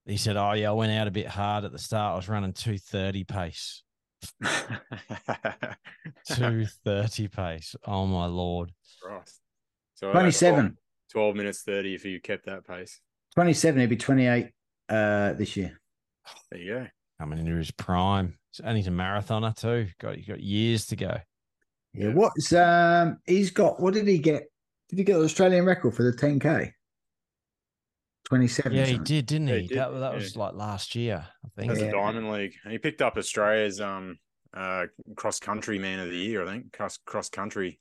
he 0.07 0.17
said, 0.17 0.37
"Oh 0.37 0.53
yeah, 0.53 0.69
I 0.69 0.73
went 0.73 0.91
out 0.91 1.07
a 1.07 1.11
bit 1.11 1.27
hard 1.27 1.65
at 1.65 1.71
the 1.71 1.79
start. 1.79 2.13
I 2.13 2.15
was 2.15 2.29
running 2.29 2.53
two 2.53 2.77
thirty 2.77 3.23
pace, 3.23 3.83
two 6.35 6.65
thirty 6.85 7.27
pace. 7.27 7.75
Oh 7.85 8.05
my 8.05 8.25
lord! 8.25 8.71
Christ. 9.01 9.41
So 9.95 10.09
about 10.09 10.19
27. 10.19 10.55
12, 10.55 10.73
12 11.11 11.35
minutes 11.35 11.63
30 11.63 11.95
if 11.95 12.05
you 12.05 12.21
kept 12.21 12.45
that 12.45 12.67
pace. 12.67 12.99
27, 13.33 13.81
he'd 13.81 13.89
be 13.89 13.97
28 13.97 14.51
uh, 14.89 15.33
this 15.33 15.57
year. 15.57 15.79
There 16.51 16.59
you 16.59 16.73
go. 16.73 16.87
Coming 17.19 17.39
into 17.39 17.55
his 17.55 17.71
prime, 17.71 18.37
and 18.63 18.77
he's 18.77 18.87
a 18.87 18.91
marathoner 18.91 19.55
too. 19.55 19.87
Got 19.99 20.17
he 20.17 20.21
got 20.21 20.39
years 20.39 20.85
to 20.87 20.95
go. 20.95 21.17
Yeah. 21.93 22.09
Yeah. 22.09 22.13
What's 22.13 22.53
um 22.53 23.17
he's 23.25 23.49
got 23.49 23.79
what 23.81 23.95
did 23.95 24.07
he 24.07 24.19
get? 24.19 24.43
Did 24.89 24.99
he 24.99 25.03
get 25.03 25.17
the 25.17 25.23
Australian 25.23 25.65
record 25.65 25.95
for 25.95 26.03
the 26.03 26.15
10K? 26.15 26.71
27. 28.27 28.73
Yeah, 28.73 28.85
he 28.85 28.97
did, 28.97 29.25
didn't 29.25 29.47
Yeah, 29.47 29.55
he? 29.55 29.61
he 29.61 29.67
did, 29.69 29.77
That, 29.77 29.89
that 29.91 30.11
yeah. 30.11 30.15
was 30.17 30.35
like 30.35 30.53
last 30.53 30.95
year, 30.95 31.25
I 31.45 31.47
think. 31.55 31.69
That's 31.69 31.79
Yeah. 31.79 31.85
the 31.87 31.91
Diamond 31.93 32.29
League. 32.31 32.53
And 32.63 32.73
he 32.73 32.77
picked 32.77 33.01
up 33.01 33.17
Australia's 33.17 33.79
um 33.79 34.19
uh 34.53 34.87
cross 35.15 35.39
country 35.39 35.79
man 35.79 35.99
of 35.99 36.09
the 36.09 36.17
year, 36.17 36.43
I 36.45 36.51
think. 36.51 36.73
Cross 36.73 36.99
cross 37.05 37.29
country 37.29 37.79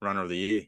runner 0.00 0.22
of 0.22 0.28
the 0.30 0.36
year. 0.36 0.62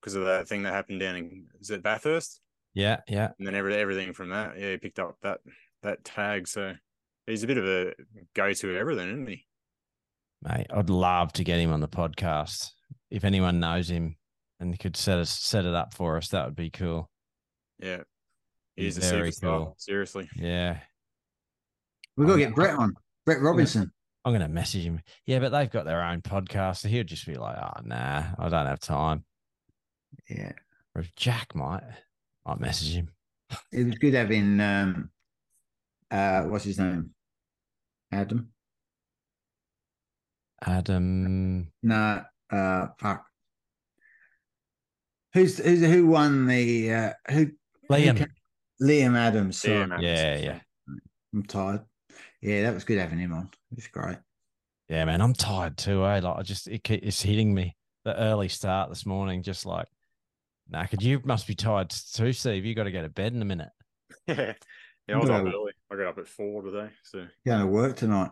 Because 0.00 0.14
of 0.14 0.24
that 0.24 0.48
thing 0.48 0.62
that 0.62 0.72
happened 0.72 1.00
down 1.00 1.16
in 1.16 1.46
is 1.60 1.70
it 1.70 1.82
Bathurst? 1.82 2.40
Yeah, 2.74 3.00
yeah. 3.08 3.30
And 3.38 3.46
then 3.46 3.54
every, 3.54 3.74
everything 3.74 4.12
from 4.12 4.30
that. 4.30 4.58
Yeah, 4.58 4.72
he 4.72 4.76
picked 4.78 4.98
up 4.98 5.16
that 5.22 5.40
that 5.82 6.04
tag. 6.04 6.48
So 6.48 6.74
he's 7.26 7.44
a 7.44 7.46
bit 7.46 7.58
of 7.58 7.66
a 7.66 7.94
go 8.34 8.52
to 8.52 8.70
of 8.70 8.76
everything, 8.76 9.08
isn't 9.08 9.28
he? 9.28 9.46
Mate, 10.42 10.66
I'd 10.70 10.90
love 10.90 11.32
to 11.34 11.44
get 11.44 11.58
him 11.58 11.72
on 11.72 11.80
the 11.80 11.88
podcast. 11.88 12.70
If 13.10 13.24
anyone 13.24 13.58
knows 13.60 13.88
him 13.90 14.16
and 14.60 14.76
could 14.78 14.96
set 14.96 15.18
us 15.18 15.30
set 15.30 15.64
it 15.64 15.74
up 15.74 15.94
for 15.94 16.16
us, 16.16 16.28
that 16.28 16.44
would 16.46 16.56
be 16.56 16.70
cool. 16.70 17.10
Yeah. 17.78 18.02
He 18.76 18.84
He's 18.84 18.98
a 18.98 19.00
very 19.00 19.30
superstar. 19.30 19.40
cool. 19.40 19.74
Seriously. 19.78 20.28
Yeah. 20.36 20.78
We've 22.16 22.26
got 22.28 22.34
to 22.34 22.38
get 22.40 22.54
Brett 22.54 22.74
on. 22.76 22.94
Brett 23.26 23.40
Robinson. 23.40 23.92
I'm 24.24 24.32
gonna 24.32 24.48
message 24.48 24.82
him. 24.84 25.00
Yeah, 25.24 25.38
but 25.38 25.50
they've 25.52 25.70
got 25.70 25.84
their 25.84 26.02
own 26.02 26.20
podcast. 26.20 26.78
So 26.78 26.88
he'll 26.88 27.04
just 27.04 27.26
be 27.26 27.36
like, 27.36 27.56
oh 27.56 27.80
nah, 27.84 28.24
I 28.38 28.48
don't 28.48 28.66
have 28.66 28.80
time. 28.80 29.24
Yeah. 30.28 30.52
Or 30.94 31.00
if 31.02 31.14
Jack 31.14 31.54
might, 31.54 31.82
I'll 32.44 32.56
message 32.58 32.94
him. 32.94 33.10
It 33.72 33.86
was 33.86 33.94
good 33.94 34.14
having 34.14 34.60
um 34.60 35.10
uh 36.10 36.42
what's 36.42 36.64
his 36.64 36.78
name? 36.78 37.10
Adam. 38.12 38.50
Adam 40.62 41.70
No, 41.82 42.22
uh 42.50 42.86
fuck. 42.98 43.24
Who's 45.34 45.58
who's 45.58 45.80
who 45.80 46.06
won 46.06 46.46
the 46.46 46.92
uh 46.92 47.12
who 47.30 47.52
Liam. 47.90 48.26
Liam 48.82 49.16
Adams. 49.16 49.60
Sorry. 49.60 49.74
Yeah, 49.78 49.86
man. 49.86 50.00
Yeah, 50.02 50.36
yeah. 50.38 50.58
I'm 51.34 51.42
tired. 51.44 51.82
Yeah, 52.40 52.62
that 52.62 52.74
was 52.74 52.84
good 52.84 52.98
having 52.98 53.18
him 53.18 53.32
on. 53.32 53.50
It 53.72 53.76
was 53.76 53.86
great. 53.88 54.18
Yeah, 54.88 55.04
man, 55.04 55.20
I'm 55.20 55.34
tired 55.34 55.76
too, 55.76 56.04
eh? 56.06 56.20
Like 56.20 56.36
I 56.38 56.42
just 56.42 56.68
it, 56.68 56.82
ke- 56.84 57.02
it's 57.02 57.20
hitting 57.20 57.52
me. 57.52 57.76
The 58.04 58.18
early 58.18 58.48
start 58.48 58.88
this 58.88 59.04
morning, 59.04 59.42
just 59.42 59.66
like 59.66 59.86
knackered. 60.72 61.02
You 61.02 61.20
must 61.24 61.46
be 61.46 61.54
tired 61.54 61.90
too, 61.90 62.32
Steve. 62.32 62.64
You 62.64 62.74
got 62.74 62.84
to 62.84 62.92
go 62.92 63.02
to 63.02 63.08
bed 63.08 63.34
in 63.34 63.42
a 63.42 63.46
minute. 63.46 63.70
Yeah. 64.26 64.54
Yeah, 65.08 65.14
I 65.16 65.20
was 65.20 65.30
up 65.30 65.42
early. 65.42 65.72
I 65.90 65.96
got 65.96 66.08
up 66.08 66.18
at 66.18 66.28
four 66.28 66.60
today. 66.60 66.90
So 67.02 67.26
Going 67.46 67.60
to 67.60 67.66
work 67.66 67.96
tonight. 67.96 68.28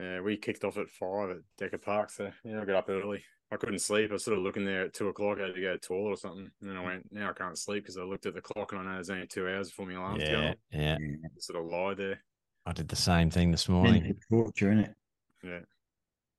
yeah, 0.00 0.20
we 0.20 0.36
kicked 0.36 0.64
off 0.64 0.76
at 0.78 0.90
five 0.90 1.30
at 1.30 1.36
Decker 1.58 1.78
Park. 1.78 2.10
So 2.10 2.32
yeah, 2.42 2.60
I 2.60 2.64
got 2.64 2.74
up 2.74 2.88
early. 2.88 3.22
I 3.52 3.56
couldn't 3.56 3.80
sleep. 3.80 4.10
I 4.10 4.12
was 4.14 4.24
sort 4.24 4.36
of 4.38 4.44
looking 4.44 4.64
there 4.64 4.82
at 4.84 4.92
two 4.94 5.08
o'clock. 5.08 5.38
I 5.40 5.46
had 5.46 5.54
to 5.54 5.60
go 5.60 5.66
to 5.68 5.72
the 5.72 5.78
toilet 5.78 6.10
or 6.10 6.16
something. 6.16 6.50
And 6.60 6.70
then 6.70 6.76
I 6.76 6.84
went, 6.84 7.12
now 7.12 7.30
I 7.30 7.32
can't 7.32 7.58
sleep 7.58 7.82
because 7.82 7.96
I 7.98 8.02
looked 8.02 8.26
at 8.26 8.34
the 8.34 8.40
clock 8.40 8.70
and 8.72 8.80
I 8.80 8.84
know 8.84 8.94
there's 8.94 9.10
only 9.10 9.26
two 9.26 9.48
hours 9.48 9.68
before 9.70 9.86
my 9.86 9.94
alarm's 9.94 10.22
going 10.22 10.42
Yeah, 10.42 10.50
off. 10.50 10.56
yeah. 10.70 10.96
Yeah. 11.00 11.14
I 11.24 11.28
sort 11.40 11.58
of 11.64 11.70
lie 11.70 11.94
there. 11.94 12.18
I 12.66 12.72
did 12.72 12.88
the 12.88 12.96
same 12.96 13.28
thing 13.30 13.50
this 13.50 13.68
morning. 13.68 14.02
Mental 14.04 14.20
torture, 14.30 14.68
innit? 14.70 14.94
Yeah. 15.42 15.58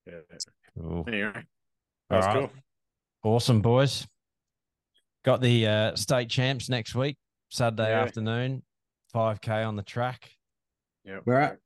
Yeah. 0.07 0.19
Cool. 0.77 1.03
Anyway, 1.07 1.31
that's 2.09 2.25
right. 2.27 2.49
cool. 3.23 3.33
Awesome, 3.33 3.61
boys. 3.61 4.07
Got 5.25 5.41
the 5.41 5.67
uh, 5.67 5.95
state 5.95 6.29
champs 6.29 6.69
next 6.69 6.95
week, 6.95 7.17
Saturday 7.49 7.89
Yeah. 7.89 8.01
afternoon, 8.03 8.63
5K 9.13 9.67
on 9.67 9.75
the 9.75 9.83
track. 9.83 10.29
Yeah. 11.03 11.19
We're 11.25 11.39
at 11.39 11.57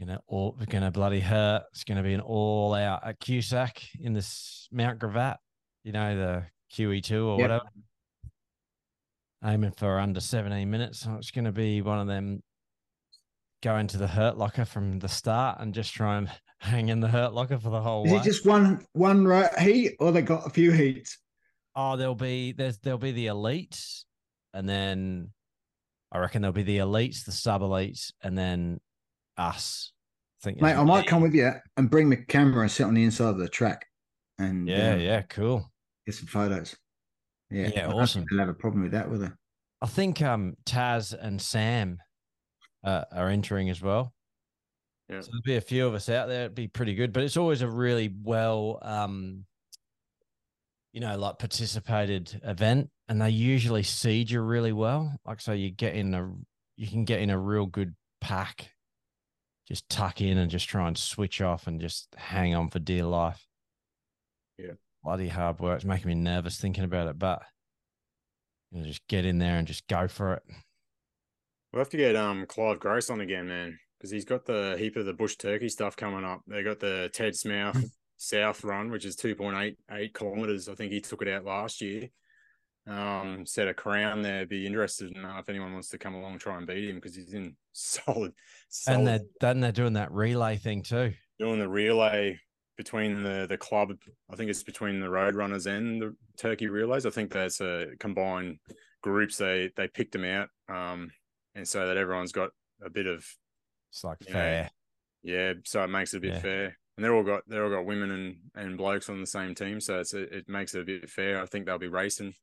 You 0.00 0.06
know, 0.06 0.18
all 0.28 0.56
we're 0.58 0.64
gonna 0.64 0.90
bloody 0.90 1.20
hurt. 1.20 1.64
It's 1.72 1.84
gonna 1.84 2.02
be 2.02 2.14
an 2.14 2.22
all 2.22 2.72
out 2.72 3.06
at 3.06 3.20
Cusack 3.20 3.82
in 4.00 4.14
this 4.14 4.66
Mount 4.72 4.98
Gravatt. 4.98 5.36
You 5.84 5.92
know 5.92 6.16
the 6.16 6.46
QE2 6.74 7.26
or 7.26 7.38
Yep. 7.38 7.40
whatever. 7.42 7.64
Aiming 9.44 9.72
for 9.72 9.98
under 9.98 10.20
17 10.20 10.70
minutes. 10.70 11.00
So 11.00 11.16
it's 11.16 11.30
gonna 11.30 11.52
be 11.52 11.82
one 11.82 11.98
of 11.98 12.06
them. 12.06 12.42
Go 13.62 13.76
into 13.76 13.98
the 13.98 14.08
hurt 14.08 14.38
locker 14.38 14.64
from 14.64 15.00
the 15.00 15.08
start 15.08 15.60
and 15.60 15.74
just 15.74 15.92
try 15.92 16.16
and 16.16 16.30
hang 16.60 16.88
in 16.88 17.00
the 17.00 17.08
hurt 17.08 17.34
locker 17.34 17.58
for 17.58 17.68
the 17.68 17.82
whole 17.82 18.06
is 18.06 18.12
way. 18.12 18.18
it 18.20 18.22
just 18.24 18.46
one 18.46 18.86
one 18.94 19.26
right 19.26 19.52
heat 19.58 19.96
or 20.00 20.12
they 20.12 20.22
got 20.22 20.46
a 20.46 20.50
few 20.50 20.72
heats? 20.72 21.18
Oh, 21.76 21.98
there'll 21.98 22.14
be 22.14 22.52
there's 22.52 22.78
there'll 22.78 22.98
be 22.98 23.12
the 23.12 23.26
elites, 23.26 24.04
and 24.54 24.66
then 24.66 25.30
I 26.10 26.20
reckon 26.20 26.40
there'll 26.40 26.54
be 26.54 26.62
the 26.62 26.78
elites, 26.78 27.26
the 27.26 27.32
sub 27.32 27.60
elites, 27.60 28.12
and 28.22 28.36
then 28.36 28.80
us. 29.40 29.92
I 30.42 30.44
think. 30.44 30.60
Mate, 30.60 30.74
I 30.76 30.84
might 30.84 31.06
come 31.06 31.22
with 31.22 31.34
you 31.34 31.50
and 31.76 31.90
bring 31.90 32.10
the 32.10 32.16
camera 32.16 32.62
and 32.62 32.70
sit 32.70 32.84
on 32.84 32.94
the 32.94 33.04
inside 33.04 33.30
of 33.30 33.38
the 33.38 33.48
track 33.48 33.86
and 34.38 34.68
Yeah, 34.68 34.92
uh, 34.92 34.96
yeah, 34.96 35.22
cool. 35.22 35.70
get 36.06 36.14
some 36.14 36.26
photos. 36.26 36.76
Yeah, 37.50 37.68
Yeah, 37.74 37.88
I 37.88 37.92
awesome. 37.92 38.22
think 38.22 38.30
They'll 38.30 38.38
have 38.40 38.48
a 38.48 38.54
problem 38.54 38.82
with 38.82 38.92
that, 38.92 39.10
will 39.10 39.18
they? 39.18 39.28
I 39.82 39.86
think 39.86 40.22
um 40.22 40.54
Taz 40.64 41.12
and 41.18 41.40
Sam 41.40 41.98
uh, 42.84 43.04
are 43.12 43.28
entering 43.28 43.70
as 43.70 43.82
well. 43.82 44.12
Yeah. 45.08 45.20
So 45.20 45.28
there'll 45.32 45.42
be 45.42 45.56
a 45.56 45.60
few 45.60 45.86
of 45.86 45.94
us 45.94 46.08
out 46.08 46.28
there. 46.28 46.42
It'd 46.44 46.54
be 46.54 46.68
pretty 46.68 46.94
good, 46.94 47.12
but 47.12 47.22
it's 47.24 47.36
always 47.36 47.62
a 47.62 47.68
really 47.68 48.14
well, 48.22 48.78
um, 48.82 49.44
you 50.92 51.00
know, 51.00 51.16
like 51.18 51.38
participated 51.38 52.40
event, 52.44 52.90
and 53.08 53.20
they 53.20 53.30
usually 53.30 53.82
seed 53.82 54.30
you 54.30 54.40
really 54.40 54.72
well. 54.72 55.12
Like 55.26 55.40
so, 55.40 55.52
you 55.52 55.70
get 55.70 55.94
in 55.96 56.14
a, 56.14 56.30
you 56.76 56.86
can 56.86 57.04
get 57.04 57.20
in 57.20 57.30
a 57.30 57.38
real 57.38 57.66
good 57.66 57.94
pack, 58.20 58.70
just 59.70 59.88
tuck 59.88 60.20
in 60.20 60.36
and 60.36 60.50
just 60.50 60.68
try 60.68 60.88
and 60.88 60.98
switch 60.98 61.40
off 61.40 61.68
and 61.68 61.80
just 61.80 62.08
hang 62.16 62.56
on 62.56 62.68
for 62.70 62.80
dear 62.80 63.04
life. 63.04 63.46
Yeah. 64.58 64.72
bloody 65.04 65.28
hard 65.28 65.60
work. 65.60 65.76
It's 65.76 65.84
making 65.84 66.08
me 66.08 66.14
nervous 66.16 66.60
thinking 66.60 66.82
about 66.82 67.06
it, 67.06 67.18
but 67.20 67.40
you 68.72 68.80
know, 68.80 68.86
just 68.86 69.06
get 69.06 69.24
in 69.24 69.38
there 69.38 69.56
and 69.56 69.68
just 69.68 69.86
go 69.86 70.08
for 70.08 70.34
it. 70.34 70.42
We'll 71.72 71.80
have 71.80 71.88
to 71.90 71.96
get 71.96 72.16
um 72.16 72.46
Clive 72.46 72.80
Gross 72.80 73.10
on 73.10 73.20
again, 73.20 73.46
man, 73.46 73.78
because 73.96 74.10
he's 74.10 74.24
got 74.24 74.44
the 74.44 74.74
heap 74.76 74.96
of 74.96 75.06
the 75.06 75.12
bush 75.12 75.36
turkey 75.36 75.68
stuff 75.68 75.96
coming 75.96 76.24
up. 76.24 76.40
They 76.48 76.64
got 76.64 76.80
the 76.80 77.08
Ted 77.12 77.34
Smout 77.34 77.80
South 78.16 78.64
Run, 78.64 78.90
which 78.90 79.04
is 79.04 79.14
two 79.14 79.36
point 79.36 79.56
eight 79.56 79.78
eight 79.92 80.14
kilometers. 80.14 80.68
I 80.68 80.74
think 80.74 80.90
he 80.90 81.00
took 81.00 81.22
it 81.22 81.28
out 81.28 81.44
last 81.44 81.80
year. 81.80 82.08
Um, 82.86 83.44
set 83.46 83.68
a 83.68 83.74
crown 83.74 84.22
there. 84.22 84.46
Be 84.46 84.66
interested 84.66 85.14
in 85.16 85.24
if 85.24 85.48
anyone 85.48 85.72
wants 85.72 85.88
to 85.90 85.98
come 85.98 86.14
along 86.14 86.38
try 86.38 86.56
and 86.56 86.66
beat 86.66 86.88
him 86.88 86.96
because 86.96 87.14
he's 87.14 87.34
in 87.34 87.54
solid. 87.72 88.32
solid 88.68 88.98
And 88.98 89.06
they're 89.06 89.20
then 89.40 89.60
they're 89.60 89.72
doing 89.72 89.92
that 89.94 90.12
relay 90.12 90.56
thing 90.56 90.82
too. 90.82 91.12
doing 91.38 91.58
the 91.60 91.68
relay 91.68 92.38
between 92.76 93.22
the 93.22 93.46
the 93.48 93.58
club. 93.58 93.92
I 94.30 94.36
think 94.36 94.50
it's 94.50 94.62
between 94.62 95.00
the 95.00 95.10
road 95.10 95.34
runners 95.34 95.66
and 95.66 96.00
the 96.00 96.16
turkey 96.38 96.68
relays. 96.68 97.06
I 97.06 97.10
think 97.10 97.32
that's 97.32 97.60
a 97.60 97.88
combined 98.00 98.58
groups. 99.02 99.36
They 99.36 99.70
they 99.76 99.86
picked 99.88 100.12
them 100.12 100.24
out, 100.24 100.48
um, 100.68 101.10
and 101.54 101.68
so 101.68 101.86
that 101.86 101.96
everyone's 101.98 102.32
got 102.32 102.50
a 102.82 102.88
bit 102.90 103.06
of 103.06 103.24
It's 103.92 104.02
like 104.04 104.18
fair. 104.22 104.70
yeah. 105.22 105.52
So 105.64 105.84
it 105.84 105.88
makes 105.88 106.14
it 106.14 106.18
a 106.18 106.20
bit 106.20 106.32
Yeah. 106.34 106.40
fair, 106.40 106.78
and 106.96 107.04
they're 107.04 107.14
all 107.14 107.22
got 107.22 107.42
they're 107.46 107.64
all 107.64 107.70
got 107.70 107.84
women 107.84 108.10
and 108.10 108.36
and 108.54 108.78
blokes 108.78 109.10
on 109.10 109.20
the 109.20 109.26
same 109.26 109.54
team, 109.54 109.80
so 109.80 110.00
it's 110.00 110.14
it 110.14 110.48
makes 110.48 110.74
it 110.74 110.80
a 110.80 110.84
bit 110.84 111.08
fair. 111.10 111.40
I 111.42 111.46
think 111.46 111.66
they'll 111.66 111.78
be 111.78 111.88
racing. 111.88 112.34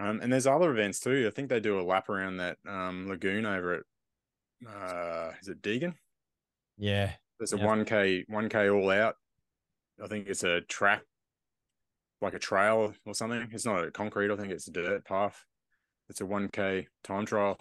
Um, 0.00 0.20
and 0.22 0.32
there's 0.32 0.46
other 0.46 0.70
events 0.70 1.00
too. 1.00 1.26
I 1.26 1.34
think 1.34 1.48
they 1.48 1.60
do 1.60 1.80
a 1.80 1.82
lap 1.82 2.08
around 2.08 2.36
that 2.36 2.58
um, 2.66 3.08
lagoon 3.08 3.46
over 3.46 3.74
at 3.74 3.82
uh, 4.68 5.32
is 5.40 5.48
it 5.48 5.62
Deagon? 5.62 5.94
Yeah. 6.76 7.12
There's 7.38 7.52
a 7.52 7.56
one 7.58 7.84
k 7.84 8.24
one 8.28 8.48
k 8.48 8.68
all 8.70 8.90
out. 8.90 9.16
I 10.02 10.06
think 10.06 10.28
it's 10.28 10.44
a 10.44 10.60
track, 10.62 11.02
like 12.20 12.34
a 12.34 12.38
trail 12.38 12.94
or 13.06 13.14
something. 13.14 13.48
It's 13.52 13.64
not 13.64 13.84
a 13.84 13.90
concrete. 13.90 14.32
I 14.32 14.36
think 14.36 14.52
it's 14.52 14.68
a 14.68 14.72
dirt 14.72 15.04
path. 15.04 15.44
It's 16.08 16.20
a 16.20 16.26
one 16.26 16.48
k 16.48 16.88
time 17.04 17.26
trial. 17.26 17.58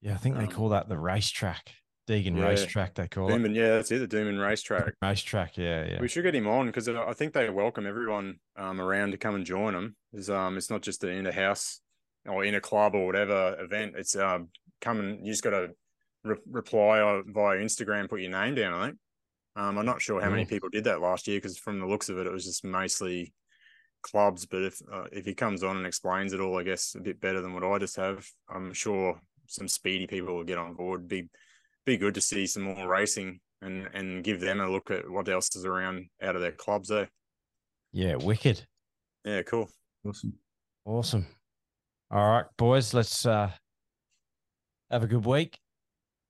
Yeah. 0.00 0.14
I 0.14 0.16
think 0.18 0.36
they 0.36 0.44
Um, 0.44 0.50
call 0.50 0.68
that 0.70 0.88
the 0.88 0.98
racetrack. 0.98 1.74
Deagon 2.08 2.38
yeah. 2.38 2.46
racetrack, 2.48 2.94
they 2.94 3.06
call 3.06 3.28
it. 3.28 3.32
Doomben, 3.32 3.54
yeah, 3.54 3.68
that's 3.68 3.90
it. 3.90 4.08
The 4.08 4.16
Doomben 4.16 4.42
racetrack. 4.42 4.94
Racetrack, 5.02 5.58
yeah, 5.58 5.84
yeah. 5.84 6.00
We 6.00 6.08
should 6.08 6.22
get 6.22 6.34
him 6.34 6.48
on 6.48 6.64
because 6.66 6.88
I 6.88 7.12
think 7.12 7.34
they 7.34 7.50
welcome 7.50 7.86
everyone 7.86 8.38
um, 8.56 8.80
around 8.80 9.10
to 9.10 9.18
come 9.18 9.34
and 9.34 9.44
join 9.44 9.74
them. 9.74 9.94
It's, 10.12 10.28
um, 10.28 10.56
it's 10.56 10.70
not 10.70 10.82
just 10.82 11.04
an 11.04 11.10
in 11.10 11.26
a 11.26 11.32
house 11.32 11.80
or 12.26 12.44
in 12.44 12.54
a 12.54 12.60
club 12.60 12.94
or 12.94 13.06
whatever 13.06 13.56
event. 13.60 13.94
It's 13.96 14.16
um, 14.16 14.48
come 14.80 15.00
and 15.00 15.26
you 15.26 15.32
just 15.32 15.44
got 15.44 15.50
to 15.50 15.70
re- 16.24 16.36
reply 16.50 17.22
via 17.26 17.58
Instagram, 17.58 18.08
put 18.08 18.20
your 18.20 18.30
name 18.30 18.54
down. 18.54 18.74
I 18.74 18.86
think. 18.86 18.98
Um, 19.56 19.76
I'm 19.76 19.86
not 19.86 20.00
sure 20.00 20.20
how 20.20 20.30
many 20.30 20.44
people 20.44 20.68
did 20.68 20.84
that 20.84 21.00
last 21.00 21.26
year 21.26 21.38
because 21.38 21.58
from 21.58 21.80
the 21.80 21.86
looks 21.86 22.08
of 22.08 22.18
it, 22.18 22.28
it 22.28 22.32
was 22.32 22.44
just 22.44 22.64
mostly 22.64 23.32
clubs. 24.02 24.46
But 24.46 24.62
if 24.62 24.80
uh, 24.92 25.06
if 25.10 25.24
he 25.24 25.34
comes 25.34 25.64
on 25.64 25.76
and 25.76 25.86
explains 25.86 26.32
it 26.32 26.40
all, 26.40 26.58
I 26.58 26.62
guess 26.62 26.94
a 26.94 27.00
bit 27.00 27.20
better 27.20 27.40
than 27.40 27.52
what 27.54 27.64
I 27.64 27.78
just 27.78 27.96
have, 27.96 28.24
I'm 28.48 28.72
sure 28.72 29.20
some 29.46 29.66
speedy 29.66 30.06
people 30.06 30.36
will 30.36 30.44
get 30.44 30.58
on 30.58 30.74
board. 30.74 31.08
Be 31.08 31.28
be 31.84 31.96
good 31.96 32.14
to 32.14 32.20
see 32.20 32.46
some 32.46 32.62
more 32.62 32.88
racing 32.88 33.40
and 33.60 33.88
and 33.94 34.22
give 34.22 34.40
them 34.40 34.60
a 34.60 34.70
look 34.70 34.90
at 34.92 35.10
what 35.10 35.28
else 35.28 35.54
is 35.56 35.64
around 35.64 36.06
out 36.22 36.36
of 36.36 36.42
their 36.42 36.52
clubs 36.52 36.88
there. 36.88 37.08
Yeah, 37.92 38.14
wicked. 38.14 38.64
Yeah, 39.24 39.42
cool. 39.42 39.68
Awesome. 40.06 40.34
Awesome. 40.84 41.26
All 42.10 42.30
right, 42.30 42.46
boys, 42.56 42.94
let's 42.94 43.26
uh 43.26 43.50
have 44.90 45.02
a 45.02 45.06
good 45.06 45.24
week. 45.26 45.58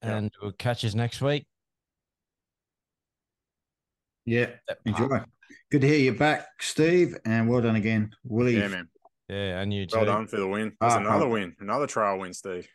Yeah. 0.02 0.16
And 0.16 0.30
we'll 0.40 0.52
catch 0.52 0.84
us 0.84 0.94
next 0.94 1.20
week. 1.22 1.46
Yeah, 4.24 4.50
enjoy. 4.84 5.08
Good 5.70 5.80
to 5.80 5.86
hear 5.88 5.98
you 5.98 6.12
back, 6.14 6.46
Steve, 6.60 7.16
and 7.24 7.48
well 7.48 7.60
done 7.62 7.76
again, 7.76 8.10
Willie. 8.24 8.58
Yeah, 8.58 8.68
man. 8.68 8.88
Yeah, 9.28 9.60
and 9.60 9.72
you 9.72 9.86
too. 9.86 9.96
Well 9.96 10.06
done 10.06 10.26
for 10.26 10.36
the 10.38 10.46
win. 10.48 10.72
That's 10.80 10.94
Ah, 10.94 10.98
another 10.98 11.28
win, 11.28 11.54
another 11.60 11.86
trial 11.86 12.18
win, 12.18 12.32
Steve. 12.34 12.68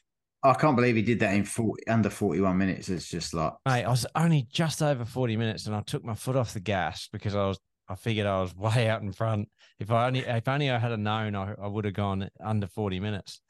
I 0.43 0.53
can't 0.53 0.75
believe 0.75 0.95
he 0.95 1.01
did 1.01 1.19
that 1.21 1.33
in 1.35 1.45
40, 1.45 1.87
under 1.87 2.09
41 2.09 2.57
minutes. 2.57 2.89
It's 2.89 3.07
just 3.07 3.33
like, 3.33 3.53
Mate, 3.65 3.85
I 3.85 3.89
was 3.89 4.05
only 4.15 4.45
just 4.51 4.81
over 4.81 5.05
40 5.05 5.37
minutes 5.37 5.67
and 5.67 5.75
I 5.75 5.81
took 5.81 6.03
my 6.03 6.15
foot 6.15 6.35
off 6.35 6.53
the 6.53 6.59
gas 6.59 7.07
because 7.13 7.33
I 7.33 7.45
was 7.45 7.59
I 7.89 7.95
figured 7.95 8.25
I 8.27 8.41
was 8.41 8.55
way 8.57 8.87
out 8.89 9.01
in 9.01 9.11
front. 9.13 9.49
If 9.79 9.91
I 9.91 10.07
only 10.07 10.19
if 10.21 10.47
only 10.47 10.69
I 10.71 10.77
had 10.77 10.91
a 10.91 10.97
known 10.97 11.35
I, 11.35 11.53
I 11.61 11.67
would 11.67 11.85
have 11.85 11.93
gone 11.93 12.29
under 12.43 12.67
40 12.67 12.99
minutes. 12.99 13.41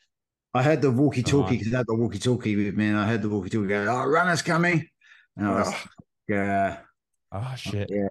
I 0.55 0.61
heard 0.63 0.81
the 0.81 0.91
walkie 0.91 1.23
talkie 1.23 1.55
on. 1.55 1.57
because 1.59 1.73
I 1.73 1.77
had 1.77 1.87
the 1.87 1.95
walkie 1.95 2.19
talkie 2.19 2.55
with 2.55 2.75
me, 2.75 2.87
and 2.89 2.97
I 2.97 3.07
heard 3.07 3.21
the 3.23 3.29
walkie 3.29 3.49
talkie 3.49 3.67
go, 3.67 3.87
"Oh, 3.89 4.05
runner's 4.05 4.43
coming!" 4.43 4.87
And 5.35 5.47
I 5.47 5.51
was, 5.59 5.67
Oh, 5.73 5.83
yeah, 6.27 6.77
Oh 7.31 7.53
shit. 7.57 7.89
yeah. 7.91 8.07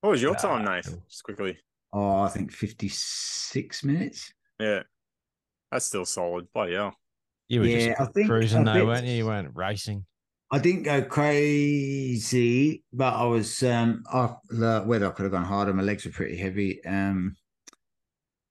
what 0.00 0.10
was 0.10 0.22
your 0.22 0.36
time, 0.36 0.64
Nate? 0.64 0.84
Just 1.08 1.24
quickly. 1.24 1.58
Oh, 1.92 2.20
I 2.20 2.28
think 2.28 2.52
56 2.52 3.82
minutes. 3.84 4.32
Yeah. 4.60 4.84
That's 5.72 5.84
still 5.86 6.04
solid. 6.04 6.46
Bloody 6.54 6.74
hell. 6.74 6.94
You 7.48 7.60
were 7.60 7.66
Yeah, 7.66 7.88
just 7.88 8.00
I 8.00 8.06
think 8.06 8.28
cruising 8.28 8.60
I 8.68 8.72
though, 8.72 8.78
think- 8.78 8.88
weren't 8.88 9.06
you? 9.06 9.12
You 9.14 9.26
weren't 9.26 9.50
racing. 9.56 10.06
I 10.52 10.58
didn't 10.58 10.82
go 10.82 11.02
crazy, 11.02 12.82
but 12.92 13.14
I 13.14 13.24
was 13.24 13.62
um 13.62 14.02
I, 14.12 14.34
the 14.48 14.82
whether 14.84 15.06
I 15.06 15.10
could 15.10 15.22
have 15.24 15.32
gone 15.32 15.44
harder. 15.44 15.72
My 15.72 15.82
legs 15.82 16.04
were 16.04 16.10
pretty 16.10 16.36
heavy. 16.36 16.84
Um, 16.84 17.36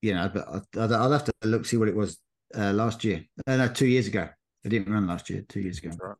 you 0.01 0.13
know, 0.13 0.29
but 0.33 0.47
I, 0.47 0.83
I'd, 0.83 0.91
I'd 0.93 1.11
have 1.11 1.25
to 1.25 1.33
look 1.43 1.65
see 1.65 1.77
what 1.77 1.89
it 1.89 1.95
was 1.95 2.17
uh, 2.55 2.71
last 2.71 3.03
year. 3.03 3.25
Uh, 3.45 3.57
no, 3.57 3.67
two 3.67 3.87
years 3.87 4.07
ago. 4.07 4.29
I 4.65 4.69
didn't 4.69 4.91
run 4.91 5.07
last 5.07 5.29
year. 5.29 5.43
Two 5.47 5.59
years 5.61 5.79
ago. 5.79 5.91
Right. 6.01 6.15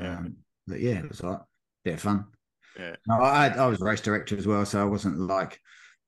Yeah. 0.00 0.18
Um, 0.18 0.36
but 0.66 0.80
yeah, 0.80 0.98
it 0.98 1.08
was 1.08 1.22
right. 1.22 1.40
Bit 1.84 1.94
of 1.94 2.00
fun. 2.00 2.26
Yeah. 2.78 2.96
No, 3.06 3.22
I 3.22 3.44
had, 3.44 3.58
I 3.58 3.66
was 3.66 3.80
race 3.80 4.00
director 4.00 4.36
as 4.36 4.46
well, 4.46 4.64
so 4.66 4.80
I 4.80 4.84
wasn't 4.84 5.18
like, 5.18 5.58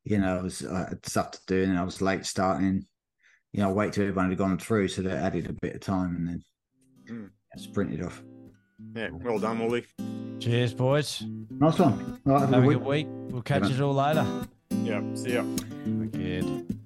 you 0.05 0.18
know, 0.18 0.39
I 0.39 0.43
was 0.43 0.64
I 0.66 0.90
had 0.90 1.06
stuff 1.06 1.31
to 1.32 1.40
do, 1.47 1.62
and 1.64 1.78
I 1.78 1.85
was 1.85 2.02
late 2.02 2.27
starting. 2.27 2.86
You 3.52 3.62
know, 3.62 3.72
wait 3.72 3.93
till 3.94 4.02
everyone 4.05 4.28
had 4.28 4.39
gone 4.39 4.59
through, 4.59 4.89
so 4.89 5.02
that 5.02 5.16
added 5.24 5.48
a 5.48 5.55
bit 5.55 5.74
of 5.74 5.81
time, 5.81 6.16
and 6.16 6.28
then 6.28 6.44
Mm. 7.10 7.31
sprinted 7.56 8.05
off. 8.05 8.22
Yeah. 8.95 9.09
Well 9.12 9.39
done, 9.39 9.59
Woolley. 9.59 9.85
Cheers, 10.41 10.75
boys. 10.75 11.23
Nice 11.51 11.79
one. 11.79 12.21
All 12.27 12.33
right, 12.33 12.41
have, 12.41 12.51
Have 12.51 12.65
a 12.65 12.67
a 12.67 12.71
good 12.71 12.79
good 12.79 12.87
week. 12.87 13.07
week. 13.07 13.33
We'll 13.33 13.43
catch 13.43 13.62
man. 13.62 13.73
us 13.73 13.81
all 13.81 13.95
later. 13.95 14.27
Yeah. 14.83 15.03
See 15.15 15.35
ya. 15.35 15.45
Wicked. 15.87 16.79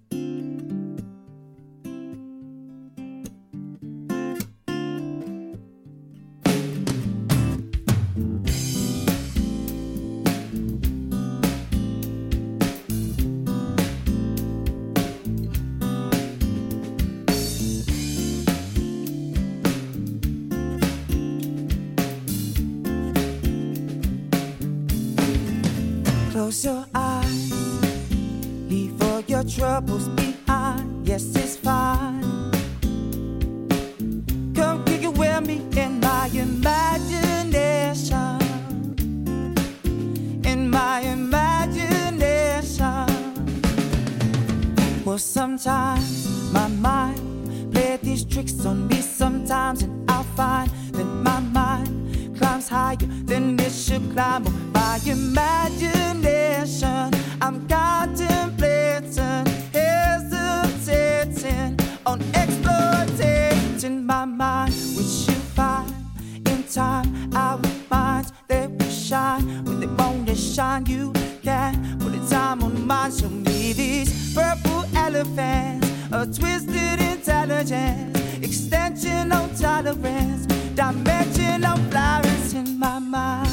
Show 73.24 73.30
me 73.30 73.72
these 73.72 74.34
purple 74.34 74.84
elephants, 74.94 75.88
a 76.12 76.26
twisted 76.26 77.00
intelligence, 77.00 78.18
extension 78.42 79.32
on 79.32 79.48
tolerance, 79.54 80.44
dimension 80.74 81.64
on 81.64 81.78
flowers 81.90 82.52
in 82.52 82.78
my 82.78 82.98
mind. 82.98 83.48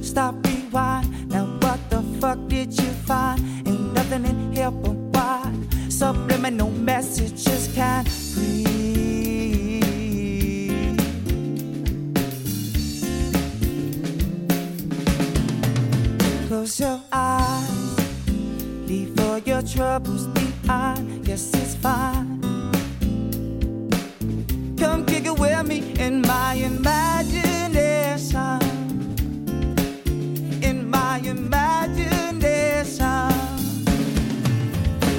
Stop, 0.00 0.36
rewind. 0.46 1.28
Now 1.28 1.46
what 1.58 1.90
the 1.90 2.02
fuck 2.20 2.38
did 2.46 2.72
you 2.80 2.88
find? 3.04 3.40
Ain't 3.66 3.92
nothing 3.94 4.24
in 4.24 4.52
here 4.52 4.70
but 4.70 4.94
why 4.94 5.52
subliminal 5.88 6.70
messages 6.70 7.68
can't 7.74 8.08
breathe. 8.32 8.76
Close 16.46 16.78
your 16.78 17.00
eyes, 17.12 17.85
all 19.36 19.42
your 19.42 19.62
troubles 19.62 20.26
behind. 20.28 21.28
Yes, 21.28 21.52
it's 21.54 21.74
fine. 21.74 22.40
Come 24.78 25.04
kick 25.04 25.26
it 25.26 25.38
with 25.38 25.66
me 25.66 25.92
in 25.98 26.22
my 26.22 26.54
imagination. 26.54 28.60
In 30.62 30.88
my 30.88 31.18
imagination. 31.18 33.28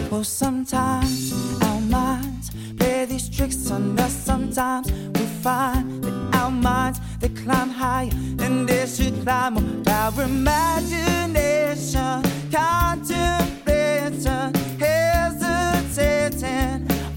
Well, 0.10 0.24
sometimes 0.24 1.34
our 1.64 1.82
minds 1.82 2.50
play 2.78 3.06
these 3.06 3.30
tricks 3.30 3.70
on 3.70 4.00
us. 4.00 4.14
Sometimes 4.14 4.92
we 4.92 5.26
find 5.44 6.04
that 6.04 6.36
our 6.36 6.52
minds 6.52 7.00
they 7.20 7.30
climb 7.30 7.70
higher 7.70 8.10
and 8.40 8.68
they 8.68 8.88
should 8.88 9.22
climb 9.24 9.58
our 9.88 10.24
imagination. 10.24 10.98
Hesitating 14.80 16.00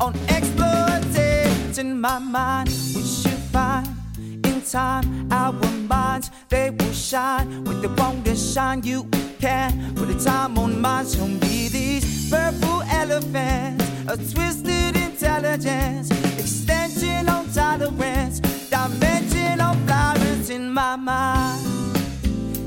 on 0.01 0.13
exploiting 0.29 2.01
my 2.01 2.19
mind. 2.19 2.69
We 2.69 3.03
should 3.03 3.39
find 3.53 3.87
in 4.19 4.61
time 4.63 5.31
our 5.31 5.53
minds 5.53 6.33
they 6.49 6.71
will 6.71 6.93
shine 6.93 7.63
when 7.63 7.81
they 7.81 7.87
want 7.87 8.25
to 8.25 8.35
shine. 8.35 8.83
You 8.83 9.07
can 9.39 9.95
put 9.95 10.09
the 10.09 10.19
time 10.19 10.59
on 10.59 10.81
mine. 10.81 11.07
Show 11.07 11.29
me 11.29 11.69
these 11.69 12.29
purple 12.29 12.83
elephants, 12.83 13.85
a 14.09 14.17
twisted 14.17 14.97
intelligence, 14.97 16.11
extension 16.41 17.29
on 17.29 17.49
tolerance, 17.53 18.41
dimension 18.69 19.61
on 19.61 19.77
flowers 19.87 20.51
in 20.51 20.73
my 20.73 20.97
mind. 20.97 21.80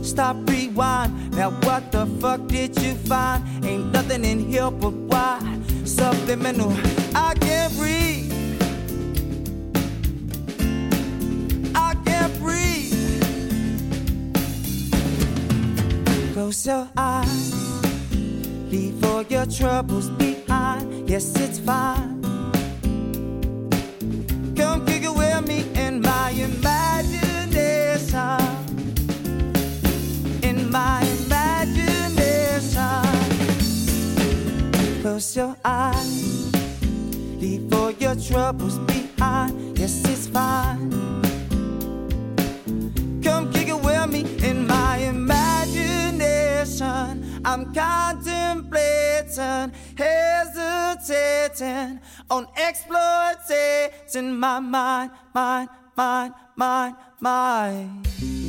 Stop, 0.03 0.35
rewind. 0.49 1.31
Now 1.31 1.51
what 1.63 1.91
the 1.91 2.05
fuck 2.19 2.45
did 2.47 2.79
you 2.81 2.93
find? 2.93 3.43
Ain't 3.65 3.91
nothing 3.91 4.25
in 4.25 4.39
here 4.39 4.69
but 4.69 4.91
why 4.91 5.39
subliminal. 5.85 6.73
I 7.15 7.33
can't 7.35 7.73
breathe. 7.77 8.31
I 11.73 11.95
can't 12.05 12.37
breathe. 12.39 12.91
Close 16.33 16.65
your 16.65 16.89
eyes. 16.97 17.53
Leave 18.71 19.01
all 19.05 19.21
your 19.23 19.45
troubles 19.45 20.09
behind. 20.09 21.09
Yes, 21.09 21.33
it's 21.37 21.59
fine. 21.59 22.21
Come 24.55 24.85
kick 24.85 25.03
it 25.03 25.15
with 25.15 25.47
me 25.47 25.63
in 25.75 26.01
my 26.01 26.31
imagination. 26.31 28.42
My 30.73 31.05
imagination. 31.21 32.81
Close 35.03 35.35
your 35.35 35.55
eyes. 35.63 36.51
Leave 37.39 37.71
all 37.71 37.91
your 37.91 38.15
troubles 38.15 38.79
behind. 38.79 39.77
Yes, 39.77 40.03
it's 40.05 40.27
fine. 40.29 40.89
Come 43.21 43.53
kick 43.53 43.67
it 43.67 43.79
with 43.79 44.09
me 44.09 44.25
in 44.43 44.65
my 44.65 44.97
imagination. 44.97 47.39
I'm 47.45 47.71
contemplating, 47.71 49.71
hesitating 49.95 51.99
on 52.31 52.47
exploiting 52.57 54.39
my 54.39 54.59
mind, 54.59 55.11
mind, 55.35 55.69
mind, 55.95 56.33
mind, 56.55 56.95
mind. 57.19 58.42